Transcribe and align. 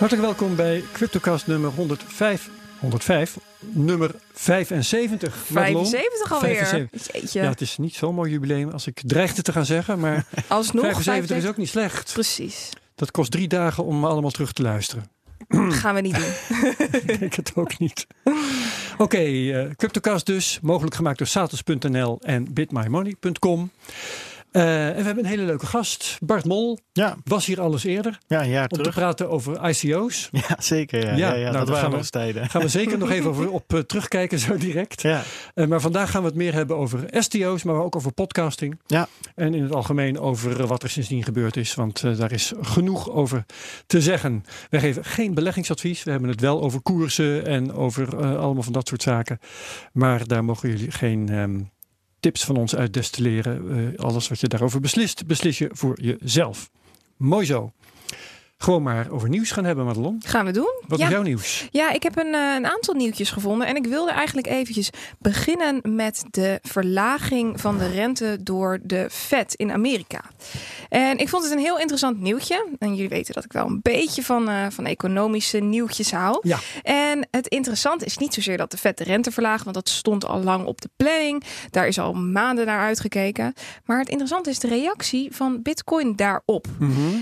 Hartelijk 0.00 0.26
welkom 0.26 0.56
bij 0.56 0.84
CryptoCast 0.92 1.46
nummer 1.46 1.70
105. 1.70 2.50
105, 2.78 3.38
nummer 3.60 4.14
75. 4.32 5.50
Madelon. 5.50 5.86
75 5.86 6.32
alweer. 6.32 6.66
75. 6.66 7.12
Jeetje. 7.14 7.40
Ja, 7.40 7.48
het 7.48 7.60
is 7.60 7.78
niet 7.78 7.94
zo'n 7.94 8.14
mooi 8.14 8.30
jubileum 8.30 8.70
als 8.70 8.86
ik 8.86 9.00
dreigde 9.04 9.42
te 9.42 9.52
gaan 9.52 9.64
zeggen, 9.64 9.98
maar 9.98 10.26
Alsnog 10.48 10.84
75 10.84 11.36
is 11.36 11.46
ook 11.46 11.56
niet 11.56 11.68
slecht. 11.68 12.12
Precies. 12.12 12.68
Dat 12.94 13.10
kost 13.10 13.30
drie 13.30 13.48
dagen 13.48 13.84
om 13.84 14.04
allemaal 14.04 14.30
terug 14.30 14.52
te 14.52 14.62
luisteren. 14.62 15.10
Gaan 15.80 15.94
we 15.94 16.00
niet 16.00 16.14
doen. 16.14 16.58
ik 17.06 17.18
denk 17.18 17.34
het 17.34 17.52
ook 17.54 17.78
niet. 17.78 18.06
Oké, 18.98 19.18
eh, 19.18 19.70
CryptoCast 19.76 20.26
dus, 20.26 20.58
mogelijk 20.62 20.94
gemaakt 20.94 21.18
door 21.18 21.26
satos.nl 21.26 22.18
en 22.20 22.52
bitmymoney.com. 22.52 23.70
Eh, 24.52 24.88
en 24.88 24.96
we 24.96 25.02
hebben 25.02 25.24
een 25.24 25.30
hele 25.30 25.42
leuke 25.42 25.66
gast, 25.66 26.18
Bart 26.24 26.44
Mol. 26.44 26.78
Ja, 26.92 27.16
Was 27.24 27.46
hier 27.46 27.60
alles 27.60 27.84
eerder 27.84 28.18
ja, 28.26 28.44
jaar 28.44 28.68
om 28.68 28.82
te 28.82 28.90
praten 28.90 29.30
over 29.30 29.68
ICO's. 29.68 30.28
Ja, 30.48 30.56
zeker. 30.58 31.00
Ja, 31.06 31.10
Ja, 31.10 31.16
ja, 31.16 31.34
ja, 31.34 31.42
nou, 31.42 31.56
dat 31.56 31.66
daar 31.66 31.76
gaan 31.76 31.90
waren 31.90 32.04
we- 32.04 32.10
tijden. 32.10 32.48
Gaan 32.50 32.62
we 32.62 32.68
zeker 32.68 32.98
nog 33.04 33.10
even 33.10 33.30
over, 33.30 33.50
op 33.50 33.74
eh, 33.74 33.80
terugkijken, 33.80 34.38
zo 34.38 34.56
direct. 34.56 35.02
Ja, 35.02 35.22
Eh, 35.54 35.66
maar 35.66 35.80
vandaag 35.80 36.10
gaan 36.10 36.20
we 36.22 36.28
het 36.28 36.36
meer 36.36 36.52
hebben 36.52 36.76
over 36.76 37.04
STO's, 37.10 37.62
maar 37.62 37.74
ook 37.74 37.96
over 37.96 38.12
podcasting. 38.12 38.80
Ja. 38.86 39.08
En 39.34 39.54
in 39.54 39.62
het 39.62 39.74
algemeen 39.74 40.18
over 40.18 40.66
wat 40.66 40.82
er 40.82 40.90
sindsdien 40.90 41.24
gebeurd 41.24 41.56
is. 41.56 41.74
Want 41.74 42.00
daar 42.18 42.32
is 42.32 42.52
genoeg 42.60 43.10
over 43.10 43.44
te 43.86 44.00
zeggen. 44.00 44.44
Wij 44.70 44.80
geven 44.80 45.04
geen 45.04 45.34
beleggingsadvies. 45.34 46.02
We 46.02 46.10
hebben 46.10 46.28
het 46.28 46.40
wel 46.40 46.62
over 46.62 46.80
koersen 46.80 47.46
en 47.46 47.72
over 47.72 48.16
allemaal 48.38 48.62
van 48.62 48.72
dat 48.72 48.88
soort 48.88 49.02
zaken. 49.02 49.38
Maar 49.92 50.26
daar 50.26 50.44
mogen 50.44 50.68
jullie 50.68 50.90
geen 50.90 51.28
ehm, 51.28 51.60
tips 52.20 52.44
van 52.44 52.56
ons 52.56 52.76
uit 52.76 52.92
destilleren. 52.94 53.70
Eh, 53.94 53.98
alles 53.98 54.28
wat 54.28 54.40
je 54.40 54.48
daarover 54.48 54.80
beslist, 54.80 55.26
beslis 55.26 55.58
je 55.58 55.70
voor 55.72 56.00
jezelf. 56.00 56.70
Mooi 57.16 57.46
zo. 57.46 57.72
Gewoon 58.62 58.82
maar 58.82 59.10
over 59.10 59.28
nieuws 59.28 59.50
gaan 59.50 59.64
hebben, 59.64 59.84
Madelon. 59.84 60.22
Gaan 60.26 60.44
we 60.44 60.52
doen? 60.52 60.82
Wat 60.86 60.98
ja. 60.98 61.04
is 61.04 61.10
jouw 61.10 61.22
nieuws? 61.22 61.68
Ja, 61.70 61.90
ik 61.90 62.02
heb 62.02 62.16
een, 62.16 62.34
eh, 62.34 62.54
een 62.56 62.66
aantal 62.66 62.94
nieuwtjes 62.94 63.30
gevonden. 63.30 63.66
En 63.66 63.76
ik 63.76 63.86
wilde 63.86 64.10
eigenlijk 64.10 64.46
eventjes 64.46 64.90
beginnen 65.18 65.80
met 65.82 66.24
de 66.30 66.58
verlaging 66.62 67.60
van 67.60 67.78
de 67.78 67.88
rente 67.88 68.38
door 68.42 68.78
de 68.82 69.06
Fed 69.10 69.54
in 69.54 69.72
Amerika. 69.72 70.20
En 70.88 71.18
ik 71.18 71.28
vond 71.28 71.42
het 71.42 71.52
een 71.52 71.58
heel 71.58 71.78
interessant 71.78 72.20
nieuwtje. 72.20 72.66
En 72.78 72.94
jullie 72.94 73.08
weten 73.08 73.34
dat 73.34 73.44
ik 73.44 73.52
wel 73.52 73.66
een 73.66 73.80
beetje 73.82 74.22
van, 74.22 74.48
eh, 74.48 74.66
van 74.70 74.86
economische 74.86 75.58
nieuwtjes 75.58 76.12
hou. 76.12 76.38
Ja. 76.42 76.58
En 76.82 77.28
het 77.30 77.46
interessante 77.46 78.04
is 78.04 78.18
niet 78.18 78.34
zozeer 78.34 78.56
dat 78.56 78.70
de 78.70 78.76
Fed 78.76 78.98
de 78.98 79.04
rente 79.04 79.30
verlaagt, 79.30 79.64
want 79.64 79.76
dat 79.76 79.88
stond 79.88 80.26
al 80.26 80.42
lang 80.42 80.66
op 80.66 80.80
de 80.80 80.90
planning. 80.96 81.44
Daar 81.70 81.86
is 81.86 81.98
al 81.98 82.12
maanden 82.12 82.66
naar 82.66 82.80
uitgekeken. 82.80 83.54
Maar 83.84 83.98
het 83.98 84.08
interessante 84.08 84.50
is 84.50 84.58
de 84.58 84.68
reactie 84.68 85.34
van 85.34 85.62
Bitcoin 85.62 86.16
daarop. 86.16 86.66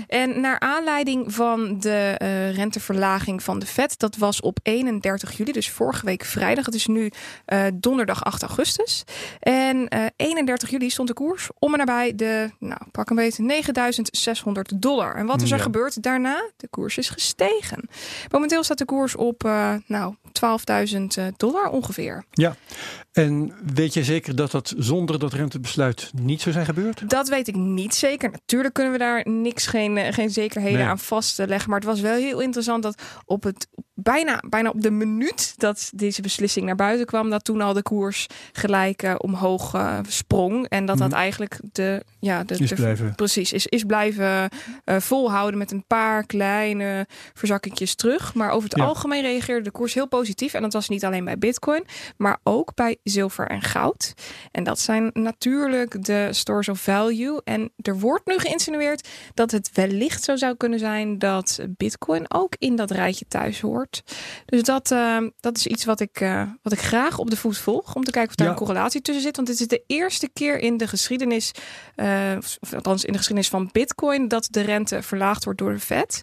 En 0.07 0.41
naar 0.41 0.59
aanleiding 0.59 1.27
van 1.31 1.79
de 1.79 2.15
eh, 2.17 2.55
renteverlaging 2.55 3.43
van 3.43 3.59
de 3.59 3.65
Fed, 3.65 3.99
dat 3.99 4.15
was 4.17 4.41
op 4.41 4.59
31 4.63 5.37
juli, 5.37 5.51
dus 5.51 5.69
vorige 5.69 6.05
week 6.05 6.23
vrijdag. 6.25 6.65
Het 6.65 6.75
is 6.75 6.87
nu 6.87 7.11
eh, 7.45 7.63
donderdag 7.73 8.23
8 8.23 8.41
augustus. 8.43 9.03
En 9.39 9.87
eh, 9.87 10.05
31 10.15 10.69
juli 10.69 10.89
stond 10.89 11.07
de 11.07 11.13
koers 11.13 11.47
om 11.59 11.71
en 11.73 11.77
nabij 11.77 12.15
de, 12.15 12.49
nou 12.59 12.81
pak 12.91 13.09
een 13.09 13.15
beetje, 13.15 13.43
9600 13.43 14.81
dollar. 14.81 15.15
En 15.15 15.25
wat 15.25 15.41
is 15.41 15.51
er 15.51 15.57
Ja. 15.57 15.63
gebeurd 15.63 16.03
daarna? 16.03 16.49
De 16.57 16.67
koers 16.67 16.97
is 16.97 17.09
gestegen. 17.09 17.89
Momenteel 18.31 18.63
staat 18.63 18.77
de 18.77 18.85
koers 18.85 19.15
op, 19.15 19.43
eh, 19.43 19.73
nou, 19.87 20.15
12.000 20.31 21.17
dollar 21.37 21.69
ongeveer. 21.69 22.23
En 23.11 23.53
weet 23.73 23.93
je 23.93 24.03
zeker 24.03 24.35
dat 24.35 24.51
dat 24.51 24.73
zonder 24.77 25.19
dat 25.19 25.33
rentebesluit 25.33 26.11
niet 26.21 26.41
zou 26.41 26.53
zijn 26.53 26.65
gebeurd? 26.65 27.09
Dat 27.09 27.29
weet 27.29 27.47
ik 27.47 27.55
niet 27.55 27.95
zeker. 27.95 28.29
Natuurlijk 28.31 28.73
kunnen 28.73 28.93
we 28.93 28.99
daar 28.99 29.21
niks, 29.29 29.65
geen, 29.67 29.97
eh, 29.97 30.13
geen 30.13 30.29
zekerheden 30.29 30.79
Nee. 30.79 30.87
aan 30.87 30.99
vastleggen. 31.21 31.69
Maar 31.69 31.79
het 31.79 31.89
was 31.89 31.99
wel 31.99 32.15
heel 32.15 32.39
interessant 32.39 32.83
dat 32.83 33.01
op 33.25 33.43
het 33.43 33.67
bijna, 34.03 34.43
bijna 34.49 34.69
op 34.69 34.81
de 34.81 34.91
minuut 34.91 35.53
dat 35.57 35.89
deze 35.95 36.21
beslissing 36.21 36.65
naar 36.65 36.75
buiten 36.75 37.05
kwam, 37.05 37.29
dat 37.29 37.43
toen 37.43 37.61
al 37.61 37.73
de 37.73 37.81
koers 37.81 38.27
gelijk 38.51 39.03
eh, 39.03 39.15
omhoog 39.17 39.73
eh, 39.73 39.99
sprong. 40.07 40.67
En 40.67 40.85
dat 40.85 40.97
dat 40.97 41.09
Mhm. 41.09 41.17
eigenlijk 41.17 41.59
de, 41.71 42.03
ja, 42.19 42.43
de, 42.43 42.57
Is 42.57 42.69
de- 42.69 42.75
blijven. 42.75 43.15
precies 43.15 43.53
is, 43.53 43.67
is 43.67 43.83
blijven 43.83 44.49
eh, 44.83 44.97
volhouden 44.99 45.57
met 45.59 45.71
een 45.71 45.83
paar 45.87 46.25
kleine 46.25 47.07
verzakkingjes 47.33 47.95
terug. 47.95 48.33
Maar 48.33 48.49
over 48.51 48.69
het 48.69 48.77
Ja. 48.77 48.85
algemeen 48.85 49.21
reageerde 49.21 49.61
de 49.63 49.71
koers 49.71 49.93
heel 49.93 50.07
positief. 50.07 50.53
En 50.53 50.61
dat 50.61 50.73
was 50.73 50.89
niet 50.89 51.05
alleen 51.05 51.25
bij 51.25 51.37
Bitcoin, 51.37 51.83
maar 52.17 52.37
ook 52.43 52.75
bij 52.75 52.97
zilver 53.03 53.47
en 53.47 53.61
goud. 53.61 54.13
En 54.51 54.63
dat 54.63 54.79
zijn 54.79 55.09
natuurlijk 55.13 56.05
de 56.05 56.27
stores 56.31 56.69
of 56.69 56.79
value. 56.79 57.41
En 57.43 57.71
er 57.81 57.99
wordt 57.99 58.25
nu 58.25 58.37
geïnsinueerd 58.37 59.07
dat 59.33 59.51
het 59.51 59.69
wellicht 59.73 60.23
zo 60.23 60.35
zou 60.35 60.55
kunnen 60.57 60.79
zijn 60.79 61.19
dat 61.19 61.59
Bitcoin 61.69 62.25
ook 62.31 62.53
in 62.57 62.75
dat 62.75 62.91
rijtje 62.91 63.25
thuis 63.27 63.61
hoort. 63.61 63.88
Dus 64.45 64.61
dat, 64.63 64.91
eh, 64.91 65.17
dat 65.39 65.57
is 65.57 65.67
iets 65.67 65.85
wat 65.85 65.99
ik, 65.99 66.19
eh, 66.21 66.43
wat 66.61 66.73
ik 66.73 66.79
graag 66.79 67.17
op 67.17 67.29
de 67.29 67.37
voet 67.37 67.57
volg. 67.57 67.95
Om 67.95 68.03
te 68.03 68.11
kijken 68.11 68.29
of 68.29 68.35
daar 68.35 68.47
Ja. 68.47 68.53
een 68.53 68.59
correlatie 68.59 69.01
tussen 69.01 69.23
zit. 69.23 69.35
Want 69.35 69.47
dit 69.47 69.59
is 69.59 69.67
de 69.67 69.83
eerste 69.87 70.29
keer 70.33 70.59
in 70.59 70.77
de 70.77 70.87
geschiedenis, 70.87 71.51
eh, 71.95 72.37
of 72.39 72.73
althans 72.73 73.05
in 73.05 73.11
de 73.11 73.17
geschiedenis 73.17 73.49
van 73.51 73.69
Bitcoin, 73.71 74.27
dat 74.27 74.47
de 74.51 74.61
rente 74.61 75.01
verlaagd 75.01 75.43
wordt 75.43 75.59
door 75.59 75.73
de 75.73 75.79
Fed. 75.79 76.21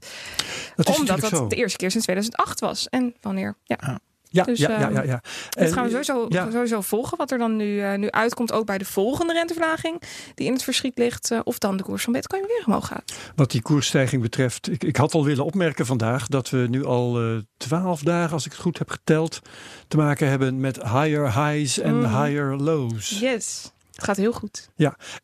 Dat 0.77 0.89
is 0.89 0.97
Omdat 0.99 1.21
dat 1.21 1.31
zo. 1.31 1.47
de 1.47 1.57
eerste 1.57 1.77
keer 1.79 1.91
sinds 1.91 2.07
2008 2.07 2.61
was. 2.61 2.89
En 2.89 3.15
wanneer? 3.21 3.57
Ja. 3.65 3.77
Ja, 3.81 3.99
Dus, 4.45 4.59
ja, 4.59 4.71
ja, 4.71 4.81
ehm, 4.87 4.95
ja, 4.95 5.03
ja. 5.03 5.21
Dat 5.51 5.73
gaan 5.73 5.85
we 5.85 5.91
sowieso, 5.91 6.27
ja. 6.29 6.51
sowieso 6.51 6.81
volgen. 6.81 7.19
Wat 7.19 7.31
er 7.31 7.39
dan 7.39 7.57
nu, 7.57 7.81
eh, 7.81 7.95
nu 7.99 8.11
uitkomt, 8.11 8.53
ook 8.53 8.67
bij 8.67 8.79
de 8.79 8.85
volgende 8.85 9.33
renteverlaging 9.33 10.03
die 10.35 10.47
in 10.47 10.53
het 10.53 10.63
verschiet 10.63 10.99
ligt. 10.99 11.31
eh, 11.31 11.41
of 11.45 11.59
dan 11.59 11.77
de 11.77 11.83
koers 11.83 12.05
van 12.05 12.13
Bitcoin 12.13 12.43
weer 12.47 12.63
omhoog 12.67 12.87
gaat. 12.87 13.13
Wat 13.37 13.51
die 13.51 13.63
koersstijging 13.63 14.23
betreft, 14.23 14.71
ik, 14.71 14.85
ik 14.85 14.97
had 14.97 15.15
al 15.15 15.25
willen 15.25 15.45
opmerken 15.45 15.87
vandaag 15.87 16.27
dat 16.27 16.51
we 16.51 16.67
nu 16.71 16.85
al 16.85 17.21
eh, 17.21 17.37
twaalf 17.57 18.01
dagen, 18.03 18.33
als 18.33 18.47
ik 18.47 18.53
het 18.53 18.61
goed 18.61 18.79
heb 18.79 18.91
geteld, 18.91 19.41
te 19.89 19.97
maken 19.97 20.29
hebben 20.29 20.61
met 20.61 20.77
higher 20.83 21.45
highs 21.45 21.79
en 21.79 21.99
Mhm. 22.01 22.23
higher 22.23 22.57
lows. 22.57 23.19
Yes, 23.21 23.73
het 23.97 24.05
gaat 24.05 24.17
heel 24.17 24.33
goed. 24.33 24.69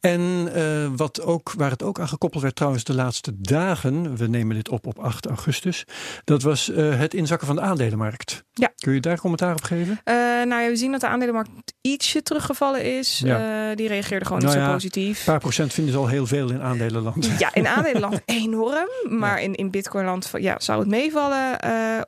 En 0.00 0.48
eh, 0.54 0.88
wat 0.96 1.20
ook, 1.22 1.52
waar 1.56 1.70
het 1.70 1.82
ook 1.82 2.00
aan 2.00 2.08
gekoppeld 2.08 2.42
werd 2.42 2.54
trouwens 2.56 2.84
de 2.84 2.94
laatste 2.94 3.32
dagen, 3.40 4.16
we 4.16 4.26
nemen 4.26 4.56
dit 4.56 4.68
op 4.68 4.86
op 4.86 4.98
8 4.98 5.26
augustus, 5.26 5.84
dat 6.24 6.42
was 6.42 6.70
eh, 6.70 6.98
het 6.98 7.14
inzakken 7.14 7.46
van 7.46 7.56
de 7.56 7.62
aandelenmarkt. 7.62 8.44
Ja. 8.52 8.72
Kun 8.76 8.92
je 8.94 9.00
daar 9.00 9.18
commentaar 9.18 9.54
op 9.54 9.62
geven? 9.62 10.00
Eh, 10.04 10.14
nou 10.14 10.62
ja, 10.62 10.68
we 10.68 10.76
zien 10.76 10.92
dat 10.92 11.00
de 11.00 11.06
aandelenmarkt 11.08 11.50
ietsje 11.80 12.22
teruggevallen 12.22 12.98
is. 12.98 13.20
Ja. 13.24 13.74
Die 13.74 13.88
reageerde 13.88 14.24
gewoon 14.24 14.40
Nou 14.42 14.52
niet 14.52 14.62
ja, 14.62 14.68
zo 14.68 14.74
positief. 14.74 15.18
Een 15.18 15.24
paar 15.24 15.40
procent 15.40 15.72
vinden 15.72 15.92
ze 15.92 15.98
al 15.98 16.08
heel 16.08 16.26
veel 16.26 16.50
in 16.50 16.60
aandelenland. 16.62 17.30
Ja, 17.38 17.54
in 17.54 17.66
aandelenland 17.76 18.20
enorm. 18.24 18.88
Maar 19.08 19.42
in, 19.42 19.54
in 19.54 19.70
Bitcoinland 19.70 20.30
ja, 20.38 20.54
zou 20.58 20.80
het 20.80 20.88
meevallen. 20.88 21.58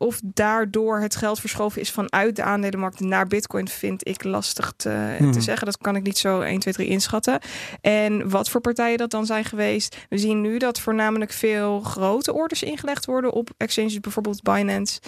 Of 0.01 0.21
daardoor 0.25 1.01
het 1.01 1.17
geld 1.17 1.41
verschoven 1.41 1.81
is 1.81 1.91
vanuit 1.91 2.37
de 2.37 2.43
aandelenmarkt 2.43 3.01
naar 3.01 3.27
Bitcoin, 3.27 3.69
vind 3.69 4.09
ik 4.09 4.25
lastig 4.25 4.73
te, 4.77 5.17
Mhm. 5.19 5.33
te 5.33 5.41
zeggen. 5.41 5.67
Dat 5.67 5.79
kan 5.79 5.97
ik 5.97 6.03
niet 6.03 6.19
zo 6.19 6.41
1, 6.55 6.61
2, 6.61 6.75
3 6.75 6.89
inschatten. 6.89 7.39
En 7.81 8.31
wat 8.31 8.51
voor 8.51 8.61
partijen 8.61 8.99
dat 8.99 9.11
dan 9.11 9.27
zijn 9.27 9.45
geweest. 9.45 9.97
We 10.09 10.19
zien 10.19 10.41
nu 10.41 10.59
dat 10.59 10.81
voornamelijk 10.81 11.33
veel 11.33 11.81
grote 11.81 12.33
orders 12.33 12.63
ingelegd 12.63 13.05
worden 13.05 13.33
op 13.33 13.51
exchanges, 13.57 14.01
bijvoorbeeld 14.01 14.43
Binance. 14.43 15.01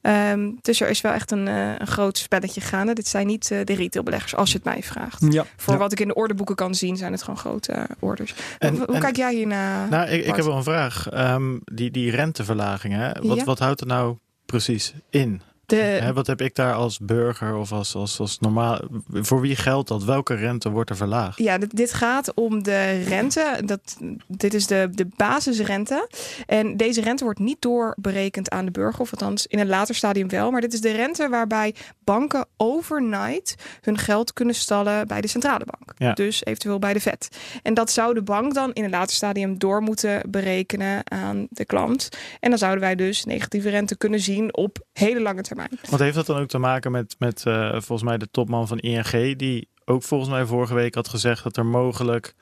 Ehm, 0.00 0.50
dus 0.60 0.80
er 0.80 0.88
is 0.88 1.00
wel 1.00 1.12
echt 1.12 1.30
een, 1.30 1.48
eh, 1.48 1.72
een 1.78 1.86
groot 1.86 2.18
spelletje 2.18 2.60
gaande. 2.60 2.92
Dit 2.92 3.08
zijn 3.08 3.26
niet 3.26 3.50
eh, 3.50 3.58
de 3.64 3.74
retailbeleggers, 3.74 4.34
als 4.36 4.50
je 4.50 4.56
het 4.56 4.64
mij 4.66 4.82
vraagt. 4.82 5.26
Ja, 5.30 5.44
Voor 5.56 5.72
ja. 5.72 5.78
wat 5.78 5.92
ik 5.92 6.00
in 6.00 6.08
de 6.08 6.14
ordeboeken 6.14 6.54
kan 6.54 6.74
zien, 6.74 6.96
zijn 6.96 7.12
het 7.12 7.22
gewoon 7.22 7.38
grote 7.38 7.72
eh, 7.72 7.82
orders. 7.98 8.34
En- 8.58 8.76
Hoe 8.76 8.86
en- 8.86 9.00
kijk 9.00 9.16
jij 9.16 9.34
hiernaar? 9.34 9.88
nou, 9.88 10.08
ik, 10.08 10.24
heb 10.36 10.44
wel 10.44 10.56
een 10.56 10.62
vraag. 10.62 11.08
Ehm, 11.08 11.58
die, 11.64 11.90
die 11.90 12.10
renteverlaging, 12.10 12.94
hè? 12.94 13.12
Wat, 13.22 13.36
Ja. 13.38 13.44
wat 13.44 13.58
houdt 13.58 13.80
er 13.80 13.86
nou 13.86 14.16
precies 14.46 14.94
in? 15.10 15.42
De, 15.66 15.76
Hè, 15.76 16.12
wat 16.12 16.26
heb 16.26 16.40
ik 16.40 16.54
daar 16.54 16.74
als 16.74 16.98
burger 16.98 17.56
of 17.56 17.72
als, 17.72 17.94
als, 17.94 18.20
als 18.20 18.38
normaal... 18.38 18.80
Voor 19.10 19.40
wie 19.40 19.56
geldt 19.56 19.88
dat? 19.88 20.04
Welke 20.04 20.34
rente 20.34 20.70
wordt 20.70 20.90
er 20.90 20.96
verlaagd? 20.96 21.38
Ja, 21.38 21.58
dit, 21.58 21.76
dit 21.76 21.92
gaat 21.92 22.34
om 22.34 22.62
de 22.62 23.02
rente. 23.02 23.60
Dat, 23.64 23.96
dit 24.26 24.54
is 24.54 24.66
de, 24.66 24.88
de 24.92 25.06
basisrente. 25.16 26.08
En 26.46 26.76
deze 26.76 27.00
rente 27.00 27.24
wordt 27.24 27.38
niet 27.38 27.62
doorberekend 27.62 28.50
aan 28.50 28.64
de 28.64 28.70
burger, 28.70 29.00
of 29.00 29.10
althans 29.10 29.46
in 29.46 29.58
een 29.58 29.66
later 29.66 29.94
stadium 29.94 30.28
wel. 30.28 30.50
Maar 30.50 30.60
dit 30.60 30.72
is 30.72 30.80
de 30.80 30.92
rente 30.92 31.28
waarbij 31.28 31.74
banken 32.04 32.46
overnight 32.56 33.54
hun 33.80 33.98
geld 33.98 34.32
kunnen 34.32 34.54
stallen 34.54 35.06
bij 35.06 35.20
de 35.20 35.28
centrale 35.28 35.64
bank. 35.64 35.92
Ja. 35.96 36.12
Dus 36.12 36.44
eventueel 36.44 36.78
bij 36.78 36.92
de 36.92 37.00
Fed. 37.00 37.28
En 37.62 37.74
dat 37.74 37.90
zou 37.90 38.14
de 38.14 38.22
bank 38.22 38.54
dan 38.54 38.72
in 38.72 38.84
een 38.84 38.90
later 38.90 39.14
stadium 39.14 39.58
door 39.58 39.82
moeten 39.82 40.30
berekenen 40.30 41.10
aan 41.10 41.46
de 41.50 41.64
klant. 41.64 42.08
En 42.40 42.50
dan 42.50 42.58
zouden 42.58 42.80
wij 42.80 42.94
dus 42.94 43.24
negatieve 43.24 43.70
rente 43.70 43.96
kunnen 43.96 44.20
zien 44.20 44.56
op 44.56 44.78
hele 44.92 45.20
lange 45.20 45.42
termijn. 45.42 45.52
Want 45.88 46.02
heeft 46.02 46.14
dat 46.14 46.26
dan 46.26 46.40
ook 46.40 46.48
te 46.48 46.58
maken 46.58 46.92
met, 46.92 47.16
met 47.18 47.46
eh, 47.46 47.70
volgens 47.70 48.02
mij 48.02 48.18
de 48.18 48.30
topman 48.30 48.68
van 48.68 48.78
ING... 48.78 49.38
die 49.38 49.68
ook 49.84 50.02
volgens 50.02 50.30
mij 50.30 50.44
vorige 50.44 50.74
week 50.74 50.94
had 50.94 51.08
gezegd 51.08 51.42
dat 51.42 51.56
er 51.56 51.66
mogelijk 51.66 52.34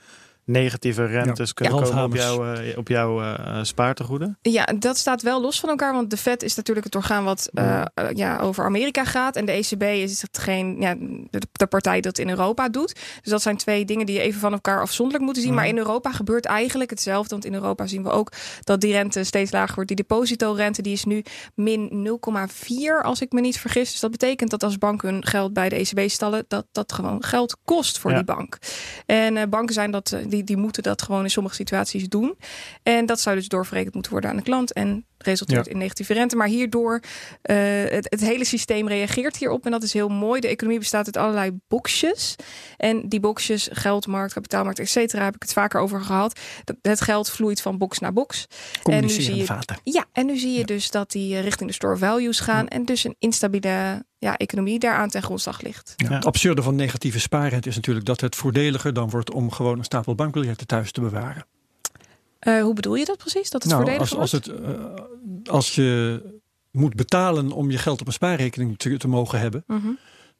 negatieve 0.44 1.04
rentes 1.04 1.54
kunnen 1.54 1.74
Ja. 1.76 1.82
komen 1.84 2.04
op 2.04 2.14
jouw, 2.14 2.52
eh, 2.54 2.78
op 2.78 2.88
jouw 2.88 3.22
eh, 3.22 3.58
spaartegoeden? 3.62 4.38
Ja, 4.42 4.64
dat 4.78 4.96
staat 4.96 5.22
wel 5.22 5.40
los 5.40 5.60
van 5.60 5.68
elkaar. 5.68 5.92
Want 5.92 6.10
de 6.10 6.16
Fed 6.16 6.42
is 6.42 6.54
natuurlijk 6.54 6.86
het 6.86 6.94
orgaan 6.94 7.24
wat 7.24 7.48
eh, 7.52 7.80
eh, 7.94 8.10
ja, 8.14 8.38
over 8.38 8.64
Amerika 8.64 9.04
gaat. 9.04 9.36
En 9.36 9.44
de 9.44 9.52
ECB 9.52 9.82
is 9.82 10.22
hetgeen, 10.22 10.76
ja, 10.80 10.94
de, 11.30 11.40
de 11.52 11.66
partij 11.66 12.00
dat 12.00 12.18
in 12.18 12.28
Europa 12.28 12.68
doet. 12.68 12.94
Dus 13.22 13.30
dat 13.30 13.42
zijn 13.42 13.56
twee 13.56 13.84
dingen 13.84 14.06
die 14.06 14.14
je 14.14 14.20
even 14.22 14.40
van 14.40 14.52
elkaar 14.52 14.80
afzonderlijk 14.80 15.24
moeten 15.24 15.42
zien. 15.42 15.54
Maar 15.54 15.66
in 15.66 15.78
Europa 15.78 16.12
gebeurt 16.12 16.44
eigenlijk 16.44 16.90
hetzelfde. 16.90 17.28
Want 17.30 17.44
in 17.44 17.54
Europa 17.54 17.86
zien 17.86 18.02
we 18.02 18.10
ook 18.10 18.32
dat 18.60 18.80
die 18.80 18.92
rente 18.92 19.24
steeds 19.24 19.52
lager 19.52 19.74
wordt. 19.74 19.88
Die 19.88 19.96
depositorente 20.06 20.82
die 20.82 20.92
is 20.92 21.04
nu 21.04 21.24
min 21.54 21.90
0,4 21.90 23.02
als 23.02 23.20
ik 23.20 23.32
me 23.32 23.40
niet 23.40 23.58
vergis. 23.58 23.90
Dus 23.90 24.00
dat 24.00 24.10
betekent 24.10 24.50
dat 24.50 24.62
als 24.62 24.78
banken 24.78 25.08
hun 25.08 25.26
geld 25.26 25.52
bij 25.52 25.68
de 25.68 25.76
ECB 25.76 26.10
stallen... 26.10 26.44
dat 26.48 26.66
dat 26.72 26.92
gewoon 26.92 27.24
geld 27.24 27.56
kost 27.64 27.98
voor 27.98 28.10
Ja. 28.10 28.16
die 28.16 28.24
bank. 28.26 28.58
En 29.06 29.36
eh, 29.36 29.48
banken 29.48 29.74
zijn 29.74 29.90
dat, 29.90 30.12
eh, 30.12 30.20
die, 30.32 30.44
die 30.44 30.56
moeten 30.56 30.82
dat 30.82 31.02
gewoon 31.02 31.22
in 31.22 31.30
sommige 31.30 31.54
situaties 31.54 32.08
doen. 32.08 32.36
En 32.82 33.06
dat 33.06 33.20
zou 33.20 33.36
dus 33.36 33.48
doorverrekend 33.48 33.94
moeten 33.94 34.12
worden 34.12 34.30
aan 34.30 34.36
de 34.36 34.42
klant. 34.42 34.72
En 34.72 35.06
resulteert 35.24 35.66
in 35.66 35.78
negatieve 35.78 36.12
rente. 36.12 36.36
Maar 36.36 36.46
hierdoor, 36.48 37.00
eh, 37.42 37.56
het, 37.88 38.06
het 38.10 38.20
hele 38.20 38.44
systeem 38.44 38.88
reageert 38.88 39.36
hierop. 39.36 39.64
En 39.64 39.70
dat 39.70 39.82
is 39.82 39.92
heel 39.92 40.08
mooi. 40.08 40.40
De 40.40 40.48
economie 40.48 40.78
bestaat 40.78 41.06
uit 41.06 41.16
allerlei 41.16 41.58
boxjes. 41.68 42.36
En 42.76 43.08
die 43.08 43.20
boxjes, 43.20 43.68
geldmarkt, 43.72 44.32
kapitaalmarkt, 44.32 44.78
et 44.78 44.88
cetera, 44.88 45.24
heb 45.24 45.34
ik 45.34 45.42
het 45.42 45.52
vaker 45.52 45.80
over 45.80 46.00
gehad. 46.00 46.40
Dat, 46.64 46.76
het 46.82 47.00
geld 47.00 47.30
vloeit 47.30 47.60
van 47.60 47.78
box 47.78 47.98
naar 47.98 48.12
box. 48.12 48.46
Communicerende 48.82 49.40
je- 49.40 49.46
vaten. 49.46 49.76
Ja, 49.84 50.04
en 50.12 50.26
nu 50.26 50.38
zie 50.38 50.58
je 50.58 50.64
dus 50.64 50.90
dat 50.90 51.10
die 51.10 51.36
eh, 51.36 51.42
richting 51.42 51.68
de 51.68 51.74
store 51.74 51.96
values 51.96 52.40
gaan. 52.40 52.68
En 52.68 52.84
dus 52.84 53.04
een 53.04 53.16
instabiele 53.18 54.04
ja, 54.18 54.36
economie 54.36 54.78
daaraan 54.78 55.08
ten 55.08 55.22
grondslag 55.22 55.60
ligt. 55.62 55.92
Ja. 55.96 56.08
Ja. 56.08 56.14
Het 56.14 56.26
absurde 56.26 56.62
van 56.62 56.74
negatieve 56.74 57.20
spaarrente 57.20 57.68
is 57.68 57.74
natuurlijk 57.74 58.06
dat 58.06 58.20
het 58.20 58.36
voordeliger 58.36 58.92
dan 58.92 59.10
wordt 59.10 59.32
om 59.32 59.50
gewoon 59.50 59.78
een 59.78 59.84
stapel 59.84 60.14
bankbiljetten 60.14 60.66
thuis 60.66 60.92
te 60.92 61.00
bewaren. 61.00 61.46
Eh, 62.42 62.62
hoe 62.62 62.74
bedoel 62.74 62.94
je 62.94 63.04
dat 63.04 63.16
precies? 63.16 63.50
Dat 63.50 63.62
het 63.62 63.72
nou, 63.72 63.84
voordeliger 63.84 64.18
als, 64.18 64.34
als, 64.34 64.46
het, 64.46 64.60
eh, 64.60 64.94
als 65.44 65.74
je 65.74 66.20
moet 66.70 66.94
betalen 66.94 67.50
om 67.52 67.70
je 67.70 67.78
geld 67.78 68.00
op 68.00 68.06
een 68.06 68.12
spaarrekening 68.12 68.78
te, 68.78 68.96
te 68.96 69.08
mogen 69.08 69.40
hebben, 69.40 69.64
Mhm. 69.66 69.88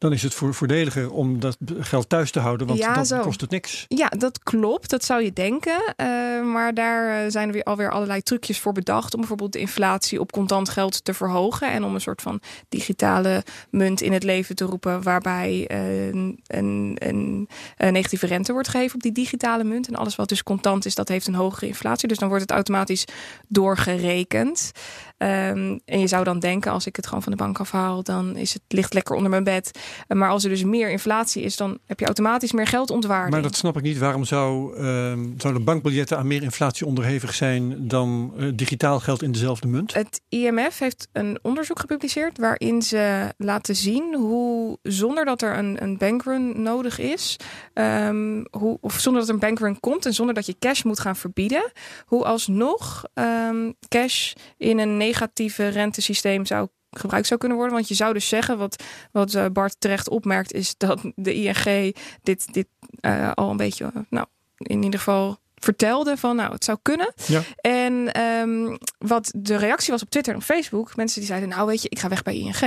Dan 0.03 0.13
is 0.13 0.23
het 0.23 0.35
voor, 0.35 0.55
voordeliger 0.55 1.11
om 1.11 1.41
dat 1.41 1.57
geld 1.79 2.09
thuis 2.09 2.31
te 2.31 2.41
houden, 2.41 2.67
want 2.67 2.79
Ja, 2.79 2.95
dan 2.95 3.07
zo. 3.07 3.21
kost 3.21 3.41
het 3.41 3.51
niks. 3.51 3.85
Ja, 3.89 4.09
dat 4.09 4.43
klopt. 4.43 4.91
Dat 4.91 5.05
zou 5.05 5.23
je 5.23 5.33
denken. 5.33 5.95
Eh, 5.97 6.07
maar 6.43 6.75
daar 6.75 7.25
eh, 7.25 7.31
zijn 7.31 7.47
er 7.47 7.53
weer 7.55 7.63
alweer 7.63 7.91
allerlei 7.91 8.23
trucjes 8.23 8.59
voor 8.61 8.73
bedacht. 8.73 9.13
Om 9.15 9.19
bijvoorbeeld 9.21 9.53
de 9.53 9.59
inflatie 9.59 10.21
op 10.21 10.33
contant 10.33 10.69
geld 10.69 11.05
te 11.05 11.15
verhogen. 11.15 11.73
En 11.73 11.85
om 11.85 11.95
een 11.95 12.01
soort 12.01 12.23
van 12.23 12.41
digitale 12.69 13.45
munt 13.71 14.01
in 14.01 14.13
het 14.13 14.23
leven 14.23 14.57
te 14.57 14.65
roepen. 14.65 15.03
Waarbij 15.03 15.65
eh, 15.69 16.07
een, 16.07 16.41
een, 16.47 16.97
een, 16.99 17.49
een 17.77 17.93
negatieve 17.93 18.27
rente 18.27 18.53
wordt 18.53 18.69
gegeven 18.69 18.95
op 18.95 19.03
die 19.03 19.13
digitale 19.13 19.65
munt. 19.65 19.89
En 19.89 19.95
alles 19.95 20.17
wat 20.17 20.29
dus 20.29 20.43
contant 20.43 20.85
is, 20.85 20.95
dat 20.95 21.09
heeft 21.09 21.27
een 21.27 21.35
hogere 21.35 21.67
inflatie. 21.67 22.09
Dus 22.09 22.19
dan 22.19 22.29
wordt 22.29 22.43
het 22.43 22.53
automatisch 22.53 23.05
doorgerekend. 23.49 24.71
Ehm, 25.17 25.79
en 25.85 26.01
je 26.01 26.07
zou 26.07 26.25
dan 26.25 26.39
denken, 26.39 26.73
als 26.73 26.87
ik 26.87 26.97
het 26.97 27.07
gewoon 27.07 27.23
van 27.23 27.33
de 27.33 27.39
bank 27.39 27.61
afhaal, 27.61 28.03
dan 28.03 28.37
is 28.37 28.53
het 28.53 28.63
ligt 28.69 28.95
lekker 28.95 29.15
onder 29.15 29.31
mijn 29.31 29.45
bed. 29.45 29.79
Eh, 30.07 30.17
maar 30.17 30.31
als 30.31 30.45
er 30.45 30.51
dus 30.51 30.65
meer 30.65 30.91
inflatie 30.91 31.43
is, 31.43 31.57
dan 31.57 31.79
heb 31.87 31.99
je 31.99 32.05
automatisch 32.05 32.53
meer 32.53 32.67
geldontwaarding. 32.67 33.33
Maar 33.33 33.43
dat 33.43 33.57
snap 33.57 33.77
ik 33.77 33.83
niet. 33.83 33.99
Waarom 33.99 34.25
zou, 34.25 34.77
ehm, 34.77 35.29
zouden 35.37 35.65
bankbiljetten 35.65 36.19
aan 36.19 36.27
meer 36.27 36.43
inflatie 36.43 36.87
onderhevig 36.87 37.35
zijn 37.35 37.89
dan 37.89 38.33
eh, 38.39 38.47
digitaal 38.55 39.01
geld 39.01 39.23
in 39.23 39.33
dezelfde 39.33 39.69
munt? 39.69 39.95
Het 39.95 40.21
IMF 40.29 40.79
heeft 40.79 41.09
een 41.13 41.39
onderzoek 41.43 41.81
gepubliceerd 41.81 42.39
waarin 42.39 42.83
ze 42.83 43.33
laten 43.37 43.77
zien 43.77 44.15
hoe 44.15 44.79
zonder 44.83 45.25
dat 45.25 45.43
er 45.43 45.59
een, 45.59 45.83
een 45.83 45.99
bankrun 45.99 46.63
nodig 46.63 46.99
is, 46.99 47.37
ehm, 47.75 48.45
hoe, 48.51 48.79
of 48.81 48.99
zonder 48.99 49.21
dat 49.21 49.29
er 49.29 49.35
een 49.35 49.49
bankrun 49.49 49.81
komt 49.81 50.07
en 50.07 50.15
zonder 50.15 50.35
dat 50.35 50.47
je 50.47 50.57
cash 50.59 50.83
moet 50.83 51.01
gaan 51.01 51.17
verbieden, 51.17 51.73
hoe 52.07 52.25
alsnog 52.25 53.05
cash 53.89 54.33
in 54.59 54.79
een 54.79 54.97
negatieve 55.13 55.69
rentesysteem 55.69 56.47
zou 56.47 56.69
gebruikt 56.91 57.27
zou 57.27 57.41
kunnen 57.41 57.59
worden. 57.59 57.77
Want 57.77 57.89
je 57.89 57.95
zou 57.95 58.13
dus 58.13 58.29
zeggen, 58.29 58.59
wat, 58.59 58.85
wat 59.13 59.35
eh, 59.35 59.47
Bart 59.53 59.77
terecht 59.79 60.09
opmerkt, 60.09 60.53
is 60.53 60.77
dat 60.77 61.13
de 61.15 61.35
ING 61.35 61.95
dit, 62.23 62.53
dit 62.53 62.67
eh, 63.01 63.31
al 63.35 63.51
een 63.51 63.57
beetje, 63.57 63.85
eh, 63.85 64.03
nou, 64.11 64.27
in 64.57 64.83
ieder 64.83 64.99
geval 64.99 65.41
vertelde 65.65 66.17
van, 66.17 66.37
nou, 66.37 66.53
het 66.53 66.65
zou 66.65 66.79
kunnen. 66.83 67.13
Ja. 67.27 67.41
En 67.61 68.13
ehm, 68.13 68.77
wat 68.99 69.33
de 69.37 69.57
reactie 69.57 69.93
was 69.93 70.03
op 70.03 70.11
Twitter 70.11 70.33
en 70.33 70.39
op 70.39 70.45
Facebook, 70.45 70.97
mensen 70.97 71.19
die 71.19 71.29
zeiden, 71.29 71.49
nou 71.49 71.67
weet 71.67 71.83
je, 71.83 71.89
ik 71.89 71.99
ga 71.99 72.09
weg 72.09 72.23
bij 72.23 72.35
ING. 72.37 72.61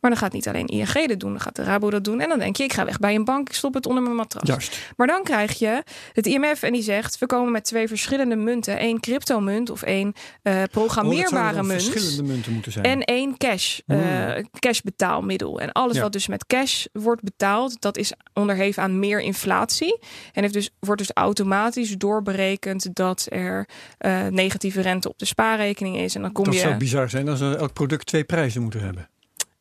Maar 0.00 0.10
dan 0.10 0.16
gaat 0.16 0.32
niet 0.32 0.48
alleen 0.48 0.66
ING 0.66 0.92
dit 1.06 1.20
doen, 1.20 1.30
dan 1.30 1.40
gaat 1.40 1.56
de 1.56 1.62
Rabo 1.62 1.90
dat 1.90 2.04
doen. 2.04 2.20
En 2.20 2.28
dan 2.28 2.38
denk 2.38 2.56
je, 2.56 2.64
ik 2.64 2.72
ga 2.72 2.84
weg 2.84 2.98
bij 2.98 3.14
een 3.14 3.24
bank, 3.24 3.48
ik 3.48 3.54
stop 3.54 3.74
het 3.74 3.86
onder 3.86 4.02
mijn 4.02 4.14
matras. 4.16 4.48
Juist. 4.48 4.78
Maar 4.96 5.06
dan 5.06 5.22
krijg 5.22 5.58
je 5.58 5.82
het 6.12 6.26
IMF 6.26 6.62
en 6.62 6.72
die 6.72 6.82
zegt, 6.82 7.18
we 7.18 7.26
komen 7.26 7.52
met 7.52 7.64
twee 7.64 7.88
verschillende 7.88 8.36
munten. 8.36 8.78
één 8.78 9.00
cryptomunt 9.00 9.70
of 9.70 9.82
één 9.82 10.12
eh, 10.42 10.52
Oh, 10.52 10.58
dat 10.60 10.70
programmeerbare 10.70 11.62
munt. 11.62 11.82
verschillende 11.82 12.22
munten 12.32 12.52
moeten 12.52 12.72
zijn. 12.72 12.84
En 12.84 13.02
één 13.04 13.36
cash, 13.36 13.78
eh, 13.86 13.96
Hmm. 13.98 14.48
cash 14.58 14.80
betaalmiddel. 14.80 15.60
En 15.60 15.72
alles 15.72 15.96
Ja. 15.96 16.02
wat 16.02 16.12
dus 16.12 16.26
met 16.26 16.46
cash 16.46 16.84
wordt 16.92 17.22
betaald, 17.22 17.80
dat 17.80 17.96
is 17.96 18.12
onderheven 18.34 18.82
aan 18.82 18.98
meer 18.98 19.20
inflatie. 19.20 19.98
En 20.32 20.42
heeft 20.42 20.54
dus, 20.54 20.70
wordt 20.80 21.00
dus 21.00 21.10
automatisch 21.12 21.94
doorberekend 22.32 22.94
dat 22.94 23.26
er 23.28 23.68
eh, 23.98 24.26
negatieve 24.26 24.80
rente 24.80 25.08
op 25.08 25.18
de 25.18 25.24
spaarrekening 25.24 25.96
is. 25.96 26.14
En 26.14 26.22
dan 26.22 26.32
kom 26.32 26.44
dat 26.44 26.54
je. 26.54 26.60
zou 26.60 26.76
bizar 26.76 27.10
zijn 27.10 27.28
als 27.28 27.40
elk 27.40 27.72
product 27.72 28.06
twee 28.06 28.24
prijzen 28.24 28.62
moeten 28.62 28.80
hebben. 28.80 29.08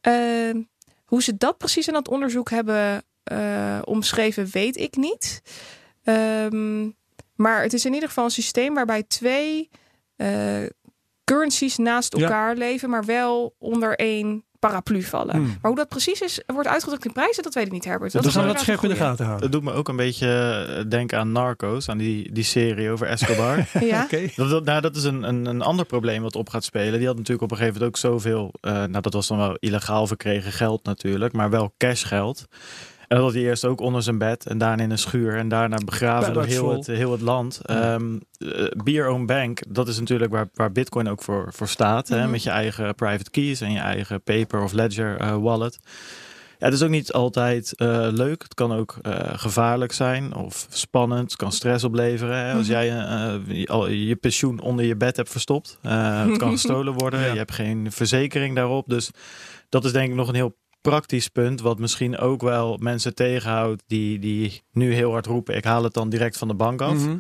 Eh, 0.02 0.62
hoe 1.06 1.24
ze 1.24 1.38
dat 1.38 1.58
precies 1.58 1.88
in 1.88 1.94
dat 1.94 2.08
onderzoek 2.08 2.50
hebben 2.50 3.04
eh, 3.24 3.80
omschreven, 3.84 4.48
weet 4.52 4.78
ik 4.78 4.96
niet. 4.96 5.42
Ehm, 6.04 6.84
maar 7.36 7.62
het 7.62 7.74
is 7.74 7.86
in 7.86 7.94
ieder 7.94 8.08
geval 8.10 8.24
een 8.24 8.32
systeem 8.32 8.74
waarbij 8.74 9.04
twee 9.04 9.70
eh, 10.16 10.64
currencies 11.24 11.78
naast 11.78 12.18
Ja. 12.18 12.24
elkaar 12.24 12.56
leven, 12.56 12.90
maar 12.90 13.06
wel 13.06 13.56
onder 13.60 13.96
één 13.96 14.46
paraplu 14.60 15.04
vallen. 15.04 15.36
Hmm. 15.36 15.46
Maar 15.46 15.58
hoe 15.62 15.76
dat 15.76 15.88
precies 15.88 16.22
is, 16.22 16.42
wordt 16.46 16.68
uitgedrukt 16.70 17.06
in 17.06 17.12
prijzen, 17.12 17.44
dat 17.44 17.54
weet 17.54 17.66
ik 17.66 17.72
niet, 17.72 17.86
Herbert. 17.86 18.12
Dat 18.12 18.26
is 18.26 18.34
gaan 18.34 18.42
we 18.48 18.54
dat 18.54 18.62
scherp 18.62 18.84
in 18.84 18.90
de 18.90 18.96
gaten 18.96 19.26
houden. 19.26 19.52
Dat 19.52 19.62
doet 19.62 19.72
me 19.72 19.78
ook 19.78 19.88
een 19.88 19.96
beetje 19.96 20.28
eh, 20.78 20.90
denken 20.90 21.20
aan 21.20 21.32
Narcos, 21.32 21.90
aan 21.90 21.98
die, 21.98 22.32
die 22.32 22.44
serie 22.44 22.90
over 22.92 23.08
Escobar. 23.08 23.56
Ja? 23.80 24.08
Dat, 24.36 24.50
dat, 24.50 24.66
nou, 24.66 24.82
dat 24.82 24.96
is 24.96 25.04
een, 25.04 25.24
een, 25.24 25.46
een 25.46 25.62
ander 25.62 25.86
probleem 25.86 26.22
wat 26.22 26.36
op 26.36 26.50
gaat 26.50 26.64
spelen. 26.64 26.98
Die 26.98 27.08
had 27.08 27.16
natuurlijk 27.18 27.42
op 27.44 27.52
een 27.52 27.58
gegeven 27.58 27.80
moment 27.80 27.96
ook 27.96 28.12
zoveel. 28.12 28.54
eh, 28.62 28.72
nou, 28.74 29.02
dat 29.02 29.14
was 29.14 29.28
dan 29.28 29.38
wel 29.38 29.56
illegaal 29.60 30.08
verkregen 30.08 30.52
geld 30.52 30.84
natuurlijk, 30.84 31.34
maar 31.34 31.50
wel 31.50 31.74
cashgeld. 31.78 32.46
En 33.08 33.16
dat 33.18 33.26
had 33.26 33.34
hij 33.34 33.42
eerst 33.44 33.66
ook 33.66 33.82
onder 33.82 34.04
zijn 34.04 34.18
bed 34.18 34.46
en 34.46 34.58
daarna 34.58 34.84
in 34.84 34.92
een 34.92 34.98
schuur 34.98 35.36
en 35.38 35.48
daarna 35.50 35.78
begraven 35.86 36.34
door 36.34 36.44
heel 36.46 36.72
het, 36.72 36.88
heel 36.88 37.12
het 37.12 37.22
land. 37.22 37.60
Ja. 37.64 37.94
Ehm 37.94 38.16
eh, 38.38 38.68
Be 38.84 38.92
Your 38.92 39.12
Own 39.12 39.26
Bank, 39.26 39.60
dat 39.68 39.88
is 39.88 40.00
natuurlijk 40.00 40.32
waar, 40.32 40.50
waar 40.54 40.72
Bitcoin 40.72 41.10
ook 41.10 41.22
voor, 41.24 41.54
voor 41.54 41.68
staat. 41.68 42.08
hè, 42.08 42.22
Mhm. 42.22 42.30
met 42.32 42.44
je 42.44 42.50
eigen 42.50 42.96
private 42.96 43.30
keys 43.30 43.62
en 43.62 43.72
je 43.72 43.80
eigen 43.80 44.22
paper 44.24 44.62
of 44.64 44.72
ledger 44.74 45.18
eh, 45.18 45.36
wallet. 45.38 45.80
Ja, 46.60 46.66
het 46.66 46.74
is 46.74 46.82
ook 46.84 46.90
niet 46.90 47.12
altijd 47.14 47.74
eh, 47.76 48.08
leuk. 48.12 48.42
Het 48.44 48.54
kan 48.54 48.72
ook 48.74 48.96
gevaarlijk 49.34 49.92
zijn 49.92 50.36
of 50.36 50.68
spannend. 50.70 51.22
Het 51.24 51.36
kan 51.36 51.52
stress 51.52 51.84
opleveren. 51.84 52.38
Hè? 52.38 52.54
Als 52.54 52.62
Mhm. 52.68 52.72
jij 52.72 52.86
je- 52.86 53.68
al 53.68 53.88
je 53.90 54.16
pensioen 54.16 54.60
onder 54.60 54.86
je 54.86 54.96
bed 54.96 55.16
hebt 55.16 55.30
verstopt. 55.30 55.78
Het 55.82 56.38
kan 56.38 56.52
gestolen 56.58 56.94
worden. 56.94 57.20
Ja. 57.20 57.32
Je 57.32 57.38
hebt 57.38 57.52
geen 57.54 57.92
verzekering 57.92 58.56
daarop. 58.56 58.88
Dus 58.88 59.12
dat 59.70 59.86
is 59.86 59.92
denk 59.92 60.10
ik 60.10 60.16
nog 60.16 60.28
een 60.28 60.36
heel 60.36 60.56
praktisch 60.82 61.28
punt. 61.28 61.62
Wat 61.62 61.80
misschien 61.80 62.18
ook 62.18 62.42
wel 62.42 62.78
mensen 62.82 63.16
tegenhoudt 63.16 63.84
die, 63.88 64.20
die 64.20 64.62
nu 64.72 64.94
heel 64.94 65.12
hard 65.12 65.26
roepen. 65.26 65.56
Ik 65.56 65.64
haal 65.64 65.84
het 65.84 65.94
dan 65.94 66.10
direct 66.10 66.38
van 66.38 66.48
de 66.48 66.54
bank 66.54 66.82
af 66.82 66.94
Mhm. 67.06 67.18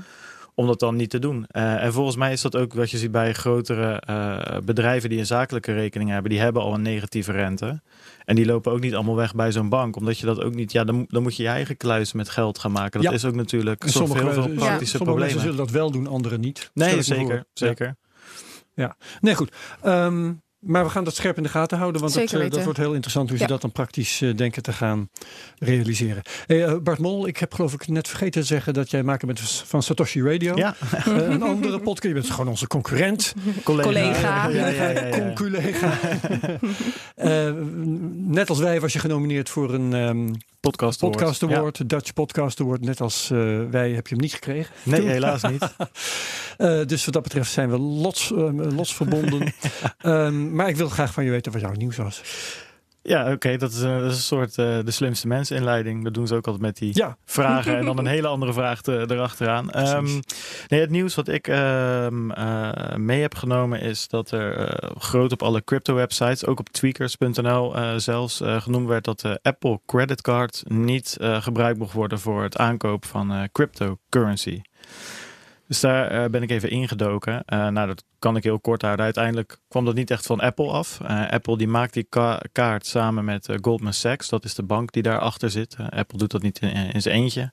om 0.55 0.67
dat 0.67 0.79
dan 0.79 0.95
niet 0.95 1.09
te 1.09 1.19
doen. 1.19 1.45
Eh, 1.47 1.83
en 1.83 1.93
volgens 1.93 2.15
mij 2.15 2.31
is 2.31 2.41
dat 2.41 2.55
ook 2.55 2.73
wat 2.73 2.91
je 2.91 2.97
ziet 2.97 3.11
bij 3.11 3.33
grotere 3.33 3.99
eh, 3.99 4.57
bedrijven 4.65 5.09
die 5.09 5.19
een 5.19 5.25
zakelijke 5.25 5.73
rekening 5.73 6.09
hebben. 6.09 6.31
Die 6.31 6.39
hebben 6.39 6.61
al 6.61 6.73
een 6.73 6.81
negatieve 6.81 7.31
rente. 7.31 7.81
En 8.25 8.35
die 8.35 8.45
lopen 8.45 8.71
ook 8.71 8.79
niet 8.79 8.95
allemaal 8.95 9.15
weg 9.15 9.35
bij 9.35 9.51
zo'n 9.51 9.69
bank. 9.69 9.95
Omdat 9.95 10.17
je 10.19 10.25
dat 10.25 10.41
ook 10.43 10.55
niet... 10.55 10.71
Ja, 10.71 10.83
dan, 10.83 11.05
dan 11.07 11.21
moet 11.23 11.35
je 11.35 11.43
je 11.43 11.49
eigen 11.49 11.77
kluis 11.77 12.13
met 12.13 12.29
geld 12.29 12.59
gaan 12.59 12.71
maken. 12.71 13.01
Dat 13.01 13.09
Ja. 13.09 13.15
is 13.17 13.25
ook 13.25 13.35
natuurlijk 13.35 13.83
En 13.83 13.91
voor 13.91 13.99
heel 14.17 14.33
veel 14.33 14.47
praktische 14.49 14.57
sommige 14.57 14.87
mensen 14.87 15.03
problemen. 15.03 15.39
zullen 15.41 15.57
dat 15.57 15.69
wel 15.71 15.91
doen, 15.91 16.07
anderen 16.07 16.39
niet. 16.39 16.71
Nee, 16.73 17.01
zeker. 17.01 17.45
zeker. 17.53 17.95
Nee, 19.21 19.35
goed. 19.35 19.51
Ehm, 19.81 20.33
maar 20.67 20.83
we 20.83 20.89
gaan 20.89 21.03
dat 21.03 21.15
scherp 21.15 21.37
in 21.37 21.43
de 21.43 21.49
gaten 21.49 21.77
houden, 21.77 22.01
want 22.01 22.15
eh, 22.17 22.49
dat 22.49 22.63
wordt 22.63 22.79
heel 22.79 22.93
interessant 22.93 23.29
hoe 23.29 23.37
ze 23.37 23.43
Ja. 23.43 23.49
dat 23.49 23.61
dan 23.61 23.71
praktisch 23.71 24.21
eh, 24.21 24.35
denken 24.35 24.61
te 24.61 24.73
gaan 24.73 25.09
realiseren. 25.59 26.21
Hey, 26.45 26.65
eh, 26.65 26.75
Bart 26.83 26.99
Mol, 26.99 27.27
ik 27.27 27.37
heb 27.37 27.53
geloof 27.53 27.73
ik 27.73 27.87
net 27.87 28.07
vergeten 28.07 28.41
te 28.41 28.47
zeggen 28.47 28.73
dat 28.73 28.91
jij 28.91 29.03
maker 29.03 29.27
bent 29.27 29.39
van 29.65 29.83
Satoshi 29.83 30.21
Radio. 30.23 30.55
Ja, 30.55 30.75
een 31.05 31.41
andere 31.41 31.79
podcast. 31.79 32.03
Je 32.03 32.13
bent 32.13 32.29
gewoon 32.29 32.47
onze 32.47 32.67
concurrent. 32.67 33.33
collega. 33.63 33.87
Collega. 33.87 34.47
Ja, 34.47 34.67
ja, 34.67 34.89
ja, 34.89 35.05
ja. 35.05 35.09
Conculega. 35.19 35.97
Eh, 37.15 37.51
net 38.13 38.49
als 38.49 38.59
wij 38.59 38.79
was 38.79 38.93
je 38.93 38.99
genomineerd 38.99 39.49
voor 39.49 39.73
een 39.73 39.93
ehm, 39.93 40.33
Podcast 40.71 41.03
Award. 41.03 41.17
Podcast 41.19 41.89
Dutch 41.89 42.13
Podcast 42.13 42.61
Award. 42.61 42.81
Net 42.81 43.01
als 43.01 43.29
eh, 43.31 43.59
wij 43.69 43.91
heb 43.91 44.07
je 44.07 44.13
hem 44.13 44.23
niet 44.23 44.33
gekregen. 44.33 44.73
Nee, 44.83 44.99
Toen. 44.99 45.09
helaas 45.09 45.41
niet. 45.41 45.75
Eh, 46.57 46.85
dus 46.85 47.05
wat 47.05 47.13
dat 47.13 47.23
betreft 47.23 47.51
zijn 47.51 47.69
we 47.69 47.77
lots, 47.77 48.31
eh, 48.31 48.49
lots 48.53 48.95
verbonden. 48.95 49.53
Ehm, 49.97 50.55
maar 50.55 50.69
ik 50.69 50.75
wil 50.75 50.89
graag 50.89 51.13
van 51.13 51.23
je 51.23 51.31
weten 51.31 51.51
wat 51.51 51.61
jouw 51.61 51.71
nieuws 51.71 51.97
was. 51.97 52.21
Ja, 53.07 53.31
oké, 53.31 53.57
dat, 53.57 53.71
is, 53.71 53.81
uh, 53.81 53.99
dat 53.99 54.11
is 54.11 54.17
een 54.17 54.21
soort 54.21 54.57
uh, 54.57 54.79
de 54.83 54.91
slimste 54.91 55.27
mensen 55.27 55.55
inleiding. 55.55 56.03
Dat 56.03 56.13
doen 56.13 56.27
ze 56.27 56.35
ook 56.35 56.45
altijd 56.45 56.63
met 56.63 56.77
die 56.77 56.91
ja. 56.93 57.17
vragen 57.25 57.77
en 57.77 57.85
dan 57.85 57.97
een 57.97 58.05
hele 58.17 58.27
andere 58.27 58.53
vraag 58.53 58.81
te, 58.81 59.05
erachteraan. 59.09 59.95
Um, 59.95 60.19
nee, 60.67 60.79
het 60.79 60.89
nieuws 60.89 61.15
wat 61.15 61.27
ik 61.27 61.47
uh, 61.47 62.07
mee 62.95 63.21
heb 63.21 63.35
genomen 63.35 63.81
is 63.81 64.07
dat 64.07 64.31
er 64.31 64.77
groot 64.97 65.31
op 65.31 65.43
alle 65.43 65.63
crypto 65.63 65.93
websites, 65.93 66.45
ook 66.45 66.59
op 66.59 66.69
tweakers.nl 66.69 67.73
zelfs, 67.99 68.41
genoemd 68.43 68.87
werd 68.87 69.03
dat 69.03 69.19
de 69.19 69.39
Apple 69.41 69.79
credit 69.85 70.21
card 70.21 70.63
niet 70.65 71.17
gebruikt 71.19 71.79
mocht 71.79 71.93
worden 71.93 72.19
voor 72.19 72.43
het 72.43 72.57
aankopen 72.57 73.09
van 73.09 73.49
cryptocurrency. 73.51 74.61
Dus 75.67 75.79
daar 75.79 76.23
uh, 76.23 76.29
ben 76.29 76.41
ik 76.41 76.51
even 76.51 76.69
ingedoken. 76.69 77.33
Uh, 77.33 77.67
nou, 77.67 77.87
dat 77.87 78.03
kan 78.19 78.35
ik 78.35 78.43
heel 78.43 78.59
kort 78.59 78.81
houden. 78.81 79.05
Uiteindelijk 79.05 79.57
kwam 79.67 79.85
dat 79.85 79.95
niet 79.95 80.11
echt 80.11 80.25
van 80.25 80.39
Apple 80.39 80.71
af. 80.71 80.99
Uh, 81.01 81.29
Apple 81.29 81.57
die 81.57 81.67
maakt 81.67 81.93
die 81.93 82.03
ka 82.03 82.39
kaart 82.51 82.85
samen 82.85 83.25
met 83.25 83.49
Goldman 83.61 83.93
Sachs. 83.93 84.29
Dat 84.29 84.43
is 84.43 84.55
de 84.55 84.63
bank 84.63 84.91
die 84.91 85.03
daarachter 85.03 85.49
zit. 85.49 85.75
Apple 85.89 86.17
doet 86.17 86.31
dat 86.31 86.41
niet 86.41 86.59
in, 86.59 86.93
in 86.93 87.01
zijn 87.01 87.15
eentje. 87.15 87.51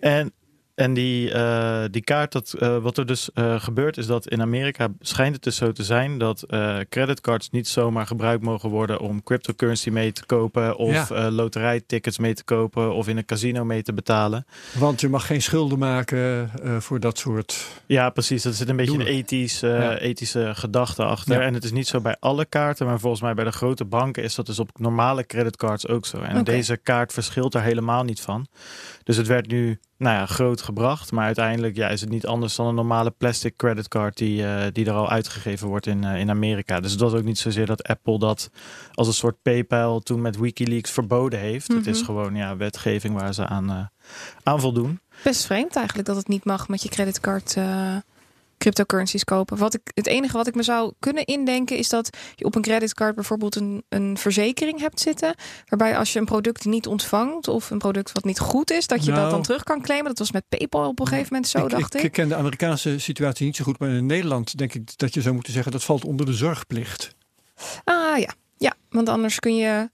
En 0.00 0.32
en 0.80 0.94
die, 0.94 1.30
uh, 1.32 1.84
die 1.90 2.02
kaart, 2.02 2.32
dat, 2.32 2.54
uh, 2.58 2.78
wat 2.78 2.98
er 2.98 3.06
dus 3.06 3.30
uh, 3.34 3.60
gebeurt, 3.60 3.96
is 3.96 4.06
dat 4.06 4.28
in 4.28 4.40
Amerika 4.40 4.88
schijnt 5.00 5.34
het 5.34 5.42
dus 5.44 5.56
zo 5.56 5.72
te 5.72 5.84
zijn 5.84 6.18
dat 6.18 6.44
creditcards 6.88 7.50
niet 7.50 7.68
zomaar 7.68 8.06
gebruikt 8.06 8.42
mogen 8.42 8.68
worden 8.68 9.00
om 9.00 9.22
cryptocurrency 9.22 9.90
mee 9.90 10.12
te 10.12 10.26
kopen 10.26 10.76
of 10.76 11.08
ja. 11.08 11.30
loterijtickets 11.30 12.18
mee 12.18 12.34
te 12.34 12.44
kopen 12.44 12.94
of 12.94 13.08
in 13.08 13.16
een 13.16 13.24
casino 13.24 13.64
mee 13.64 13.82
te 13.82 13.92
betalen. 13.92 14.46
Want 14.78 15.00
je 15.00 15.08
mag 15.08 15.26
geen 15.26 15.42
schulden 15.42 15.78
maken 15.78 16.50
voor 16.78 17.00
dat 17.00 17.18
soort. 17.18 17.66
Ja, 17.86 18.10
precies. 18.10 18.44
Er 18.44 18.52
zit 18.52 18.68
een 18.68 18.76
beetje 18.76 18.98
een 18.98 19.06
ethisch, 19.06 19.60
ja. 19.60 19.98
ethische 19.98 20.52
gedachte 20.54 21.04
achter. 21.04 21.34
Ja. 21.34 21.40
En 21.40 21.54
het 21.54 21.64
is 21.64 21.72
niet 21.72 21.86
zo 21.86 22.00
bij 22.00 22.16
alle 22.20 22.44
kaarten, 22.44 22.86
maar 22.86 23.00
volgens 23.00 23.22
mij 23.22 23.34
bij 23.34 23.44
de 23.44 23.52
grote 23.52 23.84
banken 23.84 24.22
is 24.22 24.34
dat 24.34 24.46
dus 24.46 24.58
op 24.58 24.70
normale 24.78 25.26
creditcards 25.26 25.88
ook 25.88 26.06
zo. 26.06 26.16
En 26.16 26.30
okay. 26.30 26.42
deze 26.42 26.76
kaart 26.76 27.12
verschilt 27.12 27.54
er 27.54 27.62
helemaal 27.62 28.04
niet 28.04 28.20
van. 28.20 28.46
Dus 29.04 29.16
het 29.16 29.26
werd 29.26 29.46
nu 29.46 29.78
nou 30.00 30.16
ja, 30.16 30.26
groot 30.26 30.62
gebracht. 30.62 31.12
Maar 31.12 31.24
uiteindelijk 31.24 31.76
ja, 31.76 31.88
is 31.88 32.00
het 32.00 32.10
niet 32.10 32.26
anders 32.26 32.56
dan 32.56 32.66
een 32.66 32.74
normale 32.74 33.10
plastic 33.10 33.56
creditcard 33.56 34.16
die, 34.16 34.42
uh, 34.42 34.62
die 34.72 34.86
er 34.86 34.92
al 34.92 35.10
uitgegeven 35.10 35.68
wordt 35.68 35.86
in, 35.86 36.02
uh, 36.02 36.18
in 36.18 36.30
Amerika. 36.30 36.80
Dus 36.80 36.96
was 36.96 37.12
ook 37.12 37.24
niet 37.24 37.38
zozeer 37.38 37.66
dat 37.66 37.82
Apple 37.82 38.18
dat 38.18 38.50
als 38.92 39.06
een 39.06 39.12
soort 39.12 39.42
PayPal 39.42 40.00
toen 40.00 40.20
met 40.20 40.38
Wikileaks 40.38 40.90
verboden 40.90 41.38
heeft. 41.38 41.68
Mm 41.68 41.76
-hmm. 41.76 41.84
Het 41.84 41.94
is 41.94 42.02
gewoon 42.02 42.34
ja, 42.34 42.56
wetgeving 42.56 43.18
waar 43.18 43.34
ze 43.34 43.46
aan, 43.46 43.70
uh, 43.70 43.86
aan 44.42 44.60
voldoen. 44.60 45.00
Best 45.24 45.46
vreemd 45.46 45.76
eigenlijk 45.76 46.08
dat 46.08 46.16
het 46.16 46.28
niet 46.28 46.44
mag 46.44 46.68
met 46.68 46.82
je 46.82 46.88
creditcard 46.88 47.56
cryptocurrencies 48.60 49.24
kopen. 49.24 49.56
Wat 49.56 49.74
ik, 49.74 49.80
het 49.94 50.06
enige 50.06 50.36
wat 50.36 50.46
ik 50.46 50.54
me 50.54 50.62
zou 50.62 50.92
kunnen 50.98 51.24
indenken 51.24 51.76
is 51.76 51.88
dat 51.88 52.16
je 52.34 52.44
op 52.44 52.54
een 52.54 52.62
creditcard 52.62 53.14
bijvoorbeeld 53.14 53.56
een, 53.56 53.84
een 53.88 54.18
verzekering 54.18 54.80
hebt 54.80 55.00
zitten. 55.00 55.34
Waarbij 55.66 55.96
als 55.96 56.12
je 56.12 56.18
een 56.18 56.24
product 56.24 56.64
niet 56.64 56.86
ontvangt 56.86 57.48
of 57.48 57.70
een 57.70 57.78
product 57.78 58.12
wat 58.12 58.24
niet 58.24 58.38
goed 58.38 58.70
is, 58.70 58.86
dat 58.86 59.04
je 59.04 59.10
nou, 59.10 59.22
dat 59.22 59.30
dan 59.30 59.42
terug 59.42 59.62
kan 59.62 59.82
claimen. 59.82 60.08
Dat 60.08 60.18
was 60.18 60.32
met 60.32 60.48
PayPal 60.48 60.88
op 60.88 61.00
een 61.00 61.06
gegeven 61.06 61.28
moment 61.32 61.50
zo, 61.50 61.64
ik, 61.64 61.70
dacht 61.70 61.94
ik. 61.94 62.02
Ik 62.02 62.12
ken 62.12 62.28
de 62.28 62.34
Amerikaanse 62.34 62.98
situatie 62.98 63.46
niet 63.46 63.56
zo 63.56 63.64
goed, 63.64 63.78
maar 63.78 63.88
in 63.88 64.06
Nederland 64.06 64.58
denk 64.58 64.74
ik 64.74 64.98
dat 64.98 65.14
je 65.14 65.20
zou 65.20 65.34
moeten 65.34 65.52
zeggen 65.52 65.72
dat 65.72 65.84
valt 65.84 66.04
onder 66.04 66.26
de 66.26 66.34
zorgplicht. 66.34 67.14
Ah 67.84 68.18
ja, 68.18 68.34
ja, 68.56 68.74
want 68.90 69.08
anders 69.08 69.38
kun 69.38 69.56
je 69.56 69.90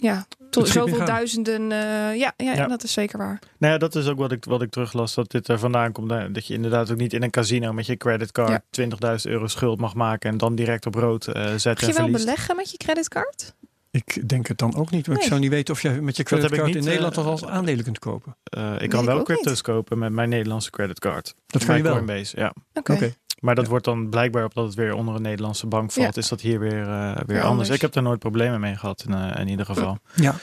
ja, 0.00 0.26
tot 0.50 0.68
zoveel 0.68 1.04
duizenden. 1.04 1.62
Uh, 1.62 2.16
ja, 2.16 2.32
ja, 2.36 2.52
ja, 2.52 2.66
dat 2.66 2.82
is 2.82 2.92
zeker 2.92 3.18
waar. 3.18 3.38
Nou 3.58 3.72
ja, 3.72 3.78
dat 3.78 3.94
is 3.94 4.06
ook 4.06 4.18
wat 4.18 4.32
ik, 4.32 4.44
wat 4.44 4.62
ik 4.62 4.70
teruglas. 4.70 5.14
Dat 5.14 5.30
dit 5.30 5.48
er 5.48 5.58
vandaan 5.58 5.92
komt. 5.92 6.08
Dat 6.34 6.46
je 6.46 6.54
inderdaad 6.54 6.90
ook 6.90 6.96
niet 6.96 7.12
in 7.12 7.22
een 7.22 7.30
casino 7.30 7.72
met 7.72 7.86
je 7.86 7.96
creditcard 7.96 8.62
ja. 8.70 8.84
20.000 9.16 9.22
euro 9.22 9.46
schuld 9.46 9.80
mag 9.80 9.94
maken. 9.94 10.30
En 10.30 10.38
dan 10.38 10.54
direct 10.54 10.86
op 10.86 10.94
rood 10.94 11.28
uh, 11.28 11.34
zetten. 11.34 11.86
Mag 11.86 11.96
je 11.96 12.02
wel 12.02 12.10
beleggen 12.10 12.56
met 12.56 12.70
je 12.70 12.76
creditcard? 12.76 13.54
Ik 13.90 14.28
denk 14.28 14.46
het 14.46 14.58
dan 14.58 14.74
ook 14.74 14.90
niet. 14.90 15.06
Maar 15.06 15.14
nee. 15.14 15.24
ik 15.24 15.30
zou 15.30 15.40
niet 15.40 15.50
weten 15.50 15.74
of 15.74 15.82
je 15.82 15.90
met 15.90 16.16
je 16.16 16.22
creditcard 16.22 16.66
niet, 16.66 16.76
in 16.76 16.84
Nederland 16.84 17.16
uh, 17.16 17.26
als 17.26 17.44
aandelen 17.44 17.84
kunt 17.84 17.98
kopen. 17.98 18.36
Uh, 18.56 18.74
ik 18.80 18.90
kan 18.90 19.04
wel 19.04 19.22
crypto's 19.22 19.52
niet. 19.52 19.62
kopen 19.62 19.98
met 19.98 20.12
mijn 20.12 20.28
Nederlandse 20.28 20.70
creditcard. 20.70 21.34
Dat 21.46 21.64
kan 21.64 21.76
je 21.76 21.82
wel. 21.82 21.92
Coinbase, 21.92 22.36
ja. 22.36 22.48
Oké. 22.48 22.78
Okay. 22.78 22.96
Okay. 22.96 23.14
Maar 23.38 23.54
dat 23.54 23.64
ja. 23.64 23.70
wordt 23.70 23.84
dan 23.84 24.08
blijkbaar 24.08 24.44
op 24.44 24.54
dat 24.54 24.64
het 24.64 24.74
weer 24.74 24.94
onder 24.94 25.14
een 25.14 25.22
Nederlandse 25.22 25.66
bank 25.66 25.92
valt, 25.92 26.14
ja. 26.14 26.20
is 26.20 26.28
dat 26.28 26.40
hier 26.40 26.58
weer, 26.58 26.86
uh, 26.86 27.16
weer 27.26 27.42
anders. 27.42 27.68
Ik 27.68 27.80
heb 27.80 27.92
daar 27.92 28.02
nooit 28.02 28.18
problemen 28.18 28.60
mee 28.60 28.76
gehad 28.76 29.04
in, 29.08 29.14
uh, 29.14 29.40
in 29.40 29.48
ieder 29.48 29.66
geval. 29.66 29.98
Ja. 30.14 30.34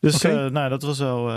Dus 0.00 0.14
okay. 0.14 0.44
uh, 0.44 0.50
nou, 0.50 0.68
dat 0.68 0.82
was 0.82 0.98
wel. 0.98 1.30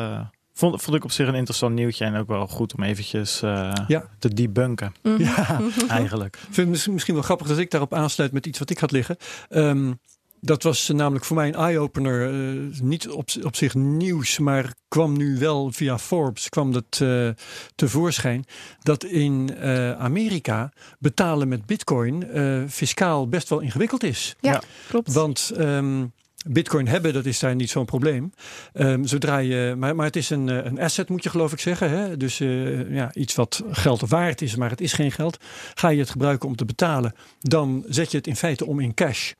Vond, 0.53 0.81
vond 0.81 0.97
ik 0.97 1.03
op 1.03 1.11
zich 1.11 1.27
een 1.27 1.35
interessant 1.35 1.75
nieuwtje. 1.75 2.05
En 2.05 2.15
ook 2.15 2.27
wel 2.27 2.47
goed 2.47 2.73
om 2.73 2.83
eventjes 2.83 3.43
uh, 3.43 3.73
ja. 3.87 4.03
te 4.19 4.33
debunken. 4.33 4.93
Mhm. 5.01 5.13
Mm 5.13 5.25
-hmm. 5.25 5.71
Ja, 5.77 5.87
eigenlijk. 5.99 6.35
Ik 6.35 6.53
vind 6.53 6.75
het 6.75 6.87
misschien 6.87 7.13
wel 7.13 7.23
grappig 7.23 7.47
dat 7.47 7.57
ik 7.57 7.71
daarop 7.71 7.93
aansluit 7.93 8.31
met 8.31 8.45
iets 8.45 8.59
wat 8.59 8.69
ik 8.69 8.77
had 8.77 8.91
liggen. 8.91 9.17
Um, 9.49 9.99
dat 10.41 10.63
was 10.63 10.87
namelijk 10.87 11.25
voor 11.25 11.35
mij 11.35 11.47
een 11.47 11.55
eye-opener. 11.55 12.33
Uh, 12.33 12.79
niet 12.81 13.09
op, 13.09 13.29
op 13.43 13.55
zich 13.55 13.75
nieuws, 13.75 14.39
maar 14.39 14.73
kwam 14.87 15.17
nu 15.17 15.37
wel 15.37 15.71
via 15.71 15.97
Forbes 15.97 16.49
kwam 16.49 16.71
dat 16.71 16.99
uh, 17.01 17.29
tevoorschijn. 17.75 18.45
Dat 18.79 19.03
in 19.03 19.49
uh, 19.57 19.91
Amerika 19.91 20.71
betalen 20.99 21.47
met 21.47 21.65
bitcoin 21.65 22.27
fiscaal 22.69 23.27
best 23.27 23.49
wel 23.49 23.59
ingewikkeld 23.59 24.03
is. 24.03 24.35
Ja, 24.39 24.51
ja. 24.51 24.61
klopt. 24.87 25.13
Want 25.13 25.51
um, 25.57 26.11
Bitcoin 26.47 26.87
hebben, 26.87 27.13
dat 27.13 27.25
is 27.25 27.39
daar 27.39 27.55
niet 27.55 27.69
zo'n 27.69 27.85
probleem. 27.85 28.31
Um, 28.73 29.05
zodra 29.05 29.37
je, 29.37 29.75
maar, 29.77 29.95
maar 29.95 30.05
het 30.05 30.15
is 30.15 30.29
een, 30.29 30.47
een 30.47 30.79
asset, 30.79 31.09
moet 31.09 31.23
je 31.23 31.29
geloof 31.29 31.51
ik 31.51 31.59
zeggen. 31.59 31.89
Hè? 31.89 32.17
Dus 32.17 32.39
uh, 32.39 32.93
ja, 32.93 33.13
iets 33.13 33.35
wat 33.35 33.63
geld 33.71 34.01
waard 34.09 34.41
is, 34.41 34.55
maar 34.55 34.69
het 34.69 34.81
is 34.81 34.93
geen 34.93 35.11
geld. 35.11 35.37
Ga 35.73 35.89
je 35.89 35.99
het 35.99 36.09
gebruiken 36.09 36.49
om 36.49 36.55
te 36.55 36.65
betalen, 36.65 37.13
dan 37.39 37.83
zet 37.87 38.11
je 38.11 38.17
het 38.17 38.27
in 38.27 38.35
feite 38.35 38.65
om 38.65 38.79
in 38.79 38.93
cash. 38.93 39.31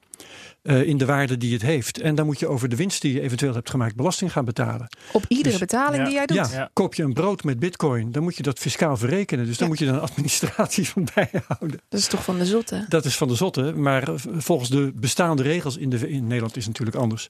Uh, 0.69 0.87
in 0.87 0.97
de 0.97 1.05
waarde 1.05 1.37
die 1.37 1.53
het 1.53 1.61
heeft. 1.61 1.99
En 1.99 2.15
dan 2.15 2.25
moet 2.25 2.39
je 2.39 2.47
over 2.47 2.69
de 2.69 2.75
winst 2.75 3.01
die 3.01 3.13
je 3.13 3.21
eventueel 3.21 3.53
hebt 3.53 3.69
gemaakt 3.69 3.95
belasting 3.95 4.31
gaan 4.31 4.45
betalen. 4.45 4.87
Op 5.11 5.25
iedere 5.27 5.49
dus, 5.49 5.59
betaling 5.59 5.97
ja. 5.97 6.03
die 6.03 6.13
jij 6.13 6.25
doet? 6.25 6.37
Ja, 6.37 6.49
ja, 6.51 6.69
koop 6.73 6.93
je 6.93 7.03
een 7.03 7.13
brood 7.13 7.43
met 7.43 7.59
bitcoin, 7.59 8.11
dan 8.11 8.23
moet 8.23 8.35
je 8.35 8.43
dat 8.43 8.59
fiscaal 8.59 8.97
verrekenen. 8.97 9.45
Dus 9.45 9.57
dan 9.57 9.67
moet 9.67 9.79
je 9.79 9.85
dan 9.85 9.93
een 9.93 10.01
administratie 10.01 10.87
van 10.87 11.07
bijhouden. 11.13 11.79
Dat 11.89 11.99
is 11.99 12.07
toch 12.07 12.23
van 12.23 12.37
de 12.37 12.45
zotte? 12.45 12.85
Dat 12.89 13.05
is 13.05 13.17
van 13.17 13.27
de 13.27 13.35
zotte. 13.35 13.73
Maar 13.75 14.07
volgens 14.37 14.69
de 14.69 14.91
bestaande 14.95 15.43
regels 15.43 15.77
in, 15.77 15.89
de, 15.89 16.09
in 16.09 16.27
Nederland 16.27 16.55
is 16.55 16.65
het 16.65 16.71
natuurlijk 16.73 16.97
anders. 16.97 17.27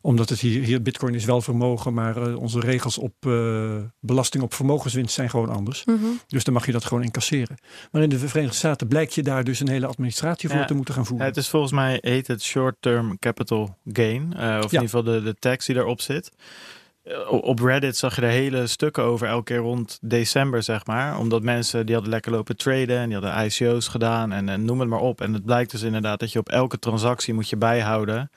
Omdat 0.00 0.28
het 0.28 0.40
hier, 0.40 0.62
hier 0.62 0.82
bitcoin 0.82 1.14
is 1.14 1.24
wel 1.24 1.40
vermogen, 1.40 1.94
maar 1.94 2.28
uh, 2.28 2.38
onze 2.38 2.60
regels 2.60 2.98
op 2.98 3.14
uh, 3.26 3.76
belasting 4.00 4.42
op 4.42 4.54
vermogenswinst 4.54 5.14
zijn 5.14 5.30
gewoon 5.30 5.48
anders. 5.48 5.84
Mhm. 5.84 5.96
Mm 5.96 6.02
-hmm. 6.02 6.20
Dus 6.26 6.44
dan 6.44 6.54
mag 6.54 6.66
je 6.66 6.72
dat 6.72 6.84
gewoon 6.84 7.02
incasseren. 7.02 7.56
Maar 7.90 8.02
in 8.02 8.08
de 8.08 8.18
Verenigde 8.18 8.56
Staten 8.56 8.88
blijkt 8.88 9.14
je 9.14 9.22
daar 9.22 9.44
dus 9.44 9.60
een 9.60 9.68
hele 9.68 9.86
administratie 9.86 10.48
voor 10.48 10.64
te 10.64 10.74
moeten 10.74 10.94
gaan 10.94 11.06
voeren. 11.06 11.26
het 11.26 11.36
is 11.36 11.48
volgens 11.48 11.72
mij 11.72 11.98
heet 12.00 12.26
het 12.26 12.42
short-term 12.62 13.18
capital 13.18 13.76
gain. 13.84 14.32
Uh, 14.36 14.38
of 14.38 14.40
ja. 14.40 14.58
in 14.58 14.62
ieder 14.62 14.80
geval 14.80 15.02
de, 15.02 15.22
de 15.22 15.34
tax 15.38 15.66
die 15.66 15.76
erop 15.76 16.00
zit. 16.00 16.30
Uh, 17.04 17.32
op 17.32 17.60
Reddit 17.60 17.96
zag 17.96 18.16
je 18.16 18.22
er 18.22 18.28
hele 18.28 18.66
stukken 18.66 19.02
over, 19.02 19.26
elke 19.26 19.44
keer 19.44 19.56
rond 19.56 19.98
december, 20.00 20.62
zeg 20.62 20.86
maar. 20.86 21.18
Omdat 21.18 21.42
mensen 21.42 21.86
die 21.86 21.94
hadden 21.94 22.12
lekker 22.12 22.32
lopen 22.32 22.56
traden 22.56 22.98
en 22.98 23.08
die 23.08 23.18
hadden 23.18 23.44
ICO's 23.44 23.88
gedaan 23.88 24.32
en, 24.32 24.48
en 24.48 24.64
noem 24.64 24.80
het 24.80 24.88
maar 24.88 25.00
op. 25.00 25.20
En 25.20 25.32
het 25.32 25.44
blijkt 25.44 25.70
dus 25.70 25.82
inderdaad 25.82 26.20
dat 26.20 26.32
je 26.32 26.38
op 26.38 26.48
elke 26.48 26.78
transactie 26.78 27.34
moet 27.34 27.48
je 27.48 27.56
bijhouden 27.56 28.30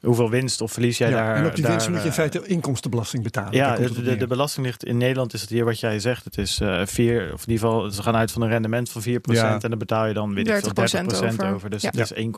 hoeveel 0.00 0.30
winst 0.30 0.60
of 0.60 0.72
verlies 0.72 0.98
jij 0.98 1.10
ja, 1.10 1.16
daar. 1.16 1.36
En 1.36 1.46
op 1.46 1.54
die 1.54 1.62
daar, 1.62 1.72
winst 1.72 1.88
moet 1.88 2.00
je 2.00 2.06
in 2.06 2.12
feite 2.12 2.46
inkomstenbelasting 2.46 3.22
betalen. 3.22 3.52
Ja, 3.52 3.76
de, 3.76 4.02
de, 4.02 4.16
de, 4.16 4.26
belasting 4.26 4.66
ligt 4.66 4.84
in 4.84 4.96
Nederland 4.96 5.32
is 5.32 5.40
het 5.40 5.50
hier 5.50 5.64
wat 5.64 5.80
jij 5.80 5.98
zegt. 5.98 6.24
Het 6.24 6.38
is 6.38 6.60
uh, 6.60 6.86
vier, 6.86 7.32
of 7.32 7.46
in 7.46 7.52
ieder 7.52 7.68
geval, 7.68 7.90
ze 7.90 8.02
gaan 8.02 8.16
uit 8.16 8.32
van 8.32 8.42
een 8.42 8.48
rendement 8.48 8.90
van 8.90 9.02
4% 9.02 9.04
ja. 9.22 9.60
en 9.60 9.70
dan 9.70 9.78
betaal 9.78 10.06
je 10.06 10.14
dan 10.14 10.34
weet 10.34 10.48
30%, 10.48 10.50
ik 10.50 10.88
veel, 10.88 11.02
30% 11.02 11.12
over. 11.12 11.54
over. 11.54 11.70
Dus 11.70 11.82
ja. 11.82 11.90
het 11.94 12.10
is 12.10 12.24
1,8 12.24 12.30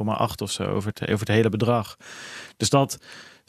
of 0.42 0.50
zo 0.50 0.64
over 0.64 0.90
het, 0.94 1.02
over 1.02 1.18
het 1.26 1.28
hele 1.28 1.48
bedrag. 1.48 1.96
Dus 2.56 2.70
dat 2.70 2.98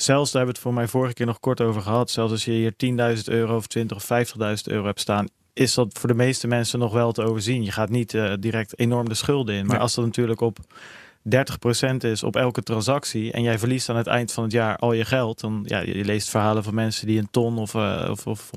zelfs, 0.01 0.31
daar 0.31 0.41
hebben 0.41 0.55
we 0.55 0.59
het 0.61 0.69
voor 0.69 0.73
mij 0.73 0.87
vorige 0.87 1.13
keer 1.13 1.25
nog 1.25 1.39
kort 1.39 1.61
over 1.61 1.81
gehad. 1.81 2.11
Zelfs 2.11 2.31
als 2.31 2.45
je 2.45 2.51
hier 2.51 2.73
10.000 3.17 3.23
euro 3.23 3.55
of 3.55 3.67
20 3.67 3.97
of 3.97 4.03
50.000 4.03 4.43
euro 4.63 4.85
hebt 4.85 4.99
staan, 4.99 5.27
is 5.53 5.73
dat 5.73 5.99
voor 5.99 6.09
de 6.09 6.15
meeste 6.15 6.47
mensen 6.47 6.79
nog 6.79 6.93
wel 6.93 7.11
te 7.11 7.21
overzien. 7.21 7.63
Je 7.63 7.71
gaat 7.71 7.89
niet 7.89 8.13
uh, 8.13 8.33
direct 8.39 8.79
enorm 8.79 9.09
de 9.09 9.15
schulden 9.15 9.55
in. 9.55 9.65
Maar 9.65 9.75
ja. 9.75 9.81
als 9.81 9.95
dat 9.95 10.05
natuurlijk 10.05 10.41
op 10.41 10.57
30% 11.23 11.95
is 11.97 12.23
op 12.23 12.35
elke 12.35 12.61
transactie 12.61 13.31
en 13.31 13.43
jij 13.43 13.59
verliest 13.59 13.89
aan 13.89 13.95
het 13.95 14.07
eind 14.07 14.31
van 14.31 14.43
het 14.43 14.51
jaar 14.51 14.77
al 14.77 14.93
je 14.93 15.05
geld, 15.05 15.39
dan 15.39 15.63
ja, 15.65 15.79
je 15.79 16.05
leest 16.05 16.29
verhalen 16.29 16.63
van 16.63 16.73
mensen 16.73 17.07
die 17.07 17.19
een 17.19 17.31
ton 17.31 17.57
of, 17.57 17.73
uh, 17.73 18.07
of, 18.09 18.27
of 18.27 18.49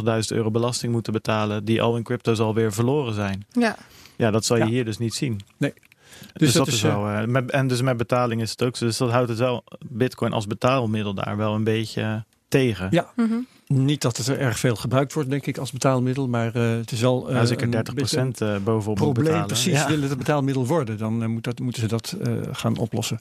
150.000 0.00 0.08
euro 0.28 0.50
belasting 0.50 0.92
moeten 0.92 1.12
betalen, 1.12 1.64
die 1.64 1.82
al 1.82 1.96
in 1.96 2.02
crypto's 2.02 2.38
alweer 2.38 2.72
verloren 2.72 3.14
zijn. 3.14 3.46
Ja, 3.50 3.76
ja 4.16 4.30
dat 4.30 4.44
zal 4.44 4.56
je 4.56 4.62
ja. 4.62 4.68
hier 4.68 4.84
dus 4.84 4.98
niet 4.98 5.14
zien. 5.14 5.40
Nee. 5.56 5.72
Dus, 6.18 6.30
dus 6.32 6.52
dat, 6.52 6.64
dat, 6.64 6.74
is 6.74 6.82
wel. 6.82 7.10
Uh, 7.10 7.24
met, 7.24 7.50
en 7.50 7.66
dus 7.66 7.82
met 7.82 7.96
betaling 7.96 8.40
is 8.40 8.50
het 8.50 8.62
ook 8.62 8.76
zo. 8.76 8.84
Dus 8.86 8.96
dat 8.96 9.10
houdt 9.10 9.28
het 9.28 9.38
wel, 9.38 9.64
Bitcoin 9.88 10.32
als 10.32 10.46
betaalmiddel 10.46 11.14
daar 11.14 11.36
wel 11.36 11.54
een 11.54 11.64
beetje 11.64 12.24
tegen. 12.48 12.88
Ja. 12.90 13.12
Mm 13.16 13.28
-hmm. 13.28 13.46
Niet 13.74 14.00
dat 14.02 14.16
het 14.16 14.26
er 14.26 14.38
erg 14.38 14.58
veel 14.58 14.76
gebruikt 14.76 15.12
wordt, 15.12 15.30
denk 15.30 15.46
ik, 15.46 15.58
als 15.58 15.72
betaalmiddel. 15.72 16.28
Maar 16.28 16.56
uh, 16.56 16.76
het 16.76 16.92
is 16.92 17.00
wel. 17.00 17.30
Uh, 17.30 17.36
ja, 17.36 17.44
zeker 17.44 17.70
30 17.70 17.94
procent 17.94 18.40
uh, 18.40 18.56
bovenop 18.56 18.96
probleem. 18.96 19.24
Betalen. 19.24 19.46
Precies, 19.46 19.72
ja. 19.72 19.86
willen 19.86 20.02
het 20.02 20.10
een 20.10 20.18
betaalmiddel 20.18 20.66
worden, 20.66 20.98
dan 20.98 21.30
moet 21.30 21.44
dat, 21.44 21.58
moeten 21.58 21.82
ze 21.82 21.88
dat 21.88 22.16
gaan 22.52 22.76
oplossen. 22.76 23.18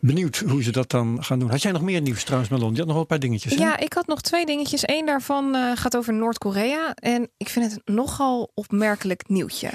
Benieuwd 0.00 0.42
hoe 0.48 0.62
ze 0.62 0.72
dat 0.72 0.90
dan 0.90 1.24
gaan 1.24 1.38
doen. 1.38 1.50
Had 1.50 1.62
jij 1.62 1.72
nog 1.72 1.82
meer 1.82 2.00
nieuws 2.00 2.24
trouwens, 2.24 2.50
Malon? 2.50 2.70
Je 2.70 2.76
had 2.76 2.84
nog 2.84 2.92
wel 2.92 3.00
een 3.00 3.06
paar 3.06 3.18
dingetjes. 3.18 3.54
Hè? 3.54 3.60
Ja, 3.60 3.78
ik 3.78 3.92
had 3.92 4.06
nog 4.06 4.20
twee 4.20 4.46
dingetjes. 4.46 4.88
Eén 4.88 5.06
daarvan 5.06 5.56
gaat 5.74 5.96
over 5.96 6.14
Noord-Korea. 6.14 6.94
En 6.94 7.28
ik 7.36 7.48
vind 7.48 7.72
het 7.72 7.80
nogal 7.84 8.50
opmerkelijk 8.54 9.28
nieuwtje. 9.28 9.70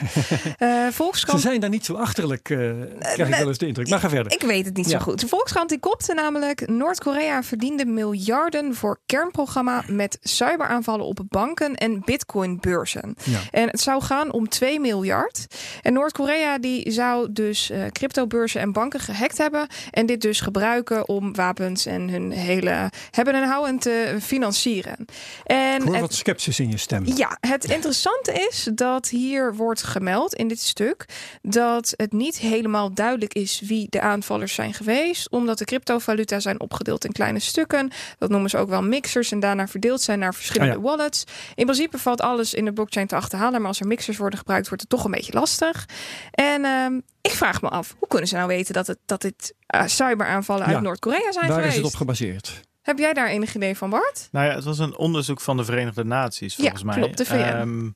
Volkskrant... 0.91 1.41
Ze 1.41 1.47
zijn 1.47 1.59
daar 1.59 1.69
niet 1.69 1.85
zo 1.85 1.93
achterlijk, 1.93 2.43
krijg 2.43 3.27
ik 3.27 3.35
wel 3.35 3.47
eens 3.47 3.57
de 3.57 3.67
indruk. 3.67 3.89
Maar 3.89 3.99
ga 3.99 4.09
verder. 4.09 4.31
Ik 4.31 4.41
weet 4.41 4.65
het 4.65 4.75
niet 4.75 4.89
ja. 4.89 4.97
zo 4.97 5.03
goed. 5.03 5.19
De 5.19 5.27
Volkskrant 5.27 5.69
die 5.69 5.79
kopte 5.79 6.13
namelijk... 6.13 6.67
Noord-Korea 6.67 7.43
verdiende 7.43 7.85
miljarden 7.85 8.75
voor 8.75 8.99
kernprogramma 9.05 9.83
met 9.87 10.12
cyberaanvallen 10.21 11.05
op 11.05 11.19
banken 11.29 11.75
en 11.75 12.01
bitcoinbeurzen. 12.05 13.15
Ja. 13.23 13.39
En 13.51 13.67
het 13.67 13.81
zou 13.81 14.01
gaan 14.01 14.31
om 14.31 14.49
2 14.49 14.79
miljard. 14.79 15.45
En 15.81 15.93
Noord-Korea 15.93 16.57
die 16.57 16.91
zou 16.91 17.31
dus 17.31 17.71
uh, 17.71 17.85
cryptobeurzen 17.91 18.61
en 18.61 18.71
banken 18.71 18.99
gehackt 18.99 19.37
hebben. 19.37 19.67
En 19.91 20.05
dit 20.05 20.21
dus 20.21 20.41
gebruiken 20.41 21.07
om 21.07 21.35
wapens 21.35 21.85
en 21.85 22.09
hun 22.09 22.31
hele 22.31 22.89
hebben 23.11 23.33
en 23.33 23.47
houden 23.47 23.79
te 23.79 24.17
financieren. 24.21 25.05
En 25.43 25.81
Ik 25.81 25.87
hoor 25.87 25.99
wat 25.99 26.13
sceptisch 26.13 26.59
in 26.59 26.69
je 26.69 26.77
stem. 26.77 27.05
Ja, 27.05 27.37
het 27.39 27.65
interessante 27.65 28.47
is 28.49 28.69
dat 28.73 29.09
hier 29.09 29.55
wordt 29.55 29.83
gemeld 29.83 30.33
in 30.33 30.47
dit 30.47 30.59
stuk 30.59 31.05
dat 31.41 31.93
het 31.95 32.11
niet 32.11 32.39
helemaal 32.39 32.93
duidelijk 32.93 33.33
is 33.33 33.61
wie 33.65 33.87
de 33.89 34.01
aanvallers 34.01 34.53
zijn 34.53 34.73
geweest, 34.73 35.29
omdat 35.29 35.57
de 35.57 35.65
cryptovaluta 35.65 36.39
zijn 36.39 36.59
opgedeeld 36.59 37.05
in 37.05 37.11
kleine 37.11 37.39
stukken. 37.39 37.91
Dat 38.17 38.29
noemen 38.29 38.49
ze 38.49 38.57
ook 38.57 38.69
wel 38.69 38.83
mixers 38.83 39.31
en 39.31 39.39
daarna 39.39 39.67
verdeeld 39.67 40.01
zijn 40.03 40.19
naar 40.19 40.33
verschillende 40.33 40.77
oh 40.77 40.83
wallets. 40.83 41.23
In 41.55 41.65
principe 41.65 41.97
valt 41.97 42.21
alles 42.21 42.53
in 42.53 42.65
de 42.65 42.73
blockchain 42.73 43.07
te 43.07 43.15
achterhalen, 43.15 43.59
maar 43.59 43.67
als 43.67 43.79
er 43.79 43.87
mixers 43.87 44.17
worden 44.17 44.39
gebruikt, 44.39 44.67
wordt 44.67 44.81
het 44.81 44.91
toch 44.91 45.05
een 45.05 45.11
beetje 45.11 45.33
lastig. 45.33 45.85
En 46.31 46.63
uh, 46.63 47.01
ik 47.21 47.31
vraag 47.31 47.61
me 47.61 47.69
af, 47.69 47.95
hoe 47.99 48.07
kunnen 48.07 48.27
ze 48.27 48.35
nou 48.35 48.47
weten 48.47 48.73
dat, 48.73 48.87
het, 48.87 48.97
dat 49.05 49.21
dit 49.21 49.53
uh, 49.75 49.85
cyberaanvallen 49.85 50.65
uit 50.65 50.81
Noord-Korea 50.81 51.31
zijn 51.31 51.47
Waar 51.47 51.55
geweest? 51.55 51.77
is 51.77 51.83
het 51.83 51.91
op 51.91 51.95
gebaseerd? 51.95 52.61
Heb 52.81 52.97
jij 52.97 53.13
daar 53.13 53.27
enig 53.27 53.55
idee 53.55 53.77
van, 53.77 53.89
Bart? 53.89 54.27
Nou 54.31 54.45
ja, 54.45 54.55
het 54.55 54.63
was 54.63 54.79
een 54.79 54.97
onderzoek 54.97 55.41
van 55.41 55.57
de 55.57 55.65
Verenigde 55.65 56.03
Naties, 56.03 56.55
volgens 56.55 56.79
ja, 56.79 56.85
mij. 56.85 56.97
klopt, 56.97 57.17
de 57.17 57.25
VN. 57.25 57.57
Um, 57.59 57.95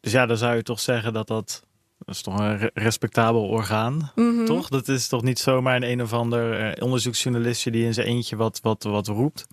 dus 0.00 0.12
ja, 0.12 0.26
dan 0.26 0.36
zou 0.36 0.56
je 0.56 0.62
toch 0.62 0.80
zeggen 0.80 1.12
dat 1.12 1.26
dat 1.26 1.62
dat 2.04 2.14
is 2.14 2.22
toch 2.22 2.38
een 2.38 2.70
respectabel 2.74 3.42
orgaan, 3.42 4.12
Mm 4.14 4.36
-hmm. 4.36 4.46
toch? 4.46 4.68
Dat 4.68 4.88
is 4.88 5.08
toch 5.08 5.22
niet 5.22 5.38
zomaar 5.38 5.76
een 5.76 5.90
een 5.90 6.02
of 6.02 6.12
ander 6.12 6.60
uh, 6.60 6.82
onderzoeksjournalistje 6.82 7.70
die 7.70 7.84
in 7.84 7.94
zijn 7.94 8.06
eentje 8.06 8.36
wat, 8.36 8.60
wat, 8.62 8.82
wat 8.82 9.06
roept. 9.06 9.46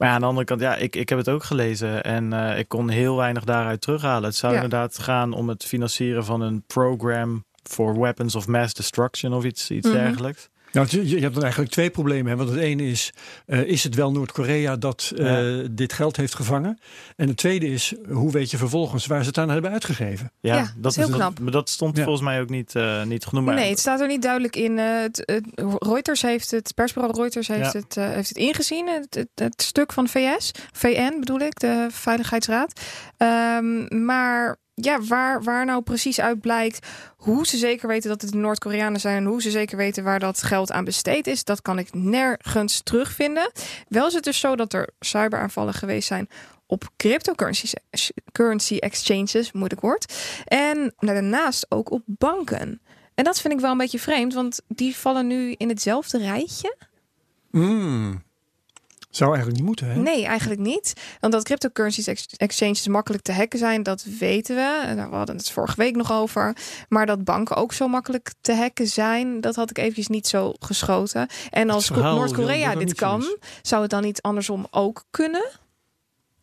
Maar 0.00 0.08
ja, 0.08 0.14
aan 0.14 0.20
de 0.20 0.26
andere 0.26 0.46
kant, 0.46 0.60
ja, 0.60 0.76
ik, 0.76 0.96
ik 0.96 1.08
heb 1.08 1.18
het 1.18 1.28
ook 1.28 1.42
gelezen 1.44 2.02
en 2.04 2.32
uh, 2.32 2.58
ik 2.58 2.68
kon 2.68 2.88
heel 2.88 3.16
weinig 3.16 3.44
daaruit 3.44 3.80
terughalen. 3.80 4.24
Het 4.24 4.36
zou 4.36 4.54
Ja. 4.54 4.62
inderdaad 4.62 4.98
gaan 4.98 5.32
om 5.32 5.48
het 5.48 5.64
financieren 5.64 6.24
van 6.24 6.40
een 6.40 6.62
program 6.66 7.44
for 7.62 8.00
weapons 8.00 8.34
of 8.34 8.46
mass 8.46 8.74
destruction 8.74 9.32
of 9.32 9.44
iets, 9.44 9.70
iets 9.70 9.88
Mhm. 9.88 9.96
dergelijks. 9.96 10.48
Nou, 10.72 10.86
je, 10.90 11.08
je 11.08 11.18
hebt 11.20 11.34
dan 11.34 11.42
eigenlijk 11.42 11.72
twee 11.72 11.90
problemen. 11.90 12.30
Hè? 12.30 12.36
Want 12.36 12.48
het 12.48 12.58
ene 12.58 12.82
is, 12.82 13.12
uh, 13.46 13.60
is 13.60 13.84
het 13.84 13.94
wel 13.94 14.12
Noord-Korea 14.12 14.76
dat 14.76 15.12
uh, 15.16 15.26
Ja. 15.62 15.68
dit 15.70 15.92
geld 15.92 16.16
heeft 16.16 16.34
gevangen? 16.34 16.78
En 17.16 17.28
het 17.28 17.36
tweede 17.36 17.66
is, 17.66 17.94
hoe 18.08 18.32
weet 18.32 18.50
je 18.50 18.56
vervolgens 18.56 19.06
waar 19.06 19.22
ze 19.22 19.28
het 19.28 19.38
aan 19.38 19.48
hebben 19.50 19.70
uitgegeven? 19.70 20.32
Ja, 20.40 20.56
Ja, 20.56 20.72
dat 20.76 20.90
is 20.90 20.96
heel 20.96 21.08
knap. 21.16 21.38
maar 21.38 21.52
dat 21.52 21.68
stond 21.70 21.96
Ja. 21.96 22.02
volgens 22.02 22.24
mij 22.24 22.40
ook 22.40 22.48
niet, 22.48 22.74
uh, 22.74 23.02
niet 23.04 23.24
genoemd. 23.26 23.46
Nee, 23.46 23.70
het 23.70 23.78
staat 23.78 24.00
er 24.00 24.06
niet 24.06 24.22
duidelijk 24.22 24.56
in. 24.56 24.78
Uh, 24.78 25.00
het, 25.00 25.22
het, 25.24 25.44
Reuters 25.78 26.22
heeft 26.22 26.50
het, 26.50 26.74
persbureau 26.74 27.14
Reuters 27.20 27.48
heeft, 27.48 27.72
Ja. 27.72 27.78
het, 27.78 27.96
uh, 27.96 28.08
heeft 28.08 28.28
het 28.28 28.38
ingezien. 28.38 28.88
Het, 28.88 29.14
het, 29.14 29.28
het 29.34 29.62
stuk 29.62 29.92
van 29.92 30.08
VS, 30.08 30.50
VN 30.72 31.18
bedoel 31.18 31.40
ik, 31.40 31.58
de 31.60 31.86
Veiligheidsraad. 31.90 32.80
Um, 33.18 34.04
maar 34.04 34.56
ja, 34.84 35.00
waar, 35.00 35.42
waar 35.42 35.64
nou 35.64 35.82
precies 35.82 36.20
uit 36.20 36.40
blijkt 36.40 36.86
hoe 37.16 37.46
ze 37.46 37.56
zeker 37.56 37.88
weten 37.88 38.08
dat 38.08 38.22
het 38.22 38.32
de 38.32 38.36
Noord-Koreanen 38.36 39.00
zijn 39.00 39.16
en 39.16 39.24
hoe 39.24 39.42
ze 39.42 39.50
zeker 39.50 39.76
weten 39.76 40.04
waar 40.04 40.18
dat 40.18 40.42
geld 40.42 40.72
aan 40.72 40.84
besteed 40.84 41.26
is, 41.26 41.44
dat 41.44 41.62
kan 41.62 41.78
ik 41.78 41.88
nergens 41.92 42.80
terugvinden. 42.82 43.50
Wel 43.88 44.06
is 44.06 44.14
het 44.14 44.24
dus 44.24 44.40
zo 44.40 44.56
dat 44.56 44.72
er 44.72 44.88
cyberaanvallen 45.00 45.74
geweest 45.74 46.08
zijn 46.08 46.28
op 46.70 46.90
cryptocurrency 46.96 47.72
currency 48.32 48.76
exchanges, 48.76 49.52
moeilijk 49.52 49.80
woord. 49.80 50.14
En 50.44 50.94
daarnaast 50.98 51.66
ook 51.68 51.90
op 51.90 52.02
banken. 52.06 52.80
En 53.14 53.24
dat 53.24 53.40
vind 53.40 53.54
ik 53.54 53.60
wel 53.60 53.70
een 53.70 53.78
beetje 53.78 53.98
vreemd, 53.98 54.34
want 54.34 54.60
die 54.68 54.96
vallen 54.96 55.26
nu 55.26 55.52
in 55.52 55.68
hetzelfde 55.68 56.18
rijtje. 56.18 56.76
Mm. 57.50 58.22
Zou 59.10 59.28
eigenlijk 59.34 59.58
niet 59.58 59.66
moeten, 59.68 59.86
hè? 59.90 59.96
Nee, 60.00 60.24
eigenlijk 60.26 60.60
niet. 60.60 60.92
Want 61.20 61.32
dat 61.32 61.44
cryptocurrencies 61.44 62.06
ex 62.06 62.26
exchanges 62.36 62.86
makkelijk 62.88 63.22
te 63.22 63.32
hacken 63.32 63.58
zijn, 63.58 63.82
dat 63.82 64.04
weten 64.18 64.56
we. 64.56 64.82
Daar 64.96 65.08
hadden 65.10 65.34
we 65.34 65.40
het 65.40 65.50
vorige 65.50 65.76
week 65.76 65.96
nog 65.96 66.12
over. 66.12 66.56
Maar 66.88 67.06
dat 67.06 67.24
banken 67.24 67.56
ook 67.56 67.72
zo 67.72 67.88
makkelijk 67.88 68.32
te 68.40 68.54
hacken 68.54 68.86
zijn, 68.86 69.40
dat 69.40 69.54
had 69.56 69.70
ik 69.70 69.78
eventjes 69.78 70.06
niet 70.06 70.26
zo 70.26 70.52
geschoten. 70.58 71.28
En 71.50 71.70
als 71.70 71.90
Noord-Korea 71.90 72.74
dit 72.74 72.94
kan, 72.94 73.20
is. 73.20 73.36
zou 73.62 73.82
het 73.82 73.90
dan 73.90 74.02
niet 74.02 74.22
andersom 74.22 74.66
ook 74.70 75.04
kunnen? 75.10 75.48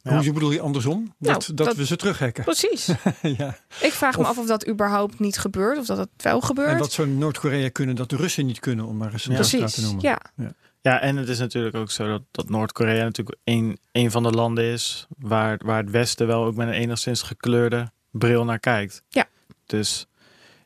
Ja. 0.01 0.21
Hoe 0.23 0.33
bedoel 0.33 0.51
je 0.51 0.61
andersom? 0.61 1.13
Dat, 1.19 1.29
Nou, 1.31 1.53
dat, 1.55 1.65
dat- 1.67 1.75
we 1.75 1.85
ze 1.85 1.95
terughekken. 1.95 2.43
Precies. 2.43 2.85
ja. 3.21 3.57
Ik 3.81 3.91
vraag 3.91 4.15
me 4.15 4.21
Of- 4.21 4.27
af 4.29 4.37
of 4.37 4.45
dat 4.45 4.67
überhaupt 4.67 5.19
niet 5.19 5.37
gebeurt, 5.37 5.77
of 5.77 5.85
dat 5.85 5.97
het 5.97 6.09
wel 6.17 6.41
gebeurt. 6.41 6.69
En 6.71 6.77
wat 6.77 6.91
zou 6.91 7.07
Noord-Korea 7.07 7.69
kunnen 7.69 7.95
dat 7.95 8.09
de 8.09 8.15
Russen 8.15 8.45
niet 8.45 8.59
kunnen, 8.59 8.85
om 8.85 8.97
maar 8.97 9.11
eens 9.13 9.25
een 9.25 9.59
Ja. 9.59 9.67
te 9.67 9.81
noemen. 9.81 10.01
Ja. 10.01 10.19
Ja, 10.35 10.51
en 10.95 11.17
het 11.17 11.29
is 11.29 11.39
natuurlijk 11.39 11.75
ook 11.75 11.91
zo 11.91 12.07
dat, 12.07 12.21
dat 12.31 12.49
Noord-Korea 12.49 13.03
natuurlijk 13.03 13.37
een, 13.43 13.77
een 13.91 14.11
van 14.11 14.23
de 14.23 14.31
landen 14.31 14.63
is 14.63 15.07
waar, 15.17 15.59
waar 15.65 15.77
het 15.77 15.91
Westen 15.91 16.27
wel 16.27 16.43
ook 16.45 16.55
met 16.55 16.67
een 16.67 16.73
enigszins 16.73 17.21
gekleurde 17.21 17.91
bril 18.11 18.45
naar 18.45 18.59
kijkt. 18.59 19.03
Ja. 19.09 19.25
Dus 19.65 20.07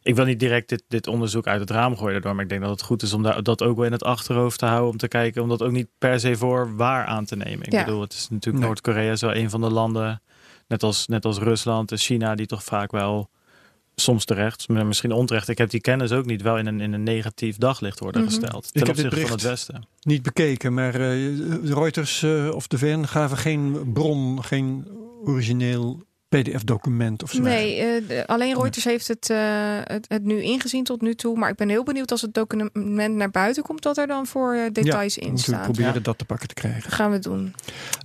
ik 0.02 0.16
wil 0.16 0.26
niet 0.26 0.40
direct 0.40 0.70
dit, 0.70 0.84
dit 0.88 1.08
onderzoek 1.08 1.48
uit 1.48 1.60
het 1.60 1.70
raam 1.70 1.96
gooien 1.98 2.12
daardoor, 2.14 2.34
maar 2.36 2.44
ik 2.44 2.50
denk 2.50 2.62
dat 2.62 2.70
het 2.70 2.82
goed 2.82 3.02
is 3.02 3.14
om 3.14 3.24
daar, 3.24 3.44
dat 3.44 3.64
ook 3.64 3.76
wel 3.76 3.86
in 3.86 3.92
het 3.92 4.04
achterhoofd 4.04 4.60
te 4.60 4.66
houden, 4.66 4.90
om 4.92 4.98
te 4.98 5.08
kijken, 5.08 5.42
om 5.42 5.50
dat 5.50 5.62
ook 5.64 5.72
niet 5.72 5.88
per 5.98 6.20
se 6.20 6.36
voor 6.36 6.76
waar 6.76 7.06
aan 7.06 7.26
te 7.26 7.36
nemen. 7.36 7.66
Ik 7.66 7.72
Ja. 7.74 7.84
bedoel, 7.86 8.02
het 8.02 8.14
is 8.14 8.30
natuurlijk 8.30 8.58
Nee. 8.58 8.66
Noord-Korea 8.66 9.12
is 9.12 9.22
wel 9.22 9.36
een 9.36 9.50
van 9.50 9.62
de 9.62 9.70
landen, 9.72 10.22
net 10.68 10.84
als, 10.84 11.08
net 11.08 11.26
als 11.26 11.38
Rusland 11.38 11.92
en 11.92 11.98
China, 11.98 12.36
die 12.36 12.46
toch 12.46 12.64
vaak 12.64 12.92
wel 12.92 13.30
soms 13.96 14.26
terecht, 14.26 14.68
maar 14.68 14.86
misschien 14.86 15.12
onterecht. 15.12 15.48
Ik 15.48 15.58
heb 15.58 15.70
die 15.70 15.82
kennis 15.82 16.12
ook 16.12 16.26
niet 16.26 16.42
wel 16.42 16.58
in 16.58 16.66
een, 16.66 16.82
in 16.82 16.94
een 16.94 17.04
negatief 17.04 17.58
daglicht 17.58 18.00
worden 18.00 18.22
Mhm. 18.22 18.30
gesteld. 18.30 18.66
Ik 18.66 18.72
Ten 18.72 18.88
heb 18.88 18.96
dit 18.96 19.06
opzichte 19.06 19.28
van 19.28 19.36
het 19.38 19.46
Westen. 19.48 19.88
Niet 20.02 20.22
bekeken, 20.22 20.74
maar 20.74 20.96
eh, 20.96 21.36
Reuters 21.64 22.24
eh, 22.24 22.50
of 22.54 22.68
de 22.68 22.78
VN 22.78 23.04
gaven 23.04 23.38
geen 23.38 23.92
bron, 23.94 24.44
geen 24.44 24.88
origineel 25.26 26.04
PDF-document 26.40 27.24
of 27.24 27.32
zo. 27.32 27.42
Nee, 27.42 27.82
eh, 27.82 28.26
alleen 28.26 28.56
Reuters 28.60 28.84
heeft 28.86 29.08
het, 29.08 29.30
eh, 29.30 29.38
het, 29.84 30.06
het 30.08 30.24
nu 30.24 30.42
ingezien 30.42 30.84
tot 30.84 31.02
nu 31.02 31.16
toe. 31.16 31.38
Maar 31.38 31.50
ik 31.50 31.56
ben 31.56 31.70
heel 31.70 31.84
benieuwd 31.84 32.12
als 32.12 32.22
het 32.22 32.34
document 32.34 33.14
naar 33.16 33.32
buiten 33.32 33.64
komt, 33.64 33.84
wat 33.84 33.98
er 33.98 34.08
dan 34.08 34.28
voor 34.28 34.54
eh, 34.54 34.62
details 34.72 35.16
We 35.16 35.22
in 35.22 35.28
moeten 35.28 35.46
staan. 35.46 35.62
proberen 35.64 35.94
Ja. 35.94 36.00
dat 36.00 36.18
te 36.18 36.26
pakken 36.26 36.48
te 36.48 36.54
krijgen. 36.54 36.82
Dat 36.84 36.94
gaan 36.94 37.12
we 37.12 37.20
doen. 37.20 37.54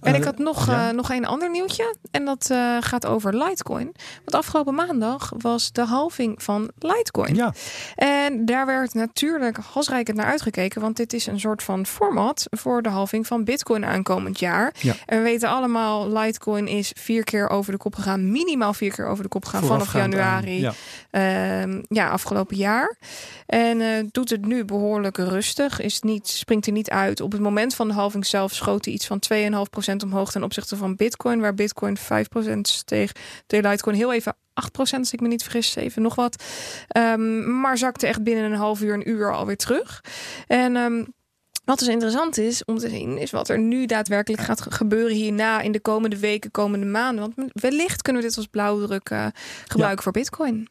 En 0.01 0.15
ik 0.15 0.25
had 0.25 0.39
nog, 0.39 0.67
ja. 0.67 0.89
eh, 0.89 0.95
nog 0.95 1.11
een 1.11 1.27
ander 1.27 1.51
nieuwtje. 1.51 1.95
En 2.11 2.25
dat 2.25 2.51
eh, 2.51 2.77
gaat 2.81 3.07
over 3.07 3.37
Litecoin. 3.45 3.95
Want 4.25 4.35
afgelopen 4.35 4.75
maandag 4.75 5.33
was 5.39 5.73
de 5.73 5.85
halving 5.85 6.43
van 6.43 6.71
Litecoin. 6.79 7.35
Ja, 7.35 7.55
En 7.95 8.45
daar 8.45 8.67
werd 8.67 8.95
natuurlijk 8.95 9.57
halsrijkend 9.73 10.17
naar 10.17 10.27
uitgekeken. 10.27 10.81
Want 10.81 10.97
dit 10.97 11.13
is 11.13 11.27
een 11.27 11.41
soort 11.41 11.63
van 11.63 11.87
format 11.87 12.47
voor 12.51 12.83
de 12.83 12.89
halving 12.89 13.27
van 13.27 13.45
Bitcoin 13.45 13.85
aankomend 13.85 14.39
jaar. 14.39 14.75
Ja. 14.79 14.95
En 15.07 15.19
we 15.19 15.25
weten 15.25 15.49
allemaal, 15.49 16.13
Litecoin 16.13 16.69
is 16.69 16.93
vier 16.99 17.25
keer 17.25 17.49
over 17.49 17.73
de 17.73 17.79
kop 17.79 17.95
gegaan. 17.95 18.16
Minimaal 18.17 18.75
vier 18.75 18.93
keer 18.93 19.07
over 19.07 19.23
de 19.23 19.29
kop 19.29 19.45
gegaan 19.45 19.65
vanaf 19.67 19.95
aan- 19.95 20.01
januari. 20.01 20.61
ja. 20.61 20.73
Ehm, 21.11 21.83
ja, 21.89 22.09
afgelopen 22.09 22.57
jaar. 22.57 22.97
En 23.47 23.81
eh, 23.81 23.89
doet 24.11 24.31
het 24.31 24.47
nu 24.47 24.65
behoorlijk 24.65 25.17
rustig. 25.17 25.81
Is 25.81 26.01
niet, 26.01 26.29
springt 26.29 26.67
er 26.67 26.73
niet 26.73 26.91
uit. 26.91 27.21
Op 27.21 27.33
het 27.33 27.41
moment 27.41 27.75
van 27.75 27.89
de 27.89 27.95
halving 27.95 28.27
zelf 28.27 28.53
schoot 28.53 28.85
hij 28.85 28.95
iets 28.95 29.07
van 29.07 29.19
2,5% 29.19 30.03
omhoog 30.05 30.31
ten 30.31 30.43
opzichte 30.43 30.77
van 30.77 30.97
Bitcoin. 30.97 31.41
Waar 31.41 31.55
Bitcoin 31.55 31.97
5% 31.99 32.61
steeg. 32.69 33.13
De 33.47 33.57
Litecoin 33.63 33.97
heel 33.97 34.13
even 34.13 34.35
8% 34.55 34.99
als 34.99 35.13
ik 35.13 35.21
me 35.21 35.29
niet 35.29 35.43
vergis. 35.43 35.77
Even 35.77 36.03
nog 36.03 36.15
wat. 36.15 36.43
Ehm, 36.89 37.61
maar 37.61 37.79
zakte 37.79 38.07
echt 38.07 38.23
binnen 38.23 38.45
een 38.45 38.59
half 38.59 38.81
uur, 38.81 38.95
een 38.95 39.09
uur 39.09 39.33
alweer 39.35 39.57
terug. 39.57 40.05
En... 40.47 40.77
ehm, 40.77 41.05
wat 41.67 41.79
dus 41.79 41.89
interessant 41.89 42.39
is 42.39 42.65
om 42.65 42.79
te 42.79 42.89
zien, 42.89 43.19
is 43.19 43.31
wat 43.31 43.49
er 43.49 43.59
nu 43.59 43.87
daadwerkelijk 43.87 44.43
gaat 44.43 44.61
ge- 44.61 44.71
gebeuren 44.71 45.17
hierna 45.17 45.61
in 45.61 45.73
de 45.73 45.81
komende 45.81 46.19
weken, 46.19 46.51
komende 46.51 46.87
maanden. 46.87 47.33
Want 47.37 47.51
wellicht 47.53 48.03
kunnen 48.03 48.23
we 48.23 48.29
dit 48.29 48.37
als 48.37 48.47
blauwdruk 48.47 49.11
eh, 49.11 49.27
gebruiken 49.69 50.03
voor 50.03 50.13
Bitcoin. 50.13 50.69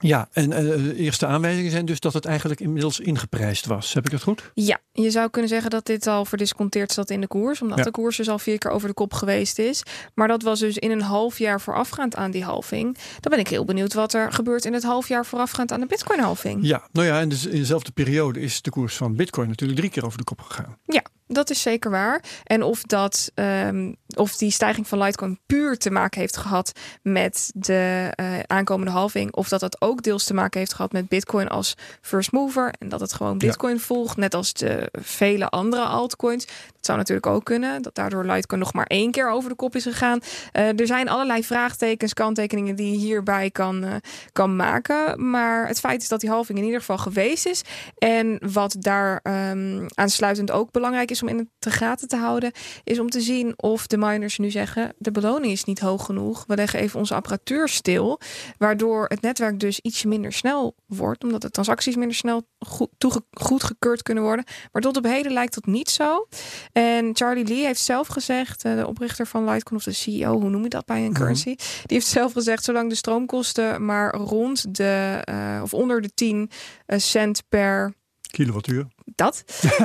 Ja, 0.00 0.28
en 0.32 0.52
eh, 0.52 0.62
de 0.64 0.96
eerste 0.96 1.26
aanwijzingen 1.26 1.70
zijn 1.70 1.84
dus 1.86 2.00
dat 2.00 2.12
het 2.12 2.24
eigenlijk 2.24 2.60
inmiddels 2.60 3.00
ingeprijsd 3.00 3.66
was. 3.66 3.92
Heb 3.94 4.06
ik 4.06 4.12
het 4.12 4.22
goed? 4.22 4.50
Ja, 4.54 4.78
je 4.92 5.10
zou 5.10 5.30
kunnen 5.30 5.50
zeggen 5.50 5.70
dat 5.70 5.86
dit 5.86 6.06
al 6.06 6.24
verdisconteerd 6.24 6.92
zat 6.92 7.10
in 7.10 7.20
de 7.20 7.26
koers, 7.26 7.62
omdat 7.62 7.78
Ja. 7.78 7.84
de 7.84 7.90
koers 7.90 8.16
dus 8.16 8.28
al 8.28 8.38
vier 8.38 8.58
keer 8.58 8.70
over 8.70 8.88
de 8.88 8.94
kop 8.94 9.12
geweest 9.12 9.58
is. 9.58 9.82
Maar 10.14 10.28
dat 10.28 10.42
was 10.42 10.58
dus 10.60 10.78
in 10.78 10.90
een 10.90 11.00
half 11.02 11.38
jaar 11.38 11.60
voorafgaand 11.60 12.16
aan 12.16 12.30
die 12.30 12.44
halving. 12.44 12.96
Dan 13.20 13.30
ben 13.30 13.38
ik 13.38 13.48
heel 13.48 13.64
benieuwd 13.64 13.92
wat 13.94 14.12
er 14.14 14.32
gebeurt 14.32 14.64
in 14.64 14.72
het 14.72 14.82
half 14.82 15.08
jaar 15.08 15.26
voorafgaand 15.26 15.72
aan 15.72 15.80
de 15.80 15.86
Bitcoin-halving. 15.86 16.58
Ja, 16.66 16.88
nou 16.92 17.06
ja, 17.06 17.20
en 17.20 17.28
dus 17.28 17.46
in 17.46 17.58
dezelfde 17.58 17.90
periode 17.92 18.40
is 18.40 18.62
de 18.62 18.70
koers 18.70 18.96
van 18.96 19.16
Bitcoin 19.16 19.48
natuurlijk 19.48 19.78
drie 19.78 19.90
keer 19.90 20.04
over 20.06 20.18
de 20.18 20.24
kop 20.24 20.40
gegaan. 20.40 20.76
Ja, 20.86 21.02
dat 21.26 21.50
is 21.50 21.62
zeker 21.62 21.90
waar. 21.90 22.22
En 22.44 22.62
of, 22.62 22.82
dat, 22.82 23.30
ehm, 23.34 23.92
of 24.14 24.36
die 24.36 24.50
stijging 24.50 24.88
van 24.88 24.98
Litecoin 24.98 25.38
puur 25.46 25.78
te 25.78 25.90
maken 25.90 26.20
heeft 26.20 26.36
gehad 26.36 26.72
met 27.02 27.50
de 27.54 28.12
uh, 28.20 28.38
aankomende 28.46 28.90
halving. 28.90 29.34
Of 29.34 29.48
dat 29.48 29.60
dat 29.60 29.80
ook 29.80 30.02
deels 30.02 30.24
te 30.24 30.34
maken 30.34 30.58
heeft 30.58 30.74
gehad 30.74 30.92
met 30.92 31.08
Bitcoin 31.08 31.48
als 31.48 31.76
first 32.00 32.32
mover. 32.32 32.74
En 32.78 32.88
dat 32.88 33.00
het 33.00 33.12
gewoon 33.12 33.38
Bitcoin 33.38 33.80
volgt, 33.80 34.16
net 34.16 34.34
als 34.34 34.52
de 34.52 34.88
vele 34.92 35.48
andere 35.48 35.84
altcoins. 35.84 36.46
Dat 36.46 36.86
zou 36.86 36.98
natuurlijk 36.98 37.26
ook 37.26 37.44
kunnen. 37.44 37.82
Dat 37.82 37.94
daardoor 37.94 38.24
Litecoin 38.24 38.60
nog 38.60 38.72
maar 38.72 38.86
één 38.86 39.10
keer 39.10 39.30
over 39.30 39.48
de 39.48 39.56
kop 39.56 39.76
is 39.76 39.82
gegaan. 39.82 40.20
Uh, 40.52 40.80
er 40.80 40.86
zijn 40.86 41.08
allerlei 41.08 41.44
vraagtekens, 41.44 42.12
kanttekeningen 42.12 42.76
die 42.76 42.90
je 42.90 42.98
hierbij 42.98 43.50
kan, 43.50 43.84
uh, 43.84 43.94
kan 44.32 44.56
maken. 44.56 45.30
Maar 45.30 45.66
het 45.66 45.80
feit 45.80 46.02
is 46.02 46.08
dat 46.08 46.20
die 46.20 46.30
halving 46.30 46.58
in 46.58 46.64
ieder 46.64 46.80
geval 46.80 46.98
geweest 46.98 47.46
is. 47.46 47.62
En 47.98 48.38
wat 48.52 48.76
daar 48.78 49.20
um, 49.50 49.86
aansluitend 49.94 50.50
ook 50.50 50.70
belangrijk 50.70 51.10
is 51.10 51.13
om 51.22 51.28
in 51.28 51.50
de 51.58 51.70
gaten 51.70 52.08
te 52.08 52.16
houden, 52.16 52.52
is 52.84 52.98
om 52.98 53.10
te 53.10 53.20
zien 53.20 53.52
of 53.56 53.86
de 53.86 53.96
miners 53.96 54.38
nu 54.38 54.50
zeggen: 54.50 54.92
de 54.98 55.10
beloning 55.10 55.52
is 55.52 55.64
niet 55.64 55.80
hoog 55.80 56.04
genoeg. 56.04 56.44
We 56.46 56.56
leggen 56.56 56.80
even 56.80 56.98
onze 56.98 57.14
apparatuur 57.14 57.68
stil. 57.68 58.20
Waardoor 58.58 59.06
het 59.08 59.20
netwerk 59.20 59.60
dus 59.60 59.80
iets 59.80 60.04
minder 60.04 60.32
snel 60.32 60.76
wordt, 60.86 61.24
omdat 61.24 61.42
de 61.42 61.50
transacties 61.50 61.96
minder 61.96 62.16
snel 62.16 62.46
goed, 62.58 62.88
goedgekeurd 63.30 64.02
kunnen 64.02 64.22
worden. 64.22 64.44
Maar 64.72 64.82
tot 64.82 64.96
op 64.96 65.04
heden 65.04 65.32
lijkt 65.32 65.54
dat 65.54 65.66
niet 65.66 65.90
zo. 65.90 66.26
En 66.72 67.10
Charlie 67.16 67.46
Lee 67.46 67.64
heeft 67.64 67.80
zelf 67.80 68.06
gezegd, 68.06 68.62
de 68.62 68.84
oprichter 68.86 69.26
van 69.26 69.44
Litecoin, 69.44 69.76
of 69.76 69.84
de 69.84 69.92
CEO, 69.92 70.40
hoe 70.40 70.50
noem 70.50 70.62
je 70.62 70.68
dat 70.68 70.86
bij 70.86 71.04
een 71.04 71.12
currency? 71.12 71.48
Mm 71.48 71.54
-hmm. 71.58 71.86
Die 71.86 71.96
heeft 71.96 72.06
zelf 72.06 72.32
gezegd: 72.32 72.64
zolang 72.64 72.88
de 72.88 72.94
stroomkosten 72.94 73.84
maar 73.84 74.14
rond 74.14 74.74
de 74.76 75.22
uh, 75.30 75.60
of 75.62 75.74
onder 75.74 76.00
de 76.00 76.14
10 76.14 76.50
cent 76.86 77.42
per 77.48 77.94
kilowattuur. 78.34 78.86
Dat. 79.04 79.44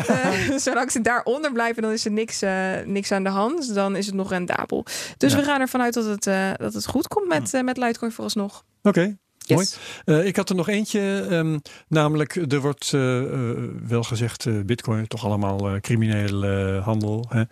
uh, 0.09 0.57
zolang 0.67 0.91
ze 0.91 1.01
daaronder 1.01 1.51
blijven, 1.51 1.81
dan 1.81 1.91
is 1.91 2.05
er 2.05 2.11
niks, 2.11 2.43
uh, 2.43 2.79
niks 2.85 3.11
aan 3.11 3.23
de 3.23 3.29
hand. 3.29 3.73
Dan 3.73 3.95
is 3.95 4.05
het 4.05 4.15
nog 4.15 4.29
rendabel. 4.29 4.85
Dus 5.17 5.31
ja. 5.31 5.37
we 5.37 5.43
gaan 5.43 5.61
ervan 5.61 5.81
uit 5.81 5.93
dat 5.93 6.05
het, 6.05 6.25
uh, 6.25 6.51
dat 6.55 6.73
het 6.73 6.87
goed 6.87 7.07
komt 7.07 7.27
met, 7.27 7.61
met 7.63 7.77
Litecoin 7.77 8.11
vooralsnog. 8.11 8.63
Oké. 8.81 8.99
Okay. 8.99 9.17
Yes. 9.37 9.77
Mooi. 10.05 10.19
Uh, 10.19 10.27
ik 10.27 10.35
had 10.35 10.49
er 10.49 10.55
nog 10.55 10.67
eentje, 10.67 11.27
um, 11.31 11.61
namelijk 11.87 12.35
er 12.35 12.61
wordt 12.61 12.91
uh, 12.95 13.21
uh, 13.21 13.51
wel 13.87 14.03
gezegd 14.03 14.65
bitcoin 14.65 15.07
toch 15.07 15.25
allemaal 15.25 15.79
criminele 15.79 16.81
handel. 16.83 17.25
Hè? 17.29 17.43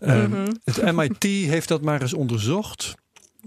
Mm 0.00 0.32
-hmm. 0.32 0.56
Het 0.64 0.92
MIT 0.92 1.22
heeft 1.22 1.68
dat 1.68 1.82
maar 1.82 2.00
eens 2.00 2.14
onderzocht. 2.14 2.94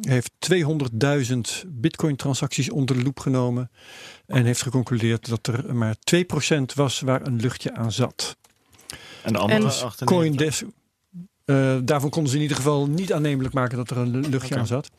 Heeft 0.01 0.31
200.000 0.53 1.67
bitcoin 1.67 2.15
transacties 2.15 2.69
onder 2.69 2.97
de 2.97 3.03
loep 3.03 3.19
genomen. 3.19 3.71
En 4.25 4.45
heeft 4.45 4.61
geconcludeerd 4.61 5.29
dat 5.29 5.47
er 5.47 5.75
maar 5.75 5.95
2% 6.15 6.61
was 6.75 6.99
waar 6.99 7.27
een 7.27 7.39
luchtje 7.39 7.73
aan 7.73 7.91
zat. 7.91 8.37
En 9.23 9.33
de 9.33 9.39
andere 9.39 9.91
en 9.99 10.05
Coindesk, 10.05 10.65
uh, 11.45 11.77
daarvan 11.83 12.09
konden 12.09 12.29
ze 12.29 12.35
in 12.35 12.41
ieder 12.41 12.57
geval 12.57 12.87
niet 12.87 13.13
aannemelijk 13.13 13.53
maken 13.53 13.77
dat 13.77 13.89
er 13.89 13.97
een 13.97 14.19
luchtje 14.19 14.37
okay. 14.37 14.57
aan 14.57 14.67
zat. 14.67 14.89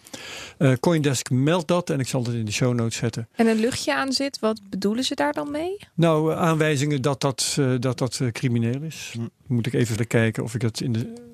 Uh, 0.58 0.72
Coindesk 0.72 1.30
meldt 1.30 1.68
dat 1.68 1.90
en 1.90 2.00
ik 2.00 2.08
zal 2.08 2.24
het 2.24 2.34
in 2.34 2.44
de 2.44 2.52
show 2.52 2.74
notes 2.74 2.96
zetten. 2.96 3.28
En 3.32 3.46
een 3.46 3.60
luchtje 3.60 3.94
aan 3.94 4.12
zit, 4.12 4.38
wat 4.38 4.60
bedoelen 4.70 5.04
ze 5.04 5.14
daar 5.14 5.32
dan 5.32 5.50
mee? 5.50 5.76
Nou, 5.94 6.34
aanwijzingen 6.34 7.02
dat 7.02 7.20
dat, 7.20 7.56
uh, 7.58 7.74
dat, 7.78 7.98
dat 7.98 8.20
crimineel 8.32 8.82
is. 8.82 9.12
Hm. 9.12 9.26
Moet 9.46 9.66
ik 9.66 9.72
even 9.72 10.06
kijken 10.06 10.42
of 10.42 10.54
ik 10.54 10.60
dat 10.60 10.80
in 10.80 10.92
de 10.92 11.28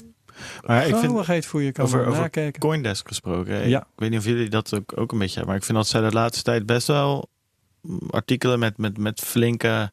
maar 0.66 0.87
ik 0.87 0.96
vind 0.96 1.46
voor 1.46 1.62
je 1.62 1.72
kan 1.72 1.85
over, 1.85 2.07
over 2.07 2.20
nakijken. 2.20 2.61
Coindesk 2.61 3.09
gesproken. 3.09 3.68
Ja. 3.68 3.81
Ik 3.81 3.87
weet 3.96 4.11
niet 4.11 4.18
of 4.18 4.25
jullie 4.25 4.49
dat 4.49 4.75
ook, 4.75 4.92
ook 4.99 5.12
een 5.12 5.18
beetje 5.18 5.35
hebben, 5.35 5.46
maar 5.46 5.57
ik 5.57 5.64
vind 5.64 5.79
dat 5.79 5.87
zij 5.87 6.01
de 6.01 6.12
laatste 6.12 6.42
tijd 6.42 6.66
best 6.66 6.87
wel 6.87 7.29
artikelen 8.11 8.59
met, 8.59 8.79
met, 8.79 8.99
met 8.99 9.20
flinke 9.20 9.90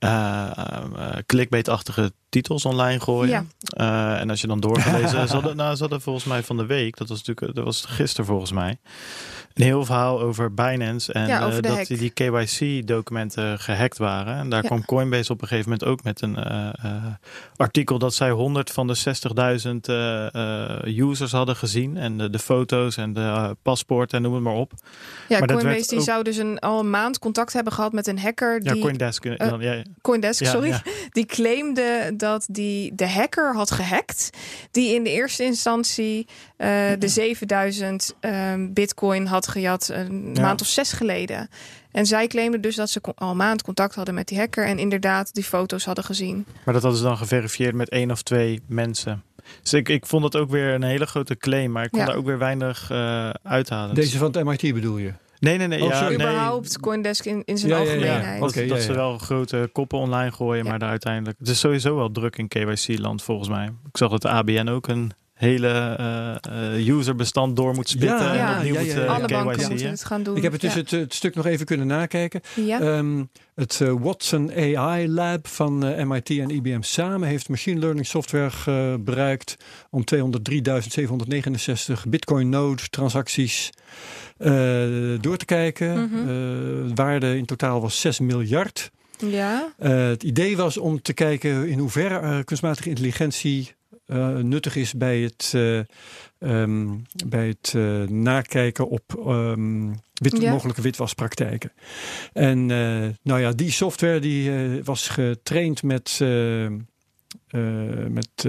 uh, 0.00 0.50
uh, 0.96 1.08
clickbait-achtige 1.26 2.12
titels 2.28 2.64
online 2.64 3.00
gooien. 3.00 3.48
Ja. 3.58 4.14
Uh, 4.14 4.20
en 4.20 4.30
als 4.30 4.40
je 4.40 4.46
dan 4.46 4.60
doorgelezen, 4.60 5.08
ze 5.28 5.34
hadden, 5.34 5.56
nou, 5.56 5.74
ze 5.74 5.80
hadden 5.80 6.00
volgens 6.00 6.24
mij 6.24 6.42
van 6.42 6.56
de 6.56 6.66
week, 6.66 6.96
dat 6.96 7.08
was 7.08 7.22
natuurlijk, 7.22 7.54
dat 7.54 7.64
was 7.64 7.84
gisteren 7.84 8.26
volgens 8.26 8.52
mij, 8.52 8.78
een 9.54 9.64
heel 9.64 9.84
verhaal 9.84 10.20
over 10.20 10.54
Binance 10.54 11.12
en 11.12 11.26
ja, 11.26 11.46
over 11.46 11.62
dat 11.62 11.76
hack. 11.76 11.86
die 11.86 12.10
KYC-documenten 12.10 13.58
gehackt 13.58 13.98
waren. 13.98 14.36
En 14.36 14.48
daar 14.48 14.62
ja. 14.62 14.68
kwam 14.68 14.84
Coinbase 14.84 15.32
op 15.32 15.42
een 15.42 15.48
gegeven 15.48 15.70
moment 15.70 15.88
ook 15.88 16.02
met 16.02 16.22
een 16.22 16.38
artikel 17.56 17.98
dat 17.98 18.14
zij 18.14 18.30
100 18.30 18.70
van 18.70 18.86
de 18.86 18.96
60.000 20.84 20.96
users 20.96 21.32
hadden 21.32 21.56
gezien 21.56 21.96
en 21.96 22.18
de, 22.18 22.30
de 22.30 22.38
foto's 22.38 22.96
en 22.96 23.12
de 23.12 23.56
paspoorten 23.62 24.16
en 24.16 24.22
noem 24.22 24.34
het 24.34 24.42
maar 24.42 24.54
op. 24.54 24.72
Ja, 25.28 25.38
maar 25.38 25.48
Coinbase 25.48 25.88
die 25.88 25.98
ook... 25.98 26.04
zou 26.04 26.22
dus 26.22 26.36
een, 26.36 26.58
al 26.58 26.80
een 26.80 26.90
maand 26.90 27.18
contact 27.18 27.52
hebben 27.52 27.72
gehad 27.72 27.92
met 27.92 28.06
een 28.06 28.18
hacker. 28.18 28.60
Die, 28.60 28.74
ja, 28.74 28.80
Coindesk. 28.80 29.38
Dan, 29.38 29.60
ja, 29.60 29.82
Coindesk, 30.00 30.44
sorry. 30.44 30.80
Die 31.10 31.26
claimde 31.26 32.12
dat 32.16 32.46
die 32.50 32.94
de 32.94 33.08
hacker 33.08 33.54
had 33.54 33.70
gehackt. 33.70 34.30
Die 34.70 34.94
in 34.94 35.04
de 35.04 35.10
eerste 35.10 35.44
instantie 35.44 36.26
de 36.98 37.08
7000 37.08 38.14
um, 38.20 38.72
bitcoin 38.72 39.26
had 39.26 39.39
gejat 39.46 39.88
een 39.88 40.30
ja. 40.34 40.40
maand 40.40 40.60
of 40.60 40.66
zes 40.66 40.92
geleden. 40.92 41.48
En 41.90 42.06
zij 42.06 42.26
claimden 42.26 42.60
dus 42.60 42.76
dat 42.76 42.90
ze 42.90 43.00
al 43.14 43.30
een 43.30 43.36
maand 43.36 43.62
contact 43.62 43.94
hadden 43.94 44.14
met 44.14 44.28
die 44.28 44.38
hacker. 44.38 44.66
En 44.66 44.78
inderdaad 44.78 45.34
die 45.34 45.44
foto's 45.44 45.84
hadden 45.84 46.04
gezien. 46.04 46.46
Maar 46.64 46.74
dat 46.74 46.82
hadden 46.82 47.00
ze 47.00 47.06
dan 47.06 47.16
geverifieerd 47.16 47.74
met 47.74 47.88
één 47.88 48.10
of 48.10 48.22
twee 48.22 48.62
mensen. 48.66 49.22
Dus 49.62 49.72
ik, 49.72 49.88
ik 49.88 50.06
vond 50.06 50.24
het 50.24 50.36
ook 50.36 50.50
weer 50.50 50.74
een 50.74 50.82
hele 50.82 51.06
grote 51.06 51.36
claim. 51.36 51.72
Maar 51.72 51.84
ik 51.84 51.90
kon 51.90 52.00
ja. 52.00 52.06
daar 52.06 52.16
ook 52.16 52.26
weer 52.26 52.38
weinig 52.38 52.90
uh, 52.92 53.30
uithalen. 53.42 53.94
Deze 53.94 54.18
van 54.18 54.32
het 54.32 54.44
MIT 54.44 54.74
bedoel 54.74 54.98
je? 54.98 55.12
Nee, 55.38 55.56
nee, 55.58 55.66
nee. 55.66 55.82
Oh, 55.82 55.88
ja, 55.88 56.04
nee. 56.04 56.14
überhaupt 56.14 56.80
Coindesk 56.80 57.24
in, 57.24 57.42
in 57.44 57.58
zijn 57.58 57.72
ja, 57.72 57.78
algemeenheid. 57.78 58.24
Ja, 58.24 58.32
ja. 58.32 58.40
Dat, 58.40 58.50
Okay, 58.50 58.66
dat 58.66 58.82
ze 58.82 58.92
wel 58.92 59.18
grote 59.18 59.70
koppen 59.72 59.98
online 59.98 60.32
gooien, 60.32 60.64
maar 60.64 60.78
daar 60.78 60.90
uiteindelijk... 60.90 61.38
Het 61.38 61.48
is 61.48 61.58
sowieso 61.58 61.96
wel 61.96 62.12
druk 62.12 62.36
in 62.36 62.48
KYC-land 62.48 63.22
volgens 63.22 63.48
mij. 63.48 63.64
Ik 63.64 63.96
zag 63.96 64.10
dat 64.10 64.22
de 64.22 64.28
ABN 64.28 64.68
ook 64.68 64.88
een 64.88 65.12
hele 65.40 65.96
uh, 66.00 66.74
uh, 66.76 66.98
userbestand 66.98 67.56
door 67.56 67.74
moet 67.74 67.88
spitten. 67.88 68.34
Ja, 68.34 68.50
en 68.50 68.56
opnieuw 68.56 68.74
ja, 68.74 68.80
moet 68.80 68.94
uh, 68.94 69.14
Alle 69.14 69.26
KYC. 69.26 69.44
banken 69.44 69.68
moeten 69.68 69.90
het 69.90 70.04
gaan 70.04 70.22
doen. 70.22 70.36
Ik 70.36 70.42
heb 70.42 70.52
het 70.52 70.60
dus 70.60 70.74
het, 70.74 70.90
het, 70.90 71.14
stuk 71.14 71.34
nog 71.34 71.46
even 71.46 71.66
kunnen 71.66 71.86
nakijken. 71.86 72.40
Um, 72.80 73.30
het 73.54 73.78
Watson 73.78 74.52
AI 74.52 75.08
Lab 75.08 75.46
van 75.46 75.78
MIT 76.08 76.30
en 76.30 76.50
IBM 76.50 76.80
samen 76.80 77.28
heeft 77.28 77.48
machine 77.48 77.80
learning 77.80 78.06
software 78.06 78.50
gebruikt 78.50 79.56
om 79.90 80.04
203.769 80.14 82.08
bitcoin 82.08 82.48
node 82.48 82.82
transacties 82.90 83.70
door 85.20 85.36
te 85.36 85.44
kijken. 85.44 85.98
Mm 85.98 86.08
-hmm. 86.12 86.26
de 86.26 86.94
waarde 86.94 87.36
in 87.36 87.44
totaal 87.44 87.80
was 87.80 88.00
6 88.00 88.18
miljard. 88.18 88.90
Ja. 89.26 89.72
het 89.78 90.22
idee 90.22 90.56
was 90.56 90.76
om 90.76 91.02
te 91.02 91.12
kijken 91.12 91.68
in 91.68 91.78
hoeverre 91.78 92.44
kunstmatige 92.44 92.88
intelligentie 92.88 93.78
uh, 94.12 94.36
nuttig 94.36 94.76
is 94.76 94.94
bij 94.94 95.20
het, 95.20 95.52
uh, 95.56 95.80
um, 96.38 97.02
bij 97.26 97.46
het 97.46 97.72
uh, 97.76 98.02
nakijken 98.02 98.88
op 98.88 99.24
um, 99.26 99.94
wit, 100.14 100.40
ja. 100.40 100.50
mogelijke 100.50 100.82
witwaspraktijken. 100.82 101.72
En 102.32 102.66
nou 103.22 103.40
ja, 103.40 103.50
die 103.50 103.70
software 103.70 104.18
die 104.18 104.52
was 104.82 105.08
getraind 105.08 105.82
met. 105.82 106.20
met 108.08 108.48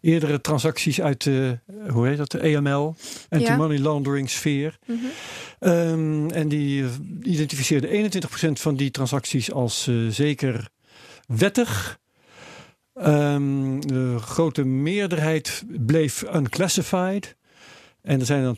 eerdere 0.00 0.40
transacties 0.40 1.00
uit 1.00 1.22
de, 1.22 1.58
hoe 1.88 2.06
heet 2.06 2.16
dat, 2.16 2.30
de 2.30 2.38
EML, 2.38 2.94
anti-money 3.28 3.78
laundering 3.78 4.30
sfeer. 4.30 4.78
Mm 4.86 4.98
-hmm. 4.98 5.72
um, 5.72 6.30
en 6.30 6.48
die 6.48 6.84
identificeerde 7.22 8.10
21% 8.48 8.52
van 8.52 8.76
die 8.76 8.90
transacties 8.90 9.52
als 9.52 9.90
zeker 10.08 10.68
wettig. 11.26 11.98
Um, 13.04 13.86
de 13.86 14.18
grote 14.18 14.64
meerderheid 14.64 15.64
bleef 15.68 16.24
unclassified. 16.34 17.36
En 18.02 18.20
er 18.20 18.26
zijn 18.26 18.42
dan 18.42 18.56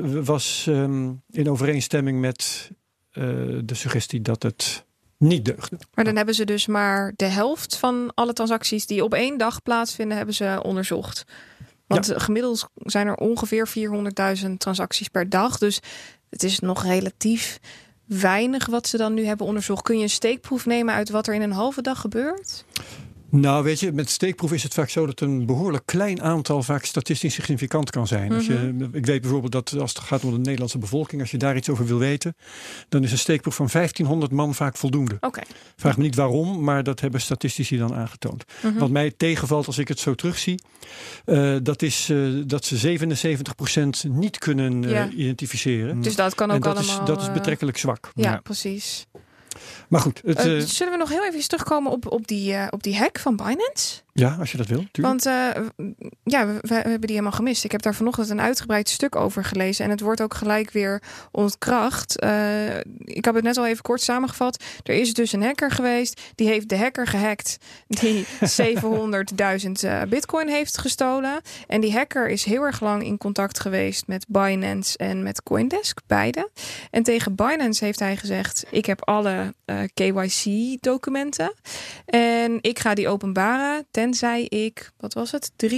2% 0.00 0.22
was 0.24 0.66
um, 0.68 1.22
in 1.30 1.50
overeenstemming 1.50 2.20
met 2.20 2.70
uh, 3.12 3.24
de 3.64 3.74
suggestie 3.74 4.22
dat 4.22 4.42
het 4.42 4.84
niet 5.16 5.44
deugde. 5.44 5.78
Maar 5.94 6.04
dan 6.04 6.16
hebben 6.16 6.34
ze 6.34 6.44
dus 6.44 6.66
maar 6.66 7.12
de 7.16 7.24
helft 7.24 7.76
van 7.76 8.12
alle 8.14 8.32
transacties 8.32 8.86
die 8.86 9.04
op 9.04 9.14
één 9.14 9.38
dag 9.38 9.62
plaatsvinden, 9.62 10.16
hebben 10.16 10.34
ze 10.34 10.60
onderzocht. 10.62 11.24
Want 11.86 12.06
ja. 12.06 12.18
gemiddeld 12.18 12.68
zijn 12.74 13.06
er 13.06 13.14
ongeveer 13.14 13.68
400.000 14.44 14.50
transacties 14.58 15.08
per 15.08 15.28
dag. 15.28 15.58
Dus 15.58 15.80
het 16.28 16.42
is 16.42 16.58
nog 16.58 16.84
relatief 16.84 17.58
weinig 18.04 18.66
wat 18.66 18.86
ze 18.86 18.96
dan 18.96 19.14
nu 19.14 19.24
hebben 19.24 19.46
onderzocht. 19.46 19.82
Kun 19.82 19.96
je 19.96 20.02
een 20.02 20.10
steekproef 20.10 20.66
nemen 20.66 20.94
uit 20.94 21.10
wat 21.10 21.26
er 21.26 21.34
in 21.34 21.42
een 21.42 21.52
halve 21.52 21.82
dag 21.82 22.00
gebeurt? 22.00 22.64
Nou, 23.30 23.64
weet 23.64 23.80
je, 23.80 23.92
met 23.92 24.10
steekproef 24.10 24.52
is 24.52 24.62
het 24.62 24.74
vaak 24.74 24.88
zo 24.88 25.06
dat 25.06 25.20
een 25.20 25.46
behoorlijk 25.46 25.86
klein 25.86 26.22
aantal 26.22 26.62
vaak 26.62 26.84
statistisch 26.84 27.34
significant 27.34 27.90
kan 27.90 28.06
zijn. 28.06 28.24
Mm 28.24 28.28
-hmm. 28.28 28.36
als 28.36 28.46
je, 28.46 28.88
ik 28.92 29.06
weet 29.06 29.20
bijvoorbeeld 29.20 29.52
dat 29.52 29.78
als 29.78 29.94
het 29.94 30.02
gaat 30.02 30.24
om 30.24 30.30
de 30.30 30.38
Nederlandse 30.38 30.78
bevolking, 30.78 31.20
als 31.20 31.30
je 31.30 31.36
daar 31.36 31.56
iets 31.56 31.68
over 31.68 31.86
wil 31.86 31.98
weten, 31.98 32.36
dan 32.88 33.02
is 33.02 33.12
een 33.12 33.18
steekproef 33.18 33.54
van 33.54 33.68
1500 33.72 34.32
man 34.32 34.54
vaak 34.54 34.76
voldoende. 34.76 35.16
Okay. 35.20 35.44
Vraag 35.76 35.96
me 35.96 36.02
niet 36.02 36.14
waarom, 36.14 36.64
maar 36.64 36.82
dat 36.82 37.00
hebben 37.00 37.20
statistici 37.20 37.78
dan 37.78 37.94
aangetoond. 37.94 38.44
Mm 38.62 38.70
-hmm. 38.70 38.78
Wat 38.78 38.90
mij 38.90 39.12
tegenvalt 39.16 39.66
als 39.66 39.78
ik 39.78 39.88
het 39.88 39.98
zo 39.98 40.14
terugzie, 40.14 40.62
uh, 41.26 41.56
dat 41.62 41.82
is 41.82 42.08
uh, 42.08 42.42
dat 42.46 42.64
ze 42.64 42.98
77% 44.06 44.10
niet 44.10 44.38
kunnen 44.38 44.82
uh, 44.82 44.90
ja. 44.90 45.08
identificeren. 45.08 46.00
Dus 46.00 46.16
dat 46.16 46.34
kan 46.34 46.50
ook 46.50 46.54
en 46.56 46.62
dat 46.62 46.76
allemaal. 46.76 47.00
Is, 47.00 47.06
dat 47.06 47.22
is 47.22 47.32
betrekkelijk 47.32 47.78
zwak. 47.78 48.10
Ja, 48.14 48.30
ja. 48.30 48.40
precies. 48.40 49.06
Maar 49.88 50.00
goed. 50.00 50.20
Het, 50.24 50.46
uh, 50.46 50.60
zullen 50.60 50.92
we 50.92 50.98
nog 50.98 51.08
heel 51.08 51.24
even 51.24 51.48
terugkomen 51.48 51.92
op, 51.92 52.12
op, 52.12 52.26
die, 52.26 52.52
uh, 52.52 52.66
op 52.70 52.82
die 52.82 52.98
hack 52.98 53.18
van 53.18 53.36
Binance? 53.36 54.00
Ja, 54.12 54.36
als 54.38 54.50
je 54.50 54.56
dat 54.56 54.66
wil. 54.66 54.84
Want 54.92 55.26
uh, 55.26 55.48
ja, 56.24 56.46
we, 56.46 56.58
we, 56.60 56.74
hebben 56.74 57.00
die 57.00 57.10
helemaal 57.10 57.32
gemist. 57.32 57.64
Ik 57.64 57.72
heb 57.72 57.82
daar 57.82 57.94
vanochtend 57.94 58.30
een 58.30 58.40
uitgebreid 58.40 58.88
stuk 58.88 59.16
over 59.16 59.44
gelezen. 59.44 59.84
En 59.84 59.90
het 59.90 60.00
wordt 60.00 60.22
ook 60.22 60.34
gelijk 60.34 60.70
weer 60.70 61.02
ontkracht. 61.30 62.22
Uh, 62.24 62.76
ik 63.04 63.24
heb 63.24 63.34
het 63.34 63.44
net 63.44 63.56
al 63.56 63.66
even 63.66 63.82
kort 63.82 64.00
samengevat. 64.00 64.64
Er 64.82 64.94
is 64.94 65.14
dus 65.14 65.32
een 65.32 65.42
hacker 65.42 65.70
geweest. 65.70 66.20
Die 66.34 66.48
heeft 66.48 66.68
de 66.68 66.76
hacker 66.76 67.06
gehackt. 67.06 67.58
Die 67.86 68.26
700.000 68.62 69.70
uh, 69.84 70.02
bitcoin 70.08 70.48
heeft 70.48 70.78
gestolen. 70.78 71.40
En 71.66 71.80
die 71.80 71.92
hacker 71.92 72.28
is 72.28 72.44
heel 72.44 72.62
erg 72.62 72.80
lang 72.80 73.04
in 73.04 73.18
contact 73.18 73.60
geweest 73.60 74.06
met 74.06 74.26
Binance 74.28 74.98
en 74.98 75.22
met 75.22 75.42
Coindesk. 75.42 76.00
Beide. 76.06 76.50
En 76.90 77.02
tegen 77.02 77.34
Binance 77.34 77.84
heeft 77.84 77.98
hij 77.98 78.16
gezegd... 78.16 78.64
ik 78.70 78.86
heb 78.86 79.04
alle 79.04 79.54
KYC-documenten. 79.94 81.54
En 82.06 82.58
ik 82.60 82.78
ga 82.78 82.94
die 82.94 83.08
openbaren 83.08 83.86
tenzij 84.10 84.42
ik, 84.42 84.90
wat 84.96 85.14
was 85.14 85.30
het, 85.30 85.52
3,6 85.66 85.72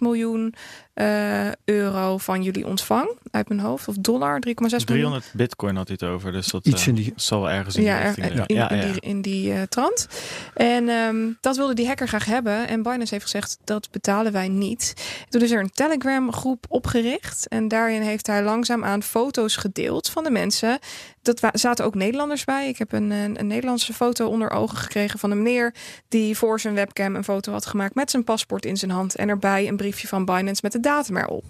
miljoen 0.00 0.54
uh, 0.94 1.48
euro 1.64 2.18
van 2.18 2.42
jullie 2.42 2.66
ontvang 2.66 3.18
uit 3.30 3.48
mijn 3.48 3.60
hoofd. 3.60 3.88
Of 3.88 3.94
dollar, 3.96 4.42
3,6 4.46 4.54
miljoen. 4.54 4.84
300 4.84 5.30
bitcoin 5.32 5.76
had 5.76 5.88
hij 5.88 5.96
het 6.00 6.10
over. 6.10 6.32
Dus 6.32 6.46
dat 6.46 6.66
Iets 6.66 6.86
in 6.86 6.94
die... 6.94 7.12
zal 7.16 7.50
ergens 7.50 7.76
in 7.76 7.82
ja, 7.82 8.12
die 8.12 8.24
er, 8.24 8.44
in, 8.46 8.56
ja, 8.56 8.70
in, 8.70 8.92
die, 8.92 9.00
in 9.00 9.20
die 9.20 9.52
uh, 9.52 9.62
trant. 9.62 10.08
En 10.54 10.88
um, 10.88 11.38
dat 11.40 11.56
wilde 11.56 11.74
die 11.74 11.86
hacker 11.86 12.08
graag 12.08 12.24
hebben. 12.24 12.68
En 12.68 12.82
Binance 12.82 13.14
heeft 13.14 13.24
gezegd, 13.24 13.58
dat 13.64 13.90
betalen 13.90 14.32
wij 14.32 14.48
niet. 14.48 14.94
Toen 15.28 15.42
is 15.42 15.50
er 15.50 15.60
een 15.60 15.70
Telegram 15.70 16.32
groep 16.32 16.64
opgericht. 16.68 17.48
En 17.48 17.68
daarin 17.68 18.02
heeft 18.02 18.26
hij 18.26 18.42
langzaamaan 18.42 19.02
foto's 19.02 19.56
gedeeld 19.56 20.08
van 20.08 20.24
de 20.24 20.30
mensen. 20.30 20.78
Dat 21.22 21.40
zaten 21.52 21.84
ook 21.84 21.94
Nederlanders 21.94 22.44
bij. 22.44 22.68
Ik 22.68 22.78
heb 22.78 22.92
een, 22.92 23.10
een, 23.10 23.38
een 23.38 23.46
Nederlandse 23.46 23.92
foto 23.92 24.28
onder 24.28 24.50
ogen 24.50 24.76
gekregen 24.76 25.18
van 25.18 25.30
een 25.30 25.42
meneer... 25.42 25.74
die 26.08 26.36
voor 26.36 26.60
zijn 26.60 26.74
webcam 26.74 27.14
een 27.14 27.24
foto 27.24 27.52
had 27.52 27.66
gemaakt 27.66 27.94
met 27.94 28.10
zijn 28.10 28.24
paspoort 28.24 28.64
in 28.64 28.76
zijn 28.76 28.90
hand. 28.90 29.14
En 29.14 29.28
erbij 29.28 29.68
een 29.68 29.76
briefje 29.76 30.08
van 30.08 30.24
Binance 30.24 30.60
met 30.62 30.72
de 30.72 30.80
datum 30.84 31.16
erop. 31.16 31.44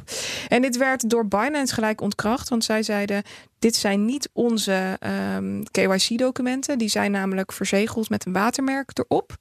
En 0.49 0.63
dit 0.63 0.77
werd 0.77 1.11
door 1.11 1.27
Binance 1.27 1.75
gelijk 1.75 2.01
ontkracht, 2.01 2.49
want 2.49 2.65
zij 2.65 2.83
zeiden: 2.83 3.23
dit 3.59 3.77
zijn 3.77 4.05
niet 4.05 4.31
onze 4.33 4.97
ehm, 5.01 5.63
KYC-documenten. 5.71 6.79
Die 6.79 6.89
zijn 6.89 7.11
namelijk 7.11 7.53
verzegeld 7.53 8.09
met 8.09 8.27
een 8.27 8.33
watermerk 8.33 8.91
erop. 8.95 9.33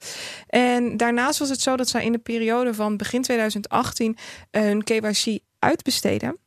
En 0.48 0.98
daarnaast 0.98 1.40
was 1.40 1.50
het 1.50 1.62
zo 1.62 1.76
dat 1.76 1.90
zij 1.90 2.06
in 2.06 2.12
de 2.12 2.18
periode 2.18 2.74
van 2.74 2.98
begin 2.98 3.22
2018 3.22 4.18
hun 4.52 4.84
KYC 4.84 5.40
uitbesteden. 5.60 6.38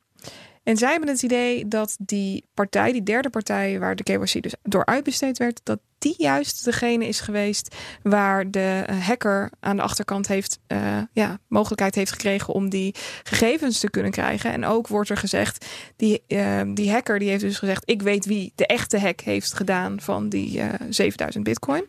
En 0.67 0.77
zij 0.77 0.91
hebben 0.91 1.09
het 1.09 1.23
idee 1.23 1.67
dat 1.67 1.95
die 1.99 2.45
partij, 2.53 2.91
die 2.91 3.03
derde 3.03 3.29
partij 3.29 3.79
waar 3.79 3.95
de 3.95 4.03
KYC 4.03 4.41
dus 4.41 4.55
door 4.63 4.85
uitbesteed 4.85 5.37
werd, 5.37 5.59
dat 5.63 5.79
die 5.97 6.15
juist 6.17 6.65
degene 6.65 7.07
is 7.07 7.19
geweest 7.19 7.75
waar 8.03 8.51
de 8.51 8.83
eh, 8.87 8.97
hacker 9.05 9.51
aan 9.59 9.75
de 9.75 9.81
achterkant 9.81 10.27
heeft, 10.27 10.59
uh, 10.67 11.01
ja, 11.11 11.39
mogelijkheid 11.47 11.95
heeft 11.95 12.11
gekregen 12.11 12.53
om 12.53 12.69
die 12.69 12.95
gegevens 13.23 13.79
te 13.79 13.89
kunnen 13.89 14.11
krijgen. 14.11 14.51
En 14.51 14.65
ook 14.65 14.87
wordt 14.87 15.09
er 15.09 15.17
gezegd, 15.17 15.65
die, 15.95 16.23
uh, 16.27 16.61
die 16.73 16.91
hacker 16.91 17.19
die 17.19 17.29
heeft 17.29 17.41
dus 17.41 17.59
gezegd, 17.59 17.83
ik 17.85 18.01
weet 18.01 18.25
wie 18.25 18.51
de 18.55 18.65
echte 18.65 18.99
hack 18.99 19.21
heeft 19.21 19.53
gedaan 19.53 19.99
van 20.01 20.29
die 20.29 20.61
7000 20.89 21.43
bitcoin. 21.43 21.85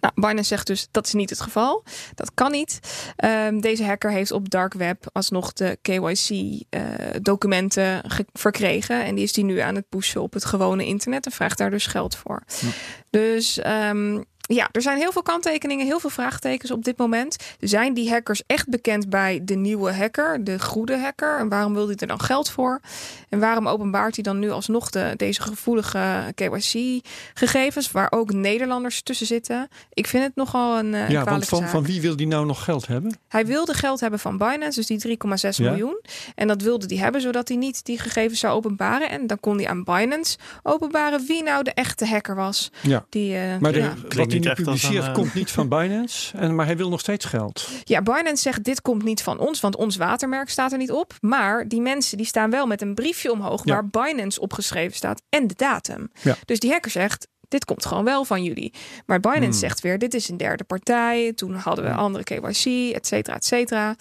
Nou, 0.00 0.14
Binance 0.14 0.48
zegt 0.48 0.66
dus 0.66 0.88
dat 0.90 1.06
is 1.06 1.12
niet 1.12 1.30
het 1.30 1.40
geval. 1.40 1.84
Dat 2.14 2.30
kan 2.34 2.50
niet. 2.50 2.80
Um, 3.24 3.60
deze 3.60 3.84
hacker 3.84 4.10
heeft 4.10 4.30
op 4.30 4.50
dark 4.50 4.74
web 4.74 5.04
alsnog 5.12 5.52
de 5.52 5.78
KYC-documenten 5.82 8.04
uh, 8.04 8.18
verkregen. 8.32 9.04
En 9.04 9.14
die 9.14 9.24
is 9.24 9.32
die 9.32 9.44
nu 9.44 9.58
aan 9.58 9.74
het 9.74 9.88
pushen 9.88 10.22
op 10.22 10.32
het 10.32 10.44
gewone 10.44 10.84
internet 10.84 11.26
en 11.26 11.32
vraagt 11.32 11.58
daar 11.58 11.70
dus 11.70 11.86
geld 11.86 12.16
voor. 12.16 12.42
Ja. 12.60 12.68
Dus 13.10 13.60
um, 13.66 14.24
ja, 14.46 14.68
er 14.72 14.82
zijn 14.82 14.98
heel 14.98 15.12
veel 15.12 15.22
kanttekeningen, 15.22 15.86
heel 15.86 16.00
veel 16.00 16.10
vraagtekens 16.10 16.70
op 16.70 16.84
dit 16.84 16.96
moment. 16.96 17.36
Zijn 17.60 17.94
die 17.94 18.10
hackers 18.10 18.42
echt 18.46 18.68
bekend 18.68 19.10
bij 19.10 19.40
de 19.42 19.54
nieuwe 19.54 19.92
hacker, 19.92 20.44
de 20.44 20.60
goede 20.60 20.98
hacker? 20.98 21.38
En 21.38 21.48
waarom 21.48 21.74
wil 21.74 21.86
hij 21.86 21.96
er 21.96 22.06
dan 22.06 22.20
geld 22.20 22.50
voor? 22.50 22.80
En 23.28 23.38
waarom 23.38 23.68
openbaart 23.68 24.14
hij 24.14 24.24
dan 24.24 24.38
nu 24.38 24.50
alsnog 24.50 24.90
de, 24.90 25.14
deze 25.16 25.42
gevoelige 25.42 26.32
KYC-gegevens, 26.34 27.90
waar 27.90 28.12
ook 28.12 28.32
Nederlanders 28.32 29.02
tussen 29.02 29.26
zitten? 29.26 29.68
Ik 29.92 30.06
vind 30.06 30.22
het 30.22 30.36
nogal 30.36 30.78
een. 30.78 30.92
Uh, 30.92 31.08
ja, 31.08 31.24
want 31.24 31.44
van, 31.44 31.68
van 31.68 31.84
wie 31.84 32.00
wil 32.00 32.16
hij 32.16 32.24
nou 32.24 32.46
nog 32.46 32.64
geld 32.64 32.86
hebben? 32.86 33.18
Hij 33.28 33.46
wilde 33.46 33.74
geld 33.74 34.00
hebben 34.00 34.18
van 34.18 34.38
Binance, 34.38 34.84
dus 34.84 35.02
die 35.02 35.18
3,6 35.56 35.64
miljoen. 35.64 36.00
En 36.34 36.48
dat 36.48 36.62
wilde 36.62 36.86
hij 36.86 36.96
hebben, 36.96 37.20
zodat 37.20 37.48
hij 37.48 37.56
niet 37.56 37.84
die 37.84 37.98
gegevens 37.98 38.40
zou 38.40 38.54
openbaren. 38.54 39.10
En 39.10 39.26
dan 39.26 39.40
kon 39.40 39.56
hij 39.56 39.68
aan 39.68 39.84
Binance 39.84 40.38
openbaren 40.62 41.26
wie 41.26 41.42
nou 41.42 41.64
de 41.64 41.72
echte 41.72 42.06
hacker 42.06 42.34
was. 42.34 42.70
Ja. 42.80 43.06
Die, 43.08 43.34
uh, 43.34 43.58
maar 43.60 43.72
de, 43.72 43.78
ja. 43.78 43.94
wat 44.08 44.30
hij 44.44 44.54
nu 44.56 44.62
publiceert 44.62 45.12
komt 45.12 45.34
niet 45.34 45.50
van 45.50 45.68
Binance, 45.68 46.36
en, 46.36 46.54
maar 46.54 46.66
hij 46.66 46.76
wil 46.76 46.88
nog 46.88 47.00
steeds 47.00 47.24
geld. 47.24 47.68
Ja, 47.84 48.02
Binance 48.02 48.42
zegt 48.42 48.64
dit 48.64 48.82
komt 48.82 49.02
niet 49.02 49.22
van 49.22 49.38
ons, 49.38 49.60
want 49.60 49.76
ons 49.76 49.96
watermerk 49.96 50.48
staat 50.48 50.72
er 50.72 50.78
niet 50.78 50.92
op. 50.92 51.14
Maar 51.20 51.68
die 51.68 51.80
mensen 51.80 52.16
die 52.16 52.26
staan 52.26 52.50
wel 52.50 52.66
met 52.66 52.82
een 52.82 52.94
briefje 52.94 53.32
omhoog 53.32 53.64
ja. 53.64 53.72
waar 53.72 53.88
Binance 53.88 54.40
opgeschreven 54.40 54.96
staat 54.96 55.22
en 55.28 55.46
de 55.46 55.54
datum. 55.56 56.10
Ja. 56.22 56.36
Dus 56.44 56.58
die 56.58 56.70
hacker 56.70 56.90
zegt, 56.90 57.28
dit 57.48 57.64
komt 57.64 57.86
gewoon 57.86 58.04
wel 58.04 58.24
van 58.24 58.44
jullie. 58.44 58.72
Maar 59.06 59.20
Binance 59.20 59.44
hmm. 59.44 59.52
zegt 59.52 59.80
weer, 59.80 59.98
dit 59.98 60.14
is 60.14 60.28
een 60.28 60.36
derde 60.36 60.64
partij. 60.64 61.32
Toen 61.32 61.54
hadden 61.54 61.84
we 61.84 61.90
andere 61.90 62.24
KYC, 62.24 62.94
et 62.94 63.06
cetera, 63.06 63.36
et 63.36 63.44
cetera. 63.44 63.96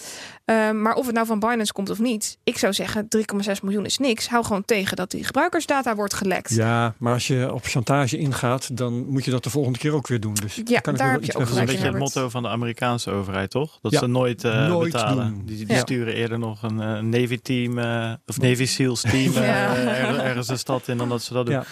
Um, 0.45 0.81
maar 0.81 0.93
of 0.93 1.05
het 1.05 1.15
nou 1.15 1.27
van 1.27 1.39
Binance 1.39 1.73
komt 1.73 1.89
of 1.89 1.99
niet, 1.99 2.37
ik 2.43 2.57
zou 2.57 2.73
zeggen 2.73 3.07
3,6 3.17 3.51
miljoen 3.61 3.85
is 3.85 3.97
niks. 3.97 4.27
Hou 4.27 4.45
gewoon 4.45 4.65
tegen 4.65 4.95
dat 4.95 5.11
die 5.11 5.23
gebruikersdata 5.23 5.95
wordt 5.95 6.13
gelekt. 6.13 6.53
Ja, 6.53 6.93
maar 6.97 7.13
als 7.13 7.27
je 7.27 7.53
op 7.53 7.63
chantage 7.63 8.17
ingaat, 8.17 8.77
dan 8.77 9.05
moet 9.07 9.25
je 9.25 9.31
dat 9.31 9.43
de 9.43 9.49
volgende 9.49 9.79
keer 9.79 9.93
ook 9.93 10.07
weer 10.07 10.19
doen. 10.19 10.33
Dus 10.33 10.61
ja, 10.65 10.79
kan 10.79 10.95
daar 10.95 11.11
heb 11.11 11.23
je 11.23 11.33
ook 11.33 11.39
Dat 11.39 11.49
is 11.49 11.55
een 11.57 11.65
beetje 11.65 11.85
het 11.85 11.97
motto 11.97 12.29
van 12.29 12.43
de 12.43 12.49
Amerikaanse 12.49 13.11
overheid, 13.11 13.49
toch? 13.49 13.79
Dat 13.81 13.91
ja, 13.91 13.99
ze 13.99 14.07
nooit, 14.07 14.43
uh, 14.43 14.67
nooit 14.67 14.91
betalen. 14.91 15.29
Doen. 15.29 15.45
Die, 15.45 15.57
die 15.57 15.75
ja. 15.75 15.79
sturen 15.79 16.13
eerder 16.13 16.39
nog 16.39 16.63
een 16.63 16.79
uh, 16.79 16.99
Navy 16.99 17.39
team 17.41 17.77
uh, 17.77 18.13
of 18.25 18.39
Navy 18.39 18.65
SEALs 18.65 19.01
team 19.01 19.35
er, 19.35 20.19
ergens 20.19 20.47
de 20.47 20.57
stad 20.57 20.87
in 20.87 20.97
dan 20.97 21.09
dat 21.09 21.23
ze 21.23 21.33
dat 21.33 21.45
doen. 21.45 21.63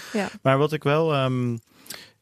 Maar 0.41 0.57
wat 0.57 0.73
ik 0.73 0.83
wel 0.83 1.23
um, 1.23 1.61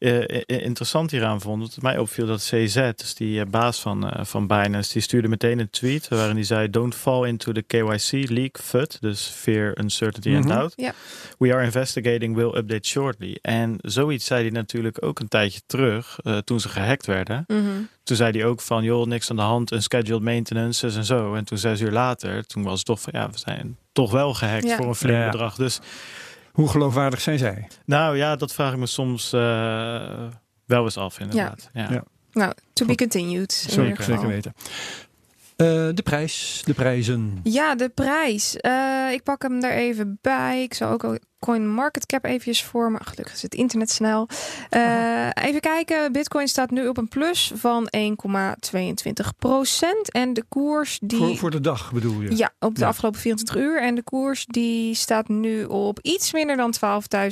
uh, 0.02 0.40
interessant 0.46 1.10
hieraan 1.10 1.40
vond, 1.40 1.62
het 1.62 1.82
mij 1.82 1.98
opviel 1.98 2.26
dat 2.26 2.40
CZ, 2.40 2.90
dus 2.96 3.14
die 3.14 3.38
uh, 3.38 3.46
baas 3.50 3.80
van, 3.80 4.06
uh, 4.06 4.24
van 4.24 4.46
Binance, 4.46 4.92
die 4.92 5.02
stuurde 5.02 5.28
meteen 5.28 5.58
een 5.58 5.70
tweet 5.70 6.08
waarin 6.08 6.34
hij 6.34 6.44
zei: 6.44 6.70
Don't 6.70 6.94
fall 6.94 7.26
into 7.26 7.52
the 7.52 7.62
KYC 7.62 8.28
leak 8.28 8.58
FUD, 8.62 8.98
dus 9.00 9.26
fear, 9.26 9.78
uncertainty 9.78 10.28
mm 10.28 10.34
-hmm. 10.34 10.50
and 10.50 10.58
doubt. 10.58 10.72
Yeah. 10.76 10.92
We 11.38 11.54
are 11.54 11.64
investigating, 11.64 12.34
will 12.34 12.54
update 12.54 12.88
shortly. 12.88 13.38
En 13.42 13.78
zoiets 13.80 14.24
zei 14.24 14.42
hij 14.42 14.50
natuurlijk 14.50 15.04
ook 15.04 15.18
een 15.18 15.28
tijdje 15.28 15.60
terug 15.66 16.18
toen 16.44 16.60
ze 16.60 16.68
gehackt 16.68 17.06
werden. 17.06 17.44
Mm 17.46 17.64
-hmm. 17.64 17.88
Toen 18.02 18.16
zei 18.16 18.38
hij 18.38 18.48
ook 18.48 18.60
van, 18.60 18.84
joh, 18.84 19.06
niks 19.06 19.30
aan 19.30 19.36
de 19.36 19.42
hand, 19.42 19.70
een 19.70 19.82
scheduled 19.82 20.22
maintenance 20.22 20.86
en 20.86 21.04
zo. 21.04 21.34
En 21.34 21.44
toen 21.44 21.58
zes 21.58 21.80
uur 21.80 21.90
later, 21.90 22.46
toen 22.46 22.62
was 22.62 22.76
het 22.76 22.86
toch 22.86 23.00
van, 23.00 23.12
ja, 23.16 23.30
we 23.30 23.38
zijn 23.38 23.76
toch 23.92 24.10
wel 24.10 24.34
gehackt 24.34 24.72
voor 24.72 24.86
een 24.86 24.94
flink 24.94 25.30
bedrag. 25.30 25.54
Dus 25.54 25.80
hoe 26.52 26.68
geloofwaardig 26.68 27.20
zijn 27.20 27.38
zij? 27.38 27.68
Nou 27.84 28.16
ja, 28.16 28.36
dat 28.36 28.52
vraag 28.52 28.72
ik 28.72 28.78
me 28.78 28.86
soms 28.86 29.32
uh, 29.32 29.40
wel 30.64 30.84
eens 30.84 30.96
af, 30.96 31.18
inderdaad. 31.18 31.70
Ja. 31.72 31.90
ja. 31.90 32.04
Nou, 32.32 32.52
to 32.72 32.86
be 32.86 32.94
continued. 32.94 33.52
Zeker, 33.52 34.04
zeker 34.04 34.26
weten. 34.26 34.54
Uh, 35.56 35.66
de 35.94 36.02
prijs, 36.04 36.62
de 36.64 36.74
prijzen. 36.74 37.40
Ja, 37.42 37.74
de 37.74 37.88
prijs. 37.88 38.56
Uh, 38.60 39.12
ik 39.12 39.22
pak 39.22 39.42
hem 39.42 39.62
er 39.64 39.72
even 39.72 40.18
bij. 40.20 40.62
Ik 40.62 40.74
zal 40.74 40.90
ook 40.90 41.18
Coin 41.44 41.68
Market 41.68 42.06
Cap 42.06 42.24
eventjes 42.24 42.64
voor 42.64 42.90
me. 42.90 42.98
Gelukkig 43.02 43.34
is 43.34 43.42
het 43.42 43.54
internet 43.54 43.90
snel. 43.90 44.28
Uh, 44.70 45.28
even 45.34 45.60
kijken. 45.60 46.12
Bitcoin 46.12 46.48
staat 46.48 46.70
nu 46.70 46.88
op 46.88 46.96
een 46.96 47.08
plus 47.08 47.52
van 47.54 47.88
1,22 47.96 48.02
procent. 49.38 50.10
En 50.10 50.32
de 50.32 50.44
koers 50.48 50.98
die... 51.02 51.18
Voor, 51.18 51.36
voor, 51.36 51.50
de 51.50 51.60
dag 51.60 51.92
bedoel 51.92 52.20
je? 52.20 52.36
Ja, 52.36 52.52
op 52.58 52.74
de 52.74 52.80
ja. 52.80 52.86
afgelopen 52.86 53.20
24 53.20 53.56
uur. 53.56 53.82
En 53.82 53.94
de 53.94 54.02
koers 54.02 54.46
die 54.46 54.94
staat 54.94 55.28
nu 55.28 55.64
op 55.64 55.98
iets 56.02 56.32
minder 56.32 56.56
dan 56.56 56.74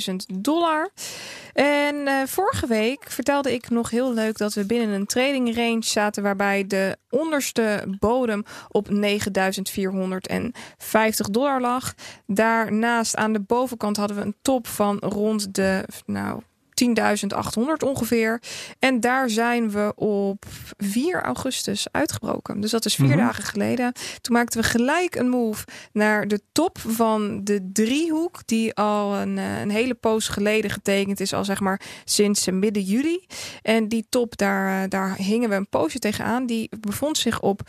12.000 0.09 0.15
dollar. 0.41 0.89
En 1.53 1.95
uh, 1.95 2.21
vorige 2.25 2.67
week 2.67 3.03
vertelde 3.07 3.53
ik 3.53 3.69
nog 3.69 3.89
heel 3.89 4.13
leuk 4.13 4.37
dat 4.37 4.53
we 4.53 4.65
binnen 4.65 4.95
een 4.95 5.05
trading 5.05 5.55
range 5.55 5.83
zaten 5.83 6.23
waarbij 6.23 6.67
de 6.67 6.97
onderste 7.09 7.83
bodem 7.99 8.43
op 8.69 8.89
9450 8.89 11.29
dollar 11.29 11.61
lag. 11.61 11.93
Daarnaast 12.25 13.15
aan 13.15 13.33
de 13.33 13.39
bovenkant 13.39 13.99
hadden 14.01 14.17
we 14.17 14.23
een 14.23 14.35
top 14.41 14.67
van 14.67 14.97
rond 14.97 15.53
de 15.53 15.85
nou 16.05 16.41
10.800 16.85 17.63
ongeveer. 17.85 18.41
En 18.79 18.99
daar 18.99 19.29
zijn 19.29 19.71
we 19.71 19.93
op 19.95 20.45
4 20.77 21.21
augustus 21.21 21.87
uitgebroken. 21.91 22.59
Dus 22.59 22.71
dat 22.71 22.85
is 22.85 22.95
vier 22.95 23.05
mm 23.05 23.11
-hmm. 23.11 23.21
dagen 23.21 23.43
geleden. 23.43 23.93
Toen 24.21 24.35
maakten 24.35 24.61
we 24.61 24.67
gelijk 24.67 25.15
een 25.15 25.29
move 25.29 25.65
naar 25.91 26.27
de 26.27 26.41
top 26.51 26.79
van 26.79 27.43
de 27.43 27.69
driehoek. 27.73 28.39
Die 28.45 28.73
al 28.73 29.15
een, 29.15 29.37
een 29.37 29.69
hele 29.69 29.93
poos 29.93 30.27
geleden 30.27 30.71
getekend 30.71 31.19
is. 31.19 31.33
Al 31.33 31.45
zeg 31.45 31.59
maar 31.59 31.81
sinds 32.05 32.49
midden 32.49 32.83
juli. 32.83 33.25
En 33.61 33.87
die 33.87 34.05
top, 34.09 34.37
daar, 34.37 34.89
daar 34.89 35.15
hingen 35.15 35.49
we 35.49 35.55
een 35.55 35.69
poosje 35.69 35.99
tegenaan. 35.99 36.45
Die 36.45 36.69
bevond 36.79 37.17
zich 37.17 37.41
op 37.41 37.61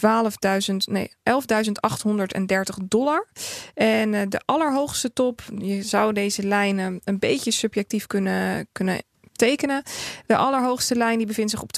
12.000, 0.00 0.76
nee, 0.76 1.10
11.830 1.30 2.84
dollar. 2.84 3.26
En 3.74 4.12
uh, 4.12 4.20
de 4.28 4.40
allerhoogste 4.44 5.12
top, 5.12 5.42
je 5.58 5.82
zou 5.82 6.12
deze 6.12 6.42
lijnen 6.42 7.00
een 7.04 7.18
beetje 7.18 7.50
subjectief 7.50 8.06
kunnen, 8.06 8.68
kunnen 8.72 9.00
tekenen. 9.36 9.82
De 10.26 10.36
allerhoogste 10.36 10.96
lijn 10.96 11.18
die 11.18 11.26
bevindt 11.26 11.50
zich 11.50 11.62
op 11.62 11.70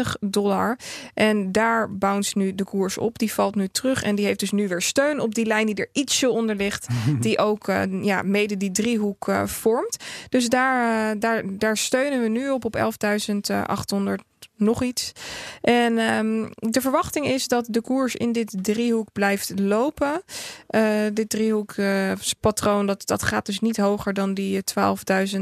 dollar. 0.20 0.78
En 1.14 1.52
daar 1.52 1.96
bounce 1.96 2.38
nu 2.38 2.54
de 2.54 2.64
koers 2.64 2.98
op. 2.98 3.18
Die 3.18 3.32
valt 3.32 3.54
nu 3.54 3.68
terug 3.68 4.02
en 4.02 4.14
die 4.14 4.24
heeft 4.24 4.40
dus 4.40 4.50
nu 4.50 4.68
weer 4.68 4.82
steun 4.82 5.20
op 5.20 5.34
die 5.34 5.46
lijn 5.46 5.66
die 5.66 5.74
er 5.74 5.88
ietsje 5.92 6.30
onder 6.30 6.56
ligt. 6.56 6.86
die 7.20 7.38
ook 7.38 7.68
uh, 7.68 7.82
ja, 8.02 8.22
mede 8.22 8.56
die 8.56 8.70
driehoek 8.70 9.28
uh, 9.28 9.46
vormt. 9.46 9.96
Dus 10.28 10.48
daar, 10.48 11.14
uh, 11.14 11.20
daar, 11.20 11.42
daar 11.58 11.76
steunen 11.76 12.22
we 12.22 12.28
nu 12.28 12.50
op 12.50 12.64
op 12.64 12.76
11.800 12.76 14.35
nog 14.56 14.82
iets. 14.82 15.12
En 15.60 15.98
um, 15.98 16.50
de 16.54 16.80
verwachting 16.80 17.26
is 17.26 17.48
dat 17.48 17.66
de 17.68 17.80
koers 17.80 18.16
in 18.16 18.32
dit 18.32 18.54
driehoek 18.62 19.12
blijft 19.12 19.52
lopen. 19.58 20.22
Uh, 20.70 21.00
dit 21.12 21.28
driehoekpatroon, 21.28 22.80
uh, 22.80 22.86
dat, 22.86 23.06
dat 23.06 23.22
gaat 23.22 23.46
dus 23.46 23.60
niet 23.60 23.76
hoger 23.76 24.14
dan 24.14 24.34
die 24.34 24.62
12.000 24.78 25.40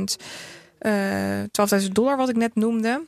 uh, 0.81 1.41
12.000 1.83 1.89
dollar 1.93 2.17
wat 2.17 2.29
ik 2.29 2.37
net 2.37 2.55
noemde. 2.55 3.07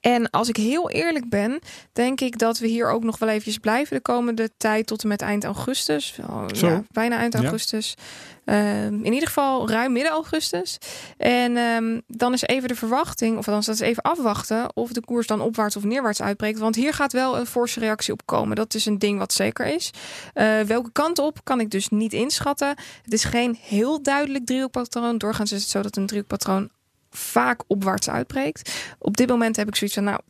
En 0.00 0.30
als 0.30 0.48
ik 0.48 0.56
heel 0.56 0.90
eerlijk 0.90 1.28
ben, 1.28 1.58
denk 1.92 2.20
ik 2.20 2.38
dat 2.38 2.58
we 2.58 2.66
hier 2.66 2.90
ook 2.90 3.04
nog 3.04 3.18
wel 3.18 3.28
eventjes 3.28 3.58
blijven 3.58 3.96
de 3.96 4.02
komende 4.02 4.50
tijd 4.56 4.86
tot 4.86 5.02
en 5.02 5.08
met 5.08 5.22
eind 5.22 5.44
augustus. 5.44 6.18
Ja, 6.52 6.82
bijna 6.90 7.16
eind 7.16 7.34
augustus. 7.34 7.94
Ja. 7.96 8.04
Um, 8.48 9.04
in 9.04 9.12
ieder 9.12 9.28
geval 9.28 9.70
ruim 9.70 9.92
midden 9.92 10.12
augustus. 10.12 10.78
En 11.16 11.56
um, 11.56 12.02
dan 12.06 12.32
is 12.32 12.42
even 12.42 12.68
de 12.68 12.74
verwachting, 12.74 13.38
of 13.38 13.46
althans 13.46 13.66
dat 13.66 13.74
is 13.74 13.80
even 13.80 14.02
afwachten 14.02 14.76
of 14.76 14.92
de 14.92 15.04
koers 15.04 15.26
dan 15.26 15.40
opwaarts 15.40 15.76
of 15.76 15.84
neerwaarts 15.84 16.22
uitbreekt. 16.22 16.58
Want 16.58 16.74
hier 16.74 16.94
gaat 16.94 17.12
wel 17.12 17.38
een 17.38 17.46
forse 17.46 17.80
reactie 17.80 18.12
op 18.12 18.26
komen. 18.26 18.56
Dat 18.56 18.74
is 18.74 18.86
een 18.86 18.98
ding 18.98 19.18
wat 19.18 19.32
zeker 19.32 19.66
is. 19.66 19.90
Uh, 20.34 20.60
welke 20.60 20.92
kant 20.92 21.18
op 21.18 21.38
kan 21.44 21.60
ik 21.60 21.70
dus 21.70 21.88
niet 21.88 22.12
inschatten. 22.12 22.68
Het 23.02 23.12
is 23.12 23.24
geen 23.24 23.58
heel 23.60 24.02
duidelijk 24.02 24.46
driehoekpatroon. 24.46 25.18
Doorgaans 25.18 25.52
is 25.52 25.60
het 25.60 25.70
zo 25.70 25.82
dat 25.82 25.96
een 25.96 26.06
driehoekpatroon 26.06 26.70
vaak 27.16 27.62
opwaarts 27.66 28.10
uitbreekt. 28.10 28.94
Op 28.98 29.16
dit 29.16 29.28
moment 29.28 29.56
heb 29.56 29.68
ik 29.68 29.76
zoiets 29.76 29.96
van, 29.96 30.04
nou, 30.04 30.20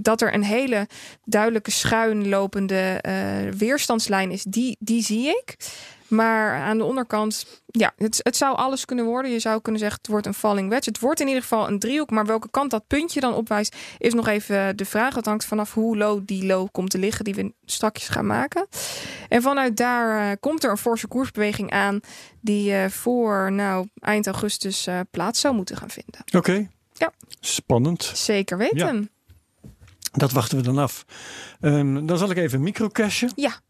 dat 0.00 0.20
er 0.20 0.34
een 0.34 0.44
hele 0.44 0.88
duidelijke 1.24 1.70
schuin 1.70 2.28
lopende 2.28 3.04
uh, 3.08 3.52
weerstandslijn 3.52 4.30
is, 4.30 4.42
die, 4.42 4.76
die 4.80 5.02
zie 5.02 5.28
ik. 5.28 5.56
Maar 6.10 6.60
aan 6.60 6.78
de 6.78 6.84
onderkant, 6.84 7.62
ja, 7.66 7.92
het, 7.96 8.20
het 8.22 8.36
zou 8.36 8.56
alles 8.56 8.84
kunnen 8.84 9.04
worden. 9.04 9.30
Je 9.30 9.38
zou 9.38 9.60
kunnen 9.60 9.80
zeggen, 9.80 9.98
het 10.02 10.10
wordt 10.10 10.26
een 10.26 10.34
falling 10.34 10.68
wedge. 10.68 10.88
Het 10.88 11.00
wordt 11.00 11.20
in 11.20 11.26
ieder 11.26 11.42
geval 11.42 11.68
een 11.68 11.78
driehoek. 11.78 12.10
Maar 12.10 12.26
welke 12.26 12.50
kant 12.50 12.70
dat 12.70 12.86
puntje 12.86 13.20
dan 13.20 13.34
opwijst, 13.34 13.76
is 13.98 14.14
nog 14.14 14.28
even 14.28 14.76
de 14.76 14.84
vraag. 14.84 15.14
Het 15.14 15.26
hangt 15.26 15.44
vanaf 15.44 15.74
hoe 15.74 15.96
low 15.96 16.20
die 16.24 16.46
low 16.46 16.68
komt 16.72 16.90
te 16.90 16.98
liggen, 16.98 17.24
die 17.24 17.34
we 17.34 17.52
strakjes 17.64 18.08
gaan 18.08 18.26
maken. 18.26 18.66
En 19.28 19.42
vanuit 19.42 19.76
daar 19.76 20.30
uh, 20.30 20.36
komt 20.40 20.64
er 20.64 20.70
een 20.70 20.76
forse 20.76 21.06
koersbeweging 21.06 21.70
aan, 21.70 22.00
die 22.40 22.72
uh, 22.72 22.88
voor 22.88 23.52
nou, 23.52 23.88
eind 23.98 24.26
augustus 24.26 24.86
uh, 24.86 25.00
plaats 25.10 25.40
zou 25.40 25.54
moeten 25.54 25.76
gaan 25.76 25.90
vinden. 25.90 26.20
Oké. 26.26 26.36
Okay. 26.36 26.70
Ja. 26.92 27.12
Spannend. 27.40 28.10
Zeker 28.14 28.58
weten. 28.58 28.96
Ja. 28.96 29.08
Dat 30.12 30.32
wachten 30.32 30.56
we 30.56 30.62
dan 30.62 30.78
af. 30.78 31.04
Um, 31.60 32.06
dan 32.06 32.18
zal 32.18 32.30
ik 32.30 32.36
even 32.36 32.62
microcashen. 32.62 33.32
Ja. 33.34 33.60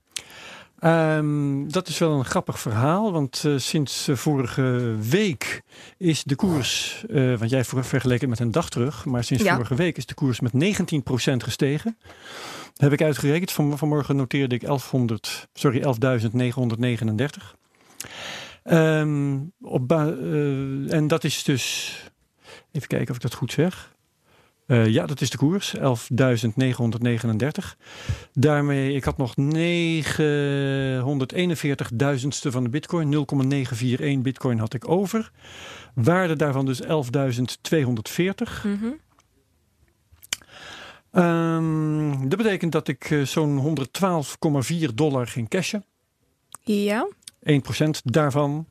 Um, 1.17 1.73
dat 1.73 1.89
is 1.89 1.99
wel 1.99 2.19
een 2.19 2.25
grappig 2.25 2.61
verhaal, 2.61 3.13
want 3.13 3.43
uh, 3.47 3.59
sinds 3.59 4.09
uh, 4.09 4.17
vorige 4.17 4.97
week 5.11 5.63
is 5.97 6.25
de 6.25 6.35
koers, 6.35 7.05
uh, 7.09 7.39
want 7.39 7.51
jij 7.51 7.65
vergeleken 7.65 8.29
met 8.29 8.39
een 8.39 8.51
dag 8.51 8.69
terug, 8.69 9.05
maar 9.05 9.25
sinds 9.25 9.43
ja. 9.43 9.55
vorige 9.55 9.75
week 9.75 9.97
is 9.97 10.07
de 10.07 10.15
koers 10.15 10.41
met 10.41 10.53
19% 10.53 10.57
gestegen. 11.37 11.99
Heb 12.77 12.93
ik 12.93 13.03
uitgerekend, 13.03 13.53
Van, 13.53 13.79
vanmorgen 13.79 14.17
noteerde 14.17 14.55
ik 14.55 14.61
1100, 14.61 15.49
sorry, 15.53 15.83
11.939. 15.83 17.59
Um, 18.65 19.53
op 19.61 19.93
en 19.93 21.05
dat 21.09 21.25
is 21.25 21.43
dus, 21.43 21.95
even 22.73 22.89
kijken 22.89 23.09
of 23.09 23.17
ik 23.17 23.23
dat 23.23 23.35
goed 23.35 23.53
zeg. 23.53 23.95
Uh, 24.71 24.87
ja, 24.87 25.07
dat 25.07 25.21
is 25.21 25.31
de 25.31 25.37
koers, 25.37 25.77
11.939. 25.77 25.83
Daarmee, 28.33 28.95
ik 28.95 29.05
had 29.05 29.17
nog 29.17 29.37
941 29.37 31.91
duizendste 31.95 32.51
van 32.51 32.63
de 32.63 32.69
bitcoin, 32.69 33.09
0,941 33.09 34.23
bitcoin 34.23 34.59
had 34.59 34.75
ik 34.75 34.89
over. 34.89 35.31
Waarde 35.95 36.37
daarvan 36.37 36.67
dus 36.67 36.83
11.240. 36.83 36.89
Mm 38.63 38.79
-hmm. 38.81 38.99
um, 41.23 42.29
dat 42.29 42.39
betekent 42.39 42.73
dat 42.73 42.89
ik 42.89 43.11
uh, 43.11 43.25
zo'n 43.25 43.77
112,4 44.69 44.75
dollar 44.95 45.27
ging 45.27 45.49
cashen. 45.49 45.85
Ja. 46.63 47.09
1% 47.51 47.55
daarvan. 48.03 48.67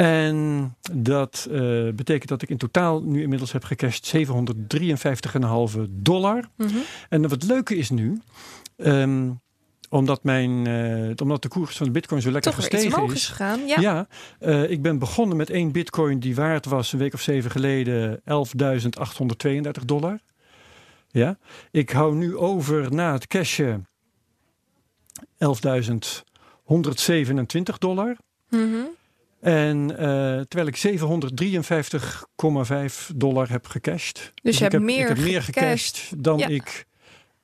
En 0.00 0.76
dat 0.92 1.46
uh, 1.50 1.92
betekent 1.92 2.28
dat 2.28 2.42
ik 2.42 2.48
in 2.48 2.56
totaal 2.56 3.02
nu 3.02 3.22
inmiddels 3.22 3.52
heb 3.52 3.64
gecashed 3.64 4.14
753,5 4.16 4.22
dollar. 5.90 6.48
Mm 6.56 6.66
-hmm. 6.66 6.82
En 7.08 7.28
wat 7.28 7.42
leuke 7.42 7.76
is 7.76 7.90
nu, 7.90 8.20
um, 8.76 9.40
omdat, 9.88 10.24
mijn, 10.24 10.68
uh, 10.68 11.10
omdat 11.16 11.42
de 11.42 11.48
koers 11.48 11.76
van 11.76 11.86
de 11.86 11.92
bitcoin 11.92 12.22
zo 12.22 12.30
lekker 12.30 12.50
Toch 12.50 12.60
gestegen 12.60 13.04
is. 13.04 13.12
is 13.12 13.26
gegaan, 13.26 13.66
ja. 13.66 13.80
ja 13.80 14.06
uh, 14.40 14.70
ik 14.70 14.82
ben 14.82 14.98
begonnen 14.98 15.36
met 15.36 15.50
één 15.50 15.72
bitcoin 15.72 16.18
die 16.18 16.34
waard 16.34 16.66
was 16.66 16.92
een 16.92 16.98
week 16.98 17.14
of 17.14 17.20
zeven 17.20 17.50
geleden 17.50 18.20
11.832 18.20 18.24
dollar. 19.86 20.18
Ja, 21.08 21.38
ik 21.70 21.90
hou 21.90 22.14
nu 22.14 22.36
over 22.36 22.94
na 22.94 23.12
het 23.12 23.26
cashen 23.26 23.88
11.127 25.22 25.28
dollar. 27.78 28.16
Mm 28.48 28.72
-hmm. 28.72 28.98
En 29.40 29.90
uh, 29.90 29.96
terwijl 30.48 30.66
ik 30.66 30.76
753,5 30.76 30.82
dollar 33.16 33.50
heb 33.50 33.66
gecashed. 33.66 34.32
Dus, 34.42 34.56
je 34.56 34.62
hebt 34.62 34.72
heb, 34.72 34.82
meer 34.82 35.08
heb 35.08 35.18
meer 35.18 35.42
gecashed 35.42 36.12
dan, 36.16 36.38
ja. 36.38 36.46
ik, 36.46 36.86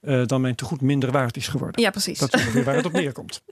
uh, 0.01 0.27
dan 0.27 0.41
mijn 0.41 0.55
tegoed 0.55 0.81
minder 0.81 1.11
waard 1.11 1.37
is 1.37 1.49
geworden. 1.49 1.83
Ja, 1.83 1.91
precies. 1.91 2.19
Dat 2.19 2.35
is 2.35 2.41
ongeveer 2.41 2.65
waar 2.65 2.75
het 2.75 2.87
op 2.87 2.93
neerkomt. 2.93 3.43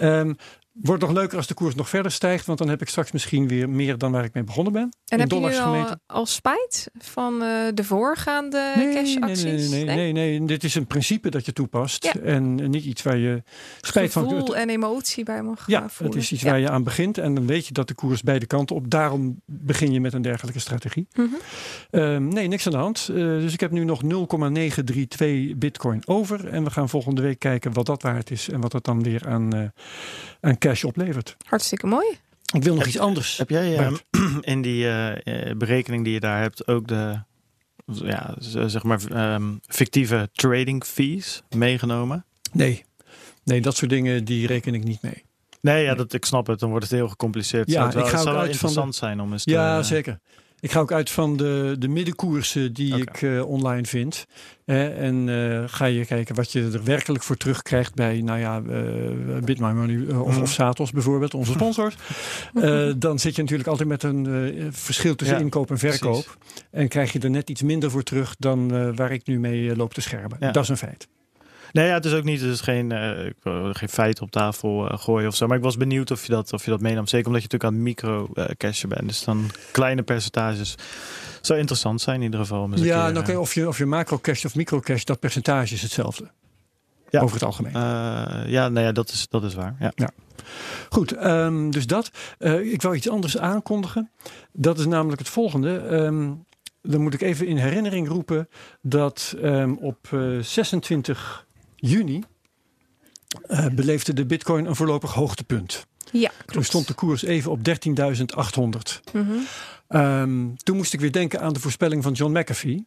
Um, 0.00 0.36
wordt 0.82 1.02
nog 1.02 1.12
leuker 1.12 1.36
als 1.36 1.46
de 1.46 1.54
koers 1.54 1.74
nog 1.74 1.88
verder 1.88 2.12
stijgt, 2.12 2.46
want 2.46 2.58
dan 2.58 2.68
heb 2.68 2.80
ik 2.80 2.88
straks 2.88 3.12
misschien 3.12 3.48
weer 3.48 3.68
meer 3.68 3.98
dan 3.98 4.12
waar 4.12 4.24
ik 4.24 4.34
mee 4.34 4.44
begonnen 4.44 4.72
ben. 4.72 4.96
En 5.06 5.20
heb 5.20 5.30
je 5.30 5.38
nu 5.38 5.56
al, 5.56 5.96
al, 6.06 6.26
spijt 6.26 6.90
van 6.98 7.34
uh, 7.34 7.48
de 7.74 7.84
voorgaande 7.84 8.72
nee, 8.76 8.94
cashacties? 8.94 9.42
Nee 9.42 9.52
nee, 9.52 9.68
nee, 9.68 9.84
nee, 9.84 10.12
nee, 10.12 10.38
nee. 10.38 10.48
Dit 10.48 10.64
is 10.64 10.74
een 10.74 10.86
principe 10.86 11.28
dat 11.30 11.46
je 11.46 11.52
toepast 11.52 12.04
ja. 12.04 12.20
en 12.20 12.70
niet 12.70 12.84
iets 12.84 13.02
waar 13.02 13.16
je 13.16 13.42
spijt 13.80 14.12
Gevoel 14.12 14.28
van 14.28 14.38
Gevoel 14.38 14.56
en 14.56 14.68
emotie 14.68 15.24
bij 15.24 15.42
mag 15.42 15.66
Ja, 15.66 15.88
voelen. 15.88 16.16
het 16.16 16.24
is 16.24 16.32
iets 16.32 16.42
ja. 16.42 16.50
waar 16.50 16.60
je 16.60 16.70
aan 16.70 16.82
begint 16.82 17.18
en 17.18 17.34
dan 17.34 17.46
weet 17.46 17.66
je 17.66 17.72
dat 17.72 17.88
de 17.88 17.94
koers 17.94 18.22
beide 18.22 18.46
kanten 18.46 18.76
op. 18.76 18.90
Daarom 18.90 19.40
begin 19.46 19.92
je 19.92 20.00
met 20.00 20.12
een 20.12 20.22
dergelijke 20.22 20.60
strategie. 20.60 21.06
Mm 21.14 21.30
-hmm. 21.90 22.00
um, 22.00 22.28
nee, 22.28 22.48
niks 22.48 22.66
aan 22.66 22.72
de 22.72 22.78
hand. 22.78 23.08
Uh, 23.10 23.16
dus 23.16 23.52
ik 23.52 23.60
heb 23.60 23.70
nu 23.70 23.84
nog 23.84 24.02
0,932 24.02 25.56
bitcoin 25.56 26.02
over 26.04 26.48
en 26.48 26.64
we 26.64 26.70
gaan 26.70 26.88
volgende 26.88 27.22
week 27.22 27.38
kijken 27.38 27.72
wat 27.72 27.86
dat 27.86 28.02
waard 28.02 28.30
is 28.30 28.48
en 28.48 28.60
wat 28.60 28.72
het 28.72 28.84
dan 28.84 29.02
weer 29.02 29.28
aan, 29.28 29.56
uh, 29.56 29.62
aan 30.44 30.58
cash 30.58 30.84
oplevert. 30.84 31.36
Hartstikke 31.46 31.86
mooi. 31.86 32.06
Ik 32.54 32.62
wil 32.62 32.74
nog 32.74 32.84
heb, 32.84 32.92
iets 32.92 33.02
anders. 33.02 33.36
Heb 33.36 33.50
jij 33.50 33.78
uh, 33.78 33.96
in 34.40 34.62
die 34.62 34.84
uh, 34.84 35.12
berekening 35.56 36.04
die 36.04 36.12
je 36.12 36.20
daar 36.20 36.40
hebt 36.40 36.66
ook 36.66 36.88
de 36.88 37.18
ja, 37.84 38.34
zeg 38.38 38.82
maar 38.82 39.32
um, 39.34 39.60
fictieve 39.66 40.28
trading 40.32 40.84
fees 40.84 41.42
meegenomen? 41.56 42.24
Nee. 42.52 42.84
Nee, 43.44 43.60
dat 43.60 43.76
soort 43.76 43.90
dingen 43.90 44.24
die 44.24 44.46
reken 44.46 44.74
ik 44.74 44.84
niet 44.84 45.02
mee. 45.02 45.24
Nee, 45.60 45.84
ja, 45.84 45.94
dat, 45.94 46.12
ik 46.12 46.24
snap 46.24 46.46
het. 46.46 46.60
Dan 46.60 46.70
wordt 46.70 46.84
het 46.84 46.94
heel 46.94 47.08
gecompliceerd. 47.08 47.66
Ja, 47.66 47.72
zou 47.72 47.84
het 47.84 47.94
wel, 47.94 48.04
ik 48.04 48.10
ga 48.10 48.14
het 48.14 48.24
zou 48.24 48.36
ook 48.36 48.42
wel 48.42 48.50
uit 48.50 48.56
van 48.56 48.68
interessant 48.68 49.00
de... 49.00 49.06
zijn 49.06 49.20
om 49.20 49.32
eens 49.32 49.44
te... 49.44 49.50
Ja, 49.50 49.82
zeker. 49.82 50.20
Ik 50.64 50.70
ga 50.70 50.80
ook 50.80 50.92
uit 50.92 51.10
van 51.10 51.36
de, 51.36 51.76
de 51.78 51.88
middenkoersen 51.88 52.72
die 52.72 52.94
okay. 52.94 53.00
ik 53.00 53.22
uh, 53.22 53.48
online 53.48 53.84
vind. 53.84 54.26
Eh, 54.64 55.02
en 55.02 55.28
uh, 55.28 55.62
ga 55.66 55.84
je 55.84 56.04
kijken 56.04 56.34
wat 56.34 56.52
je 56.52 56.70
er 56.72 56.84
werkelijk 56.84 57.24
voor 57.24 57.36
terugkrijgt 57.36 57.94
bij, 57.94 58.20
nou 58.20 58.38
ja, 58.38 58.60
uh, 58.60 59.38
BitMyMoney 59.44 60.16
of, 60.16 60.36
mm. 60.36 60.42
of 60.42 60.50
Satos 60.50 60.90
bijvoorbeeld, 60.90 61.34
onze 61.34 61.52
sponsors. 61.52 61.96
dan 62.96 63.18
zit 63.18 63.36
je 63.36 63.42
natuurlijk 63.42 63.68
altijd 63.68 63.88
met 63.88 64.02
een 64.02 64.26
verschil 64.72 65.14
tussen 65.14 65.36
ja, 65.36 65.42
inkoop 65.42 65.70
en 65.70 65.78
verkoop. 65.78 66.36
Precies. 66.38 66.64
En 66.70 66.88
krijg 66.88 67.12
je 67.12 67.18
er 67.18 67.30
net 67.30 67.50
iets 67.50 67.62
minder 67.62 67.90
voor 67.90 68.02
terug 68.02 68.34
dan 68.38 68.94
waar 68.94 69.12
ik 69.12 69.26
nu 69.26 69.38
mee 69.38 69.76
loop 69.76 69.94
te 69.94 70.00
schermen. 70.00 70.36
Ja. 70.40 70.50
Dat 70.50 70.62
is 70.62 70.68
een 70.68 70.76
feit. 70.76 71.08
Nee, 71.74 71.86
ja, 71.86 71.94
het 71.94 72.04
is 72.04 72.12
ook 72.12 72.24
niet, 72.24 72.40
het 72.40 72.50
is 72.50 72.60
geen, 72.60 72.90
uh, 72.92 73.26
ik 73.26 73.36
wil 73.42 73.72
geen 73.72 73.88
feit 73.88 74.20
op 74.20 74.30
tafel 74.30 74.92
uh, 74.92 74.98
gooien 74.98 75.28
of 75.28 75.36
zo. 75.36 75.46
Maar 75.46 75.56
ik 75.56 75.62
was 75.62 75.76
benieuwd 75.76 76.10
of 76.10 76.26
je 76.26 76.32
dat, 76.32 76.52
of 76.52 76.64
je 76.64 76.70
dat 76.70 76.80
meenam. 76.80 77.06
Zeker 77.06 77.26
omdat 77.26 77.42
je 77.42 77.48
natuurlijk 77.50 77.78
aan 77.78 77.82
micro 77.82 78.28
uh, 78.34 78.44
cashen 78.56 78.88
bent. 78.88 79.08
Dus 79.08 79.24
dan 79.24 79.50
kleine 79.72 80.02
percentages. 80.02 80.74
Zou 81.40 81.58
interessant 81.58 82.00
zijn 82.00 82.16
in 82.16 82.22
ieder 82.22 82.40
geval. 82.40 82.70
Ja, 82.74 83.04
keer, 83.04 83.12
nou, 83.12 83.36
of 83.36 83.54
je, 83.54 83.68
of 83.68 83.78
je 83.78 83.86
macro 83.86 84.18
cash 84.18 84.44
of 84.44 84.54
micro 84.54 84.80
cash, 84.80 85.04
dat 85.04 85.20
percentage 85.20 85.74
is 85.74 85.82
hetzelfde. 85.82 86.30
Ja. 87.10 87.20
Over 87.20 87.34
het 87.34 87.44
algemeen. 87.44 87.72
ja, 88.46 88.68
nou 88.68 88.80
ja, 88.80 88.92
dat 88.92 89.08
is, 89.08 89.26
dat 89.28 89.44
is 89.44 89.54
waar. 89.54 89.76
Ja. 89.78 89.92
ja. 89.94 90.10
Goed, 90.88 91.24
um, 91.24 91.70
dus 91.70 91.86
dat. 91.86 92.10
ik 92.62 92.82
wil 92.82 92.94
iets 92.94 93.08
anders 93.08 93.38
aankondigen. 93.38 94.10
Dat 94.52 94.78
is 94.78 94.86
namelijk 94.86 95.18
het 95.18 95.28
volgende. 95.28 95.70
Um, 95.70 96.44
dan 96.82 97.00
moet 97.00 97.14
ik 97.14 97.20
even 97.20 97.46
in 97.46 97.56
herinnering 97.56 98.08
roepen 98.08 98.48
dat 98.80 99.36
um, 99.42 99.78
op 99.78 100.18
26 100.40 101.43
juni 101.86 102.22
uh, 103.48 103.66
beleefde 103.66 104.12
de 104.12 104.26
bitcoin 104.26 104.66
een 104.66 104.76
voorlopig 104.76 105.12
hoogtepunt. 105.12 105.86
Ja, 106.12 106.30
Toen 106.46 106.64
stond 106.64 106.86
de 106.86 106.94
koers 106.94 107.24
even 107.24 107.50
op 107.50 107.58
13.800. 107.58 109.00
Mhm. 109.12 109.32
Ehm, 109.88 110.46
toen 110.56 110.76
moest 110.76 110.92
ik 110.92 111.00
weer 111.00 111.12
denken 111.12 111.40
aan 111.40 111.52
de 111.52 111.60
voorspelling 111.60 112.02
van 112.02 112.12
John 112.12 112.38
McAfee. 112.38 112.86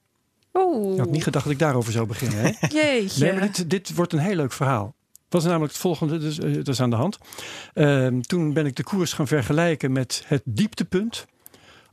Oeh, 0.53 0.93
Ik 0.93 0.99
had 0.99 1.11
niet 1.11 1.23
gedacht 1.23 1.43
dat 1.43 1.53
ik 1.53 1.59
daarover 1.59 1.91
zou 1.91 2.07
beginnen. 2.07 2.37
Hè? 2.39 2.51
jeetje. 2.79 3.23
Nee, 3.23 3.33
maar 3.33 3.41
dit, 3.51 3.69
dit 3.69 3.93
wordt 3.93 4.13
een 4.13 4.19
heel 4.19 4.35
leuk 4.35 4.53
verhaal. 4.53 4.95
Het 5.11 5.33
was 5.33 5.43
namelijk 5.43 5.71
het 5.71 5.81
volgende, 5.81 6.17
dus, 6.17 6.39
eh, 6.39 6.53
dat 6.53 6.67
is 6.67 6.81
aan 6.81 6.89
de 6.89 6.95
hand. 6.95 7.17
Ehm, 7.73 8.21
toen 8.21 8.53
ben 8.53 8.65
ik 8.65 8.75
de 8.75 8.83
koers 8.83 9.13
gaan 9.13 9.27
vergelijken 9.27 9.91
met 9.91 10.23
het 10.25 10.41
dieptepunt 10.45 11.25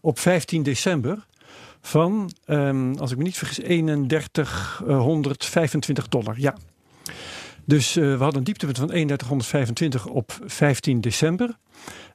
op 0.01 0.19
15 0.19 0.63
december 0.63 1.27
van, 1.81 2.31
ehm, 2.45 2.95
als 2.95 3.11
ik 3.11 3.17
me 3.17 3.23
niet 3.23 3.39
vergis, 3.39 3.65
3125 3.65 6.09
dollar. 6.09 6.35
Ja. 6.39 6.57
Dus 7.65 7.97
eh, 7.97 8.03
we 8.03 8.23
hadden 8.23 8.39
een 8.39 8.45
dieptepunt 8.45 8.79
van 8.79 8.87
3125 8.87 10.07
op 10.07 10.39
15 10.45 11.01
december. 11.01 11.57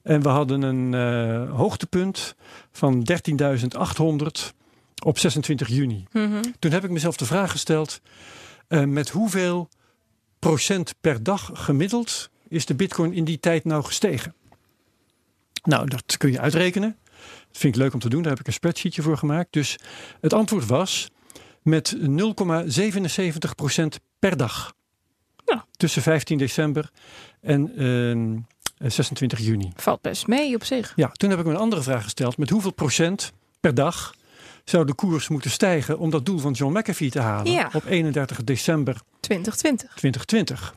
En 0.03 0.21
we 0.21 0.29
hadden 0.29 0.61
een 0.61 0.93
eh, 0.93 1.57
hoogtepunt 1.57 2.35
van 2.71 3.07
13.800 4.11 4.25
op 5.03 5.17
26 5.17 5.67
juni. 5.67 6.05
Mhm. 6.11 6.41
Toen 6.59 6.71
heb 6.71 6.83
ik 6.83 6.89
mezelf 6.89 7.17
de 7.17 7.25
vraag 7.25 7.51
gesteld: 7.51 8.01
eh, 8.67 8.83
met 8.83 9.09
hoeveel 9.09 9.69
procent 10.39 10.93
per 11.01 11.23
dag 11.23 11.49
gemiddeld 11.53 12.29
is 12.47 12.65
de 12.65 12.75
Bitcoin 12.75 13.13
in 13.13 13.23
die 13.23 13.39
tijd 13.39 13.63
nou 13.63 13.83
gestegen? 13.83 14.33
Nou, 15.63 15.87
dat 15.87 16.17
kun 16.17 16.31
je 16.31 16.39
uitrekenen. 16.39 16.97
Dat 17.47 17.57
vind 17.57 17.75
ik 17.75 17.81
leuk 17.81 17.93
om 17.93 17.99
te 17.99 18.09
doen. 18.09 18.21
Daar 18.21 18.31
heb 18.31 18.39
ik 18.39 18.47
een 18.47 18.53
spreadsheetje 18.53 19.01
voor 19.01 19.17
gemaakt. 19.17 19.53
Dus 19.53 19.77
het 20.21 20.33
antwoord 20.33 20.65
was 20.65 21.09
met 21.61 21.97
0,77 21.97 23.55
procent 23.55 23.99
per 24.19 24.37
dag. 24.37 24.73
Ja. 25.45 25.65
Tussen 25.71 26.01
15 26.01 26.37
december 26.37 26.89
en 27.41 27.71
ehm, 27.77 28.37
26 28.91 29.39
juni. 29.39 29.71
Valt 29.75 30.01
best 30.01 30.27
mee 30.27 30.55
op 30.55 30.63
zich. 30.63 30.93
Ja, 30.95 31.07
toen 31.07 31.29
heb 31.29 31.39
ik 31.39 31.45
een 31.45 31.55
andere 31.57 31.81
vraag 31.81 32.03
gesteld. 32.03 32.37
Met 32.37 32.49
hoeveel 32.49 32.73
procent 32.73 33.31
per 33.59 33.73
dag 33.73 34.13
zou 34.63 34.85
de 34.85 34.93
koers 34.93 35.27
moeten 35.27 35.51
stijgen 35.51 35.99
om 35.99 36.09
dat 36.09 36.25
doel 36.25 36.39
van 36.39 36.51
John 36.51 36.77
McAfee 36.77 37.09
te 37.09 37.19
halen 37.19 37.51
Ja. 37.51 37.69
op 37.73 37.85
31 37.85 38.43
december 38.43 38.95
2020. 39.19 39.89
2020? 39.95 40.75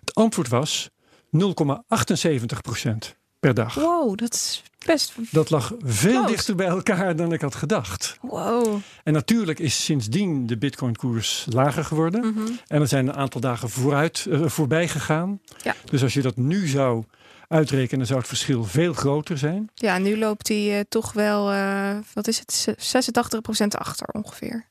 Het 0.00 0.14
antwoord 0.14 0.48
was 0.48 0.88
0,78 1.30 2.60
procent 2.60 3.15
per 3.40 3.54
dag. 3.54 3.74
Wow, 3.74 4.18
dat 4.18 4.34
is 4.34 4.62
best... 4.86 5.12
Dat 5.30 5.50
lag 5.50 5.72
veel 5.78 6.12
Close. 6.12 6.26
dichter 6.26 6.54
bij 6.54 6.66
elkaar 6.66 7.16
dan 7.16 7.32
ik 7.32 7.40
had 7.40 7.54
gedacht. 7.54 8.16
Wow. 8.20 8.80
En 9.04 9.12
natuurlijk 9.12 9.58
is 9.58 9.84
sindsdien 9.84 10.46
de 10.46 10.56
Bitcoin-koers 10.58 11.46
lager 11.48 11.84
geworden. 11.84 12.20
Mhm. 12.26 12.52
En 12.66 12.80
er 12.80 12.88
zijn 12.88 13.06
een 13.08 13.14
aantal 13.14 13.40
dagen 13.40 13.70
vooruit, 13.70 14.26
eh, 14.30 14.46
voorbij 14.46 14.88
gegaan. 14.88 15.40
Ja. 15.62 15.74
Dus 15.84 16.02
als 16.02 16.14
je 16.14 16.22
dat 16.22 16.36
nu 16.36 16.66
zou 16.66 17.04
uitrekenen, 17.48 18.06
zou 18.06 18.18
het 18.18 18.28
verschil 18.28 18.64
veel 18.64 18.92
groter 18.92 19.38
zijn. 19.38 19.70
Ja, 19.74 19.98
nu 19.98 20.18
loopt 20.18 20.48
hij 20.48 20.78
eh, 20.78 20.84
toch 20.88 21.12
wel, 21.12 21.52
eh, 21.52 21.96
wat 22.12 22.28
is 22.28 22.38
het, 22.38 22.74
86% 22.78 23.76
achter 23.76 24.08
ongeveer. 24.12 24.66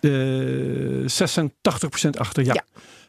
Eh 0.00 0.10
86% 1.06 2.18
achter, 2.18 2.44
ja. 2.44 2.54
Ja. 2.54 2.64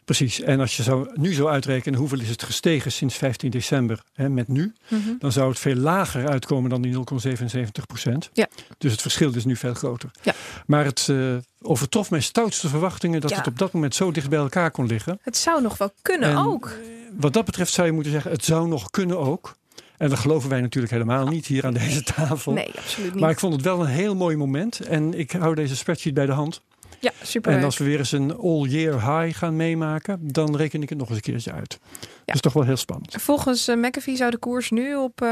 Precies. 0.05 0.41
En 0.41 0.59
als 0.59 0.77
je 0.77 0.83
zou, 0.83 1.09
nu 1.13 1.33
zou 1.33 1.49
uitrekenen 1.49 1.99
hoeveel 1.99 2.19
is 2.19 2.29
het 2.29 2.43
gestegen 2.43 2.91
sinds 2.91 3.15
15 3.15 3.49
december 3.49 3.99
hè, 4.13 4.29
met 4.29 4.47
nu, 4.47 4.73
Mhm. 4.89 4.99
dan 5.19 5.31
zou 5.31 5.49
het 5.49 5.59
veel 5.59 5.75
lager 5.75 6.27
uitkomen 6.29 6.69
dan 6.69 6.81
die 6.81 6.91
0,77%. 6.91 8.29
Ja. 8.33 8.47
Dus 8.77 8.91
het 8.91 9.01
verschil 9.01 9.35
is 9.35 9.45
nu 9.45 9.55
veel 9.55 9.73
groter. 9.73 10.11
Ja. 10.21 10.33
Maar 10.65 10.85
het 10.85 11.07
eh, 11.09 11.35
overtrof 11.61 12.09
mijn 12.09 12.23
stoutste 12.23 12.69
verwachtingen 12.69 13.21
dat 13.21 13.29
Ja. 13.29 13.37
het 13.37 13.47
op 13.47 13.57
dat 13.59 13.71
moment 13.73 13.95
zo 13.95 14.11
dicht 14.11 14.29
bij 14.29 14.39
elkaar 14.39 14.71
kon 14.71 14.85
liggen. 14.85 15.19
Het 15.21 15.37
zou 15.37 15.61
nog 15.61 15.77
wel 15.77 15.91
kunnen 16.01 16.29
En, 16.29 16.37
ook. 16.37 16.77
Wat 17.17 17.33
dat 17.33 17.45
betreft 17.45 17.73
zou 17.73 17.87
je 17.87 17.93
moeten 17.93 18.11
zeggen, 18.11 18.31
het 18.31 18.45
zou 18.45 18.67
nog 18.67 18.89
kunnen 18.89 19.19
ook. 19.19 19.55
En 19.97 20.09
dat 20.09 20.19
geloven 20.19 20.49
wij 20.49 20.61
natuurlijk 20.61 20.93
helemaal 20.93 21.27
niet 21.27 21.45
hier 21.45 21.65
aan 21.65 21.73
deze 21.73 22.03
tafel. 22.03 22.51
Nee, 22.53 22.71
absoluut 22.77 23.11
niet. 23.11 23.21
Maar 23.21 23.29
ik 23.31 23.39
vond 23.39 23.53
het 23.53 23.61
wel 23.61 23.79
een 23.81 23.87
heel 23.87 24.15
mooi 24.15 24.35
moment. 24.35 24.79
En 24.79 25.19
ik 25.19 25.31
hou 25.31 25.55
deze 25.55 25.75
spreadsheet 25.75 26.13
bij 26.13 26.25
de 26.25 26.31
hand. 26.31 26.61
Ja, 27.01 27.11
super. 27.23 27.51
En 27.51 27.63
als 27.63 27.77
we 27.77 27.83
weer 27.83 27.97
eens 27.97 28.11
een 28.11 28.37
all-year 28.37 28.93
high 28.93 29.37
gaan 29.37 29.55
meemaken, 29.55 30.19
dan 30.21 30.55
reken 30.55 30.81
ik 30.81 30.89
het 30.89 30.97
nog 30.97 31.07
eens 31.07 31.17
een 31.17 31.23
keertje 31.23 31.51
uit. 31.51 31.79
Dat 32.25 32.35
is 32.35 32.41
toch 32.41 32.53
wel 32.53 32.63
heel 32.63 32.77
spannend. 32.77 33.15
Volgens 33.21 33.67
eh, 33.67 33.75
McAfee 33.75 34.15
zou 34.15 34.31
de 34.31 34.37
koers 34.37 34.69
nu 34.69 34.95
op 34.95 35.21
eh 35.21 35.29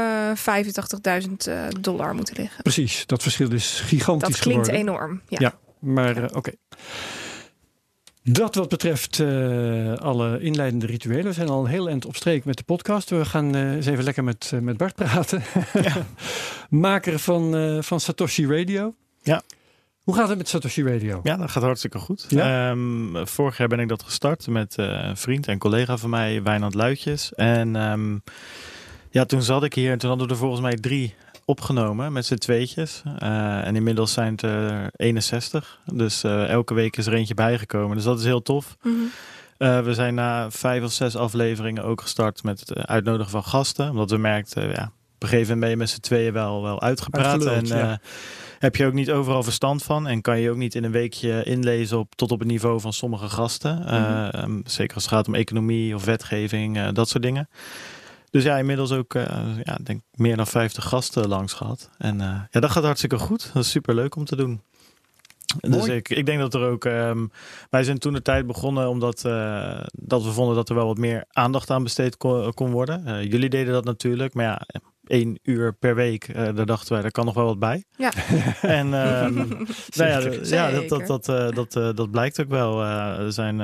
85.000 1.26 1.32
eh, 1.36 1.62
dollar 1.80 2.14
moeten 2.14 2.34
liggen. 2.36 2.62
Precies, 2.62 3.06
dat 3.06 3.22
verschil 3.22 3.52
is 3.52 3.80
gigantisch 3.84 4.28
Dat 4.28 4.38
klinkt 4.38 4.66
geworden. 4.66 4.88
enorm. 4.94 5.20
Ja. 5.28 5.38
Ja. 5.40 5.54
Maar 5.78 6.16
eh, 6.24 6.36
oké. 6.36 6.52
Dat 8.22 8.54
wat 8.54 8.68
betreft 8.68 9.20
eh, 9.20 9.94
alle 9.94 10.40
inleidende 10.40 10.86
rituelen. 10.86 11.24
We 11.24 11.32
zijn 11.32 11.48
al 11.48 11.60
een 11.64 11.70
heel 11.70 11.88
eind 11.88 12.04
op 12.06 12.16
streek 12.16 12.44
met 12.44 12.56
de 12.56 12.62
podcast. 12.62 13.10
We 13.10 13.24
gaan 13.24 13.54
eh, 13.54 13.72
eens 13.74 13.86
even 13.86 14.04
lekker 14.04 14.24
met, 14.24 14.52
met 14.60 14.76
Bart 14.76 14.94
praten. 14.94 15.42
Maker 16.70 17.18
van, 17.18 17.56
eh, 17.56 17.82
van 17.82 18.00
Satoshi 18.00 18.46
Radio. 18.46 18.94
Ja. 19.22 19.42
Hoe 20.10 20.18
gaat 20.18 20.28
het 20.28 20.38
met 20.38 20.48
Satoshi 20.48 20.82
Radio? 20.82 21.20
Ja, 21.22 21.36
dat 21.36 21.50
gaat 21.50 21.62
hartstikke 21.62 21.98
goed. 21.98 22.26
Ja? 22.28 22.70
Ehm, 22.70 23.26
vorig 23.26 23.56
jaar 23.58 23.68
ben 23.68 23.78
ik 23.78 23.88
dat 23.88 24.02
gestart 24.02 24.46
met 24.46 24.74
eh, 24.76 24.86
een 24.86 25.16
vriend 25.16 25.48
en 25.48 25.58
collega 25.58 25.96
van 25.96 26.10
mij, 26.10 26.42
Wijnand 26.42 26.74
Luitjes. 26.74 27.34
En 27.34 27.76
ehm, 27.76 28.18
ja, 29.10 29.24
toen 29.24 29.42
zat 29.42 29.64
ik 29.64 29.74
hier 29.74 29.90
en 29.90 29.98
toen 29.98 30.08
hadden 30.08 30.26
we 30.26 30.32
er 30.32 30.38
volgens 30.38 30.60
mij 30.60 30.74
drie 30.74 31.14
opgenomen 31.44 32.12
met 32.12 32.26
z'n 32.26 32.34
tweetjes. 32.34 33.02
Eh, 33.18 33.66
en 33.66 33.76
inmiddels 33.76 34.12
zijn 34.12 34.32
het 34.32 34.42
er 34.42 34.90
61. 34.96 35.80
Dus 35.92 36.22
eh, 36.22 36.48
elke 36.48 36.74
week 36.74 36.96
is 36.96 37.06
er 37.06 37.14
eentje 37.14 37.34
bijgekomen. 37.34 37.96
Dus 37.96 38.04
dat 38.04 38.18
is 38.18 38.24
heel 38.24 38.42
tof. 38.42 38.76
Mhm. 38.82 38.94
Eh, 39.56 39.80
we 39.80 39.94
zijn 39.94 40.14
na 40.14 40.50
vijf 40.50 40.84
of 40.84 40.92
zes 40.92 41.16
afleveringen 41.16 41.84
ook 41.84 42.00
gestart 42.00 42.42
met 42.42 42.60
het 42.60 42.86
uitnodigen 42.86 43.30
van 43.30 43.44
gasten. 43.44 43.90
Omdat 43.90 44.10
we 44.10 44.16
merkten, 44.16 44.68
ja, 44.68 44.92
op 45.20 45.22
een 45.22 45.28
gegeven 45.28 45.54
moment 45.54 45.60
ben 45.60 45.70
je 45.70 45.76
met 45.76 45.90
z'n 45.90 46.00
tweeën 46.00 46.32
wel, 46.32 46.62
wel 46.62 46.80
uitgepraat. 46.80 47.26
Uitgeluld, 47.26 47.70
en 47.70 47.76
eh, 47.76 47.88
ja. 47.88 48.00
Heb 48.60 48.76
je 48.76 48.86
ook 48.86 48.92
niet 48.92 49.10
overal 49.10 49.42
verstand 49.42 49.82
van. 49.82 50.06
En 50.06 50.20
kan 50.20 50.40
je 50.40 50.50
ook 50.50 50.56
niet 50.56 50.74
in 50.74 50.84
een 50.84 50.90
weekje 50.90 51.42
inlezen 51.44 51.98
op, 51.98 52.14
tot 52.14 52.30
op 52.32 52.38
het 52.38 52.48
niveau 52.48 52.80
van 52.80 52.92
sommige 52.92 53.28
gasten. 53.28 53.86
Eh, 53.86 54.34
ehm, 54.34 54.60
zeker 54.64 54.94
als 54.94 55.04
het 55.04 55.12
gaat 55.12 55.26
om 55.26 55.34
economie 55.34 55.94
of 55.94 56.04
wetgeving, 56.04 56.76
eh, 56.76 56.88
dat 56.92 57.08
soort 57.08 57.22
dingen. 57.22 57.48
Dus 58.30 58.44
ja, 58.44 58.58
inmiddels 58.58 58.92
ook 58.92 59.14
eh, 59.14 59.58
ja, 59.62 59.78
denk 59.82 60.02
meer 60.12 60.36
dan 60.36 60.46
50 60.46 60.84
gasten 60.84 61.28
langs 61.28 61.52
gehad. 61.52 61.90
En 61.98 62.18
ja, 62.18 62.60
dat 62.60 62.70
gaat 62.70 62.84
hartstikke 62.84 63.18
goed. 63.18 63.50
Dat 63.52 63.64
is 63.64 63.70
super 63.70 63.94
leuk 63.94 64.16
om 64.16 64.24
te 64.24 64.36
doen. 64.36 64.62
Dus 65.60 65.76
Mooi. 65.76 65.92
ik, 65.92 66.08
ik 66.08 66.26
denk 66.26 66.38
dat 66.38 66.54
er 66.54 66.62
ook. 66.62 66.84
ehm, 66.84 67.26
wij 67.70 67.84
zijn 67.84 67.98
toen 67.98 68.12
de 68.12 68.22
tijd 68.22 68.46
begonnen 68.46 68.88
omdat 68.88 69.20
dat 69.92 70.24
we 70.24 70.30
vonden 70.30 70.54
dat 70.54 70.68
er 70.68 70.74
wel 70.74 70.86
wat 70.86 70.98
meer 70.98 71.24
aandacht 71.30 71.70
aan 71.70 71.82
besteed 71.82 72.16
kon, 72.16 72.54
kon 72.54 72.70
worden. 72.70 73.28
Jullie 73.28 73.48
deden 73.50 73.72
dat 73.72 73.84
natuurlijk, 73.84 74.34
maar 74.34 74.44
ja, 74.44 74.80
één 75.10 75.38
uur 75.42 75.72
per 75.74 75.94
week, 75.94 76.24
eh, 76.28 76.34
daar 76.54 76.66
dachten 76.66 76.92
wij, 76.92 77.02
daar 77.02 77.10
kan 77.10 77.24
nog 77.24 77.34
wel 77.34 77.44
wat 77.44 77.58
bij. 77.58 77.84
Ja. 77.96 78.12
En 78.62 78.94
ehm, 78.94 79.34
nou 79.96 80.10
ja, 80.10 80.20
ja, 80.42 80.70
dat, 80.70 80.88
dat, 80.88 81.06
dat, 81.06 81.28
eh, 81.28 81.50
dat, 81.50 81.76
eh, 81.76 81.88
dat 81.94 82.10
blijkt 82.10 82.40
ook 82.40 82.48
wel. 82.48 82.82
Er 82.84 83.32
zijn 83.32 83.58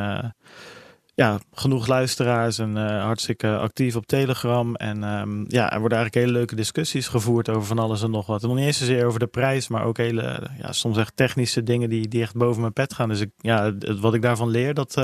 ja, 1.14 1.38
genoeg 1.52 1.86
luisteraars 1.86 2.58
en 2.58 2.76
hartstikke 3.00 3.56
actief 3.56 3.96
op 3.96 4.06
Telegram. 4.06 4.74
En 4.74 5.04
ehm, 5.04 5.44
ja, 5.48 5.72
er 5.72 5.80
worden 5.80 5.98
eigenlijk 5.98 6.14
hele 6.26 6.38
leuke 6.38 6.54
discussies 6.56 7.08
gevoerd 7.08 7.48
over 7.48 7.64
van 7.64 7.78
alles 7.78 8.02
en 8.02 8.10
nog 8.10 8.26
wat. 8.26 8.42
En 8.42 8.48
nog 8.48 8.56
niet 8.56 8.66
eens 8.66 8.78
zozeer 8.78 9.06
over 9.06 9.18
de 9.18 9.26
prijs, 9.26 9.68
maar 9.68 9.84
ook 9.84 9.96
hele, 9.96 10.50
ja, 10.58 10.72
soms 10.72 10.96
echt 10.98 11.16
technische 11.16 11.62
dingen 11.62 11.88
die, 11.88 12.08
die 12.08 12.22
echt 12.22 12.36
boven 12.36 12.60
mijn 12.60 12.72
pet 12.72 12.94
gaan. 12.94 13.08
Dus 13.08 13.20
ik, 13.20 13.30
ja, 13.36 13.64
het- 13.64 14.00
wat 14.00 14.14
ik 14.14 14.22
daarvan 14.22 14.48
leer, 14.48 14.74
dat, 14.74 14.94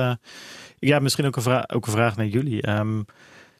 ja, 0.79 0.99
misschien 0.99 1.27
ook 1.27 1.37
een, 1.37 1.43
vraag 1.43 1.69
ook 1.69 1.87
een 1.87 1.93
vraag 1.93 2.17
naar 2.17 2.27
jullie. 2.27 2.67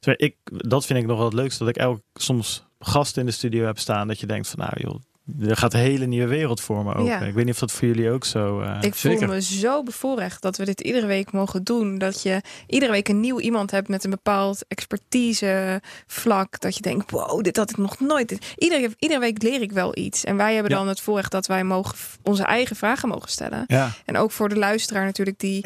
Zo, 0.01 0.13
ik, 0.17 0.37
dat 0.45 0.87
vind 0.87 0.99
ik 0.99 1.07
nog 1.07 1.17
wel 1.17 1.27
het 1.27 1.35
leukste, 1.35 1.65
dat 1.65 1.77
ik 1.77 1.83
elk, 1.83 2.01
soms 2.15 2.65
gasten 2.83 3.21
in 3.21 3.27
de 3.27 3.33
studio 3.33 3.65
heb 3.67 3.79
staan, 3.79 4.09
dat 4.09 4.21
je 4.21 4.27
denkt 4.27 4.49
van, 4.49 4.59
nou 4.59 4.73
joh, 4.75 5.01
er 5.41 5.57
gaat 5.57 5.75
een 5.75 5.81
hele 5.81 6.07
nieuwe 6.07 6.27
wereld 6.29 6.61
voor 6.61 6.85
me 6.85 6.91
open. 6.91 7.05
Ja. 7.05 7.21
Ik 7.21 7.35
weet 7.35 7.45
niet 7.45 7.55
of 7.55 7.61
dat 7.61 7.73
voor 7.73 7.89
jullie 7.89 8.11
ook 8.11 8.25
zo... 8.25 8.61
eh, 8.61 8.79
Ik 8.81 8.95
Zeker. 8.95 9.19
voel 9.19 9.29
me 9.35 9.43
zo 9.43 9.83
bevoorrecht 9.83 10.43
dat 10.43 10.57
we 10.57 10.65
dit 10.65 10.81
iedere 10.81 11.07
week 11.07 11.33
mogen 11.33 11.65
doen. 11.65 11.99
Dat 11.99 12.23
je 12.23 12.41
iedere 12.67 12.93
week 12.93 13.09
een 13.09 13.21
nieuw 13.21 13.41
iemand 13.41 13.71
hebt 13.71 13.89
met 13.89 14.05
een 14.05 14.11
bepaald 14.11 14.65
expertise 14.69 15.81
vlak. 16.07 16.61
Dat 16.61 16.77
je 16.77 16.83
denkt, 16.83 17.11
wow, 17.11 17.43
dit 17.43 17.57
had 17.57 17.71
ik 17.71 17.77
nog 17.77 18.01
nooit. 18.01 18.39
Iedere, 18.57 18.91
iedere 18.99 19.21
week 19.21 19.43
leer 19.43 19.63
ik 19.63 19.73
wel 19.73 19.97
iets. 19.99 20.25
En 20.25 20.37
wij 20.37 20.55
hebben 20.55 20.73
Ja. 20.73 20.79
dan 20.79 20.89
het 20.89 21.01
voorrecht 21.01 21.31
dat 21.33 21.47
wij 21.47 21.65
mogen 21.65 21.95
onze 22.23 22.43
eigen 22.45 22.77
vragen 22.77 23.09
mogen 23.09 23.31
stellen. 23.31 23.65
ja. 23.67 23.91
En 24.05 24.17
ook 24.17 24.31
voor 24.31 24.49
de 24.49 24.57
luisteraar 24.57 25.05
natuurlijk 25.05 25.39
die... 25.39 25.65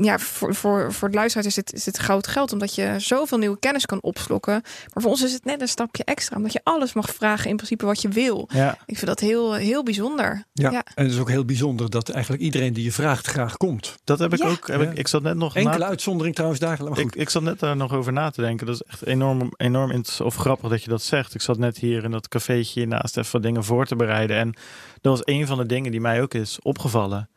Ja, 0.00 0.18
voor, 0.18 0.54
voor, 0.54 0.92
voor 0.92 1.10
de 1.10 1.16
luisteraar 1.16 1.46
is 1.46 1.56
het, 1.56 1.72
is 1.72 1.86
het 1.86 1.98
goud 1.98 2.26
geld. 2.26 2.52
Omdat 2.52 2.74
je 2.74 2.94
zoveel 2.98 3.38
nieuwe 3.38 3.58
kennis 3.58 3.86
kan 3.86 4.02
opslokken. 4.02 4.52
Maar 4.94 5.02
voor 5.02 5.10
ons 5.10 5.22
is 5.22 5.32
het 5.32 5.44
net 5.44 5.60
een 5.60 5.68
stapje 5.68 6.04
extra. 6.04 6.36
Omdat 6.36 6.52
je 6.52 6.60
alles 6.62 6.92
mag 6.92 7.10
vragen 7.14 7.50
in 7.50 7.56
principe 7.56 7.86
wat 7.86 8.02
je 8.02 8.08
wil. 8.08 8.48
Ja. 8.52 8.76
Ik 8.86 8.96
vind 8.96 9.06
dat 9.06 9.20
heel, 9.20 9.54
heel 9.54 9.82
bijzonder. 9.82 10.44
Ja. 10.52 10.70
Ja. 10.70 10.84
En 10.94 11.04
het 11.04 11.12
is 11.12 11.18
ook 11.18 11.28
heel 11.28 11.44
bijzonder 11.44 11.90
dat 11.90 12.08
eigenlijk 12.08 12.42
iedereen 12.42 12.72
die 12.72 12.84
je 12.84 12.92
vraagt 12.92 13.26
graag 13.26 13.56
komt. 13.56 13.96
Dat 14.04 14.18
heb 14.18 14.32
ik 14.32 14.38
Ja. 14.38 14.48
ook. 14.48 14.66
Heb 14.68 14.80
Ja. 14.80 14.90
ik, 14.90 14.98
ik 14.98 15.08
zat 15.08 15.22
net 15.22 15.36
nog 15.36 15.54
na- 15.54 15.60
Enkele 15.60 15.84
uitzondering 15.84 16.34
trouwens 16.34 16.60
daar. 16.60 16.78
Maar 16.82 16.88
goed. 16.96 16.98
Ik, 16.98 17.14
ik 17.14 17.28
zat 17.28 17.42
net 17.42 17.58
daar 17.60 17.76
nog 17.76 17.92
over 17.92 18.12
na 18.12 18.30
te 18.30 18.40
denken. 18.40 18.66
Dat 18.66 18.74
is 18.74 18.82
echt 18.82 19.06
enorm, 19.06 19.52
enorm 19.56 20.02
of 20.22 20.34
grappig 20.36 20.70
dat 20.70 20.82
je 20.82 20.88
dat 20.90 21.02
zegt. 21.02 21.34
Ik 21.34 21.40
zat 21.40 21.58
net 21.58 21.78
hier 21.78 22.04
in 22.04 22.10
dat 22.10 22.28
cafeetje 22.28 22.86
naast 22.86 23.16
even 23.16 23.32
wat 23.32 23.42
dingen 23.42 23.64
voor 23.64 23.86
te 23.86 23.96
bereiden. 23.96 24.36
En 24.36 24.54
dat 25.00 25.12
was 25.18 25.34
een 25.34 25.46
van 25.46 25.58
de 25.58 25.66
dingen 25.66 25.90
die 25.90 26.00
mij 26.00 26.22
ook 26.22 26.34
is 26.34 26.58
opgevallen. 26.62 27.28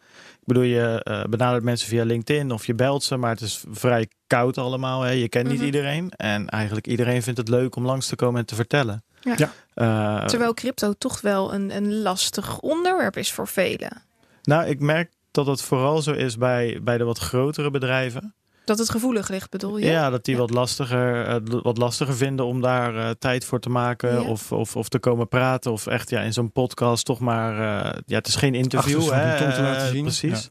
Ik 0.43 0.49
bedoel, 0.49 0.63
je 0.63 1.05
uh, 1.09 1.23
benadert 1.23 1.63
mensen 1.63 1.87
via 1.87 2.03
LinkedIn 2.03 2.51
of 2.51 2.65
je 2.65 2.73
belt 2.73 3.03
ze, 3.03 3.17
maar 3.17 3.29
het 3.31 3.41
is 3.41 3.63
vrij 3.71 4.07
koud 4.27 4.57
allemaal. 4.57 5.01
Hè? 5.01 5.11
Je 5.11 5.29
kent 5.29 5.47
niet 5.47 5.57
Mhm. 5.57 5.65
iedereen. 5.65 6.11
En 6.11 6.49
eigenlijk 6.49 6.87
iedereen 6.87 7.23
vindt 7.23 7.39
het 7.39 7.49
leuk 7.49 7.75
om 7.75 7.85
langs 7.85 8.07
te 8.07 8.15
komen 8.15 8.39
en 8.39 8.45
te 8.45 8.55
vertellen. 8.55 9.03
Ja. 9.21 9.33
Ja. 9.37 9.51
Eh, 9.73 10.25
Terwijl 10.27 10.53
crypto 10.53 10.93
toch 10.97 11.21
wel 11.21 11.53
een, 11.53 11.75
een 11.75 12.01
lastig 12.01 12.59
onderwerp 12.59 13.17
is 13.17 13.31
voor 13.31 13.47
velen. 13.47 14.01
nou, 14.43 14.65
ik 14.67 14.79
merk 14.79 15.11
dat 15.31 15.45
het 15.45 15.61
vooral 15.61 16.01
zo 16.01 16.11
is 16.11 16.37
bij, 16.37 16.79
bij 16.83 16.97
de 16.97 17.03
wat 17.03 17.19
grotere 17.19 17.71
bedrijven. 17.71 18.33
Dat 18.65 18.77
het 18.77 18.89
gevoelig 18.89 19.29
ligt, 19.29 19.49
bedoel 19.49 19.77
je? 19.77 19.85
Ja, 19.85 20.09
dat 20.09 20.25
die 20.25 20.33
Ja. 20.33 20.39
wat, 20.39 20.49
lastiger, 20.49 21.25
eh, 21.25 21.35
wat 21.61 21.77
lastiger 21.77 22.15
vinden 22.15 22.45
om 22.45 22.61
daar 22.61 22.95
eh, 22.95 23.09
tijd 23.19 23.45
voor 23.45 23.59
te 23.59 23.69
maken. 23.69 24.13
Ja. 24.13 24.21
Of, 24.21 24.51
of, 24.51 24.75
of 24.75 24.89
te 24.89 24.99
komen 24.99 25.27
praten. 25.27 25.71
Of 25.71 25.87
echt 25.87 26.09
ja, 26.09 26.21
in 26.21 26.33
zo'n 26.33 26.51
podcast 26.51 27.05
toch 27.05 27.19
maar... 27.19 27.53
eh, 27.53 27.99
ja, 28.05 28.17
het 28.17 28.27
is 28.27 28.35
geen 28.35 28.55
interview. 28.55 29.01
Hè, 29.11 29.37
te 29.53 29.61
laten 29.61 29.87
zien. 29.87 30.01
Precies. 30.03 30.49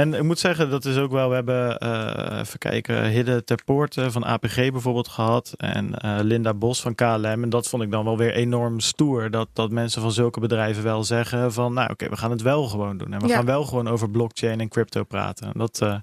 En 0.00 0.14
ik 0.14 0.22
moet 0.22 0.38
zeggen, 0.38 0.70
dat 0.70 0.84
is 0.84 0.96
ook 0.96 1.10
wel... 1.10 1.28
We 1.28 1.34
hebben, 1.34 1.78
eh, 1.78 2.38
even 2.40 2.58
kijken, 2.58 3.04
Hidde 3.04 3.44
ter 3.44 3.64
Poorte 3.64 4.10
van 4.10 4.24
APG 4.24 4.54
bijvoorbeeld 4.54 5.08
gehad. 5.08 5.52
En 5.56 5.94
eh, 5.98 6.18
Linda 6.22 6.54
Bos 6.54 6.80
van 6.82 6.94
KLM. 6.94 7.24
En 7.42 7.48
dat 7.48 7.68
vond 7.68 7.82
ik 7.82 7.90
dan 7.90 8.04
wel 8.04 8.16
weer 8.16 8.34
enorm 8.34 8.80
stoer. 8.80 9.30
Dat, 9.30 9.48
dat 9.52 9.70
mensen 9.70 10.02
van 10.02 10.12
zulke 10.12 10.40
bedrijven 10.40 10.82
wel 10.82 11.04
zeggen 11.04 11.52
van... 11.52 11.72
Nou 11.72 11.90
oké, 11.90 12.08
we 12.08 12.16
gaan 12.16 12.30
het 12.30 12.42
wel 12.42 12.64
gewoon 12.68 12.96
doen. 12.98 13.12
En 13.12 13.20
we 13.20 13.26
Ja. 13.28 13.34
gaan 13.36 13.44
wel 13.44 13.64
gewoon 13.64 13.88
over 13.88 14.10
blockchain 14.10 14.60
en 14.60 14.68
crypto 14.68 15.04
praten. 15.04 15.46
En 15.46 15.58
dat, 15.58 15.80
eh, 15.80 15.94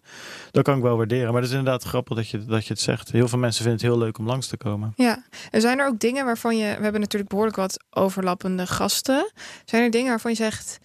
dat 0.52 0.64
kan 0.64 0.78
ik 0.78 0.84
wel 0.84 0.98
waarderen. 0.98 1.32
Maar 1.34 1.42
het 1.42 1.52
is 1.52 1.58
inderdaad 1.58 1.84
grappig 1.84 2.16
dat 2.16 2.30
je, 2.30 2.46
dat 2.46 2.66
je 2.68 2.74
het 2.74 2.82
zegt. 2.82 3.12
Heel 3.12 3.28
veel 3.28 3.40
mensen 3.40 3.64
vinden 3.64 3.82
het 3.82 3.92
heel 3.92 4.04
leuk 4.06 4.18
om 4.18 4.26
langs 4.26 4.48
te 4.48 4.58
komen. 4.58 4.94
Ja, 4.96 5.24
en 5.52 5.62
zijn 5.62 5.80
er 5.80 5.88
ook 5.88 6.00
dingen 6.00 6.26
waarvan 6.26 6.58
je, 6.58 6.76
we 6.78 6.84
hebben 6.84 7.02
natuurlijk 7.02 7.30
behoorlijk 7.30 7.58
wat 7.58 7.84
overlappende 7.90 8.68
gasten. 8.68 9.32
Zijn 9.66 9.84
er 9.84 9.92
dingen 9.92 10.10
waarvan 10.10 10.32
je 10.32 10.38
zegt, 10.38 10.80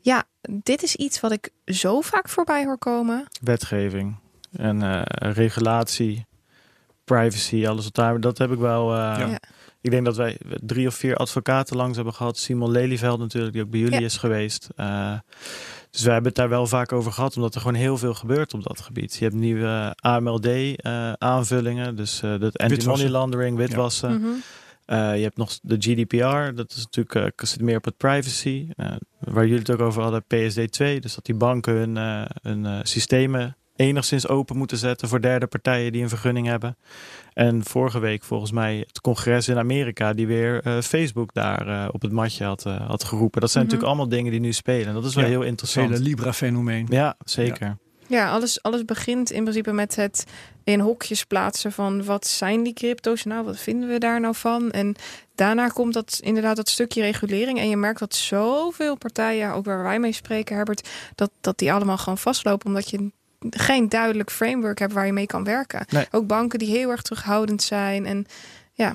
ja, 0.00 0.24
dit 0.50 0.82
is 0.82 0.96
iets 0.96 1.20
wat 1.20 1.32
ik 1.32 1.50
zo 1.64 2.00
vaak 2.00 2.28
voorbij 2.28 2.64
hoor 2.64 2.78
komen. 2.78 3.24
Wetgeving 3.42 4.16
en 4.52 4.82
eh, 4.82 5.02
regulatie, 5.32 6.26
privacy, 7.04 7.66
alles 7.66 7.84
wat 7.84 7.94
daar. 7.94 8.20
Dat 8.20 8.38
heb 8.38 8.50
ik 8.52 8.58
wel. 8.58 8.90
eh, 8.92 8.96
Ja. 9.18 9.38
Ik 9.80 9.90
denk 9.90 10.04
dat 10.04 10.16
wij 10.16 10.36
drie 10.60 10.86
of 10.86 10.94
vier 10.94 11.16
advocaten 11.16 11.76
langs 11.76 11.96
hebben 11.96 12.14
gehad. 12.14 12.38
Simon 12.38 12.70
Lelyveld 12.70 13.18
natuurlijk, 13.18 13.52
die 13.52 13.62
ook 13.62 13.70
bij 13.70 13.80
jullie 13.80 13.98
Ja. 13.98 14.04
is 14.04 14.16
geweest. 14.16 14.68
Eh, 14.76 15.12
dus 15.90 16.02
we 16.02 16.08
hebben 16.10 16.26
het 16.28 16.34
daar 16.34 16.48
wel 16.48 16.66
vaak 16.66 16.92
over 16.92 17.12
gehad, 17.12 17.36
omdat 17.36 17.54
er 17.54 17.60
gewoon 17.60 17.76
heel 17.76 17.96
veel 17.98 18.14
gebeurt 18.14 18.54
op 18.54 18.62
dat 18.62 18.80
gebied. 18.80 19.14
Je 19.14 19.24
hebt 19.24 19.36
nieuwe 19.36 19.94
AMLD-aanvullingen, 20.88 21.96
dus 21.96 22.22
eh 22.22 22.30
dat 22.30 22.40
anti-money 22.42 22.68
Witwassen. 22.76 23.10
laundering, 23.10 23.56
witwassen. 23.56 24.20
Mhm. 24.20 24.28
Eh, 24.86 25.16
je 25.16 25.22
hebt 25.22 25.36
nog 25.36 25.58
de 25.62 25.76
GDPR, 25.78 26.54
dat 26.54 26.70
is 26.72 26.86
natuurlijk 26.90 27.40
zit 27.46 27.60
meer 27.60 27.76
op 27.76 27.84
het 27.84 27.96
privacy. 27.96 28.68
Eh, 28.76 28.92
waar 29.18 29.44
jullie 29.44 29.58
het 29.58 29.70
ook 29.70 29.80
over 29.80 30.02
hadden, 30.02 30.24
PSD2. 30.24 31.00
Dus 31.00 31.14
dat 31.14 31.24
die 31.24 31.34
banken 31.34 31.74
hun, 31.74 32.26
hun 32.42 32.86
systemen 32.86 33.56
enigszins 33.76 34.28
open 34.28 34.56
moeten 34.56 34.76
zetten 34.76 35.08
voor 35.08 35.20
derde 35.20 35.46
partijen 35.46 35.92
die 35.92 36.02
een 36.02 36.08
vergunning 36.08 36.46
hebben. 36.46 36.76
En 37.32 37.64
vorige 37.64 37.98
week 37.98 38.24
volgens 38.24 38.52
mij 38.52 38.76
het 38.86 39.00
congres 39.00 39.48
in 39.48 39.58
Amerika 39.58 40.12
die 40.12 40.26
weer 40.26 40.62
Facebook 40.82 41.32
daar 41.34 41.90
op 41.90 42.02
het 42.02 42.12
matje 42.12 42.44
had, 42.44 42.62
had 42.62 43.04
geroepen. 43.04 43.40
Dat 43.40 43.50
zijn 43.50 43.64
Mhm. 43.64 43.72
natuurlijk 43.74 43.98
allemaal 43.98 44.18
dingen 44.18 44.30
die 44.32 44.40
nu 44.40 44.52
spelen. 44.52 44.86
En 44.86 44.94
dat 44.94 45.04
is 45.04 45.14
wel 45.14 45.24
Ja, 45.24 45.30
heel 45.30 45.40
Het 45.40 45.48
interessant. 45.48 45.90
hele 45.90 46.02
Libra-fenomeen. 46.02 46.86
Ja, 46.90 47.16
zeker. 47.24 47.66
Ja, 47.66 47.78
alles, 48.10 48.62
alles 48.62 48.84
begint 48.84 49.30
in 49.30 49.42
principe 49.42 49.72
met 49.72 49.96
het 49.96 50.24
in 50.64 50.80
hokjes 50.80 51.24
plaatsen 51.24 51.72
van 51.72 52.04
wat 52.04 52.26
zijn 52.26 52.62
die 52.62 52.72
crypto's 52.72 53.24
nou, 53.24 53.44
wat 53.44 53.58
vinden 53.58 53.88
we 53.88 53.98
daar 53.98 54.20
nou 54.20 54.34
van? 54.34 54.70
En 54.70 54.94
daarna 55.34 55.68
komt 55.68 55.94
dat 55.94 56.18
inderdaad 56.22 56.56
dat 56.56 56.68
stukje 56.68 57.02
regulering. 57.02 57.58
En 57.58 57.68
je 57.68 57.76
merkt 57.76 57.98
dat 57.98 58.14
zoveel 58.14 58.96
partijen, 58.96 59.52
ook 59.52 59.64
waar 59.64 59.82
wij 59.82 59.98
mee 59.98 60.12
spreken, 60.12 60.56
Herbert, 60.56 60.88
dat, 61.14 61.30
dat 61.40 61.58
die 61.58 61.72
allemaal 61.72 61.98
gewoon 61.98 62.18
vastlopen 62.18 62.66
omdat 62.66 62.90
je 62.90 63.10
geen 63.50 63.88
duidelijk 63.88 64.30
framework 64.30 64.78
hebt 64.78 64.92
waar 64.92 65.06
je 65.06 65.12
mee 65.12 65.26
kan 65.26 65.44
werken. 65.44 65.86
Nee. 65.88 66.06
Ook 66.10 66.26
banken 66.26 66.58
die 66.58 66.76
heel 66.76 66.90
erg 66.90 67.02
terughoudend 67.02 67.62
zijn. 67.62 68.06
En 68.06 68.26
ja, 68.72 68.94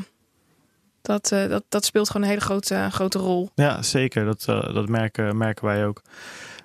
dat, 1.01 1.32
eh, 1.32 1.49
dat, 1.49 1.64
dat 1.70 1.86
speelt 1.86 2.07
gewoon 2.07 2.22
een 2.22 2.34
hele 2.34 2.41
grote, 2.41 2.88
grote 2.91 3.20
rol. 3.20 3.49
Ja, 3.55 3.82
zeker. 3.82 4.26
Dat, 4.26 4.45
eh, 4.47 4.74
dat 4.74 4.89
merken, 4.89 5.38
merken 5.38 5.66
wij 5.66 5.86
ook. 5.86 6.01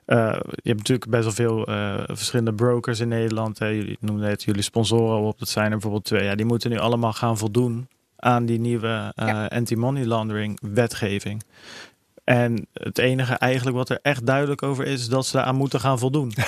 Eh, 0.06 0.36
je 0.42 0.68
hebt 0.68 0.78
natuurlijk 0.78 1.10
best 1.10 1.22
wel 1.24 1.32
veel 1.32 1.66
eh, 1.66 2.02
verschillende 2.06 2.54
brokers 2.54 3.00
in 3.00 3.08
Nederland. 3.08 3.58
Hè. 3.58 3.66
Jullie 3.66 3.96
noemden 4.00 4.26
net 4.28 4.42
jullie 4.42 4.62
sponsoren 4.62 5.18
op. 5.20 5.38
Dat 5.38 5.48
zijn 5.48 5.64
er 5.64 5.70
bijvoorbeeld 5.70 6.04
twee. 6.04 6.24
Ja, 6.24 6.34
die 6.34 6.46
moeten 6.46 6.70
nu 6.70 6.78
allemaal 6.78 7.12
gaan 7.12 7.38
voldoen 7.38 7.88
aan 8.16 8.46
die 8.46 8.60
nieuwe 8.60 9.12
eh, 9.14 9.28
Ja. 9.28 9.46
anti-money 9.46 10.04
laundering 10.04 10.58
wetgeving. 10.62 11.42
En 12.24 12.66
het 12.72 12.98
enige 12.98 13.34
eigenlijk 13.34 13.76
wat 13.76 13.88
er 13.88 13.98
echt 14.02 14.26
duidelijk 14.26 14.62
over 14.62 14.86
is, 14.86 15.00
is 15.00 15.08
dat 15.08 15.26
ze 15.26 15.42
aan 15.42 15.56
moeten 15.56 15.80
gaan 15.80 15.98
voldoen. 15.98 16.32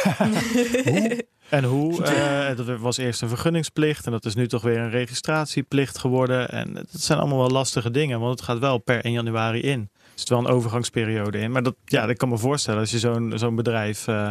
En 1.48 1.64
hoe? 1.64 2.02
dat 2.56 2.78
was 2.78 2.96
eerst 2.96 3.22
een 3.22 3.28
vergunningsplicht 3.28 4.06
en 4.06 4.12
dat 4.12 4.24
is 4.24 4.34
nu 4.34 4.48
toch 4.48 4.62
weer 4.62 4.78
een 4.78 4.90
registratieplicht 4.90 5.98
geworden. 5.98 6.48
En 6.48 6.72
dat 6.74 6.86
zijn 6.90 7.18
allemaal 7.18 7.38
wel 7.38 7.50
lastige 7.50 7.90
dingen, 7.90 8.20
want 8.20 8.32
het 8.38 8.48
gaat 8.48 8.58
wel 8.58 8.78
per 8.78 9.04
1 9.04 9.12
januari 9.12 9.60
in. 9.60 9.90
Er 10.16 10.22
zit 10.22 10.28
wel 10.28 10.38
een 10.38 10.46
overgangsperiode 10.46 11.38
in. 11.38 11.50
Maar 11.50 11.62
dat, 11.62 11.74
ja, 11.84 12.08
ik 12.08 12.18
kan 12.18 12.28
me 12.28 12.38
voorstellen 12.38 12.80
als 12.80 12.90
je 12.90 12.98
zo'n 12.98 13.32
zo'n 13.34 13.54
bedrijf 13.56 14.08
eh, 14.08 14.30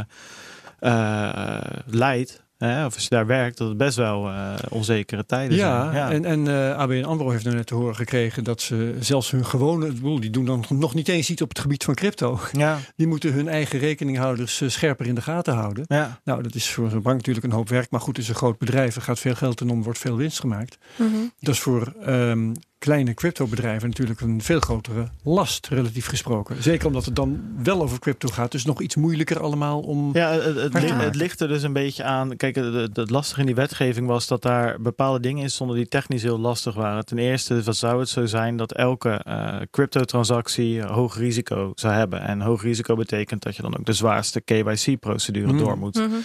eh, 0.79 1.57
leidt, 1.86 2.43
hè, 2.57 2.86
of 2.86 2.93
als 2.93 3.03
je 3.03 3.09
daar 3.09 3.25
werkt, 3.25 3.57
dat 3.57 3.67
het 3.67 3.77
best 3.77 3.97
wel 3.97 4.27
eh, 4.29 4.53
onzekere 4.69 5.25
tijden 5.25 5.57
Ja, 5.57 5.91
zijn. 5.91 6.25
en, 6.25 6.25
en 6.47 6.47
eh, 6.71 6.77
ABN 6.77 7.03
AMRO 7.03 7.29
heeft 7.29 7.43
nou 7.43 7.55
net 7.55 7.67
te 7.67 7.75
horen 7.75 7.95
gekregen 7.95 8.43
dat 8.43 8.61
ze 8.61 8.95
zelfs 8.99 9.31
hun 9.31 9.45
gewone, 9.45 9.86
ik 9.88 9.93
bedoel, 9.93 10.19
die 10.19 10.29
doen 10.29 10.45
dan 10.45 10.65
nog 10.69 10.93
niet 10.93 11.07
eens 11.07 11.29
iets 11.29 11.41
op 11.41 11.49
het 11.49 11.59
gebied 11.59 11.83
van 11.83 11.93
crypto. 11.93 12.39
ja, 12.51 12.77
Die 12.95 13.07
moeten 13.07 13.33
hun 13.33 13.47
eigen 13.47 13.79
rekeninghouders 13.79 14.61
scherper 14.67 15.05
in 15.07 15.15
de 15.15 15.21
gaten 15.21 15.53
houden. 15.53 15.83
ja. 15.88 16.19
Nou, 16.23 16.43
dat 16.43 16.55
is 16.55 16.69
voor 16.71 16.91
een 16.91 17.01
bank 17.01 17.17
natuurlijk 17.17 17.45
een 17.45 17.51
hoop 17.51 17.69
werk, 17.69 17.89
maar 17.89 18.01
goed, 18.01 18.15
het 18.15 18.25
is 18.25 18.29
een 18.31 18.36
groot 18.38 18.57
bedrijf, 18.57 18.95
er 18.95 19.01
gaat 19.01 19.19
veel 19.19 19.36
geld 19.36 19.61
in 19.61 19.69
om, 19.69 19.83
wordt 19.83 19.99
veel 19.99 20.15
winst 20.17 20.39
gemaakt. 20.39 20.77
Mhm. 20.95 21.11
Dat 21.39 21.53
is 21.53 21.59
voor 21.59 21.93
ehm, 22.05 22.53
kleine 22.86 23.13
cryptobedrijven 23.13 23.88
natuurlijk 23.89 24.21
een 24.21 24.41
veel 24.41 24.59
grotere 24.59 25.07
last, 25.23 25.67
relatief 25.67 26.05
gesproken. 26.07 26.63
Zeker 26.63 26.88
omdat 26.88 27.05
het 27.05 27.15
dan 27.15 27.41
wel 27.63 27.81
over 27.81 27.99
crypto 27.99 28.27
gaat, 28.29 28.51
dus 28.51 28.65
nog 28.65 28.81
iets 28.81 28.95
moeilijker 28.95 29.39
allemaal 29.41 29.79
om... 29.79 30.09
Ja, 30.13 30.31
het, 30.31 30.43
het, 30.55 30.73
ligt, 30.73 30.89
maken. 30.89 31.05
het 31.05 31.15
ligt 31.15 31.39
er 31.41 31.47
dus 31.47 31.63
een 31.63 31.73
beetje 31.73 32.03
aan. 32.03 32.36
Kijk, 32.38 32.55
het, 32.55 32.73
het- 32.73 32.95
het 32.95 33.09
lastige 33.09 33.39
in 33.39 33.45
die 33.45 33.55
wetgeving 33.55 34.07
was 34.07 34.27
dat 34.27 34.41
daar 34.41 34.81
bepaalde 34.81 35.19
dingen 35.19 35.43
in 35.43 35.49
stonden 35.49 35.75
die 35.75 35.88
technisch 35.88 36.21
heel 36.23 36.39
lastig 36.39 36.75
waren. 36.75 37.05
Ten 37.05 37.17
eerste 37.17 37.61
wat 37.63 37.75
zou 37.75 37.99
het 37.99 38.09
zo 38.09 38.25
zijn 38.25 38.57
dat 38.57 38.71
elke 38.73 39.09
eh 39.09 39.55
cryptotransactie 39.71 40.81
hoog 40.83 41.17
risico 41.17 41.71
zou 41.75 41.93
hebben. 41.93 42.21
En 42.21 42.41
hoog 42.41 42.61
risico 42.63 42.95
betekent 42.95 43.43
dat 43.43 43.55
je 43.55 43.61
dan 43.61 43.77
ook 43.77 43.86
de 43.86 43.93
zwaarste 43.93 44.41
KYC-procedure 44.41 45.47
Hmm. 45.47 45.57
door 45.57 45.77
moet. 45.77 45.95
Mhm. 45.95 46.15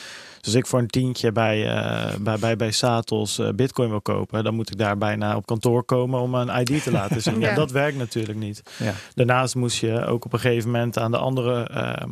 Dus 0.40 0.46
als 0.46 0.62
ik 0.62 0.66
voor 0.66 0.78
een 0.78 0.86
tientje 0.86 1.32
bij, 1.32 1.68
eh, 1.68 2.16
bij, 2.20 2.38
bij, 2.38 2.56
bij 2.56 2.70
Satos 2.70 3.38
eh, 3.38 3.48
bitcoin 3.48 3.90
wil 3.90 4.00
kopen, 4.00 4.44
dan 4.44 4.54
moet 4.54 4.70
ik 4.70 4.78
daar 4.78 4.98
bijna 4.98 5.36
op 5.36 5.46
kantoor 5.46 5.84
komen 5.84 6.20
om 6.20 6.34
een 6.34 6.60
ID 6.60 6.82
te 6.82 6.90
laten 6.90 7.22
zien. 7.32 7.40
ja. 7.40 7.48
Ja. 7.48 7.54
dat 7.54 7.70
werkt 7.70 7.96
natuurlijk 7.96 8.38
niet. 8.38 8.62
Ja. 8.78 8.92
Daarnaast 9.14 9.54
moest 9.54 9.80
je 9.80 10.04
ook 10.04 10.24
op 10.24 10.32
een 10.32 10.38
gegeven 10.40 10.70
moment 10.70 10.98
aan 10.98 11.10
de 11.10 11.16
andere, 11.18 11.62
ehm, 11.62 12.10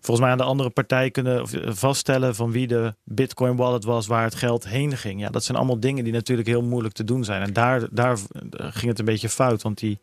volgens 0.00 0.20
mij 0.20 0.30
aan 0.30 0.38
de 0.38 0.44
andere 0.44 0.70
partij 0.70 1.10
kunnen 1.10 1.42
of, 1.42 1.52
eh, 1.52 1.72
vaststellen 1.72 2.34
van 2.34 2.50
wie 2.50 2.66
de 2.66 2.94
Bitcoin 3.04 3.56
wallet 3.56 3.84
was 3.84 4.06
waar 4.06 4.24
het 4.24 4.34
geld 4.34 4.68
heen 4.68 4.96
ging. 4.96 5.20
Ja, 5.20 5.30
dat 5.30 5.44
zijn 5.44 5.58
allemaal 5.58 5.80
dingen 5.80 6.04
die 6.04 6.12
natuurlijk 6.12 6.48
heel 6.48 6.62
moeilijk 6.62 6.94
te 6.94 7.04
doen 7.04 7.24
zijn. 7.24 7.42
En 7.42 7.52
daar, 7.52 7.88
daar 7.90 8.18
ging 8.52 8.86
het 8.86 8.98
een 8.98 9.04
beetje 9.04 9.28
fout, 9.28 9.62
want 9.62 9.78
die, 9.78 9.98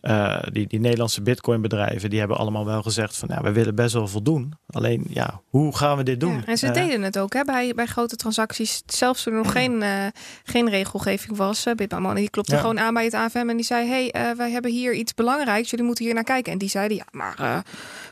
eh, 0.00 0.42
die, 0.52 0.66
die 0.66 0.80
Nederlandse 0.80 1.22
Bitcoin 1.22 1.60
bedrijven 1.60 2.10
die 2.10 2.18
hebben 2.18 2.36
allemaal 2.36 2.64
wel 2.66 2.82
gezegd 2.82 3.16
van 3.16 3.28
ja, 3.32 3.42
we 3.42 3.52
willen 3.52 3.74
best 3.74 3.92
wel 3.94 4.08
voldoen. 4.08 4.52
Alleen 4.70 5.04
ja, 5.08 5.40
hoe 5.48 5.76
gaan 5.76 5.96
we 5.96 6.02
dit 6.02 6.20
doen? 6.20 6.34
Ja, 6.34 6.44
en 6.44 6.58
ze 6.58 6.66
Eh, 6.66 6.74
deden 6.74 7.02
het 7.02 7.18
ook 7.18 7.32
hè, 7.32 7.44
bij, 7.44 7.74
bij 7.74 7.86
grote 7.86 8.16
transacties. 8.16 8.82
Zelfs 8.86 9.22
toen 9.22 9.32
er 9.32 9.38
nog 9.42 9.52
geen, 9.52 9.82
eh, 9.82 9.90
geen 10.44 10.70
regelgeving 10.70 11.36
was. 11.36 11.64
Bitmama 11.76 12.06
Money 12.06 12.20
die 12.20 12.30
klopte 12.30 12.54
Ja. 12.54 12.60
gewoon 12.60 12.78
aan 12.78 12.94
bij 12.94 13.04
het 13.04 13.14
AFM 13.14 13.48
en 13.48 13.56
die 13.56 13.64
zei: 13.64 13.88
hey, 13.88 14.34
wij 14.36 14.50
hebben 14.50 14.70
hier 14.70 14.94
iets 14.94 15.14
belangrijks. 15.14 15.70
Jullie 15.70 15.84
moeten 15.86 16.04
hier 16.04 16.14
naar 16.14 16.24
kijken. 16.24 16.52
En 16.52 16.58
die 16.58 16.68
zeiden: 16.68 16.96
Ja, 16.96 17.04
maar 17.10 17.62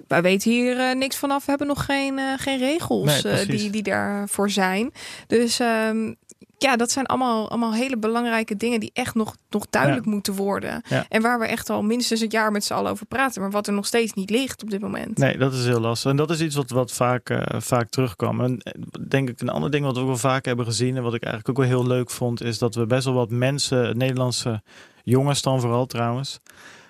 wij 0.09 0.23
weten 0.23 0.51
hier 0.51 0.97
niks 0.97 1.17
vanaf. 1.17 1.45
We 1.45 1.51
hebben 1.51 1.67
nog 1.69 1.85
geen, 1.85 2.19
geen 2.37 2.59
regels 2.59 3.23
Nee, 3.23 3.47
die, 3.47 3.71
die 3.71 3.83
daarvoor 3.83 4.51
zijn. 4.51 4.93
Dus 5.27 5.61
ehm, 5.61 6.13
ja, 6.59 6.77
dat 6.77 6.91
zijn 6.91 7.07
allemaal, 7.07 7.49
allemaal 7.49 7.75
hele 7.75 7.97
belangrijke 7.97 8.57
dingen 8.57 8.81
die 8.81 8.91
echt 8.93 9.15
nog, 9.15 9.37
nog 9.51 9.67
duidelijk 9.71 10.07
moeten 10.07 10.35
worden. 10.35 10.83
Ja. 10.89 11.07
En 11.09 11.23
waar 11.23 11.39
we 11.39 11.47
echt 11.47 11.71
al 11.71 11.83
minstens 11.83 12.21
een 12.21 12.31
jaar 12.31 12.53
met 12.53 12.65
z'n 12.65 12.73
allen 12.73 12.91
over 12.91 13.07
praten. 13.07 13.41
Maar 13.41 13.51
wat 13.51 13.67
er 13.67 13.73
nog 13.73 13.87
steeds 13.87 14.13
niet 14.13 14.31
ligt 14.31 14.63
op 14.63 14.71
dit 14.71 14.81
moment. 14.81 15.19
Nee, 15.19 15.39
dat 15.39 15.53
is 15.53 15.65
heel 15.65 15.81
lastig. 15.81 16.11
En 16.11 16.17
dat 16.17 16.31
is 16.31 16.41
iets 16.41 16.55
wat, 16.55 16.71
wat 16.71 16.93
vaak, 16.93 17.31
eh, 17.31 17.61
vaak 17.61 17.89
terugkwam. 17.89 18.41
En 18.41 18.59
eh, 18.59 18.73
denk 19.09 19.29
ik, 19.29 19.41
een 19.41 19.49
ander 19.49 19.71
ding 19.71 19.85
wat 19.85 19.95
we 19.95 20.01
ook 20.01 20.07
wel 20.07 20.17
vaak 20.17 20.45
hebben 20.45 20.65
gezien... 20.65 20.97
en 20.97 21.03
wat 21.03 21.15
ik 21.15 21.23
eigenlijk 21.23 21.59
ook 21.59 21.67
wel 21.67 21.77
heel 21.79 21.87
leuk 21.87 22.11
vond... 22.11 22.43
is 22.43 22.59
dat 22.59 22.75
we 22.75 22.87
best 22.87 23.05
wel 23.05 23.15
wat 23.15 23.31
mensen, 23.31 23.97
Nederlandse 23.97 24.63
jongens 25.05 25.43
dan 25.43 25.61
vooral 25.61 25.87
trouwens... 25.87 26.41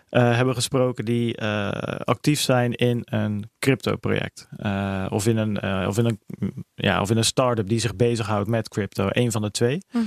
eh, 0.09 0.37
hebben 0.37 0.55
gesproken 0.55 1.05
die 1.05 1.37
eh, 1.37 1.69
actief 2.05 2.41
zijn 2.41 2.73
in 2.73 3.03
een 3.05 3.51
crypto-project. 3.59 4.49
Eh, 4.57 5.07
of, 5.09 5.27
in 5.27 5.37
een, 5.37 5.87
of, 5.87 5.99
in 5.99 6.05
een, 6.05 6.21
ja, 6.75 7.01
of 7.01 7.11
in 7.11 7.17
een 7.17 7.25
start-up 7.25 7.69
die 7.69 7.79
zich 7.79 7.97
bezighoudt 7.97 8.49
met 8.49 8.69
crypto. 8.69 9.09
Een 9.11 9.33
van 9.33 9.43
de 9.43 9.51
twee. 9.51 9.83
Mhm. 9.93 10.05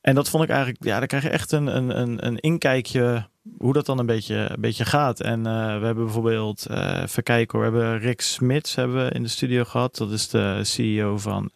En 0.00 0.14
dat 0.14 0.28
vond 0.28 0.42
ik 0.44 0.50
eigenlijk, 0.50 0.84
ja, 0.84 0.98
daar 0.98 1.06
krijg 1.06 1.22
je 1.22 1.28
echt 1.28 1.52
een, 1.52 1.76
een, 1.76 2.00
een, 2.00 2.26
een 2.26 2.38
inkijkje 2.38 3.28
hoe 3.58 3.72
dat 3.72 3.86
dan 3.86 3.98
een 3.98 4.06
beetje, 4.06 4.34
een 4.36 4.60
beetje 4.60 4.84
gaat. 4.84 5.20
En 5.20 5.42
we 5.42 5.84
hebben 5.86 6.04
bijvoorbeeld, 6.04 6.66
even 7.02 7.22
kijken 7.22 7.58
hoor, 7.58 7.72
we 7.72 7.78
hebben 7.78 7.98
Rick 8.00 8.20
Smits 8.20 8.74
hebben 8.74 9.04
we 9.04 9.10
in 9.10 9.22
de 9.22 9.28
studio 9.28 9.64
gehad. 9.64 9.96
Dat 9.96 10.10
is 10.10 10.28
de 10.28 10.60
CEO 10.62 11.18
van 11.18 11.50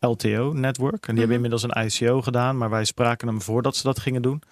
LTO 0.00 0.52
Network. 0.52 1.06
En 1.06 1.14
die 1.14 1.24
hebben 1.24 1.26
Mhm. 1.26 1.34
inmiddels 1.34 1.62
een 1.62 1.84
ICO 1.84 2.22
gedaan, 2.22 2.58
maar 2.58 2.70
wij 2.70 2.84
spraken 2.84 3.28
hem 3.28 3.42
voordat 3.42 3.76
ze 3.76 3.82
dat 3.82 3.98
gingen 3.98 4.22
doen. 4.22 4.42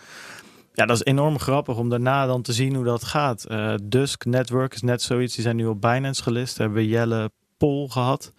Ja, 0.77 0.87
dat 0.87 0.97
is 0.97 1.05
enorm 1.05 1.39
grappig 1.39 1.77
om 1.77 1.89
daarna 1.89 2.27
dan 2.27 2.43
te 2.43 2.53
zien 2.53 2.75
hoe 2.75 2.85
dat 2.85 3.05
gaat. 3.05 3.45
Eh, 3.45 3.75
Dusk 3.83 4.25
Network 4.25 4.75
is 4.75 4.83
net 4.83 5.03
zoiets. 5.03 5.35
Die 5.35 5.43
zijn 5.43 5.57
nu 5.57 5.67
op 5.67 5.81
Binance 5.81 6.23
gelist. 6.23 6.57
Daar 6.57 6.67
hebben 6.67 6.85
we 6.85 6.91
Jelle 6.91 7.31
Pol 7.57 7.89
gehad. 7.89 8.33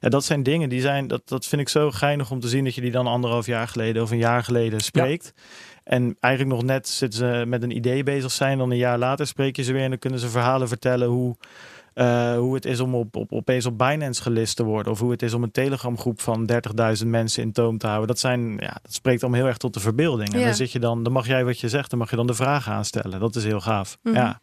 Ja, 0.00 0.08
dat 0.08 0.24
zijn 0.24 0.42
dingen 0.42 0.68
die 0.68 0.80
zijn. 0.80 1.06
Dat, 1.06 1.28
dat 1.28 1.46
vind 1.46 1.60
ik 1.60 1.68
zo 1.68 1.90
geinig 1.90 2.30
om 2.30 2.40
te 2.40 2.48
zien 2.48 2.64
dat 2.64 2.74
je 2.74 2.80
die 2.80 2.90
dan 2.90 3.06
anderhalf 3.06 3.46
jaar 3.46 3.68
geleden 3.68 4.02
of 4.02 4.10
een 4.10 4.18
jaar 4.18 4.44
geleden 4.44 4.80
spreekt. 4.80 5.32
En 5.84 6.16
eigenlijk 6.20 6.54
nog 6.54 6.64
net 6.64 6.88
zitten 6.88 7.18
ze 7.18 7.44
met 7.46 7.62
een 7.62 7.76
idee 7.76 8.02
bezig 8.02 8.30
zijn. 8.30 8.58
Dan 8.58 8.70
een 8.70 8.76
jaar 8.76 8.98
later 8.98 9.26
spreek 9.26 9.56
je 9.56 9.62
ze 9.62 9.72
weer 9.72 9.82
en 9.82 9.90
dan 9.90 9.98
kunnen 9.98 10.18
ze 10.18 10.28
verhalen 10.28 10.68
vertellen 10.68 11.08
hoe. 11.08 11.36
Eh, 11.98 12.36
hoe 12.36 12.54
het 12.54 12.64
is 12.64 12.80
om 12.80 12.94
op, 12.94 13.16
op, 13.16 13.32
opeens 13.32 13.66
op 13.66 13.78
Binance 13.78 14.22
gelist 14.22 14.56
te 14.56 14.64
worden. 14.64 14.92
Of 14.92 14.98
hoe 15.00 15.10
het 15.10 15.22
is 15.22 15.32
om 15.32 15.42
een 15.42 15.50
Telegram 15.50 15.98
groep 15.98 16.20
van 16.20 16.50
30.000 17.02 17.06
mensen 17.06 17.42
in 17.42 17.52
toom 17.52 17.78
te 17.78 17.86
houden. 17.86 18.08
Dat, 18.08 18.18
zijn, 18.18 18.56
ja, 18.58 18.76
dat 18.82 18.92
spreekt 18.94 19.22
allemaal 19.22 19.40
heel 19.40 19.48
erg 19.48 19.58
tot 19.58 19.74
de 19.74 19.80
verbeelding. 19.80 20.32
En 20.32 20.38
Ja. 20.38 20.44
dan 20.44 20.54
zit 20.54 20.72
je 20.72 20.78
dan, 20.78 21.02
dan 21.02 21.12
mag 21.12 21.26
jij 21.26 21.44
wat 21.44 21.60
je 21.60 21.68
zegt, 21.68 21.90
dan 21.90 21.98
mag 21.98 22.10
je 22.10 22.16
dan 22.16 22.26
de 22.26 22.34
vragen 22.34 22.72
aanstellen. 22.72 23.20
Dat 23.20 23.36
is 23.36 23.44
heel 23.44 23.60
gaaf. 23.60 23.98
Mhm. 24.02 24.14
Ja. 24.16 24.40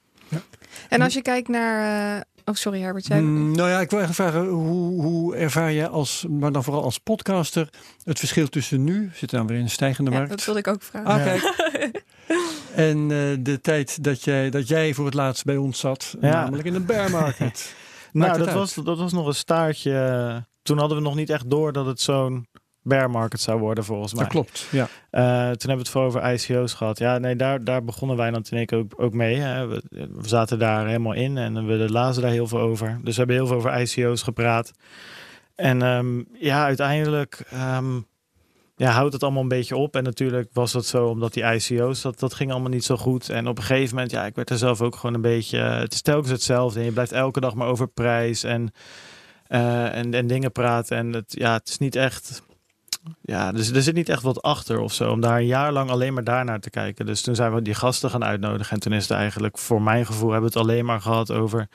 En 0.89 1.01
als 1.01 1.13
je 1.13 1.21
kijkt 1.21 1.47
naar... 1.47 2.15
eh, 2.15 2.21
oh, 2.45 2.55
sorry 2.55 2.81
Herbert. 2.81 3.07
Jij... 3.07 3.21
Mm, 3.21 3.55
nou 3.55 3.69
ja, 3.69 3.79
ik 3.79 3.89
wil 3.89 3.99
even 3.99 4.13
vragen, 4.13 4.45
hoe, 4.47 5.01
hoe 5.01 5.35
ervaar 5.35 5.73
jij 5.73 5.87
als, 5.87 6.25
maar 6.29 6.51
dan 6.51 6.63
vooral 6.63 6.83
als 6.83 6.97
podcaster, 6.97 7.69
het 8.03 8.19
verschil 8.19 8.47
tussen 8.47 8.83
nu, 8.83 8.99
we 9.11 9.17
zitten 9.17 9.37
dan 9.37 9.47
weer 9.47 9.57
in 9.57 9.63
een 9.63 9.69
stijgende 9.69 10.11
Ja, 10.11 10.17
markt, 10.17 10.31
dat 10.31 10.45
wilde 10.45 10.59
ik 10.59 10.67
ook 10.67 10.81
vragen. 10.81 11.09
Ah, 11.09 11.17
Ja. 11.17 11.23
kijk. 11.23 12.03
En 12.76 12.97
eh, 13.11 13.38
de 13.39 13.59
tijd 13.61 14.03
dat 14.03 14.23
jij, 14.23 14.49
dat 14.49 14.67
jij 14.67 14.93
voor 14.93 15.05
het 15.05 15.13
laatst 15.13 15.45
bij 15.45 15.57
ons 15.57 15.80
zat, 15.80 16.15
Ja. 16.21 16.30
namelijk 16.32 16.67
in 16.67 16.76
een 16.76 16.86
bear 16.86 17.09
market. 17.09 17.73
Nou, 18.11 18.38
dat 18.38 18.47
uit? 18.47 18.55
was, 18.55 18.73
dat 18.73 18.97
was 18.97 19.13
nog 19.13 19.28
een 19.28 19.36
staartje. 19.36 20.45
Toen 20.61 20.78
hadden 20.78 20.97
we 20.97 21.03
nog 21.03 21.15
niet 21.15 21.30
echt 21.30 21.49
door 21.49 21.73
dat 21.73 21.86
het 21.86 22.01
zo'n 22.01 22.47
bear 22.82 23.09
market 23.09 23.39
zou 23.41 23.59
worden, 23.59 23.84
volgens 23.84 24.13
mij. 24.13 24.23
dat 24.23 24.32
klopt, 24.32 24.67
ja. 24.71 24.88
Eh, 25.09 25.21
toen 25.32 25.41
hebben 25.41 25.67
we 25.67 25.78
het 25.78 25.89
voor 25.89 26.03
over 26.03 26.32
ICO's 26.34 26.73
gehad. 26.73 26.97
Ja, 26.97 27.17
nee, 27.17 27.36
daar, 27.36 27.63
daar 27.63 27.84
begonnen 27.84 28.17
wij 28.17 28.32
dan 28.32 28.41
toen 28.41 28.59
ik 28.59 28.73
ook, 28.73 28.93
ook 28.97 29.13
mee. 29.13 29.36
Hè. 29.36 29.67
We, 29.67 29.84
we 29.89 30.28
zaten 30.28 30.59
daar 30.59 30.88
helemaal 30.88 31.13
in 31.13 31.38
en 31.38 31.65
we 31.65 31.91
lazen 31.91 32.21
daar 32.21 32.32
heel 32.32 32.47
veel 32.47 32.59
over. 32.59 32.99
Dus 33.03 33.11
we 33.13 33.17
hebben 33.17 33.36
heel 33.36 33.47
veel 33.47 33.55
over 33.55 33.82
ICO's 33.82 34.21
gepraat. 34.23 34.71
En 35.55 35.82
ehm, 35.82 36.23
ja, 36.34 36.63
uiteindelijk 36.63 37.43
ehm, 37.49 37.99
ja, 38.76 38.91
houdt 38.91 39.13
het 39.13 39.23
allemaal 39.23 39.41
een 39.41 39.47
beetje 39.47 39.76
op. 39.76 39.95
En 39.95 40.03
natuurlijk 40.03 40.49
was 40.53 40.71
dat 40.71 40.86
zo 40.86 41.07
omdat 41.07 41.34
die 41.34 41.43
ICO's, 41.43 42.01
dat, 42.01 42.19
dat 42.19 42.34
ging 42.34 42.51
allemaal 42.51 42.69
niet 42.69 42.86
zo 42.86 42.97
goed. 42.97 43.30
En 43.30 43.47
op 43.47 43.57
een 43.57 43.63
gegeven 43.63 43.95
moment, 43.95 44.11
ja, 44.11 44.26
ik 44.26 44.36
werd 44.36 44.49
er 44.49 44.57
zelf 44.57 44.82
ook 44.82 44.95
gewoon 44.95 45.15
een 45.15 45.21
beetje... 45.21 45.59
eh, 45.59 45.78
het 45.80 45.93
is 45.93 46.01
telkens 46.01 46.32
hetzelfde 46.32 46.80
en 46.80 46.86
je 46.86 46.91
blijft 46.91 47.11
elke 47.11 47.39
dag 47.39 47.53
maar 47.53 47.67
over 47.67 47.88
prijs 47.88 48.43
en, 48.43 48.71
eh, 49.47 49.95
en, 49.95 50.13
en 50.13 50.28
dingen 50.28 50.51
praten. 50.51 50.97
En 50.97 51.13
het, 51.13 51.36
ja, 51.38 51.53
het 51.53 51.69
is 51.69 51.78
niet 51.78 51.95
echt... 51.95 52.43
Ja, 53.21 53.51
dus 53.51 53.71
er 53.71 53.82
zit 53.82 53.95
niet 53.95 54.09
echt 54.09 54.21
wat 54.21 54.41
achter 54.41 54.80
of 54.80 54.93
zo. 54.93 55.11
Om 55.11 55.21
daar 55.21 55.38
een 55.38 55.45
jaar 55.45 55.71
lang 55.71 55.89
alleen 55.89 56.13
maar 56.13 56.23
daarnaar 56.23 56.59
te 56.59 56.69
kijken. 56.69 57.05
Dus 57.05 57.21
toen 57.21 57.36
zijn 57.36 57.53
we 57.53 57.61
die 57.61 57.73
gasten 57.73 58.09
gaan 58.09 58.23
uitnodigen. 58.23 58.73
En 58.73 58.80
toen 58.80 58.93
is 58.93 59.07
het 59.07 59.17
eigenlijk, 59.17 59.57
voor 59.57 59.82
mijn 59.82 60.05
gevoel, 60.05 60.32
hebben 60.32 60.51
we 60.51 60.59
het 60.59 60.67
alleen 60.67 60.86
maar 60.86 61.01
gehad 61.01 61.32
over 61.32 61.67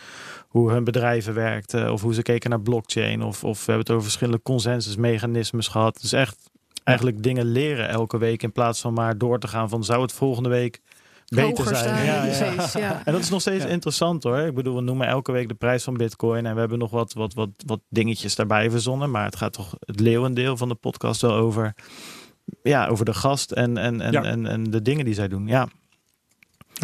hoe 0.48 0.70
hun 0.70 0.84
bedrijven 0.84 1.34
werkten. 1.34 1.92
Of 1.92 2.02
hoe 2.02 2.14
ze 2.14 2.22
keken 2.22 2.50
naar 2.50 2.60
blockchain. 2.60 3.22
Of, 3.22 3.44
of 3.44 3.58
we 3.58 3.64
hebben 3.64 3.78
het 3.78 3.90
over 3.90 4.02
verschillende 4.02 4.42
consensusmechanismes 4.42 5.68
gehad. 5.68 5.98
Dus 6.00 6.12
echt 6.12 6.49
eigenlijk 6.84 7.22
dingen 7.22 7.44
leren 7.44 7.88
elke 7.88 8.18
week. 8.18 8.42
In 8.42 8.52
plaats 8.52 8.80
van 8.80 8.94
maar 8.94 9.18
door 9.18 9.38
te 9.38 9.48
gaan 9.48 9.68
van 9.68 9.84
zou 9.84 10.02
het 10.02 10.12
volgende 10.12 10.48
week 10.48 10.80
beter 11.26 11.48
Hoger 11.48 11.76
zijn. 11.76 12.04
Ja, 12.04 12.24
ja. 12.24 12.52
precies, 12.54 12.72
ja. 12.72 13.02
En 13.04 13.12
dat 13.12 13.22
is 13.22 13.30
nog 13.30 13.40
steeds 13.40 13.64
Ja. 13.64 13.70
interessant 13.70 14.22
hoor. 14.22 14.38
Ik 14.38 14.54
bedoel, 14.54 14.74
we 14.74 14.80
noemen 14.82 15.06
elke 15.06 15.32
week 15.32 15.48
de 15.48 15.54
prijs 15.54 15.84
van 15.84 15.96
Bitcoin. 15.96 16.46
En 16.46 16.54
we 16.54 16.60
hebben 16.60 16.78
nog 16.78 16.90
wat, 16.90 17.12
wat, 17.12 17.34
wat, 17.34 17.48
wat 17.66 17.80
dingetjes 17.88 18.34
daarbij 18.34 18.70
verzonnen. 18.70 19.10
Maar 19.10 19.24
het 19.24 19.36
gaat 19.36 19.52
toch 19.52 19.74
het 19.80 20.00
leeuwendeel 20.00 20.56
van 20.56 20.68
de 20.68 20.74
podcast 20.74 21.20
wel 21.20 21.32
over. 21.34 21.74
Ja, 22.62 22.86
over 22.86 23.04
de 23.04 23.14
gast 23.14 23.50
en, 23.52 23.76
en, 23.76 24.00
en, 24.00 24.12
Ja. 24.12 24.22
en, 24.22 24.46
en 24.46 24.64
de 24.64 24.82
dingen 24.82 25.04
die 25.04 25.14
zij 25.14 25.28
doen. 25.28 25.46
Ja. 25.46 25.68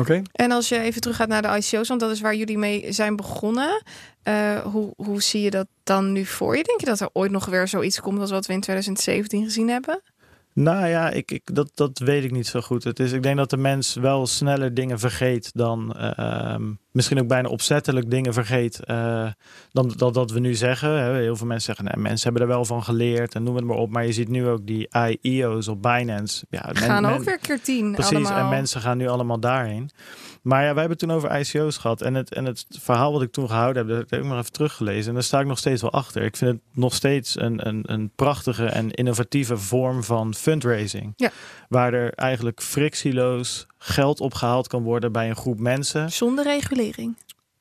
Oké. 0.00 0.22
En 0.32 0.50
als 0.50 0.68
je 0.68 0.78
even 0.78 1.00
terug 1.00 1.16
gaat 1.16 1.28
naar 1.28 1.42
de 1.42 1.48
ICO's, 1.48 1.88
want 1.88 2.00
dat 2.00 2.10
is 2.10 2.20
waar 2.20 2.34
jullie 2.34 2.58
mee 2.58 2.92
zijn 2.92 3.16
begonnen. 3.16 3.82
eh, 4.22 4.58
hoe, 4.58 4.92
hoe 4.96 5.22
zie 5.22 5.42
je 5.42 5.50
dat 5.50 5.66
dan 5.84 6.12
nu 6.12 6.24
voor 6.24 6.56
je? 6.56 6.62
Denk 6.62 6.80
je 6.80 6.86
dat 6.86 7.00
er 7.00 7.08
ooit 7.12 7.30
nog 7.30 7.46
weer 7.46 7.68
zoiets 7.68 8.00
komt 8.00 8.20
als 8.20 8.30
wat 8.30 8.46
we 8.46 8.52
in 8.52 8.60
2017 8.60 9.44
gezien 9.44 9.68
hebben? 9.68 10.02
Nou 10.52 10.86
ja, 10.86 11.10
ik, 11.10 11.30
ik, 11.30 11.54
dat, 11.54 11.70
dat 11.74 11.98
weet 11.98 12.24
ik 12.24 12.30
niet 12.30 12.46
zo 12.46 12.60
goed. 12.60 12.84
Het 12.84 13.00
is, 13.00 13.12
ik 13.12 13.22
denk 13.22 13.36
dat 13.36 13.50
de 13.50 13.56
mens 13.56 13.94
wel 13.94 14.26
sneller 14.26 14.74
dingen 14.74 14.98
vergeet 14.98 15.50
dan 15.54 15.96
eh, 15.96 16.18
ehm, 16.18 16.72
misschien 16.96 17.20
ook 17.20 17.28
bijna 17.28 17.48
opzettelijk 17.48 18.10
dingen 18.10 18.32
vergeet 18.32 18.84
eh, 18.84 19.26
dan 19.72 19.92
dat, 19.96 20.14
dat 20.14 20.30
we 20.30 20.40
nu 20.40 20.54
zeggen. 20.54 21.14
Heel 21.14 21.36
veel 21.36 21.46
mensen 21.46 21.74
zeggen, 21.74 21.84
nee, 21.94 22.02
mensen 22.02 22.24
hebben 22.24 22.42
er 22.48 22.54
wel 22.54 22.64
van 22.64 22.82
geleerd 22.82 23.34
en 23.34 23.42
noem 23.42 23.56
het 23.56 23.64
maar 23.64 23.76
op. 23.76 23.90
Maar 23.90 24.06
je 24.06 24.12
ziet 24.12 24.28
nu 24.28 24.46
ook 24.46 24.66
die 24.66 24.88
IEO's 25.20 25.68
op 25.68 25.82
Binance. 25.82 26.46
Ja, 26.50 26.62
men- 26.66 26.76
Gaan 26.76 27.02
men- 27.02 27.12
ook 27.14 27.22
weer 27.22 27.38
keer 27.38 27.60
tien 27.60 27.92
Precies, 27.92 28.12
allemaal. 28.14 28.38
en 28.38 28.48
mensen 28.48 28.80
gaan 28.80 28.98
nu 28.98 29.08
allemaal 29.08 29.40
daarheen. 29.40 29.90
Maar 30.42 30.58
ja, 30.64 30.74
wij 30.74 30.82
hebben 30.82 30.90
het 30.90 30.98
toen 30.98 31.10
over 31.12 31.38
ICO's 31.40 31.76
gehad. 31.76 32.00
En 32.02 32.14
het, 32.14 32.34
en 32.34 32.44
het 32.44 32.66
verhaal 32.80 33.12
wat 33.12 33.22
ik 33.22 33.32
toen 33.32 33.48
gehouden 33.48 33.86
heb, 33.86 33.96
dat 33.98 34.10
heb 34.10 34.20
ik 34.20 34.26
nog 34.26 34.38
even 34.38 34.52
teruggelezen. 34.52 35.08
En 35.08 35.14
daar 35.14 35.22
sta 35.22 35.40
ik 35.40 35.46
nog 35.46 35.58
steeds 35.58 35.82
wel 35.82 35.92
achter. 35.92 36.22
Ik 36.22 36.36
vind 36.36 36.50
het 36.50 36.60
nog 36.72 36.94
steeds 36.94 37.40
een, 37.40 37.66
een, 37.68 37.82
een 37.86 38.10
prachtige 38.16 38.64
en 38.66 38.90
innovatieve 38.90 39.56
vorm 39.56 40.04
van 40.04 40.34
fundraising. 40.34 41.12
Ja. 41.16 41.30
Waar 41.68 41.92
er 41.94 42.12
eigenlijk 42.14 42.62
frictieloos 42.62 43.66
geld 43.86 44.20
opgehaald 44.20 44.68
kan 44.68 44.82
worden 44.82 45.12
bij 45.12 45.28
een 45.28 45.36
groep 45.36 45.58
mensen. 45.58 46.12
Zonder 46.12 46.44
regulering. 46.44 47.16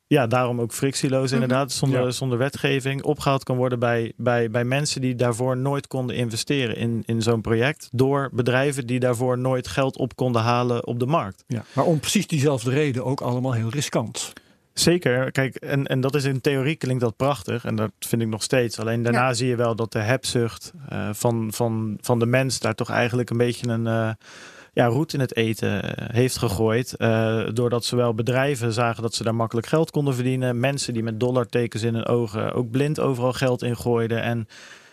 Ja, 0.08 0.26
daarom 0.26 0.60
ook 0.60 0.72
frictieloos 0.72 1.32
inderdaad, 1.32 1.72
zonder, 1.72 2.04
Ja. 2.04 2.10
zonder 2.10 2.38
wetgeving. 2.38 3.02
Opgehaald 3.02 3.44
kan 3.44 3.56
worden 3.56 3.78
bij, 3.78 4.12
bij, 4.16 4.50
bij 4.50 4.64
mensen 4.64 5.00
die 5.00 5.14
daarvoor 5.14 5.56
nooit 5.56 5.86
konden 5.86 6.16
investeren 6.16 6.76
in, 6.76 7.02
in 7.06 7.22
zo'n 7.22 7.40
project. 7.40 7.88
Door 7.92 8.30
bedrijven 8.32 8.86
die 8.86 8.98
daarvoor 9.00 9.38
nooit 9.38 9.68
geld 9.68 9.96
op 9.96 10.16
konden 10.16 10.42
halen 10.42 10.86
op 10.86 10.98
de 11.00 11.06
markt. 11.06 11.44
Ja. 11.46 11.64
Maar 11.72 11.84
om 11.84 12.00
precies 12.00 12.26
diezelfde 12.26 12.70
reden 12.70 13.04
ook 13.04 13.20
allemaal 13.20 13.52
heel 13.52 13.68
riskant. 13.70 14.32
Zeker, 14.72 15.32
kijk, 15.32 15.54
en, 15.54 15.86
en 15.86 16.00
dat 16.00 16.14
is 16.14 16.24
in 16.24 16.40
theorie 16.40 16.76
klinkt 16.76 17.00
dat 17.02 17.16
prachtig 17.16 17.64
en 17.64 17.76
dat 17.76 17.90
vind 17.98 18.22
ik 18.22 18.28
nog 18.28 18.42
steeds. 18.42 18.78
Alleen 18.78 19.02
daarna 19.02 19.26
Ja. 19.26 19.32
zie 19.34 19.48
je 19.48 19.56
wel 19.56 19.76
dat 19.76 19.92
de 19.92 19.98
hebzucht 19.98 20.72
eh, 20.88 21.08
van, 21.12 21.48
van, 21.52 21.98
van 22.00 22.18
de 22.18 22.26
mens 22.26 22.58
daar 22.58 22.74
toch 22.74 22.90
eigenlijk 22.90 23.30
een 23.30 23.36
beetje 23.36 23.68
een 23.68 23.86
eh, 23.86 24.10
ja, 24.76 24.86
roet 24.86 25.12
in 25.12 25.20
het 25.20 25.36
eten 25.36 25.82
eh, 25.82 26.14
heeft 26.14 26.38
gegooid. 26.38 26.96
Eh, 26.96 27.46
doordat 27.52 27.84
zowel 27.84 28.14
bedrijven 28.14 28.72
zagen 28.72 29.02
dat 29.02 29.14
ze 29.14 29.22
daar 29.22 29.34
makkelijk 29.34 29.66
geld 29.66 29.90
konden 29.90 30.14
verdienen, 30.14 30.60
mensen 30.60 30.94
die 30.94 31.02
met 31.02 31.20
dollartekens 31.20 31.82
in 31.82 31.94
hun 31.94 32.06
ogen 32.06 32.52
ook 32.52 32.70
blind 32.70 33.00
overal 33.00 33.32
geld 33.32 33.62
ingooiden. 33.62 34.22
En 34.22 34.48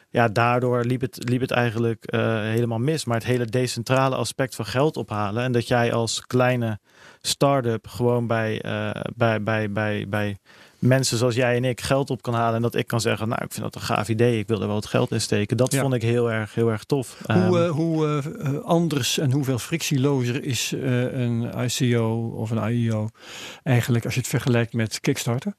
ja, 0.10 0.28
daardoor 0.28 0.84
liep 0.84 1.02
het, 1.02 1.30
liep 1.30 1.42
het 1.42 1.52
eigenlijk 1.52 2.06
eh, 2.06 2.42
helemaal 2.42 2.80
mis. 2.80 3.06
Maar 3.06 3.18
het 3.18 3.26
hele 3.26 3.46
decentrale 3.46 4.16
aspect 4.16 4.56
van 4.56 4.66
geld 4.66 4.98
ophalen 4.98 5.44
en 5.44 5.52
dat 5.52 5.68
jij 5.68 5.94
als 5.94 6.22
kleine 6.22 6.80
start-up 7.22 7.88
gewoon 7.88 8.28
bij, 8.28 8.62
bij, 9.16 9.44
bij, 9.44 9.72
bij, 9.72 10.06
bij 10.10 10.38
mensen 10.88 11.18
zoals 11.18 11.36
jij 11.36 11.56
en 11.56 11.64
ik 11.66 11.82
geld 11.82 12.10
op 12.10 12.22
kan 12.22 12.34
halen. 12.34 12.56
En 12.56 12.62
dat 12.62 12.76
ik 12.76 12.88
kan 12.88 13.02
zeggen, 13.02 13.28
nou, 13.28 13.44
ik 13.44 13.52
vind 13.52 13.64
dat 13.64 13.76
een 13.76 13.82
gaaf 13.82 14.10
idee. 14.10 14.40
Ik 14.40 14.48
wil 14.48 14.62
er 14.62 14.66
wel 14.66 14.76
wat 14.76 14.86
geld 14.86 15.12
in 15.12 15.22
steken. 15.22 15.58
Dat 15.58 15.74
Ja. 15.74 15.82
vond 15.82 15.94
ik 15.94 16.02
heel 16.02 16.32
erg, 16.32 16.54
heel 16.56 16.72
erg 16.72 16.84
tof. 16.84 17.18
Hoe, 17.26 17.36
Ehm, 17.36 17.56
eh, 17.56 17.70
hoe 17.70 18.22
eh, 18.40 18.58
anders 18.64 19.18
en 19.18 19.32
hoeveel 19.32 19.60
frictielozer 19.60 20.44
is 20.44 20.74
eh, 20.74 21.14
een 21.22 21.52
ICO 21.66 22.34
of 22.36 22.52
een 22.52 22.72
IEO 22.72 23.08
eigenlijk 23.64 24.06
als 24.06 24.14
je 24.14 24.20
het 24.20 24.30
vergelijkt 24.30 24.74
met 24.74 25.00
Kickstarter? 25.00 25.54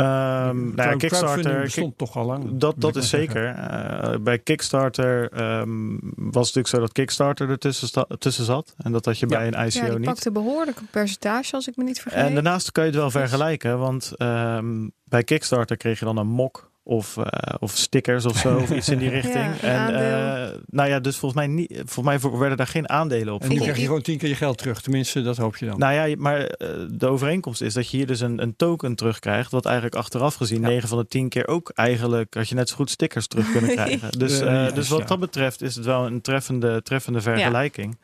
Ehm, 0.00 0.74
nou 0.74 0.90
ja, 0.90 0.96
Kickstarter, 0.96 1.60
bestond 1.60 1.98
toch 1.98 2.16
al 2.16 2.24
lang. 2.24 2.44
Dat, 2.58 2.74
dat 2.78 2.96
is 2.96 3.08
zeker. 3.18 3.46
Eh, 3.46 4.14
bij 4.20 4.38
Kickstarter 4.38 5.30
ehm, 5.32 5.90
was 6.16 6.46
het 6.46 6.56
natuurlijk 6.56 6.68
zo 6.68 6.78
dat 6.80 6.92
Kickstarter 6.92 7.50
ertussen 7.50 8.06
tussen 8.18 8.44
zat. 8.44 8.74
En 8.78 8.92
dat 8.92 9.04
had 9.04 9.18
je 9.18 9.26
Ja. 9.28 9.38
bij 9.38 9.46
een 9.46 9.66
ICO 9.66 9.78
Ja, 9.84 9.88
die 9.90 9.98
niet. 9.98 10.04
pakte 10.08 10.32
behoorlijk 10.32 10.78
een 10.78 10.88
percentage, 10.90 11.54
als 11.54 11.68
ik 11.68 11.76
me 11.76 11.84
niet 11.84 12.00
vergeet. 12.00 12.24
En 12.26 12.34
daarnaast 12.34 12.72
kan 12.72 12.84
je 12.84 12.90
het 12.90 12.98
wel 12.98 13.10
vergelijken. 13.10 13.78
Want 13.78 14.12
ehm, 14.16 14.88
bij 15.04 15.24
Kickstarter 15.24 15.76
kreeg 15.76 15.98
je 15.98 16.04
dan 16.04 16.16
een 16.16 16.26
mok. 16.26 16.69
Of, 16.90 17.16
eh, 17.16 17.54
of 17.58 17.76
stickers 17.76 18.24
of 18.24 18.36
zo, 18.36 18.56
of 18.56 18.70
iets 18.70 18.88
in 18.88 18.98
die 18.98 19.08
richting. 19.20 19.60
Ja, 19.60 19.88
en 19.88 19.94
eh, 19.94 20.58
nou 20.66 20.88
ja, 20.88 21.00
dus 21.00 21.16
volgens 21.16 21.40
mij, 21.40 21.54
niet, 21.54 21.82
volgens 21.84 22.22
mij 22.22 22.38
werden 22.38 22.56
daar 22.56 22.66
geen 22.66 22.88
aandelen 22.88 23.34
op. 23.34 23.42
En 23.42 23.48
nu 23.48 23.56
krijg 23.56 23.76
je 23.76 23.84
gewoon 23.84 24.02
tien 24.02 24.18
keer 24.18 24.28
je 24.28 24.34
geld 24.34 24.58
terug. 24.58 24.80
Tenminste, 24.80 25.22
dat 25.22 25.36
hoop 25.36 25.56
je 25.56 25.66
dan. 25.66 25.78
Nou 25.78 25.92
ja, 25.94 26.16
maar 26.18 26.44
eh, 26.44 26.68
de 26.90 27.06
overeenkomst 27.06 27.60
is 27.60 27.74
dat 27.74 27.90
je 27.90 27.96
hier 27.96 28.06
dus 28.06 28.20
een, 28.20 28.42
een 28.42 28.56
token 28.56 28.94
terugkrijgt. 28.94 29.50
Wat 29.50 29.64
eigenlijk 29.64 29.94
achteraf 29.94 30.34
gezien 30.34 30.60
Ja. 30.60 30.68
9 30.68 30.88
van 30.88 30.98
de 30.98 31.06
10 31.06 31.28
keer 31.28 31.48
ook 31.48 31.70
eigenlijk 31.74 32.34
had 32.34 32.48
je 32.48 32.54
net 32.54 32.68
zo 32.68 32.74
goed 32.74 32.90
stickers 32.90 33.26
terug 33.26 33.50
kunnen 33.50 33.70
krijgen. 33.76 34.18
Dus, 34.18 34.38
dus 34.74 34.88
wat 34.88 35.08
dat 35.08 35.20
betreft 35.20 35.62
is 35.62 35.74
het 35.74 35.84
wel 35.84 36.06
een 36.06 36.20
treffende, 36.20 36.82
treffende 36.82 37.20
vergelijking. 37.20 37.98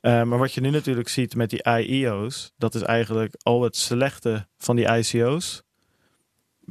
Eh, 0.00 0.22
maar 0.22 0.38
wat 0.38 0.52
je 0.52 0.60
nu 0.60 0.70
natuurlijk 0.70 1.08
ziet 1.08 1.34
met 1.34 1.50
die 1.50 1.62
IEO's, 1.62 2.52
dat 2.56 2.74
is 2.74 2.82
eigenlijk 2.82 3.34
al 3.42 3.62
het 3.62 3.76
slechte 3.76 4.46
van 4.58 4.76
die 4.76 4.96
ICO's. 4.96 5.62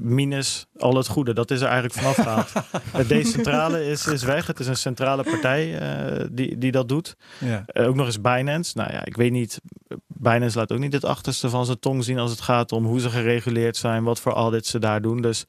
Minus 0.02 0.66
al 0.78 0.96
het 0.96 1.08
goede. 1.08 1.34
Dat 1.34 1.52
is 1.52 1.62
er 1.62 1.68
eigenlijk 1.68 2.00
vanaf 2.00 2.16
gehaald. 2.16 2.52
het 3.02 3.10
decentrale 3.10 3.86
is, 3.86 4.08
is 4.08 4.24
weg. 4.24 4.48
Het 4.48 4.60
is 4.60 4.68
een 4.68 4.78
centrale 4.78 5.24
partij 5.24 5.80
eh, 5.80 6.26
die, 6.32 6.58
die 6.58 6.72
dat 6.72 6.90
doet. 6.90 7.16
ja. 7.40 7.64
Eh, 7.66 7.88
ook 7.88 7.96
nog 7.96 8.06
eens 8.06 8.22
Binance. 8.22 8.78
Nou 8.78 8.92
ja, 8.92 9.06
ik 9.06 9.16
weet 9.16 9.32
niet 9.32 9.62
Binance 10.08 10.58
laat 10.58 10.72
ook 10.72 10.80
niet 10.80 10.94
het 10.94 11.06
achterste 11.06 11.50
van 11.50 11.66
zijn 11.66 11.80
tong 11.80 12.04
zien 12.04 12.20
als 12.20 12.32
het 12.32 12.42
gaat 12.42 12.72
om 12.72 12.86
hoe 12.86 13.00
ze 13.00 13.10
gereguleerd 13.10 13.78
zijn, 13.78 14.04
wat 14.04 14.20
voor 14.20 14.32
audits 14.32 14.70
ze 14.70 14.80
daar 14.80 15.02
doen. 15.02 15.22
Dus 15.22 15.46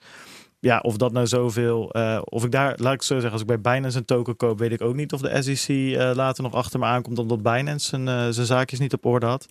ja, 0.61 0.79
of 0.79 0.97
dat 0.97 1.13
nou 1.13 1.27
zoveel. 1.27 1.97
Uh, 1.97 2.21
of 2.25 2.45
ik 2.45 2.51
daar, 2.51 2.75
laat 2.77 2.95
ik 2.95 3.03
zo 3.03 3.15
zeggen, 3.15 3.33
als 3.33 3.41
ik 3.41 3.47
bij 3.47 3.61
Binance 3.61 3.99
een 3.99 4.05
token 4.05 4.37
koop, 4.37 4.59
weet 4.59 4.73
ik 4.73 4.81
ook 4.81 4.95
niet 4.95 5.13
of 5.13 5.21
de 5.21 5.43
SEC 5.43 5.69
uh, 5.69 6.11
later 6.15 6.43
nog 6.43 6.55
achter 6.55 6.79
me 6.79 6.87
aankomt, 6.87 7.19
omdat 7.19 7.43
Binance 7.43 7.89
zijn, 7.89 8.07
uh, 8.07 8.27
zijn 8.29 8.47
zaakjes 8.47 8.79
niet 8.79 8.93
op 8.93 9.05
orde 9.05 9.27
had. 9.27 9.47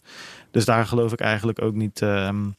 Dus 0.51 0.65
daar 0.65 0.85
geloof 0.85 1.13
ik 1.13 1.19
eigenlijk 1.19 1.61
ook 1.61 1.73
niet, 1.73 2.01
um, 2.01 2.55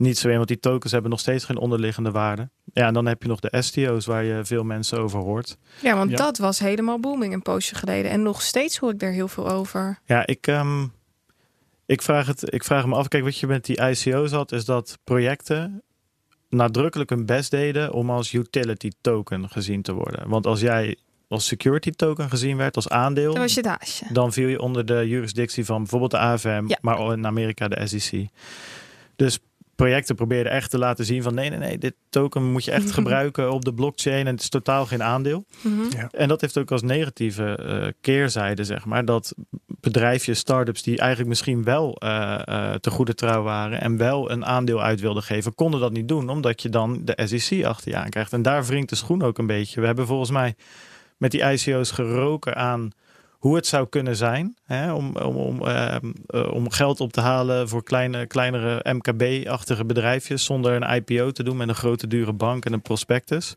niet 0.00 0.18
zo 0.18 0.28
in, 0.28 0.36
want 0.36 0.48
die 0.48 0.60
tokens 0.60 0.92
hebben 0.92 1.10
nog 1.10 1.20
steeds 1.20 1.44
geen 1.44 1.58
onderliggende 1.58 2.10
waarde. 2.10 2.48
Ja, 2.72 2.86
en 2.86 2.94
dan 2.94 3.06
heb 3.06 3.22
je 3.22 3.28
nog 3.28 3.40
de 3.40 3.62
STO's 3.62 4.06
waar 4.06 4.24
je 4.24 4.44
veel 4.44 4.64
mensen 4.64 4.98
over 4.98 5.20
hoort. 5.20 5.56
Ja, 5.82 5.96
want 5.96 6.10
ja. 6.10 6.16
dat 6.16 6.38
was 6.38 6.58
helemaal 6.58 7.00
booming 7.00 7.32
een 7.32 7.42
poosje 7.42 7.74
geleden. 7.74 8.10
En 8.10 8.22
nog 8.22 8.42
steeds 8.42 8.78
hoor 8.78 8.90
ik 8.90 8.98
daar 8.98 9.12
heel 9.12 9.28
veel 9.28 9.50
over. 9.50 9.98
Ja, 10.04 10.26
ik. 10.26 10.46
Um, 10.46 10.92
ik 11.86 12.02
vraag, 12.02 12.26
het, 12.26 12.52
ik 12.52 12.64
vraag 12.64 12.86
me 12.86 12.94
af, 12.94 13.08
kijk, 13.08 13.24
wat 13.24 13.38
je 13.38 13.46
met 13.46 13.64
die 13.64 13.80
ICO's 13.88 14.30
had, 14.30 14.52
is 14.52 14.64
dat 14.64 14.98
projecten 15.04 15.82
nadrukkelijk 16.48 17.10
hun 17.10 17.26
best 17.26 17.50
deden 17.50 17.92
om 17.92 18.10
als 18.10 18.32
utility 18.32 18.90
token 19.00 19.48
gezien 19.48 19.82
te 19.82 19.92
worden. 19.92 20.28
Want 20.28 20.46
als 20.46 20.60
jij 20.60 20.96
als 21.28 21.46
security 21.46 21.90
token 21.90 22.28
gezien 22.28 22.56
werd, 22.56 22.76
als 22.76 22.88
aandeel, 22.88 23.32
dan, 23.32 23.42
was 23.42 23.54
je 23.54 23.62
daasje. 23.62 24.04
dan 24.12 24.32
viel 24.32 24.48
je 24.48 24.60
onder 24.60 24.86
de 24.86 25.08
jurisdictie 25.08 25.64
van 25.64 25.78
bijvoorbeeld 25.78 26.10
de 26.10 26.18
AFM, 26.18 26.64
ja. 26.66 26.78
maar 26.80 27.12
in 27.12 27.26
Amerika 27.26 27.68
de 27.68 27.86
SEC. 27.86 28.26
Dus 29.16 29.38
projecten 29.80 30.14
probeerden 30.14 30.52
echt 30.52 30.70
te 30.70 30.78
laten 30.78 31.04
zien 31.04 31.22
van 31.22 31.34
nee, 31.34 31.50
nee, 31.50 31.58
nee, 31.58 31.78
dit 31.78 31.94
token 32.10 32.52
moet 32.52 32.64
je 32.64 32.70
echt 32.70 32.90
gebruiken 33.00 33.52
op 33.52 33.64
de 33.64 33.74
blockchain 33.74 34.26
en 34.26 34.32
het 34.32 34.40
is 34.40 34.48
totaal 34.48 34.86
geen 34.86 35.02
aandeel. 35.02 35.44
Mm 35.60 35.78
-hmm. 35.78 35.88
ja. 35.96 36.08
En 36.10 36.28
dat 36.28 36.40
heeft 36.40 36.58
ook 36.58 36.70
als 36.70 36.82
negatieve 36.82 37.58
uh, 37.62 37.86
keerzijde, 38.00 38.64
zeg 38.64 38.84
maar, 38.84 39.04
dat 39.04 39.34
bedrijfjes, 39.66 40.38
startups 40.38 40.82
die 40.82 40.98
eigenlijk 40.98 41.28
misschien 41.28 41.64
wel 41.64 41.96
uh, 42.04 42.40
uh, 42.48 42.72
te 42.74 42.90
goede 42.90 43.14
trouw 43.14 43.42
waren 43.42 43.80
en 43.80 43.96
wel 43.96 44.30
een 44.30 44.44
aandeel 44.44 44.82
uit 44.82 45.00
wilden 45.00 45.22
geven, 45.22 45.54
konden 45.54 45.80
dat 45.80 45.92
niet 45.92 46.08
doen, 46.08 46.28
omdat 46.28 46.62
je 46.62 46.68
dan 46.68 47.04
de 47.04 47.22
SEC 47.24 47.64
achter 47.64 47.90
je 47.90 47.96
aan 47.96 48.08
krijgt. 48.08 48.32
En 48.32 48.42
daar 48.42 48.64
wringt 48.64 48.88
de 48.88 48.96
schoen 48.96 49.22
ook 49.22 49.38
een 49.38 49.46
beetje. 49.46 49.80
We 49.80 49.86
hebben 49.86 50.06
volgens 50.06 50.30
mij 50.30 50.54
met 51.16 51.30
die 51.30 51.42
ICO's 51.42 51.90
geroken 51.90 52.56
aan 52.56 52.90
hoe 53.40 53.56
het 53.56 53.66
zou 53.66 53.86
kunnen 53.88 54.16
zijn 54.16 54.56
hè, 54.64 54.92
om, 54.92 55.16
om, 55.16 55.36
om, 55.36 55.62
uh, 55.62 55.96
om 56.50 56.70
geld 56.70 57.00
op 57.00 57.12
te 57.12 57.20
halen 57.20 57.68
voor 57.68 57.82
kleine, 57.82 58.26
kleinere 58.26 58.92
MKB-achtige 58.92 59.84
bedrijfjes 59.84 60.44
zonder 60.44 60.72
een 60.72 60.94
IPO 60.94 61.30
te 61.30 61.42
doen 61.42 61.56
met 61.56 61.68
een 61.68 61.74
grote 61.74 62.06
dure 62.06 62.32
bank 62.32 62.64
en 62.64 62.72
een 62.72 62.82
prospectus. 62.82 63.56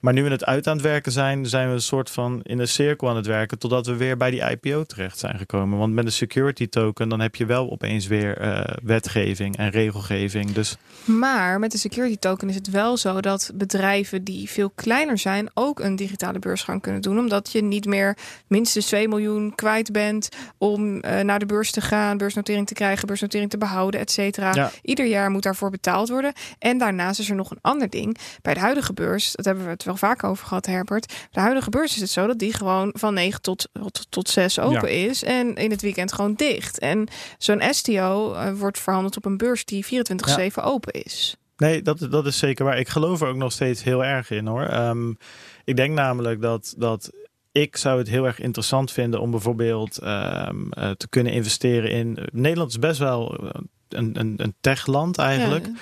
Maar 0.00 0.12
nu 0.12 0.22
we 0.22 0.30
het 0.30 0.44
uit 0.44 0.66
aan 0.66 0.76
het 0.76 0.82
werken 0.82 1.12
zijn, 1.12 1.46
zijn 1.46 1.68
we 1.68 1.74
een 1.74 1.82
soort 1.82 2.10
van 2.10 2.40
in 2.42 2.58
een 2.58 2.68
cirkel 2.68 3.08
aan 3.08 3.16
het 3.16 3.26
werken 3.26 3.58
totdat 3.58 3.86
we 3.86 3.96
weer 3.96 4.16
bij 4.16 4.30
die 4.30 4.50
IPO 4.50 4.84
terecht 4.84 5.18
zijn 5.18 5.38
gekomen. 5.38 5.78
Want 5.78 5.92
met 5.92 6.04
een 6.04 6.12
security 6.12 6.68
token 6.68 7.08
dan 7.08 7.20
heb 7.20 7.34
je 7.34 7.46
wel 7.46 7.70
opeens 7.70 8.06
weer 8.06 8.42
uh, 8.42 8.60
wetgeving 8.82 9.56
en 9.56 9.70
regelgeving. 9.70 10.52
Dus... 10.52 10.76
Maar 11.04 11.58
met 11.58 11.72
de 11.72 11.78
security 11.78 12.16
token 12.16 12.48
is 12.48 12.54
het 12.54 12.70
wel 12.70 12.96
zo 12.96 13.20
dat 13.20 13.50
bedrijven 13.54 14.24
die 14.24 14.50
veel 14.50 14.70
kleiner 14.74 15.18
zijn 15.18 15.50
ook 15.54 15.80
een 15.80 15.96
digitale 15.96 16.38
beursgang 16.38 16.82
kunnen 16.82 17.02
doen. 17.02 17.18
Omdat 17.18 17.52
je 17.52 17.62
niet 17.62 17.86
meer 17.86 18.16
minstens 18.46 18.86
2 18.86 19.08
miljoen 19.08 19.54
kwijt 19.54 19.92
bent 19.92 20.28
om 20.58 20.94
uh, 20.94 21.20
naar 21.20 21.38
de 21.38 21.46
beurs 21.46 21.70
te 21.70 21.80
gaan, 21.80 22.16
beursnotering 22.16 22.66
te 22.66 22.74
krijgen, 22.74 23.06
beursnotering 23.06 23.50
te 23.50 23.58
behouden, 23.58 24.00
et 24.00 24.10
cetera. 24.10 24.54
Ja. 24.54 24.70
Ieder 24.82 25.06
jaar 25.06 25.30
moet 25.30 25.42
daarvoor 25.42 25.70
betaald 25.70 26.08
worden. 26.08 26.32
En 26.58 26.78
daarnaast 26.78 27.20
is 27.20 27.28
er 27.28 27.36
nog 27.36 27.50
een 27.50 27.58
ander 27.60 27.90
ding. 27.90 28.16
Bij 28.42 28.54
de 28.54 28.60
huidige 28.60 28.92
beurs, 28.92 29.32
dat 29.32 29.44
hebben 29.44 29.64
we 29.64 29.70
het 29.70 29.84
wel 29.90 30.08
vaak 30.10 30.24
over 30.24 30.46
gehad, 30.46 30.66
Herbert. 30.66 31.12
De 31.30 31.40
huidige 31.40 31.70
beurs 31.70 31.94
is 31.94 32.00
het 32.00 32.10
zo 32.10 32.26
dat 32.26 32.38
die 32.38 32.52
gewoon 32.52 32.90
van 32.92 33.14
9 33.14 33.42
tot, 33.42 33.68
tot, 33.72 34.06
tot 34.08 34.28
6 34.28 34.58
open 34.58 34.92
ja. 34.92 35.08
is. 35.08 35.24
En 35.24 35.54
in 35.54 35.70
het 35.70 35.82
weekend 35.82 36.12
gewoon 36.12 36.34
dicht. 36.34 36.78
En 36.78 37.08
zo'n 37.38 37.62
STO 37.70 38.34
uh, 38.34 38.52
wordt 38.52 38.78
verhandeld 38.78 39.16
op 39.16 39.24
een 39.24 39.36
beurs 39.36 39.64
die 39.64 39.84
24-7 39.84 39.88
ja. 40.34 40.62
open 40.62 40.92
is. 40.92 41.36
Nee, 41.56 41.82
dat, 41.82 42.06
dat 42.10 42.26
is 42.26 42.38
zeker 42.38 42.64
waar. 42.64 42.78
Ik 42.78 42.88
geloof 42.88 43.20
er 43.20 43.28
ook 43.28 43.36
nog 43.36 43.52
steeds 43.52 43.82
heel 43.82 44.04
erg 44.04 44.30
in 44.30 44.46
hoor. 44.46 44.72
Um, 44.72 45.16
ik 45.64 45.76
denk 45.76 45.94
namelijk 45.94 46.40
dat, 46.40 46.74
dat 46.76 47.10
ik 47.52 47.76
zou 47.76 47.98
het 47.98 48.08
heel 48.08 48.26
erg 48.26 48.40
interessant 48.40 48.92
vinden 48.92 49.20
om 49.20 49.30
bijvoorbeeld 49.30 50.02
um, 50.02 50.68
uh, 50.78 50.90
te 50.90 51.08
kunnen 51.08 51.32
investeren 51.32 51.90
in. 51.90 52.18
Nederland 52.32 52.70
is 52.70 52.78
best 52.78 52.98
wel 52.98 53.50
een, 53.88 54.18
een, 54.18 54.34
een 54.36 54.54
techland 54.60 55.18
eigenlijk. 55.18 55.66
Ja. 55.66 55.72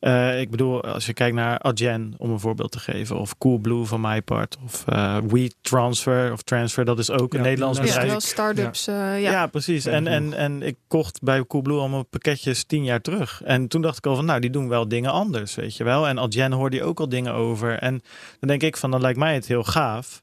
Uh, 0.00 0.40
ik 0.40 0.50
bedoel, 0.50 0.82
als 0.82 1.06
je 1.06 1.12
kijkt 1.12 1.34
naar 1.36 1.58
Adyen, 1.58 2.14
om 2.16 2.30
een 2.30 2.40
voorbeeld 2.40 2.72
te 2.72 2.78
geven, 2.78 3.16
of 3.18 3.38
Coolblue 3.38 3.84
van 3.84 4.00
mijn 4.00 4.24
part, 4.24 4.56
of 4.64 4.84
uh, 4.88 5.16
WeTransfer 5.28 6.32
of 6.32 6.42
Transfer, 6.42 6.84
dat 6.84 6.98
is 6.98 7.10
ook 7.10 7.34
een 7.34 7.42
Nederlands 7.42 7.80
bedrijf. 7.80 8.04
Ja, 8.04 8.10
wel 8.10 8.20
startups. 8.20 8.84
Ja. 8.84 9.14
Uh, 9.14 9.22
ja. 9.22 9.30
ja, 9.30 9.46
precies. 9.46 9.86
En, 9.86 10.06
en, 10.06 10.34
en 10.34 10.62
ik 10.62 10.76
kocht 10.88 11.22
bij 11.22 11.46
Coolblue 11.46 11.78
allemaal 11.78 12.04
pakketjes 12.04 12.64
tien 12.64 12.84
jaar 12.84 13.00
terug. 13.00 13.42
En 13.44 13.68
toen 13.68 13.82
dacht 13.82 13.96
ik 13.96 14.06
al 14.06 14.16
van, 14.16 14.24
nou, 14.24 14.40
die 14.40 14.50
doen 14.50 14.68
wel 14.68 14.88
dingen 14.88 15.10
anders, 15.10 15.54
weet 15.54 15.76
je 15.76 15.84
wel. 15.84 16.08
En 16.08 16.18
Adyen 16.18 16.52
hoorde 16.52 16.76
je 16.76 16.82
ook 16.82 17.00
al 17.00 17.08
dingen 17.08 17.32
over. 17.32 17.78
En 17.78 18.02
dan 18.40 18.48
denk 18.48 18.62
ik 18.62 18.76
van, 18.76 18.90
dan 18.90 19.00
lijkt 19.00 19.18
mij 19.18 19.34
het 19.34 19.46
heel 19.46 19.64
gaaf 19.64 20.20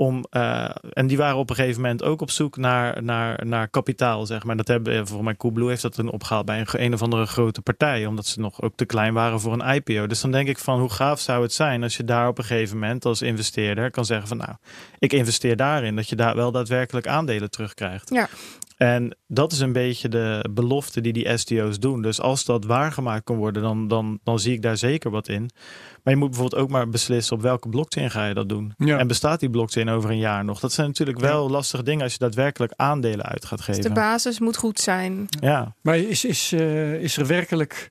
om, 0.00 0.24
uh, 0.30 0.70
en 0.92 1.06
die 1.06 1.16
waren 1.16 1.36
op 1.36 1.50
een 1.50 1.56
gegeven 1.56 1.80
moment 1.80 2.02
ook 2.02 2.20
op 2.20 2.30
zoek 2.30 2.56
naar, 2.56 3.02
naar, 3.02 3.46
naar 3.46 3.68
kapitaal, 3.68 4.26
zeg 4.26 4.44
maar. 4.44 4.56
Dat 4.56 4.68
hebben, 4.68 5.06
volgens 5.06 5.28
mij 5.28 5.36
Coolblue 5.36 5.68
heeft 5.68 5.82
dat 5.82 5.94
toen 5.94 6.10
opgehaald 6.10 6.46
bij 6.46 6.60
een, 6.60 6.66
een 6.70 6.94
of 6.94 7.02
andere 7.02 7.26
grote 7.26 7.62
partij, 7.62 8.06
omdat 8.06 8.26
ze 8.26 8.40
nog 8.40 8.62
ook 8.62 8.72
te 8.76 8.84
klein 8.84 9.14
waren 9.14 9.40
voor 9.40 9.52
een 9.52 9.74
IPO. 9.74 10.06
Dus 10.06 10.20
dan 10.20 10.30
denk 10.30 10.48
ik 10.48 10.58
van, 10.58 10.80
hoe 10.80 10.90
gaaf 10.90 11.20
zou 11.20 11.42
het 11.42 11.52
zijn 11.52 11.82
als 11.82 11.96
je 11.96 12.04
daar 12.04 12.28
op 12.28 12.38
een 12.38 12.44
gegeven 12.44 12.78
moment 12.78 13.04
als 13.04 13.22
investeerder 13.22 13.90
kan 13.90 14.04
zeggen 14.04 14.28
van, 14.28 14.36
nou, 14.36 14.52
ik 14.98 15.12
investeer 15.12 15.56
daarin, 15.56 15.96
dat 15.96 16.08
je 16.08 16.16
daar 16.16 16.36
wel 16.36 16.52
daadwerkelijk 16.52 17.06
aandelen 17.06 17.50
terugkrijgt. 17.50 18.10
Ja. 18.14 18.28
En 18.82 19.16
dat 19.26 19.52
is 19.52 19.58
een 19.58 19.72
beetje 19.72 20.08
de 20.08 20.48
belofte 20.50 21.00
die 21.00 21.12
die 21.12 21.36
STO's 21.36 21.78
doen. 21.78 22.02
Dus 22.02 22.20
als 22.20 22.44
dat 22.44 22.64
waargemaakt 22.64 23.24
kan 23.24 23.36
worden, 23.36 23.62
dan, 23.62 23.88
dan, 23.88 24.18
dan 24.22 24.38
zie 24.38 24.52
ik 24.52 24.62
daar 24.62 24.76
zeker 24.76 25.10
wat 25.10 25.28
in. 25.28 25.50
Maar 26.02 26.12
je 26.12 26.16
moet 26.16 26.30
bijvoorbeeld 26.30 26.62
ook 26.62 26.70
maar 26.70 26.88
beslissen 26.88 27.36
op 27.36 27.42
welke 27.42 27.68
blockchain 27.68 28.10
ga 28.10 28.26
je 28.26 28.34
dat 28.34 28.48
doen. 28.48 28.74
Ja. 28.76 28.98
En 28.98 29.06
bestaat 29.06 29.40
die 29.40 29.50
blockchain 29.50 29.88
over 29.88 30.10
een 30.10 30.18
jaar 30.18 30.44
nog? 30.44 30.60
Dat 30.60 30.72
zijn 30.72 30.86
natuurlijk 30.86 31.18
wel 31.18 31.44
ja. 31.44 31.50
lastige 31.50 31.82
dingen 31.82 32.02
als 32.02 32.12
je 32.12 32.18
daadwerkelijk 32.18 32.72
aandelen 32.76 33.26
uit 33.26 33.44
gaat 33.44 33.60
geven. 33.60 33.82
Dus 33.82 33.90
de 33.90 34.00
basis 34.00 34.38
moet 34.38 34.56
goed 34.56 34.80
zijn. 34.80 35.26
Ja. 35.40 35.74
Maar 35.82 35.98
is, 35.98 36.24
is, 36.24 36.52
uh, 36.52 36.94
is 37.02 37.16
er 37.16 37.26
werkelijk 37.26 37.90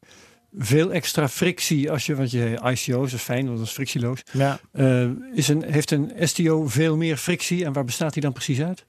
veel 0.57 0.91
extra 0.91 1.27
frictie 1.27 1.91
als 1.91 2.05
je, 2.05 2.15
want 2.15 2.31
je 2.31 2.59
ICO's 2.63 3.13
is 3.13 3.21
fijn, 3.21 3.45
want 3.45 3.57
dat 3.57 3.67
is 3.67 3.73
frictieloos. 3.73 4.21
Ja. 4.31 4.59
Uh, 4.73 5.09
is 5.33 5.47
een, 5.47 5.63
heeft 5.63 5.91
een 5.91 6.11
STO 6.19 6.67
veel 6.67 6.97
meer 6.97 7.17
frictie 7.17 7.65
en 7.65 7.73
waar 7.73 7.85
bestaat 7.85 8.13
die 8.13 8.21
dan 8.21 8.33
precies 8.33 8.61
uit? 8.61 8.85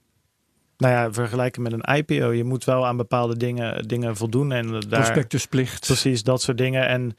Nou 0.81 0.93
ja, 0.93 1.13
vergelijken 1.13 1.61
met 1.61 1.71
een 1.71 1.95
IPO. 1.95 2.31
Je 2.31 2.43
moet 2.43 2.63
wel 2.63 2.85
aan 2.85 2.97
bepaalde 2.97 3.37
dingen, 3.37 3.87
dingen 3.87 4.15
voldoen. 4.15 4.51
En 4.51 4.67
daar, 4.71 5.01
Prospectusplicht. 5.01 5.85
Precies, 5.85 6.23
dat 6.23 6.41
soort 6.41 6.57
dingen. 6.57 6.87
En 6.87 7.17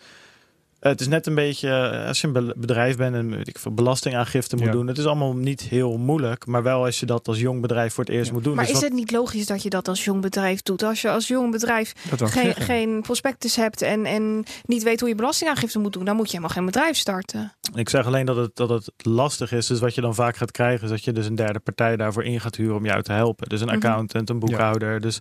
het 0.90 1.00
is 1.00 1.08
net 1.08 1.26
een 1.26 1.34
beetje, 1.34 2.04
als 2.06 2.20
je 2.20 2.28
een 2.32 2.52
bedrijf 2.56 2.96
bent 2.96 3.14
en 3.14 3.30
weet 3.30 3.48
ik 3.48 3.58
belastingaangifte 3.72 4.56
moet 4.56 4.64
ja. 4.64 4.70
doen. 4.72 4.86
Het 4.86 4.98
is 4.98 5.06
allemaal 5.06 5.36
niet 5.36 5.60
heel 5.60 5.96
moeilijk, 5.96 6.46
maar 6.46 6.62
wel 6.62 6.84
als 6.84 7.00
je 7.00 7.06
dat 7.06 7.28
als 7.28 7.40
jong 7.40 7.60
bedrijf 7.60 7.94
voor 7.94 8.04
het 8.04 8.12
eerst 8.12 8.26
ja. 8.26 8.32
moet 8.32 8.44
doen. 8.44 8.54
Maar 8.54 8.64
dus 8.64 8.74
is 8.74 8.80
wat... 8.80 8.88
het 8.88 8.98
niet 8.98 9.10
logisch 9.10 9.46
dat 9.46 9.62
je 9.62 9.70
dat 9.70 9.88
als 9.88 10.04
jong 10.04 10.20
bedrijf 10.20 10.62
doet? 10.62 10.82
Als 10.82 11.02
je 11.02 11.10
als 11.10 11.28
jong 11.28 11.50
bedrijf 11.50 11.92
geen, 12.18 12.54
geen 12.54 13.02
prospectus 13.02 13.56
hebt 13.56 13.82
en, 13.82 14.06
en 14.06 14.44
niet 14.64 14.82
weet 14.82 15.00
hoe 15.00 15.08
je 15.08 15.14
belastingaangifte 15.14 15.78
moet 15.78 15.92
doen, 15.92 16.04
dan 16.04 16.16
moet 16.16 16.26
je 16.26 16.36
helemaal 16.36 16.56
geen 16.56 16.66
bedrijf 16.66 16.96
starten. 16.96 17.52
Ik 17.74 17.88
zeg 17.88 18.06
alleen 18.06 18.26
dat 18.26 18.36
het, 18.36 18.56
dat 18.56 18.68
het 18.68 18.90
lastig 18.96 19.52
is. 19.52 19.66
Dus 19.66 19.80
wat 19.80 19.94
je 19.94 20.00
dan 20.00 20.14
vaak 20.14 20.36
gaat 20.36 20.50
krijgen, 20.50 20.84
is 20.84 20.90
dat 20.90 21.04
je 21.04 21.12
dus 21.12 21.26
een 21.26 21.34
derde 21.34 21.58
partij 21.58 21.96
daarvoor 21.96 22.24
in 22.24 22.40
gaat 22.40 22.56
huren 22.56 22.76
om 22.76 22.84
jou 22.84 23.02
te 23.02 23.12
helpen. 23.12 23.48
Dus 23.48 23.60
een 23.60 23.66
Mhm. 23.66 23.76
accountant, 23.76 24.30
een 24.30 24.38
boekhouder. 24.38 24.92
Ja. 24.92 24.98
Dus 24.98 25.16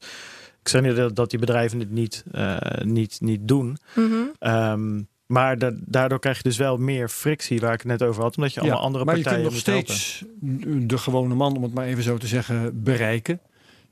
ik 0.62 0.68
zeg 0.68 0.82
niet 0.82 0.96
dat, 0.96 1.16
dat 1.16 1.30
die 1.30 1.40
bedrijven 1.40 1.80
het 1.80 1.92
niet, 1.92 2.24
uh, 2.32 2.58
niet, 2.84 3.18
niet 3.20 3.48
doen. 3.48 3.78
Mhm. 3.96 4.14
Um, 4.40 5.10
maar 5.32 5.58
da 5.58 5.72
daardoor 5.76 6.20
krijg 6.20 6.38
je 6.38 6.44
dus 6.44 6.58
wel 6.58 6.78
meer 6.78 7.10
frictie 7.10 7.60
waar 7.60 7.74
ik 7.74 7.80
het 7.80 7.88
net 7.88 8.04
over 8.04 8.22
had. 8.22 8.38
Omdat 8.38 8.54
je 8.54 8.60
allemaal 8.60 8.80
ja, 8.80 8.86
andere 8.86 9.06
partijen 9.06 9.30
Maar 9.30 9.40
je 9.40 9.44
kunt 9.44 9.54
nog 9.54 9.86
steeds 9.86 10.26
helpen. 10.50 10.88
de 10.88 10.98
gewone 10.98 11.36
man, 11.36 11.56
om 11.56 11.64
het 11.64 11.74
maar 11.74 11.86
even 11.86 12.04
zo 12.04 12.18
te 12.18 12.28
zeggen, 12.28 12.84
bereiken. 12.84 13.40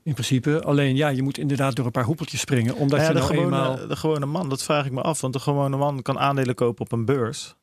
In 0.02 0.12
principe. 0.12 0.62
Alleen 0.62 0.96
ja, 0.96 1.08
je 1.08 1.22
moet 1.22 1.38
inderdaad 1.38 1.76
door 1.76 1.84
een 1.84 1.90
paar 1.90 2.04
hoepeltjes 2.04 2.40
springen. 2.40 2.74
Omdat 2.76 3.00
ja, 3.00 3.06
je 3.06 3.12
de, 3.12 3.18
nou 3.18 3.30
gewone, 3.30 3.56
eenmaal... 3.56 3.88
de 3.88 3.96
gewone 3.96 4.26
man, 4.26 4.48
dat 4.48 4.62
vraag 4.62 4.86
ik 4.86 4.92
me 4.92 5.00
af. 5.00 5.20
Want 5.20 5.32
de 5.32 5.40
gewone 5.40 5.76
man 5.76 6.02
kan 6.02 6.18
aandelen 6.18 6.54
kopen 6.54 6.84
op 6.84 6.92
een 6.92 7.04
beurs. 7.04 7.56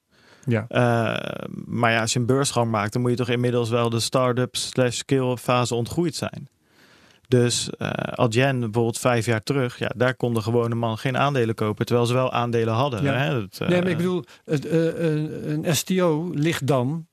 Ja. 0.45 0.65
Uh, 0.69 1.45
maar 1.65 1.91
ja, 1.91 2.01
als 2.01 2.13
je 2.13 2.19
een 2.19 2.25
beursgang 2.25 2.71
maakt, 2.71 2.93
dan 2.93 3.01
moet 3.01 3.11
je 3.11 3.17
toch 3.17 3.30
inmiddels 3.30 3.69
wel 3.69 3.89
de 3.89 3.99
start-up 3.99 4.55
slash 4.55 4.97
scale 4.97 5.38
fase 5.38 5.75
ontgroeid 5.75 6.15
zijn. 6.15 6.49
Dus 7.28 7.69
uh, 7.80 7.89
Adyen 7.91 8.59
bijvoorbeeld 8.59 8.99
vijf 8.99 9.25
jaar 9.25 9.43
terug, 9.43 9.80
ja, 9.80 9.91
daar 9.95 10.15
kon 10.15 10.34
de 10.34 10.41
gewone 10.41 10.75
man 10.75 10.97
geen 10.97 11.17
aandelen 11.17 11.55
kopen, 11.55 11.86
terwijl 11.86 12.07
ze 12.07 12.13
wel 12.13 12.32
aandelen 12.32 12.73
hadden. 12.73 13.03
Ja. 13.03 13.13
Hè? 13.13 13.34
Dat, 13.34 13.59
uh, 13.61 13.67
nee, 13.67 13.82
maar 13.82 13.89
ik 13.89 13.97
bedoel, 13.97 14.23
het, 14.45 14.65
uh, 14.65 14.71
een 15.49 15.75
STO 15.75 16.32
ligt 16.34 16.67
dan, 16.67 17.07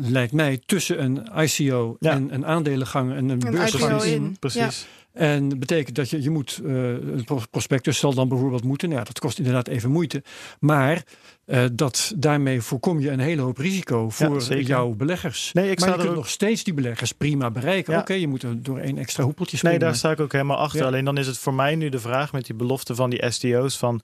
lijkt 0.00 0.32
mij, 0.32 0.62
tussen 0.66 1.02
een 1.02 1.28
ICO 1.36 1.96
ja. 2.00 2.10
en 2.10 2.34
een 2.34 2.46
aandelengang 2.46 3.10
en 3.12 3.28
een, 3.28 3.46
een 3.46 3.52
beursgang. 3.52 4.02
in. 4.02 4.36
Precies. 4.40 4.86
En 5.14 5.48
dat 5.48 5.58
betekent 5.58 5.96
dat 5.96 6.10
je, 6.10 6.22
je 6.22 6.30
moet, 6.30 6.60
uh, 6.64 6.74
een 6.88 7.26
prospectus 7.50 7.98
zal 7.98 8.14
dan 8.14 8.28
bijvoorbeeld 8.28 8.64
moeten. 8.64 8.88
Nou 8.88 9.00
ja, 9.00 9.06
dat 9.06 9.18
kost 9.18 9.38
inderdaad 9.38 9.68
even 9.68 9.90
moeite. 9.90 10.22
Maar 10.60 11.04
uh, 11.46 11.64
dat, 11.72 12.12
daarmee 12.16 12.60
voorkom 12.60 13.00
je 13.00 13.10
een 13.10 13.20
hele 13.20 13.42
hoop 13.42 13.58
risico 13.58 14.10
voor 14.10 14.54
jouw 14.54 14.90
beleggers. 14.90 15.52
Nee, 15.52 15.70
ik 15.70 15.80
maar 15.80 15.88
je 15.88 15.94
kunt 15.94 16.08
ook... 16.08 16.14
nog 16.14 16.28
steeds 16.28 16.64
die 16.64 16.74
beleggers 16.74 17.12
prima 17.12 17.50
bereiken. 17.50 17.98
Oké, 17.98 18.12
je 18.12 18.28
moet 18.28 18.42
er 18.42 18.62
door 18.62 18.78
één 18.78 18.98
extra 18.98 19.24
hoepeltje 19.24 19.56
springen. 19.56 19.78
Nee, 19.78 19.88
daar 19.88 19.98
sta 19.98 20.10
ik 20.10 20.20
ook 20.20 20.32
helemaal 20.32 20.58
achter. 20.58 20.84
Alleen 20.84 21.04
dan 21.04 21.18
is 21.18 21.26
het 21.26 21.38
voor 21.38 21.54
mij 21.54 21.74
nu 21.74 21.88
de 21.88 22.00
vraag 22.00 22.32
met 22.32 22.46
die 22.46 22.54
belofte 22.54 22.94
van 22.94 23.10
die 23.10 23.30
STO's 23.30 23.78
van 23.78 24.00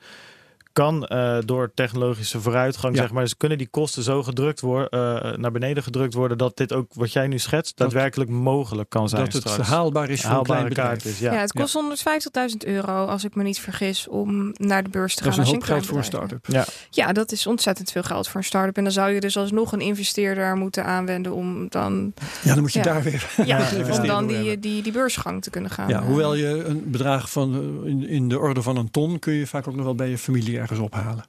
kan 0.72 1.06
uh, 1.08 1.38
door 1.44 1.70
technologische 1.74 2.40
vooruitgang, 2.40 2.96
zeg 2.96 3.12
maar, 3.12 3.22
dus 3.22 3.36
kunnen 3.36 3.58
die 3.58 3.68
kosten 3.68 4.02
zo 4.02 4.22
gedrukt 4.22 4.60
worden, 4.60 4.88
uh, 4.92 5.36
naar 5.36 5.52
beneden 5.52 5.82
gedrukt 5.82 6.14
worden, 6.14 6.38
dat 6.38 6.56
dit 6.56 6.72
ook, 6.72 6.94
wat 6.94 7.12
jij 7.12 7.26
nu 7.26 7.38
schetst, 7.38 7.76
daadwerkelijk 7.76 8.30
mogelijk 8.30 8.88
kan 8.88 9.08
zijn. 9.08 9.24
Dat 9.24 9.32
het 9.32 9.48
straks. 9.48 9.68
haalbaar 9.68 10.10
is 10.10 10.20
voor 10.20 10.30
Haalbare 10.30 10.66
een 10.66 10.72
kaart 10.72 11.04
is. 11.04 11.18
Ja, 11.18 11.32
ja 11.32 11.40
het 11.40 11.52
kost 11.52 11.78
ja. 12.04 12.48
150.000 12.50 12.56
euro, 12.58 13.06
als 13.06 13.24
ik 13.24 13.34
me 13.34 13.42
niet 13.42 13.60
vergis, 13.60 14.08
om 14.08 14.52
naar 14.56 14.82
de 14.82 14.88
beurs 14.88 15.14
te 15.14 15.22
gaan. 15.22 15.32
Dat 15.32 15.40
is 15.40 15.46
een 15.46 15.54
hoop 15.54 15.64
geld 15.64 15.86
voor 15.86 15.98
een 15.98 16.04
start-up. 16.04 16.46
Ja. 16.46 16.64
ja, 16.90 17.12
dat 17.12 17.32
is 17.32 17.46
ontzettend 17.46 17.92
veel 17.92 18.02
geld 18.02 18.28
voor 18.28 18.40
een 18.40 18.46
start-up. 18.46 18.76
En 18.76 18.82
dan 18.82 18.92
zou 18.92 19.10
je 19.10 19.20
dus 19.20 19.36
alsnog 19.36 19.72
een 19.72 19.80
investeerder 19.80 20.56
moeten 20.56 20.84
aanwenden 20.84 21.32
om 21.32 21.68
dan. 21.68 22.12
Ja, 22.42 22.52
dan 22.54 22.62
moet 22.62 22.72
je 22.72 22.82
daar 22.82 23.02
weer. 23.02 23.30
Ja, 23.44 23.68
om 24.00 24.06
dan 24.06 24.26
die, 24.26 24.58
die, 24.58 24.82
die 24.82 24.92
beursgang 24.92 25.42
te 25.42 25.50
kunnen 25.50 25.70
gaan. 25.70 25.88
Ja, 25.88 26.02
hoewel 26.02 26.34
je 26.34 26.64
een 26.64 26.90
bedrag 26.90 27.30
van 27.30 27.54
eh, 27.54 27.90
in, 27.90 28.08
in 28.08 28.28
de 28.28 28.38
orde 28.38 28.62
van 28.62 28.76
een 28.76 28.90
ton 28.90 29.18
kun 29.18 29.32
je 29.32 29.46
vaak 29.46 29.68
ook 29.68 29.74
nog 29.74 29.84
wel 29.84 29.94
bij 29.94 30.08
je 30.08 30.18
familie 30.18 30.59
ergens 30.60 30.78
ophalen. 30.78 31.24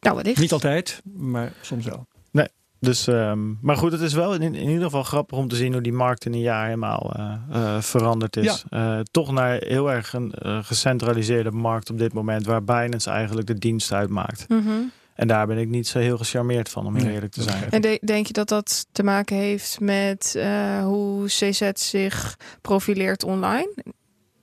Nou, 0.00 0.16
wat 0.16 0.26
is? 0.26 0.38
Niet 0.38 0.52
altijd, 0.52 1.02
maar 1.14 1.52
soms 1.60 1.84
wel. 1.84 2.06
Nee, 2.30 2.48
dus, 2.84 3.06
um, 3.06 3.58
maar 3.62 3.76
goed, 3.76 3.92
het 3.92 4.00
is 4.00 4.12
wel 4.12 4.34
in, 4.34 4.42
in, 4.42 4.68
ieder 4.68 4.84
geval 4.84 5.02
grappig 5.02 5.38
om 5.38 5.48
te 5.48 5.56
zien 5.56 5.72
hoe 5.72 5.82
die 5.82 5.92
markt 5.92 6.24
in 6.24 6.32
een 6.32 6.40
jaar 6.40 6.64
helemaal 6.64 7.14
uh, 7.16 7.34
uh, 7.50 7.80
veranderd 7.80 8.36
is. 8.36 8.64
Ja. 8.70 8.96
Uh, 8.96 9.00
toch 9.10 9.32
naar 9.32 9.56
heel 9.60 9.90
erg 9.90 10.12
een 10.12 10.34
gecentraliseerde 10.64 11.50
markt 11.50 11.90
op 11.90 11.98
dit 11.98 12.12
moment, 12.12 12.46
waar 12.46 12.64
Binance 12.64 13.10
eigenlijk 13.10 13.46
de 13.46 13.58
dienst 13.58 13.92
uitmaakt. 13.92 14.48
Mm 14.48 14.62
-hmm. 14.64 14.90
En 15.14 15.28
daar 15.28 15.46
ben 15.46 15.58
ik 15.58 15.68
niet 15.68 15.86
zo 15.86 15.98
heel 15.98 16.16
gecharmeerd 16.16 16.68
van, 16.68 16.86
om 16.86 16.96
eerlijk 16.96 17.32
te 17.32 17.42
zijn. 17.42 17.70
En 17.70 17.80
de, 17.80 18.00
denk 18.04 18.26
je 18.26 18.32
dat 18.32 18.48
dat 18.48 18.86
te 18.92 19.02
maken 19.02 19.36
heeft 19.36 19.80
met 19.80 20.44
hoe 20.82 21.26
CZ 21.26 21.70
zich 21.72 22.36
profileert 22.60 23.24
online? 23.24 23.74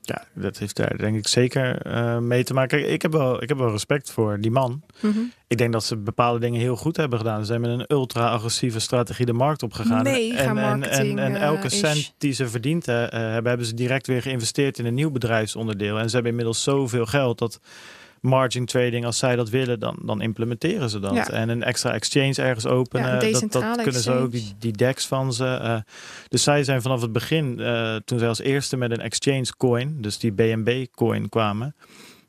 Ja, 0.02 0.24
dat 0.34 0.58
heeft 0.58 0.76
daar 0.76 0.98
denk 0.98 1.18
ik 1.18 1.28
zeker 1.28 1.86
uh, 1.88 2.18
mee 2.18 2.44
te 2.44 2.54
maken. 2.54 2.80
Kijk, 2.80 2.92
ik 2.92 3.02
heb 3.02 3.12
wel, 3.12 3.44
ik 3.44 3.50
heb 3.50 3.58
wel 3.58 3.72
respect 3.72 4.12
voor 4.12 4.40
die 4.40 4.52
man. 4.52 4.82
Mm 5.00 5.12
-hmm. 5.12 5.32
Ik 5.48 5.58
denk 5.58 5.72
dat 5.72 5.84
ze 5.84 5.98
bepaalde 5.98 6.40
dingen 6.40 6.60
heel 6.60 6.76
goed 6.76 6.98
hebben 6.98 7.20
gedaan. 7.20 7.40
Ze 7.40 7.46
zijn 7.46 7.62
met 7.62 7.70
een 7.70 7.86
ultra-agressieve 7.88 8.80
strategie 8.80 9.26
de 9.26 9.34
markt 9.34 9.64
opgegaan. 9.64 10.06
En, 10.06 10.36
en, 10.36 10.84
en, 10.84 11.20
en, 11.20 11.36
elke 11.36 11.66
uh, 11.66 11.72
cent 11.72 12.14
die 12.18 12.34
ze 12.34 12.48
verdiend 12.48 12.88
uh, 12.88 12.96
hebben, 13.10 13.48
hebben 13.48 13.66
ze 13.66 13.74
direct 13.74 14.08
weer 14.08 14.22
geïnvesteerd 14.22 14.80
in 14.80 14.86
een 14.86 14.94
nieuw 14.94 15.12
bedrijfsonderdeel. 15.12 15.98
En 16.00 16.08
ze 16.08 16.14
hebben 16.14 16.32
inmiddels 16.32 16.64
zoveel 16.64 17.06
geld 17.06 17.40
dat 17.40 17.60
margin 18.22 18.66
trading, 18.66 19.06
als 19.06 19.18
zij 19.18 19.36
dat 19.36 19.50
willen, 19.50 19.80
dan, 19.80 20.00
dan 20.02 20.22
implementeren 20.22 20.90
ze 20.90 21.00
dat. 21.00 21.30
En 21.30 21.50
een 21.50 21.64
extra 21.64 21.94
exchange 21.94 22.36
ergens 22.36 22.66
openen, 22.66 23.32
dat, 23.32 23.52
dat 23.52 23.82
kunnen 23.82 24.02
ze 24.02 24.12
ook, 24.12 24.32
die, 24.32 24.54
die 24.60 24.72
DEX 24.72 25.06
van 25.06 25.34
ze. 25.34 25.60
Uh, 25.62 25.78
dus 26.28 26.44
zij 26.44 26.64
zijn 26.64 26.82
vanaf 26.82 27.02
het 27.02 27.12
begin, 27.12 27.56
uh, 27.60 27.96
toen 27.96 28.20
zij 28.20 28.28
als 28.28 28.40
eerste 28.40 28.78
met 28.78 28.92
een 28.92 29.02
exchange 29.02 29.56
coin, 29.58 30.02
dus 30.02 30.18
die 30.18 30.32
BNB 30.32 30.86
coin 30.92 31.30
kwamen, 31.30 31.76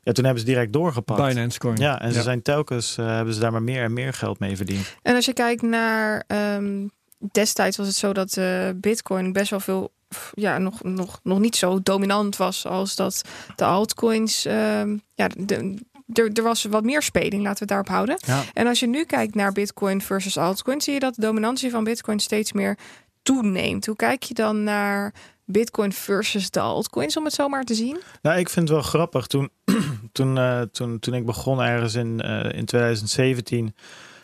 ja, 0.03 0.11
toen 0.11 0.23
hebben 0.25 0.43
ze 0.43 0.49
direct 0.49 0.73
doorgepakt. 0.73 1.27
Binance 1.27 1.59
coin. 1.59 1.77
Ja, 1.77 2.01
en 2.01 2.13
ze 2.13 2.21
zijn 2.21 2.41
telkens, 2.41 2.97
uh, 2.97 3.05
hebben 3.05 3.33
ze 3.33 3.39
daar 3.39 3.51
maar 3.51 3.63
meer 3.63 3.83
en 3.83 3.93
meer 3.93 4.13
geld 4.13 4.39
mee 4.39 4.55
verdiend. 4.55 4.95
En 5.01 5.15
als 5.15 5.25
je 5.25 5.33
kijkt 5.33 5.61
naar, 5.61 6.23
um, 6.27 6.91
destijds 7.31 7.77
was 7.77 7.87
het 7.87 7.95
zo 7.95 8.13
dat 8.13 8.39
bitcoin 8.75 9.31
best 9.31 9.49
wel 9.49 9.59
veel 9.59 9.91
ja, 10.33 10.57
nog, 10.57 10.83
nog, 10.83 11.19
nog 11.23 11.39
niet 11.39 11.55
zo 11.55 11.79
dominant 11.83 12.37
was 12.37 12.65
als 12.65 12.95
dat 12.95 13.21
de 13.55 13.65
altcoins. 13.65 14.45
Uh, 14.45 14.81
ja, 15.15 15.27
de, 15.37 15.75
er, 16.13 16.31
er 16.33 16.43
was 16.43 16.63
wat 16.63 16.83
meer 16.83 17.01
speling, 17.01 17.43
laten 17.43 17.53
we 17.53 17.59
het 17.59 17.67
daarop 17.67 17.87
houden. 17.87 18.17
Ja. 18.25 18.43
En 18.53 18.67
als 18.67 18.79
je 18.79 18.87
nu 18.87 19.03
kijkt 19.03 19.35
naar 19.35 19.51
Bitcoin 19.51 20.01
versus 20.01 20.37
altcoin, 20.37 20.81
zie 20.81 20.93
je 20.93 20.99
dat 20.99 21.15
de 21.15 21.21
dominantie 21.21 21.71
van 21.71 21.83
Bitcoin 21.83 22.19
steeds 22.19 22.53
meer 22.53 22.77
toeneemt. 23.21 23.85
Hoe 23.85 23.95
kijk 23.95 24.23
je 24.23 24.33
dan 24.33 24.63
naar 24.63 25.13
Bitcoin 25.45 25.93
versus 25.93 26.49
de 26.49 26.59
altcoins, 26.59 27.17
om 27.17 27.23
het 27.23 27.33
zo 27.33 27.47
maar 27.47 27.63
te 27.63 27.73
zien? 27.73 28.01
Nou, 28.21 28.39
ik 28.39 28.49
vind 28.49 28.67
het 28.67 28.77
wel 28.77 28.87
grappig. 28.87 29.27
Toen, 29.27 29.49
toen, 30.11 30.37
uh, 30.37 30.61
toen, 30.61 30.99
toen 30.99 31.13
ik 31.13 31.25
begon 31.25 31.61
ergens 31.61 31.95
in, 31.95 32.21
uh, 32.25 32.57
in 32.57 32.65
2017 32.65 33.75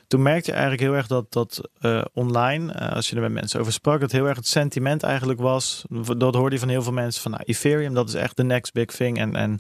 toen 0.10 0.22
merkte 0.22 0.50
je 0.50 0.58
eigenlijk 0.58 0.82
heel 0.82 0.96
erg 0.96 1.08
dat, 1.08 1.32
dat 1.32 1.70
uh, 1.82 2.02
online, 2.14 2.74
uh, 2.74 2.92
als 2.92 3.10
je 3.10 3.16
er 3.16 3.22
met 3.22 3.32
mensen 3.32 3.60
over 3.60 3.74
sprak, 3.74 4.00
dat 4.00 4.12
heel 4.12 4.28
erg 4.28 4.38
het 4.38 4.48
sentiment 4.48 5.04
eigenlijk 5.04 5.40
was. 5.40 5.86
Dat 6.18 6.36
hoorde 6.36 6.56
je 6.56 6.60
van 6.60 6.70
heel 6.70 6.82
veel 6.84 6.94
mensen 6.94 7.22
van 7.22 7.32
nou, 7.32 7.44
Ethereum, 7.46 7.94
dat 7.94 8.08
is 8.08 8.14
echt 8.14 8.38
de 8.38 8.44
next 8.44 8.74
big 8.74 8.86
thing. 8.86 9.18
En, 9.18 9.36
en 9.36 9.60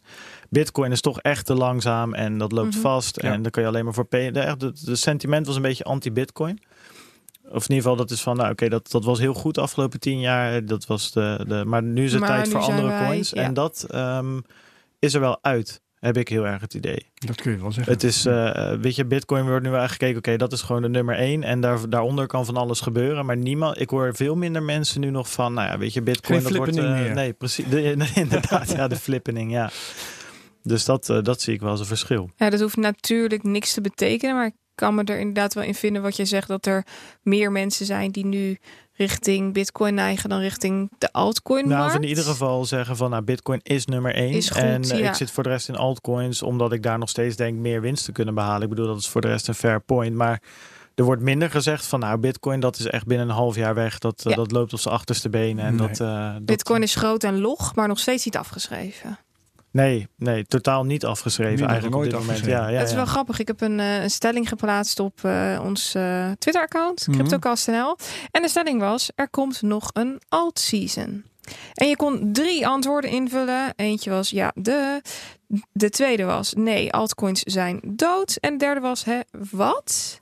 Bitcoin 0.49 0.91
is 0.91 1.01
toch 1.01 1.19
echt 1.21 1.45
te 1.45 1.53
langzaam 1.53 2.13
en 2.13 2.37
dat 2.37 2.51
loopt 2.51 2.65
mm 2.65 2.73
-hmm. 2.73 2.81
vast. 2.81 3.17
En 3.17 3.41
dan 3.41 3.51
kan 3.51 3.63
je 3.63 3.69
alleen 3.69 3.83
maar 3.83 3.93
voor 3.93 4.05
payen. 4.05 4.33
De, 4.33 4.55
de, 4.57 4.73
de 4.83 4.95
sentiment 4.95 5.45
was 5.45 5.55
een 5.55 5.61
beetje 5.61 5.83
anti-Bitcoin. 5.83 6.59
Of 7.43 7.63
in 7.63 7.75
ieder 7.75 7.75
geval, 7.75 7.95
dat 7.95 8.11
is 8.11 8.21
van, 8.21 8.35
nou 8.35 8.51
oké, 8.51 8.65
okay, 8.65 8.69
dat, 8.69 8.91
dat 8.91 9.03
was 9.03 9.19
heel 9.19 9.33
goed 9.33 9.55
de 9.55 9.61
afgelopen 9.61 9.99
tien 9.99 10.19
jaar. 10.19 10.65
Dat 10.65 10.85
was 10.85 11.11
de, 11.11 11.45
de, 11.47 11.65
maar 11.65 11.83
nu 11.83 12.03
is 12.03 12.11
het 12.11 12.21
maar 12.21 12.29
tijd 12.29 12.49
voor 12.49 12.59
andere 12.59 12.87
wij, 12.87 13.05
coins. 13.05 13.29
Ja. 13.29 13.41
En 13.41 13.53
dat 13.53 13.87
um, 13.95 14.43
is 14.99 15.13
er 15.13 15.19
wel 15.19 15.39
uit. 15.41 15.81
Heb 15.99 16.17
ik 16.17 16.27
heel 16.27 16.47
erg 16.47 16.61
het 16.61 16.73
idee. 16.73 17.05
Dat 17.13 17.41
kun 17.41 17.51
je 17.51 17.57
wel 17.57 17.71
zeggen. 17.71 17.93
Het 17.93 18.03
is, 18.03 18.25
uh, 18.25 18.73
weet 18.81 18.95
je, 18.95 19.05
Bitcoin 19.05 19.43
wordt 19.43 19.63
nu 19.63 19.69
eigenlijk 19.69 19.91
gekeken. 19.91 20.17
Oké, 20.17 20.27
okay, 20.27 20.37
dat 20.37 20.51
is 20.51 20.61
gewoon 20.61 20.81
de 20.81 20.89
nummer 20.89 21.15
één. 21.15 21.43
En 21.43 21.61
daar, 21.61 21.89
daaronder 21.89 22.27
kan 22.27 22.45
van 22.45 22.57
alles 22.57 22.79
gebeuren. 22.81 23.25
Maar 23.25 23.37
niemand, 23.37 23.81
ik 23.81 23.89
hoor 23.89 24.15
veel 24.15 24.35
minder 24.35 24.63
mensen 24.63 25.01
nu 25.01 25.09
nog 25.09 25.31
van, 25.31 25.53
nou 25.53 25.67
ja, 25.67 25.77
weet 25.77 25.93
je, 25.93 26.01
Bitcoin. 26.01 26.41
Geen 26.41 26.49
dat 26.49 26.57
wordt. 26.57 26.77
Uh, 26.77 27.01
meer. 27.01 27.13
Nee, 27.13 27.33
precies. 27.33 27.69
De, 27.69 27.95
inderdaad, 28.15 28.71
ja, 28.71 28.87
de 28.87 28.95
flippening, 29.05 29.51
ja. 29.51 29.69
Dus 30.63 30.85
dat, 30.85 31.09
uh, 31.09 31.21
dat 31.21 31.41
zie 31.41 31.53
ik 31.53 31.59
wel 31.59 31.69
als 31.69 31.79
een 31.79 31.85
verschil. 31.85 32.29
Ja, 32.35 32.49
dat 32.49 32.59
hoeft 32.59 32.77
natuurlijk 32.77 33.43
niks 33.43 33.73
te 33.73 33.81
betekenen. 33.81 34.35
Maar 34.35 34.45
ik 34.45 34.55
kan 34.75 34.95
me 34.95 35.03
er 35.03 35.19
inderdaad 35.19 35.53
wel 35.53 35.63
in 35.63 35.75
vinden 35.75 36.01
wat 36.01 36.15
je 36.15 36.25
zegt. 36.25 36.47
Dat 36.47 36.65
er 36.65 36.85
meer 37.21 37.51
mensen 37.51 37.85
zijn 37.85 38.11
die 38.11 38.25
nu 38.25 38.57
richting 38.99 39.53
Bitcoin 39.53 39.93
neigen 39.93 40.29
dan 40.29 40.39
richting 40.39 40.89
de 40.97 41.11
altcoin 41.11 41.67
markt. 41.67 41.83
Nou, 41.83 41.89
of 41.89 41.95
in 41.95 42.07
ieder 42.07 42.23
geval 42.23 42.65
zeggen 42.65 42.95
van 42.95 43.09
nou, 43.09 43.23
Bitcoin 43.23 43.59
is 43.63 43.85
nummer 43.85 44.15
één. 44.15 44.33
Is 44.33 44.49
goed, 44.49 44.61
en 44.61 44.83
ja. 44.83 45.09
ik 45.09 45.15
zit 45.15 45.31
voor 45.31 45.43
de 45.43 45.49
rest 45.49 45.69
in 45.69 45.75
altcoins, 45.75 46.41
omdat 46.41 46.71
ik 46.71 46.83
daar 46.83 46.97
nog 46.97 47.09
steeds 47.09 47.35
denk 47.35 47.57
meer 47.57 47.81
winst 47.81 48.05
te 48.05 48.11
kunnen 48.11 48.33
behalen. 48.33 48.61
Ik 48.61 48.69
bedoel, 48.69 48.87
dat 48.87 48.99
is 48.99 49.07
voor 49.07 49.21
de 49.21 49.27
rest 49.27 49.47
een 49.47 49.53
fair 49.53 49.81
point. 49.81 50.15
Maar 50.15 50.41
er 50.95 51.03
wordt 51.03 51.21
minder 51.21 51.49
gezegd 51.49 51.85
van 51.85 51.99
nou, 51.99 52.17
Bitcoin 52.17 52.59
dat 52.59 52.79
is 52.79 52.85
echt 52.85 53.05
binnen 53.05 53.29
een 53.29 53.35
half 53.35 53.55
jaar 53.55 53.75
weg. 53.75 53.97
Dat, 53.97 54.21
ja. 54.23 54.29
uh, 54.29 54.35
dat 54.35 54.51
loopt 54.51 54.73
op 54.73 54.79
zijn 54.79 54.93
achterste 54.93 55.29
benen. 55.29 55.65
En 55.65 55.75
nee. 55.75 55.87
dat, 55.87 55.99
uh, 55.99 56.35
Bitcoin 56.41 56.81
is 56.81 56.95
groot 56.95 57.23
en 57.23 57.39
log, 57.39 57.75
maar 57.75 57.87
nog 57.87 57.99
steeds 57.99 58.25
niet 58.25 58.37
afgeschreven. 58.37 59.19
Nee, 59.71 60.07
nee, 60.17 60.45
totaal 60.45 60.83
niet 60.83 61.05
afgeschreven 61.05 61.67
eigenlijk 61.67 61.95
nooit 61.95 62.13
op 62.13 62.19
dit 62.19 62.27
moment. 62.27 62.45
Ja, 62.45 62.67
ja, 62.67 62.79
het 62.79 62.87
is 62.87 62.95
wel 62.95 63.05
grappig. 63.05 63.39
Ik 63.39 63.47
heb 63.47 63.61
een, 63.61 63.79
uh, 63.79 64.03
een 64.03 64.09
stelling 64.09 64.49
geplaatst 64.49 64.99
op 64.99 65.19
uh, 65.25 65.59
ons 65.63 65.95
uh, 65.95 66.31
Twitter-account, 66.37 67.07
mm 67.07 67.13
-hmm. 67.13 67.27
CryptoCast.nl. 67.27 67.97
En 68.31 68.41
de 68.41 68.49
stelling 68.49 68.79
was, 68.79 69.11
er 69.15 69.29
komt 69.29 69.61
nog 69.61 69.89
een 69.93 70.21
alt-season. 70.29 71.23
En 71.73 71.87
je 71.87 71.95
kon 71.95 72.33
drie 72.33 72.67
antwoorden 72.67 73.09
invullen. 73.09 73.73
Eentje 73.75 74.09
was 74.09 74.29
ja, 74.29 74.51
de. 74.55 75.01
De 75.71 75.89
tweede 75.89 76.23
was 76.23 76.53
nee, 76.53 76.93
altcoins 76.93 77.41
zijn 77.41 77.79
dood. 77.83 78.35
En 78.35 78.51
de 78.51 78.57
derde 78.57 78.79
was 78.79 79.03
hè, 79.03 79.19
wat? 79.51 80.21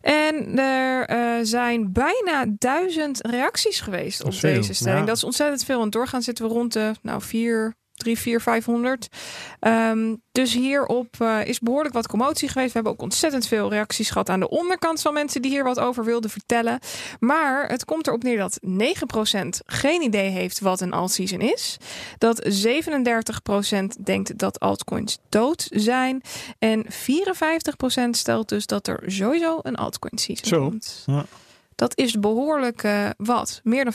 En 0.00 0.58
er 0.58 1.10
uh, 1.10 1.44
zijn 1.46 1.92
bijna 1.92 2.44
duizend 2.58 3.26
reacties 3.26 3.80
geweest 3.80 4.24
op 4.24 4.34
veel. 4.34 4.54
deze 4.54 4.72
stelling. 4.72 5.00
Ja. 5.00 5.06
Dat 5.06 5.16
is 5.16 5.24
ontzettend 5.24 5.64
veel. 5.64 5.82
En 5.82 5.90
doorgaan 5.90 6.22
zitten 6.22 6.48
we 6.48 6.52
rond 6.52 6.72
de 6.72 6.92
nou, 7.02 7.22
vier, 7.22 7.74
3, 7.98 8.18
4, 8.18 8.40
500. 8.40 9.08
Um, 9.60 10.22
dus 10.32 10.52
hierop 10.52 11.16
uh, 11.22 11.44
is 11.44 11.58
behoorlijk 11.58 11.94
wat 11.94 12.06
commotie 12.06 12.48
geweest. 12.48 12.68
We 12.68 12.74
hebben 12.74 12.92
ook 12.92 13.02
ontzettend 13.02 13.46
veel 13.46 13.70
reacties 13.70 14.10
gehad 14.10 14.28
aan 14.28 14.40
de 14.40 14.48
onderkant 14.48 15.00
van 15.00 15.12
mensen 15.12 15.42
die 15.42 15.50
hier 15.50 15.64
wat 15.64 15.78
over 15.78 16.04
wilden 16.04 16.30
vertellen. 16.30 16.78
Maar 17.20 17.68
het 17.68 17.84
komt 17.84 18.06
erop 18.06 18.22
neer 18.22 18.38
dat 18.38 18.60
9% 18.66 18.68
geen 19.66 20.02
idee 20.02 20.30
heeft 20.30 20.60
wat 20.60 20.80
een 20.80 20.92
alt-season 20.92 21.40
is. 21.40 21.76
Dat 22.18 22.66
37% 24.00 24.02
denkt 24.04 24.38
dat 24.38 24.60
altcoins 24.60 25.18
dood 25.28 25.66
zijn. 25.70 26.22
En 26.58 26.86
54% 26.86 28.10
stelt 28.10 28.48
dus 28.48 28.66
dat 28.66 28.86
er 28.86 29.02
sowieso 29.06 29.58
een 29.62 29.76
altcoin 29.76 30.18
season 30.18 30.46
Zo. 30.46 30.68
komt. 30.68 31.02
Ja. 31.06 31.24
Dat 31.78 31.96
is 31.96 32.18
behoorlijk 32.18 32.82
uh, 32.82 33.08
wat. 33.16 33.60
Meer 33.64 33.84
dan 33.84 33.92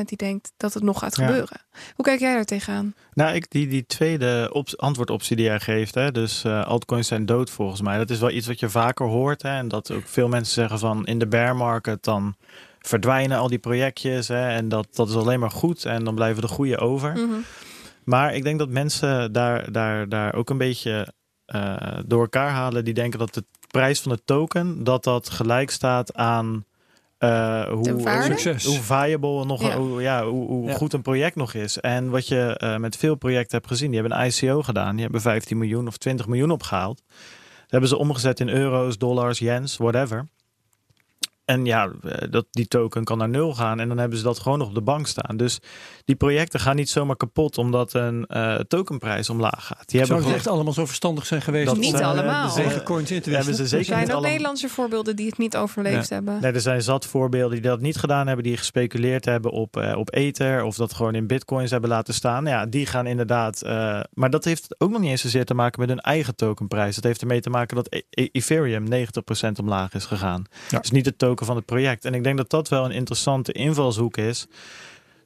die 0.04 0.16
denkt 0.16 0.52
dat 0.56 0.74
het 0.74 0.82
nog 0.82 0.98
gaat 0.98 1.16
ja. 1.16 1.26
gebeuren. 1.26 1.60
Hoe 1.94 2.04
kijk 2.04 2.20
jij 2.20 2.34
daar 2.34 2.44
tegenaan? 2.44 2.94
Nou, 3.12 3.34
ik, 3.34 3.50
die, 3.50 3.66
die 3.66 3.86
tweede 3.86 4.50
op, 4.52 4.68
antwoordoptie 4.76 5.36
die 5.36 5.44
jij 5.44 5.60
geeft, 5.60 5.94
hè, 5.94 6.12
dus 6.12 6.44
uh, 6.44 6.66
altcoins 6.66 7.08
zijn 7.08 7.26
dood 7.26 7.50
volgens 7.50 7.80
mij. 7.80 7.98
Dat 7.98 8.10
is 8.10 8.18
wel 8.18 8.30
iets 8.30 8.46
wat 8.46 8.60
je 8.60 8.68
vaker 8.68 9.06
hoort. 9.06 9.42
Hè, 9.42 9.56
en 9.56 9.68
dat 9.68 9.90
ook 9.90 10.06
veel 10.06 10.28
mensen 10.28 10.54
zeggen 10.54 10.78
van 10.78 11.06
in 11.06 11.18
de 11.18 11.26
bear 11.26 11.56
market 11.56 12.04
dan 12.04 12.36
verdwijnen 12.78 13.38
al 13.38 13.48
die 13.48 13.58
projectjes. 13.58 14.28
Hè, 14.28 14.48
en 14.48 14.68
dat, 14.68 14.86
dat 14.92 15.08
is 15.08 15.14
alleen 15.14 15.40
maar 15.40 15.50
goed 15.50 15.84
en 15.84 16.04
dan 16.04 16.14
blijven 16.14 16.42
de 16.42 16.48
goede 16.48 16.78
over. 16.78 17.10
Mm 17.10 17.30
-hmm. 17.30 17.44
Maar 18.04 18.34
ik 18.34 18.42
denk 18.42 18.58
dat 18.58 18.68
mensen 18.68 19.32
daar, 19.32 19.72
daar, 19.72 20.08
daar 20.08 20.34
ook 20.34 20.50
een 20.50 20.58
beetje 20.58 21.12
uh, 21.54 21.98
door 22.06 22.20
elkaar 22.20 22.50
halen. 22.50 22.84
Die 22.84 22.94
denken 22.94 23.18
dat 23.18 23.34
de 23.34 23.44
prijs 23.70 24.00
van 24.00 24.12
de 24.12 24.24
token, 24.24 24.84
dat 24.84 25.04
dat 25.04 25.30
gelijk 25.30 25.70
staat 25.70 26.14
aan 26.14 26.64
uh, 27.18 27.68
hoe, 27.68 28.22
Succes. 28.22 28.64
hoe 28.64 28.80
viable 28.80 29.44
nog 29.44 29.62
Ja. 29.62 29.76
Hoe, 29.76 30.02
ja, 30.02 30.24
hoe, 30.26 30.46
hoe 30.46 30.68
Ja. 30.68 30.74
goed 30.74 30.92
een 30.92 31.02
project 31.02 31.36
nog 31.36 31.54
is. 31.54 31.78
En 31.80 32.10
wat 32.10 32.28
je 32.28 32.54
eh, 32.56 32.76
met 32.76 32.96
veel 32.96 33.14
projecten 33.14 33.56
hebt 33.56 33.68
gezien, 33.70 33.90
die 33.90 34.00
hebben 34.00 34.18
een 34.18 34.26
ICO 34.26 34.62
gedaan. 34.62 34.92
Die 34.92 35.02
hebben 35.02 35.20
15 35.20 35.58
miljoen 35.58 35.86
of 35.86 35.96
20 35.96 36.26
miljoen 36.26 36.50
opgehaald. 36.50 37.02
Dat 37.06 37.70
hebben 37.70 37.88
ze 37.88 37.96
omgezet 37.96 38.40
in 38.40 38.48
euro's, 38.48 38.98
dollars, 38.98 39.38
yens, 39.38 39.76
whatever. 39.76 40.26
En 41.46 41.64
ja, 41.64 41.90
eh, 42.02 42.28
dat, 42.30 42.46
die 42.50 42.68
token 42.68 43.04
kan 43.04 43.18
naar 43.18 43.28
nul 43.28 43.54
gaan. 43.54 43.80
En 43.80 43.88
dan 43.88 43.98
hebben 43.98 44.18
ze 44.18 44.24
dat 44.24 44.38
gewoon 44.38 44.58
nog 44.58 44.68
op 44.68 44.74
de 44.74 44.80
bank 44.82 45.06
staan. 45.06 45.36
Dus 45.36 45.58
die 46.04 46.16
projecten 46.16 46.60
gaan 46.60 46.76
niet 46.76 46.88
zomaar 46.90 47.16
kapot 47.16 47.58
omdat 47.58 47.94
een 47.94 48.26
eh, 48.26 48.54
tokenprijs 48.54 49.30
omlaag 49.30 49.66
gaat. 49.66 49.88
Die 49.88 49.98
hebben 50.00 50.06
Zou 50.06 50.12
het 50.18 50.22
gewoon, 50.26 50.36
echt 50.38 50.46
allemaal 50.46 50.72
zo 50.72 50.86
verstandig 50.86 51.26
zijn 51.26 51.42
geweest? 51.42 51.66
Dat 51.66 51.76
Niet 51.76 51.94
allemaal. 51.94 52.46
De 52.46 52.52
zegencoins 52.62 53.10
in 53.10 53.20
te 53.22 53.30
Hebben 53.30 53.54
ze 53.54 53.62
Er 53.62 53.68
zeker 53.68 53.84
zijn 53.86 53.98
niet 53.98 54.06
ook 54.08 54.12
allemaal- 54.14 54.30
Nederlandse 54.30 54.68
voorbeelden 54.68 55.16
die 55.16 55.26
het 55.26 55.38
niet 55.38 55.56
overleefd 55.56 56.08
hebben. 56.10 56.40
Nee, 56.40 56.52
er 56.52 56.60
zijn 56.60 56.82
zat 56.82 57.06
voorbeelden 57.06 57.60
die 57.60 57.70
dat 57.70 57.80
niet 57.80 57.96
gedaan 57.96 58.26
hebben, 58.26 58.44
die 58.44 58.56
gespeculeerd 58.56 59.24
hebben 59.24 59.50
op, 59.50 59.76
eh, 59.76 59.96
op 59.96 60.14
Ether 60.14 60.62
of 60.64 60.76
dat 60.76 60.94
gewoon 60.94 61.14
in 61.14 61.26
bitcoins 61.26 61.70
hebben 61.70 61.90
laten 61.90 62.14
staan. 62.14 62.44
Ja, 62.46 62.66
die 62.66 62.86
gaan 62.86 63.06
inderdaad. 63.06 63.62
eh, 63.62 64.00
maar 64.12 64.30
dat 64.30 64.44
heeft 64.44 64.74
ook 64.78 64.90
nog 64.90 65.00
niet 65.00 65.10
eens 65.10 65.20
zozeer 65.20 65.44
te 65.44 65.54
maken 65.54 65.80
met 65.80 65.88
hun 65.88 66.00
eigen 66.00 66.34
tokenprijs. 66.36 66.94
Dat 66.94 67.04
heeft 67.04 67.20
ermee 67.20 67.40
te 67.40 67.50
maken 67.50 67.76
dat 67.76 67.86
E- 67.90 68.00
E- 68.10 68.28
Ethereum 68.32 68.84
90% 68.88 69.58
omlaag 69.58 69.94
is 69.94 70.04
gegaan. 70.04 70.44
Ja. 70.68 70.78
Dus 70.78 70.90
niet 70.90 71.04
de 71.04 71.16
token 71.16 71.35
van 71.44 71.56
het 71.56 71.64
project. 71.64 72.04
En 72.04 72.14
ik 72.14 72.22
denk 72.22 72.36
dat 72.36 72.50
dat 72.50 72.68
wel 72.68 72.84
een 72.84 72.90
interessante 72.90 73.52
invalshoek 73.52 74.16
is. 74.16 74.46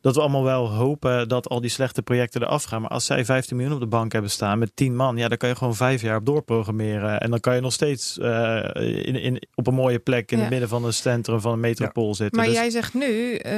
Dat 0.01 0.15
we 0.15 0.21
allemaal 0.21 0.45
wel 0.45 0.71
hopen 0.71 1.29
dat 1.29 1.49
al 1.49 1.61
die 1.61 1.71
slechte 1.71 2.03
projecten 2.03 2.43
eraf 2.43 2.63
gaan. 2.65 2.81
Maar 2.81 2.91
als 2.91 3.05
zij 3.05 3.25
15 3.25 3.57
miljoen 3.57 3.75
op 3.75 3.81
de 3.81 3.87
bank 3.87 4.13
hebben 4.13 4.31
staan 4.31 4.59
met 4.59 4.71
10 4.75 4.97
man, 4.97 5.17
ja, 5.17 5.29
dan 5.29 5.39
kan 5.39 5.49
je 5.49 5.55
gewoon 5.57 5.75
vijf 5.77 6.03
jaar 6.03 6.17
op 6.17 6.27
doorprogrammeren. 6.27 7.21
En 7.21 7.31
dan 7.31 7.41
kan 7.41 7.55
je 7.55 7.61
nog 7.61 7.73
steeds 7.73 8.19
eh, 8.19 8.65
in, 9.07 9.15
in, 9.15 9.43
op 9.55 9.67
een 9.67 9.75
mooie 9.75 9.99
plek 9.99 10.31
in 10.31 10.37
Ja. 10.37 10.43
het 10.43 10.51
midden 10.53 10.69
van 10.69 10.85
een 10.85 10.93
centrum 10.93 11.41
van 11.41 11.53
een 11.53 11.61
metropool 11.61 12.15
zitten. 12.15 12.37
Maar 12.39 12.47
Dus- 12.47 12.57
jij 12.57 12.71
zegt 12.71 12.95
nu 12.95 13.35
eh, 13.35 13.53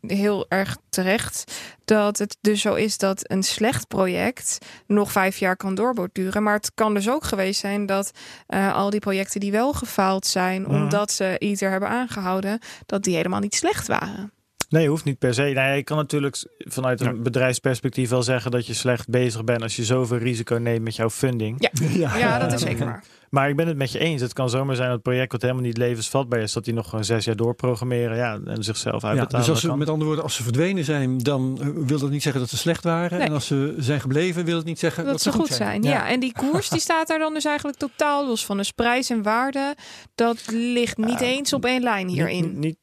heel 0.00 0.46
erg 0.48 0.76
terecht 0.88 1.52
dat 1.84 2.18
het 2.18 2.36
dus 2.40 2.60
zo 2.60 2.74
is 2.74 2.98
dat 2.98 3.30
een 3.30 3.42
slecht 3.42 3.88
project 3.88 4.58
nog 4.86 5.12
vijf 5.12 5.38
jaar 5.38 5.56
kan 5.56 5.74
doorborduren. 5.74 6.42
Maar 6.42 6.54
het 6.54 6.74
kan 6.74 6.94
dus 6.94 7.10
ook 7.10 7.24
geweest 7.24 7.60
zijn 7.60 7.86
dat 7.86 8.10
eh, 8.46 8.74
al 8.74 8.90
die 8.90 9.00
projecten 9.00 9.40
die 9.40 9.52
wel 9.52 9.72
gefaald 9.72 10.26
zijn, 10.26 10.62
Mhm. 10.62 10.74
omdat 10.74 11.12
ze 11.12 11.38
Ether 11.38 11.70
hebben 11.70 11.88
aangehouden, 11.88 12.58
dat 12.86 13.02
die 13.02 13.16
helemaal 13.16 13.40
niet 13.40 13.54
slecht 13.54 13.86
waren. 13.86 14.32
Nee, 14.68 14.88
hoeft 14.88 15.04
niet 15.04 15.18
per 15.18 15.34
se. 15.34 15.42
Nee, 15.42 15.76
je 15.76 15.82
kan 15.82 15.96
natuurlijk 15.96 16.44
vanuit 16.58 17.00
een 17.00 17.14
Ja. 17.16 17.22
bedrijfsperspectief 17.22 18.08
wel 18.10 18.22
zeggen 18.22 18.50
dat 18.50 18.66
je 18.66 18.74
slecht 18.74 19.08
bezig 19.08 19.44
bent 19.44 19.62
als 19.62 19.76
je 19.76 19.84
zoveel 19.84 20.16
risico 20.18 20.54
neemt 20.56 20.84
met 20.84 20.96
jouw 20.96 21.10
funding. 21.10 21.56
Ja. 21.88 22.16
Ja, 22.16 22.38
dat 22.38 22.52
is 22.52 22.60
zeker 22.60 22.84
waar. 22.84 23.04
Maar 23.30 23.48
ik 23.48 23.56
ben 23.56 23.66
het 23.66 23.76
met 23.76 23.92
je 23.92 23.98
eens. 23.98 24.20
Het 24.20 24.32
kan 24.32 24.50
zomaar 24.50 24.74
zijn 24.76 24.86
dat 24.86 24.96
het 24.96 25.04
project 25.06 25.32
wat 25.32 25.42
helemaal 25.42 25.62
niet 25.62 25.76
levensvatbaar 25.76 26.40
is, 26.40 26.52
dat 26.52 26.64
die 26.64 26.74
nog 26.74 26.88
gewoon 26.88 27.04
zes 27.04 27.24
jaar 27.24 27.36
doorprogrammeren 27.36 28.16
ja, 28.16 28.38
en 28.44 28.62
zichzelf 28.64 29.02
Ja, 29.02 29.08
uitbetalen. 29.08 29.28
dus 29.28 29.38
als 29.38 29.46
Dat 29.46 29.58
ze, 29.58 29.66
kan. 29.66 29.78
met 29.78 29.88
andere 29.88 30.04
woorden, 30.06 30.24
als 30.24 30.34
ze 30.34 30.42
verdwenen 30.42 30.84
zijn, 30.84 31.18
dan 31.18 31.58
eh, 31.60 31.68
wil 31.86 31.98
dat 31.98 32.10
niet 32.10 32.22
zeggen 32.22 32.40
dat 32.40 32.50
ze 32.50 32.56
slecht 32.56 32.84
waren. 32.84 33.18
Nee. 33.18 33.26
En 33.26 33.32
als 33.34 33.46
ze 33.46 33.74
zijn 33.78 34.00
gebleven, 34.00 34.44
wil 34.44 34.56
het 34.56 34.64
niet 34.66 34.78
zeggen 34.78 35.04
Dat, 35.04 35.20
ze 35.22 35.32
goed 35.32 35.48
zijn. 35.48 35.82
Ja. 35.82 36.08
en 36.08 36.20
die 36.20 36.32
koers 36.32 36.68
die 36.68 36.80
staat 36.80 37.06
daar 37.08 37.18
dan 37.18 37.34
dus 37.34 37.44
eigenlijk 37.44 37.78
totaal 37.78 38.26
los 38.26 38.44
van. 38.46 38.56
Dus 38.56 38.70
prijs 38.72 39.10
en 39.10 39.22
waarde, 39.22 39.74
dat 40.14 40.42
ligt 40.50 40.96
niet 40.96 41.20
Ja, 41.20 41.26
eens 41.26 41.52
op 41.52 41.64
één 41.64 41.82
lijn 41.82 42.08
hierin. 42.08 42.44
Niet, 42.44 42.56
niet, 42.58 42.76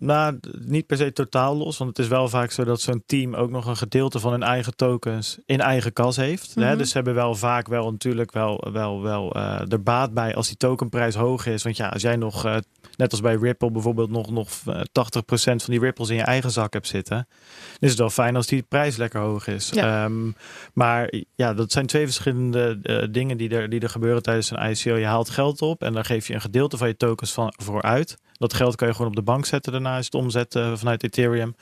nou, 0.00 0.38
niet 0.60 0.86
per 0.86 0.96
se 0.96 1.12
totaal 1.12 1.56
los. 1.56 1.78
Want 1.78 1.90
het 1.90 1.98
is 1.98 2.08
wel 2.08 2.28
vaak 2.28 2.50
zo 2.50 2.64
dat 2.64 2.80
zo'n 2.80 3.02
team 3.06 3.34
ook 3.34 3.50
nog 3.50 3.66
een 3.66 3.76
gedeelte 3.76 4.20
van 4.20 4.32
hun 4.32 4.42
eigen 4.42 4.76
tokens 4.76 5.38
in 5.46 5.60
eigen 5.60 5.92
kas 5.92 6.16
heeft. 6.16 6.54
Hè? 6.54 6.68
Mhm. 6.68 6.78
Dus 6.78 6.88
ze 6.88 6.94
hebben 6.94 7.14
wel 7.14 7.34
vaak 7.34 7.68
wel 7.68 7.90
natuurlijk 7.90 8.32
wel, 8.32 8.68
wel, 8.72 9.02
wel 9.02 9.32
eh 9.32 9.72
er 9.72 9.82
baat 9.82 10.14
bij 10.14 10.34
als 10.34 10.46
die 10.46 10.56
tokenprijs 10.56 11.14
hoog 11.14 11.46
is. 11.46 11.62
Want 11.62 11.76
ja, 11.76 11.88
als 11.88 12.02
jij 12.02 12.16
nog, 12.16 12.44
eh, 12.44 12.56
net 12.96 13.10
als 13.10 13.20
bij 13.20 13.34
Ripple 13.34 13.70
bijvoorbeeld, 13.70 14.10
nog, 14.10 14.30
nog 14.30 14.48
eh, 14.66 14.80
80% 14.92 15.62
van 15.62 15.72
die 15.72 15.80
Ripples 15.80 16.08
in 16.08 16.16
je 16.16 16.22
eigen 16.22 16.50
zak 16.50 16.72
hebt 16.72 16.86
zitten. 16.86 17.16
Dan 17.16 17.78
is 17.80 17.90
het 17.90 17.98
wel 17.98 18.10
fijn 18.10 18.36
als 18.36 18.46
die 18.46 18.62
prijs 18.62 18.96
lekker 18.96 19.20
hoog 19.20 19.46
is. 19.46 19.70
Ja. 19.70 20.04
Ehm, 20.04 20.30
maar 20.72 21.12
ja, 21.34 21.54
dat 21.54 21.72
zijn 21.72 21.86
twee 21.86 22.04
verschillende 22.04 22.78
eh, 22.82 23.06
dingen 23.10 23.36
die 23.36 23.48
er, 23.48 23.68
die 23.68 23.80
er 23.80 23.88
gebeuren 23.88 24.22
tijdens 24.22 24.50
een 24.50 24.70
ICO. 24.70 24.96
Je 24.96 25.06
haalt 25.06 25.30
geld 25.30 25.62
op 25.62 25.82
en 25.82 25.92
daar 25.92 26.04
geef 26.04 26.26
je 26.26 26.34
een 26.34 26.40
gedeelte 26.40 26.76
van 26.76 26.88
je 26.88 26.96
tokens 26.96 27.32
van, 27.32 27.52
voor 27.56 27.82
uit. 27.82 28.16
Dat 28.32 28.54
geld 28.54 28.76
kan 28.76 28.88
je 28.88 28.94
gewoon 28.94 29.10
op 29.10 29.16
de 29.16 29.22
bank 29.22 29.46
zetten 29.46 29.72
daarna 29.72 29.89
is 29.98 30.04
het 30.04 30.14
omzetten 30.14 30.78
vanuit 30.78 31.02
Ethereum. 31.02 31.54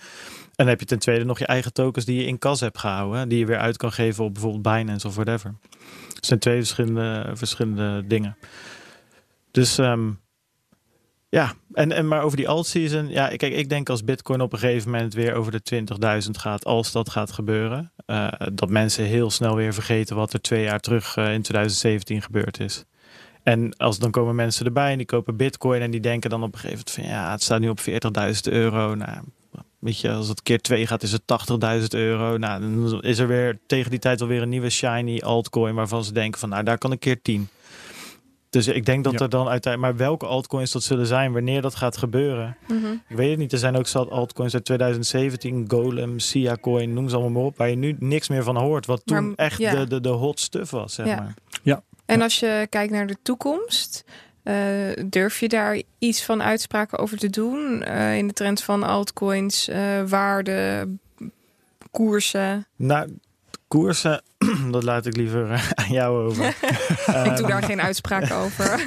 En 0.58 0.64
dan 0.64 0.66
heb 0.66 0.80
je 0.80 0.86
ten 0.86 0.98
tweede 0.98 1.24
nog 1.24 1.38
je 1.38 1.46
eigen 1.46 1.72
tokens 1.72 2.04
die 2.04 2.20
je 2.20 2.26
in 2.26 2.38
kas 2.38 2.60
hebt 2.60 2.78
gehouden. 2.78 3.28
Die 3.28 3.38
je 3.38 3.46
weer 3.46 3.58
uit 3.58 3.76
kan 3.76 3.92
geven 3.92 4.24
op 4.24 4.32
bijvoorbeeld 4.32 4.62
Binance 4.62 5.06
of 5.06 5.14
whatever. 5.14 5.54
Het 6.14 6.26
zijn 6.26 6.38
twee 6.38 6.56
verschillende, 6.56 7.30
verschillende 7.34 8.06
dingen. 8.06 8.36
Dus 9.50 9.78
ehm, 9.78 10.10
ja, 11.28 11.54
en, 11.72 11.92
en 11.92 12.08
maar 12.08 12.22
over 12.22 12.36
die 12.36 12.48
alt-season. 12.48 13.08
Ja, 13.08 13.28
kijk, 13.28 13.54
ik 13.54 13.68
denk 13.68 13.88
als 13.88 14.04
Bitcoin 14.04 14.40
op 14.40 14.52
een 14.52 14.58
gegeven 14.58 14.90
moment 14.90 15.14
weer 15.14 15.34
over 15.34 15.52
de 15.52 15.84
20.000 16.24 16.30
gaat, 16.30 16.64
als 16.64 16.92
dat 16.92 17.10
gaat 17.10 17.32
gebeuren, 17.32 17.92
eh, 18.06 18.28
dat 18.52 18.70
mensen 18.70 19.04
heel 19.04 19.30
snel 19.30 19.54
weer 19.54 19.74
vergeten 19.74 20.16
wat 20.16 20.32
er 20.32 20.40
twee 20.40 20.62
jaar 20.62 20.80
terug 20.80 21.16
eh, 21.16 21.32
in 21.32 21.42
2017 21.42 22.22
gebeurd 22.22 22.60
is. 22.60 22.84
En 23.52 23.76
als 23.76 23.98
dan 23.98 24.10
komen 24.10 24.34
mensen 24.34 24.66
erbij 24.66 24.90
en 24.90 24.96
die 24.96 25.06
kopen 25.06 25.36
Bitcoin 25.36 25.80
en 25.82 25.90
die 25.90 26.00
denken 26.00 26.30
dan 26.30 26.42
op 26.42 26.52
een 26.54 26.58
gegeven 26.60 26.84
moment 26.86 26.90
van 27.10 27.18
ja, 27.18 27.30
het 27.30 27.42
staat 27.42 27.60
nu 27.60 27.68
op 27.68 27.80
40.000 27.80 28.52
euro. 28.52 28.94
Nou, 28.94 29.18
weet 29.78 30.00
je, 30.00 30.10
als 30.12 30.28
het 30.28 30.42
keer 30.42 30.60
twee 30.60 30.86
gaat, 30.86 31.02
is 31.02 31.12
het 31.12 31.22
80.000 31.82 31.86
euro. 31.88 32.36
Nou, 32.36 32.60
dan 32.60 33.02
is 33.02 33.18
er 33.18 33.26
weer 33.26 33.58
tegen 33.66 33.90
die 33.90 33.98
tijd 34.00 34.20
alweer 34.20 34.42
een 34.42 34.48
nieuwe 34.48 34.70
shiny 34.70 35.18
altcoin 35.20 35.74
waarvan 35.74 36.04
ze 36.04 36.12
denken 36.12 36.40
van 36.40 36.48
nou, 36.48 36.64
daar 36.64 36.78
kan 36.78 36.90
een 36.90 36.98
keer 36.98 37.22
10. 37.22 37.48
Dus 38.50 38.66
ik 38.66 38.84
denk 38.86 39.04
dat 39.04 39.12
Ja. 39.12 39.18
er 39.18 39.28
dan 39.28 39.48
uiteindelijk, 39.48 39.92
maar 39.92 40.06
welke 40.06 40.26
altcoins 40.26 40.72
dat 40.72 40.82
zullen 40.82 41.06
zijn, 41.06 41.32
wanneer 41.32 41.62
dat 41.62 41.74
gaat 41.74 41.96
gebeuren, 41.96 42.56
Mhm. 42.68 42.86
ik 43.08 43.16
weet 43.16 43.30
het 43.30 43.38
niet. 43.38 43.52
Er 43.52 43.58
zijn 43.58 43.76
ook 43.76 43.86
zat 43.86 44.10
altcoins 44.10 44.54
uit 44.54 44.64
2017, 44.64 45.64
Golem, 45.68 46.18
Sia 46.18 46.56
Coin, 46.60 46.92
noem 46.94 47.08
ze 47.08 47.14
allemaal 47.14 47.32
maar 47.32 47.42
op, 47.42 47.56
waar 47.56 47.68
je 47.70 47.76
nu 47.76 47.96
niks 47.98 48.28
meer 48.28 48.42
van 48.42 48.56
hoort. 48.56 48.86
Wat 48.86 49.02
toen 49.04 49.26
Maar, 49.26 49.34
echt 49.36 49.58
ja. 49.58 49.74
de, 49.74 49.86
de, 49.88 50.00
de 50.00 50.08
hot 50.08 50.40
stuff 50.40 50.70
was, 50.70 50.94
zeg 50.94 51.06
Ja. 51.06 51.16
maar. 51.16 51.34
En 52.08 52.22
als 52.22 52.38
je 52.38 52.66
kijkt 52.70 52.92
naar 52.92 53.06
de 53.06 53.16
toekomst, 53.22 54.04
eh, 54.42 54.56
durf 55.06 55.40
je 55.40 55.48
daar 55.48 55.82
iets 55.98 56.24
van 56.24 56.42
uitspraken 56.42 56.98
over 56.98 57.18
te 57.18 57.30
doen? 57.30 57.82
Eh, 57.82 58.16
in 58.16 58.26
de 58.26 58.32
trend 58.32 58.62
van 58.62 58.82
altcoins, 58.82 59.68
eh, 59.68 60.02
waarde, 60.06 60.88
koersen. 61.90 62.66
Nou, 62.76 63.18
koersen, 63.68 64.22
dat 64.70 64.82
laat 64.82 65.06
ik 65.06 65.16
liever 65.16 65.50
eh, 65.50 65.68
aan 65.84 65.92
jou 65.92 66.24
over. 66.24 66.46
Ik 67.24 67.36
doe 67.36 67.46
daar 67.46 67.62
geen 67.62 67.80
uitspraken 67.80 68.36
over. 68.44 68.84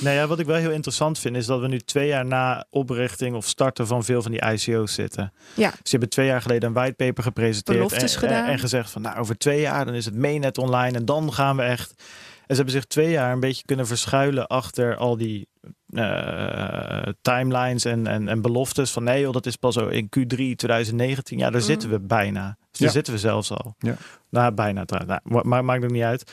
Nou 0.00 0.16
ja, 0.16 0.26
wat 0.26 0.38
ik 0.38 0.46
wel 0.46 0.56
heel 0.56 0.70
interessant 0.70 1.18
vind, 1.18 1.36
is 1.36 1.46
dat 1.46 1.60
we 1.60 1.68
nu 1.68 1.78
twee 1.78 2.06
jaar 2.06 2.26
na 2.26 2.66
oprichting 2.70 3.36
of 3.36 3.46
starten 3.46 3.86
van 3.86 4.04
veel 4.04 4.22
van 4.22 4.30
die 4.30 4.44
ICO's 4.44 4.94
zitten. 4.94 5.32
Ja. 5.54 5.70
Ze 5.70 5.90
hebben 5.90 6.08
twee 6.08 6.26
jaar 6.26 6.42
geleden 6.42 6.68
een 6.68 6.74
whitepaper 6.74 7.22
gepresenteerd 7.22 7.76
Beloftes 7.76 8.14
en, 8.14 8.20
gedaan. 8.20 8.44
en, 8.44 8.50
en 8.52 8.58
gezegd 8.58 8.90
van 8.90 9.02
nou, 9.02 9.18
over 9.18 9.38
twee 9.38 9.60
jaar 9.60 9.84
dan 9.84 9.94
is 9.94 10.04
het 10.04 10.16
mainnet 10.16 10.58
online 10.58 10.98
en 10.98 11.04
dan 11.04 11.32
gaan 11.32 11.56
we 11.56 11.62
echt. 11.62 11.94
En 12.48 12.54
ze 12.56 12.62
hebben 12.62 12.74
zich 12.80 12.84
twee 12.84 13.10
jaar 13.10 13.32
een 13.32 13.40
beetje 13.40 13.64
kunnen 13.64 13.86
verschuilen 13.86 14.46
achter 14.46 14.96
al 14.96 15.16
die 15.16 15.48
eh, 15.88 17.12
timelines 17.22 17.84
en, 17.84 18.06
en, 18.06 18.28
en 18.28 18.42
beloftes 18.42 18.90
van 18.90 19.04
nee 19.04 19.20
joh, 19.20 19.32
dat 19.32 19.46
is 19.46 19.56
pas 19.56 19.74
zo 19.74 19.86
in 19.86 20.04
Q3 20.18 20.36
2019. 20.56 21.38
Ja, 21.38 21.50
daar 21.50 21.60
Mm. 21.60 21.66
zitten 21.66 21.90
we 21.90 22.00
bijna. 22.00 22.56
Dus 22.70 22.80
daar 22.80 22.90
zitten 22.90 23.12
we 23.12 23.18
zelfs 23.18 23.50
al. 23.50 23.74
Ja. 23.78 23.96
Nou, 24.30 24.52
bijna 24.52 24.84
trouwens. 24.84 25.20
Nou, 25.24 25.48
maar 25.48 25.64
maakt 25.64 25.84
ook 25.84 25.90
niet 25.90 26.02
uit. 26.02 26.32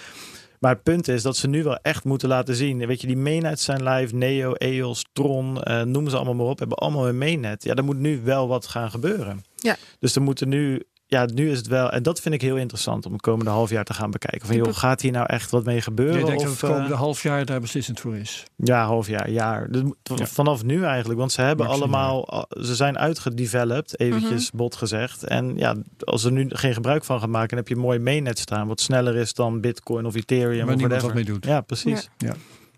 Maar 0.59 0.73
het 0.73 0.83
punt 0.83 1.07
is 1.07 1.21
dat 1.21 1.37
ze 1.37 1.47
nu 1.47 1.63
wel 1.63 1.75
echt 1.81 2.03
moeten 2.03 2.27
laten 2.29 2.55
zien. 2.55 2.87
Weet 2.87 3.01
je, 3.01 3.07
die 3.07 3.17
mainnets 3.17 3.63
zijn 3.63 3.83
live. 3.89 4.15
Neo, 4.15 4.53
EOS, 4.53 5.05
Tron, 5.13 5.63
eh, 5.63 5.81
noem 5.81 6.09
ze 6.09 6.15
allemaal 6.15 6.33
maar 6.35 6.45
op. 6.45 6.59
Hebben 6.59 6.77
allemaal 6.77 7.07
een 7.07 7.17
mainnet. 7.17 7.63
Ja, 7.63 7.73
er 7.73 7.83
moet 7.83 7.97
nu 7.99 8.21
wel 8.23 8.47
wat 8.47 8.67
gaan 8.67 8.91
gebeuren. 8.91 9.43
Ja. 9.55 9.75
Dus 9.99 10.15
er 10.15 10.21
moeten 10.21 10.49
nu... 10.49 10.83
Ja, 11.07 11.25
nu 11.33 11.49
is 11.51 11.57
het 11.57 11.67
wel... 11.67 11.91
En 11.91 12.03
dat 12.03 12.19
vind 12.21 12.35
ik 12.35 12.41
heel 12.41 12.55
interessant 12.57 13.05
om 13.05 13.11
het 13.13 13.21
komende 13.21 13.51
half 13.51 13.69
jaar 13.69 13.83
te 13.83 13.93
gaan 13.93 14.11
bekijken. 14.11 14.47
Van 14.47 14.55
joh, 14.55 14.73
gaat 14.73 15.01
hier 15.01 15.11
nou 15.11 15.25
echt 15.25 15.51
wat 15.51 15.65
mee 15.65 15.81
gebeuren? 15.81 16.19
Je 16.19 16.25
denkt 16.25 16.41
dat 16.43 16.51
het 16.51 16.59
komende 16.59 16.93
eh, 16.93 16.99
half 16.99 17.23
jaar 17.23 17.45
daar 17.45 17.59
beslissend 17.61 17.99
voor 17.99 18.15
is. 18.15 18.43
ja, 18.55 18.85
half 18.85 19.07
jaar, 19.07 19.29
jaar. 19.29 19.71
Dus 19.71 19.81
Ja. 20.03 20.25
Vanaf 20.25 20.63
nu 20.63 20.83
eigenlijk. 20.83 21.19
Want 21.19 21.31
ze 21.31 21.41
hebben 21.41 21.65
Maximaal. 21.65 22.27
allemaal... 22.29 22.45
Ze 22.49 22.75
zijn 22.75 22.97
uitgedeveloped, 22.97 23.99
eventjes 23.99 24.47
Mhm. 24.51 24.57
bot 24.57 24.75
gezegd. 24.75 25.23
En 25.23 25.57
ja, 25.57 25.75
als 25.99 26.23
er 26.23 26.31
nu 26.31 26.45
geen 26.49 26.73
gebruik 26.73 27.03
van 27.03 27.19
gaan 27.19 27.29
maken... 27.29 27.49
dan 27.49 27.57
heb 27.57 27.67
je 27.67 27.75
een 27.75 27.81
mooi 27.81 27.99
mainnet 27.99 28.39
staan... 28.39 28.67
wat 28.67 28.81
sneller 28.81 29.15
is 29.15 29.33
dan 29.33 29.61
Bitcoin 29.61 30.05
of 30.05 30.15
Ethereum 30.15 30.65
Waar 30.65 30.73
of 30.75 30.79
niemand 30.79 30.81
whatever. 31.01 31.05
wat 31.07 31.13
mee 31.15 31.25
doet. 31.25 31.45
Ja, 31.45 31.61
precies. 31.61 32.09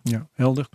Ja, 0.03 0.27
helder. 0.33 0.67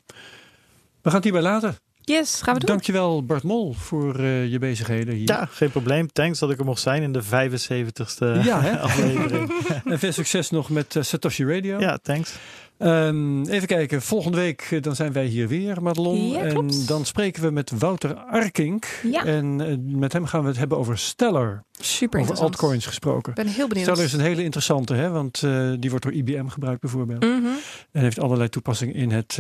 We 1.03 1.09
gaan 1.11 1.15
het 1.15 1.25
hierbij 1.25 1.43
laten. 1.43 1.77
Yes, 2.05 2.43
gaan 2.43 2.55
we 2.55 2.61
doen. 2.61 2.69
Dankjewel 2.69 3.25
Bart 3.25 3.43
Mol 3.43 3.73
voor 3.73 4.19
eh, 4.19 4.51
je 4.51 4.59
bezigheden 4.59 5.15
hier. 5.15 5.29
Ja, 5.29 5.49
geen 5.51 5.71
probleem. 5.71 6.13
Thanks 6.13 6.39
dat 6.39 6.51
ik 6.51 6.59
er 6.59 6.65
mocht 6.65 6.81
zijn 6.81 7.03
in 7.03 7.13
de 7.13 7.23
75ste 7.23 8.45
Ja, 8.45 8.61
hè? 8.61 8.79
aflevering. 8.89 9.53
En 9.85 9.99
veel 9.99 10.13
succes 10.13 10.51
nog 10.51 10.69
met 10.71 10.97
eh, 10.97 11.03
Satoshi 11.03 11.45
Radio. 11.45 11.81
ja, 11.81 11.99
thanks. 12.03 12.35
Ehm, 12.83 13.43
even 13.45 13.69
kijken, 13.69 14.03
volgende 14.03 14.37
week 14.37 14.69
eh, 14.71 14.83
dan 14.83 14.97
zijn 14.97 15.13
wij 15.13 15.25
hier 15.25 15.49
weer, 15.49 15.83
Madelon. 15.83 16.29
Ja, 16.29 16.43
en 16.43 16.71
dan 16.87 17.05
spreken 17.05 17.43
we 17.43 17.51
met 17.51 17.71
Wouter 17.79 18.15
Arkink. 18.15 19.01
Ja. 19.03 19.25
En 19.25 19.61
eh, 19.61 19.77
met 19.99 20.13
hem 20.13 20.27
gaan 20.27 20.43
we 20.43 20.49
het 20.49 20.59
hebben 20.59 20.79
over 20.79 20.99
Stellar. 20.99 21.65
Super 21.81 22.21
over 22.21 22.37
altcoins 22.37 22.87
gesproken. 22.87 23.29
Ik 23.29 23.45
ben 23.45 23.47
heel 23.47 23.69
benieuwd. 23.69 23.87
Stellar 23.87 24.05
is 24.05 24.13
een 24.13 24.21
hele 24.21 24.43
interessante, 24.43 24.95
hè? 24.95 25.11
want 25.11 25.43
eh, 25.43 25.73
die 25.79 25.91
wordt 25.91 26.05
door 26.05 26.15
IBM 26.15 26.47
gebruikt 26.47 26.81
bijvoorbeeld. 26.81 27.23
Mhm. 27.25 27.47
En 27.93 28.03
heeft 28.03 28.21
allerlei 28.21 28.49
toepassingen 28.49 28.95
in 28.95 29.11
het 29.11 29.39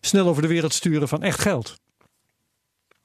snel 0.00 0.26
over 0.26 0.42
de 0.42 0.48
wereld 0.48 0.72
sturen 0.72 1.08
van 1.08 1.22
echt 1.22 1.40
geld. 1.40 1.80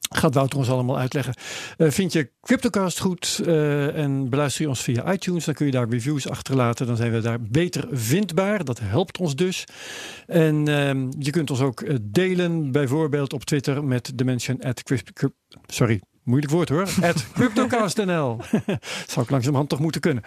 Gaat 0.08 0.34
Wouter 0.34 0.58
ons 0.58 0.70
allemaal 0.70 0.98
uitleggen. 0.98 1.34
Uh, 1.78 1.90
vind 1.90 2.12
je 2.12 2.30
Cryptocast 2.40 3.00
goed 3.00 3.40
uh, 3.46 3.96
en 3.96 4.28
beluister 4.28 4.62
je 4.62 4.68
ons 4.68 4.82
via 4.82 5.12
iTunes, 5.12 5.44
dan 5.44 5.54
kun 5.54 5.66
je 5.66 5.72
daar 5.72 5.88
reviews 5.88 6.28
achterlaten. 6.28 6.86
Dan 6.86 6.96
zijn 6.96 7.12
we 7.12 7.20
daar 7.20 7.40
beter 7.40 7.88
vindbaar. 7.90 8.64
Dat 8.64 8.80
helpt 8.82 9.18
ons 9.18 9.36
dus. 9.36 9.64
En 10.26 10.68
uh, 10.68 11.10
je 11.18 11.30
kunt 11.30 11.50
ons 11.50 11.60
ook 11.60 11.84
delen, 12.02 12.72
bijvoorbeeld 12.72 13.32
op 13.32 13.44
Twitter 13.44 13.84
met 13.84 14.12
de 14.14 14.24
mention 14.24 14.60
at 14.60 14.82
Sorry, 15.66 16.00
Moeilijk 16.26 16.52
woord 16.52 16.68
hoor. 16.68 16.88
At 17.10 17.24
CryptoCast.nl. 17.32 18.36
Zou 19.12 19.24
ik 19.24 19.30
langzamerhand 19.30 19.68
toch 19.68 19.78
moeten 19.78 20.00
kunnen. 20.00 20.22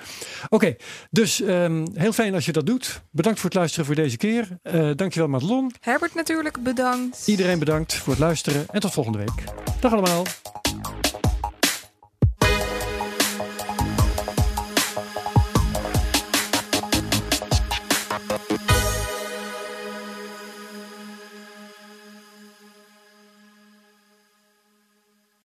Oké, 0.49 0.75
dus 1.09 1.41
um, 1.41 1.87
heel 1.93 2.11
fijn 2.11 2.33
als 2.33 2.45
je 2.45 2.51
dat 2.51 2.65
doet. 2.65 3.01
Bedankt 3.11 3.39
voor 3.39 3.49
het 3.49 3.57
luisteren 3.57 3.85
voor 3.85 3.95
deze 3.95 4.17
keer. 4.17 4.47
Uh, 4.63 4.91
dankjewel 4.95 5.29
Madelon. 5.29 5.71
Herbert 5.79 6.15
natuurlijk 6.15 6.63
bedankt. 6.63 7.27
Iedereen 7.27 7.59
bedankt 7.59 7.95
voor 7.95 8.13
het 8.13 8.21
luisteren 8.21 8.65
en 8.71 8.79
tot 8.79 8.91
volgende 8.91 9.17
week. 9.17 9.43
Dag 9.79 9.91
allemaal. 9.91 10.23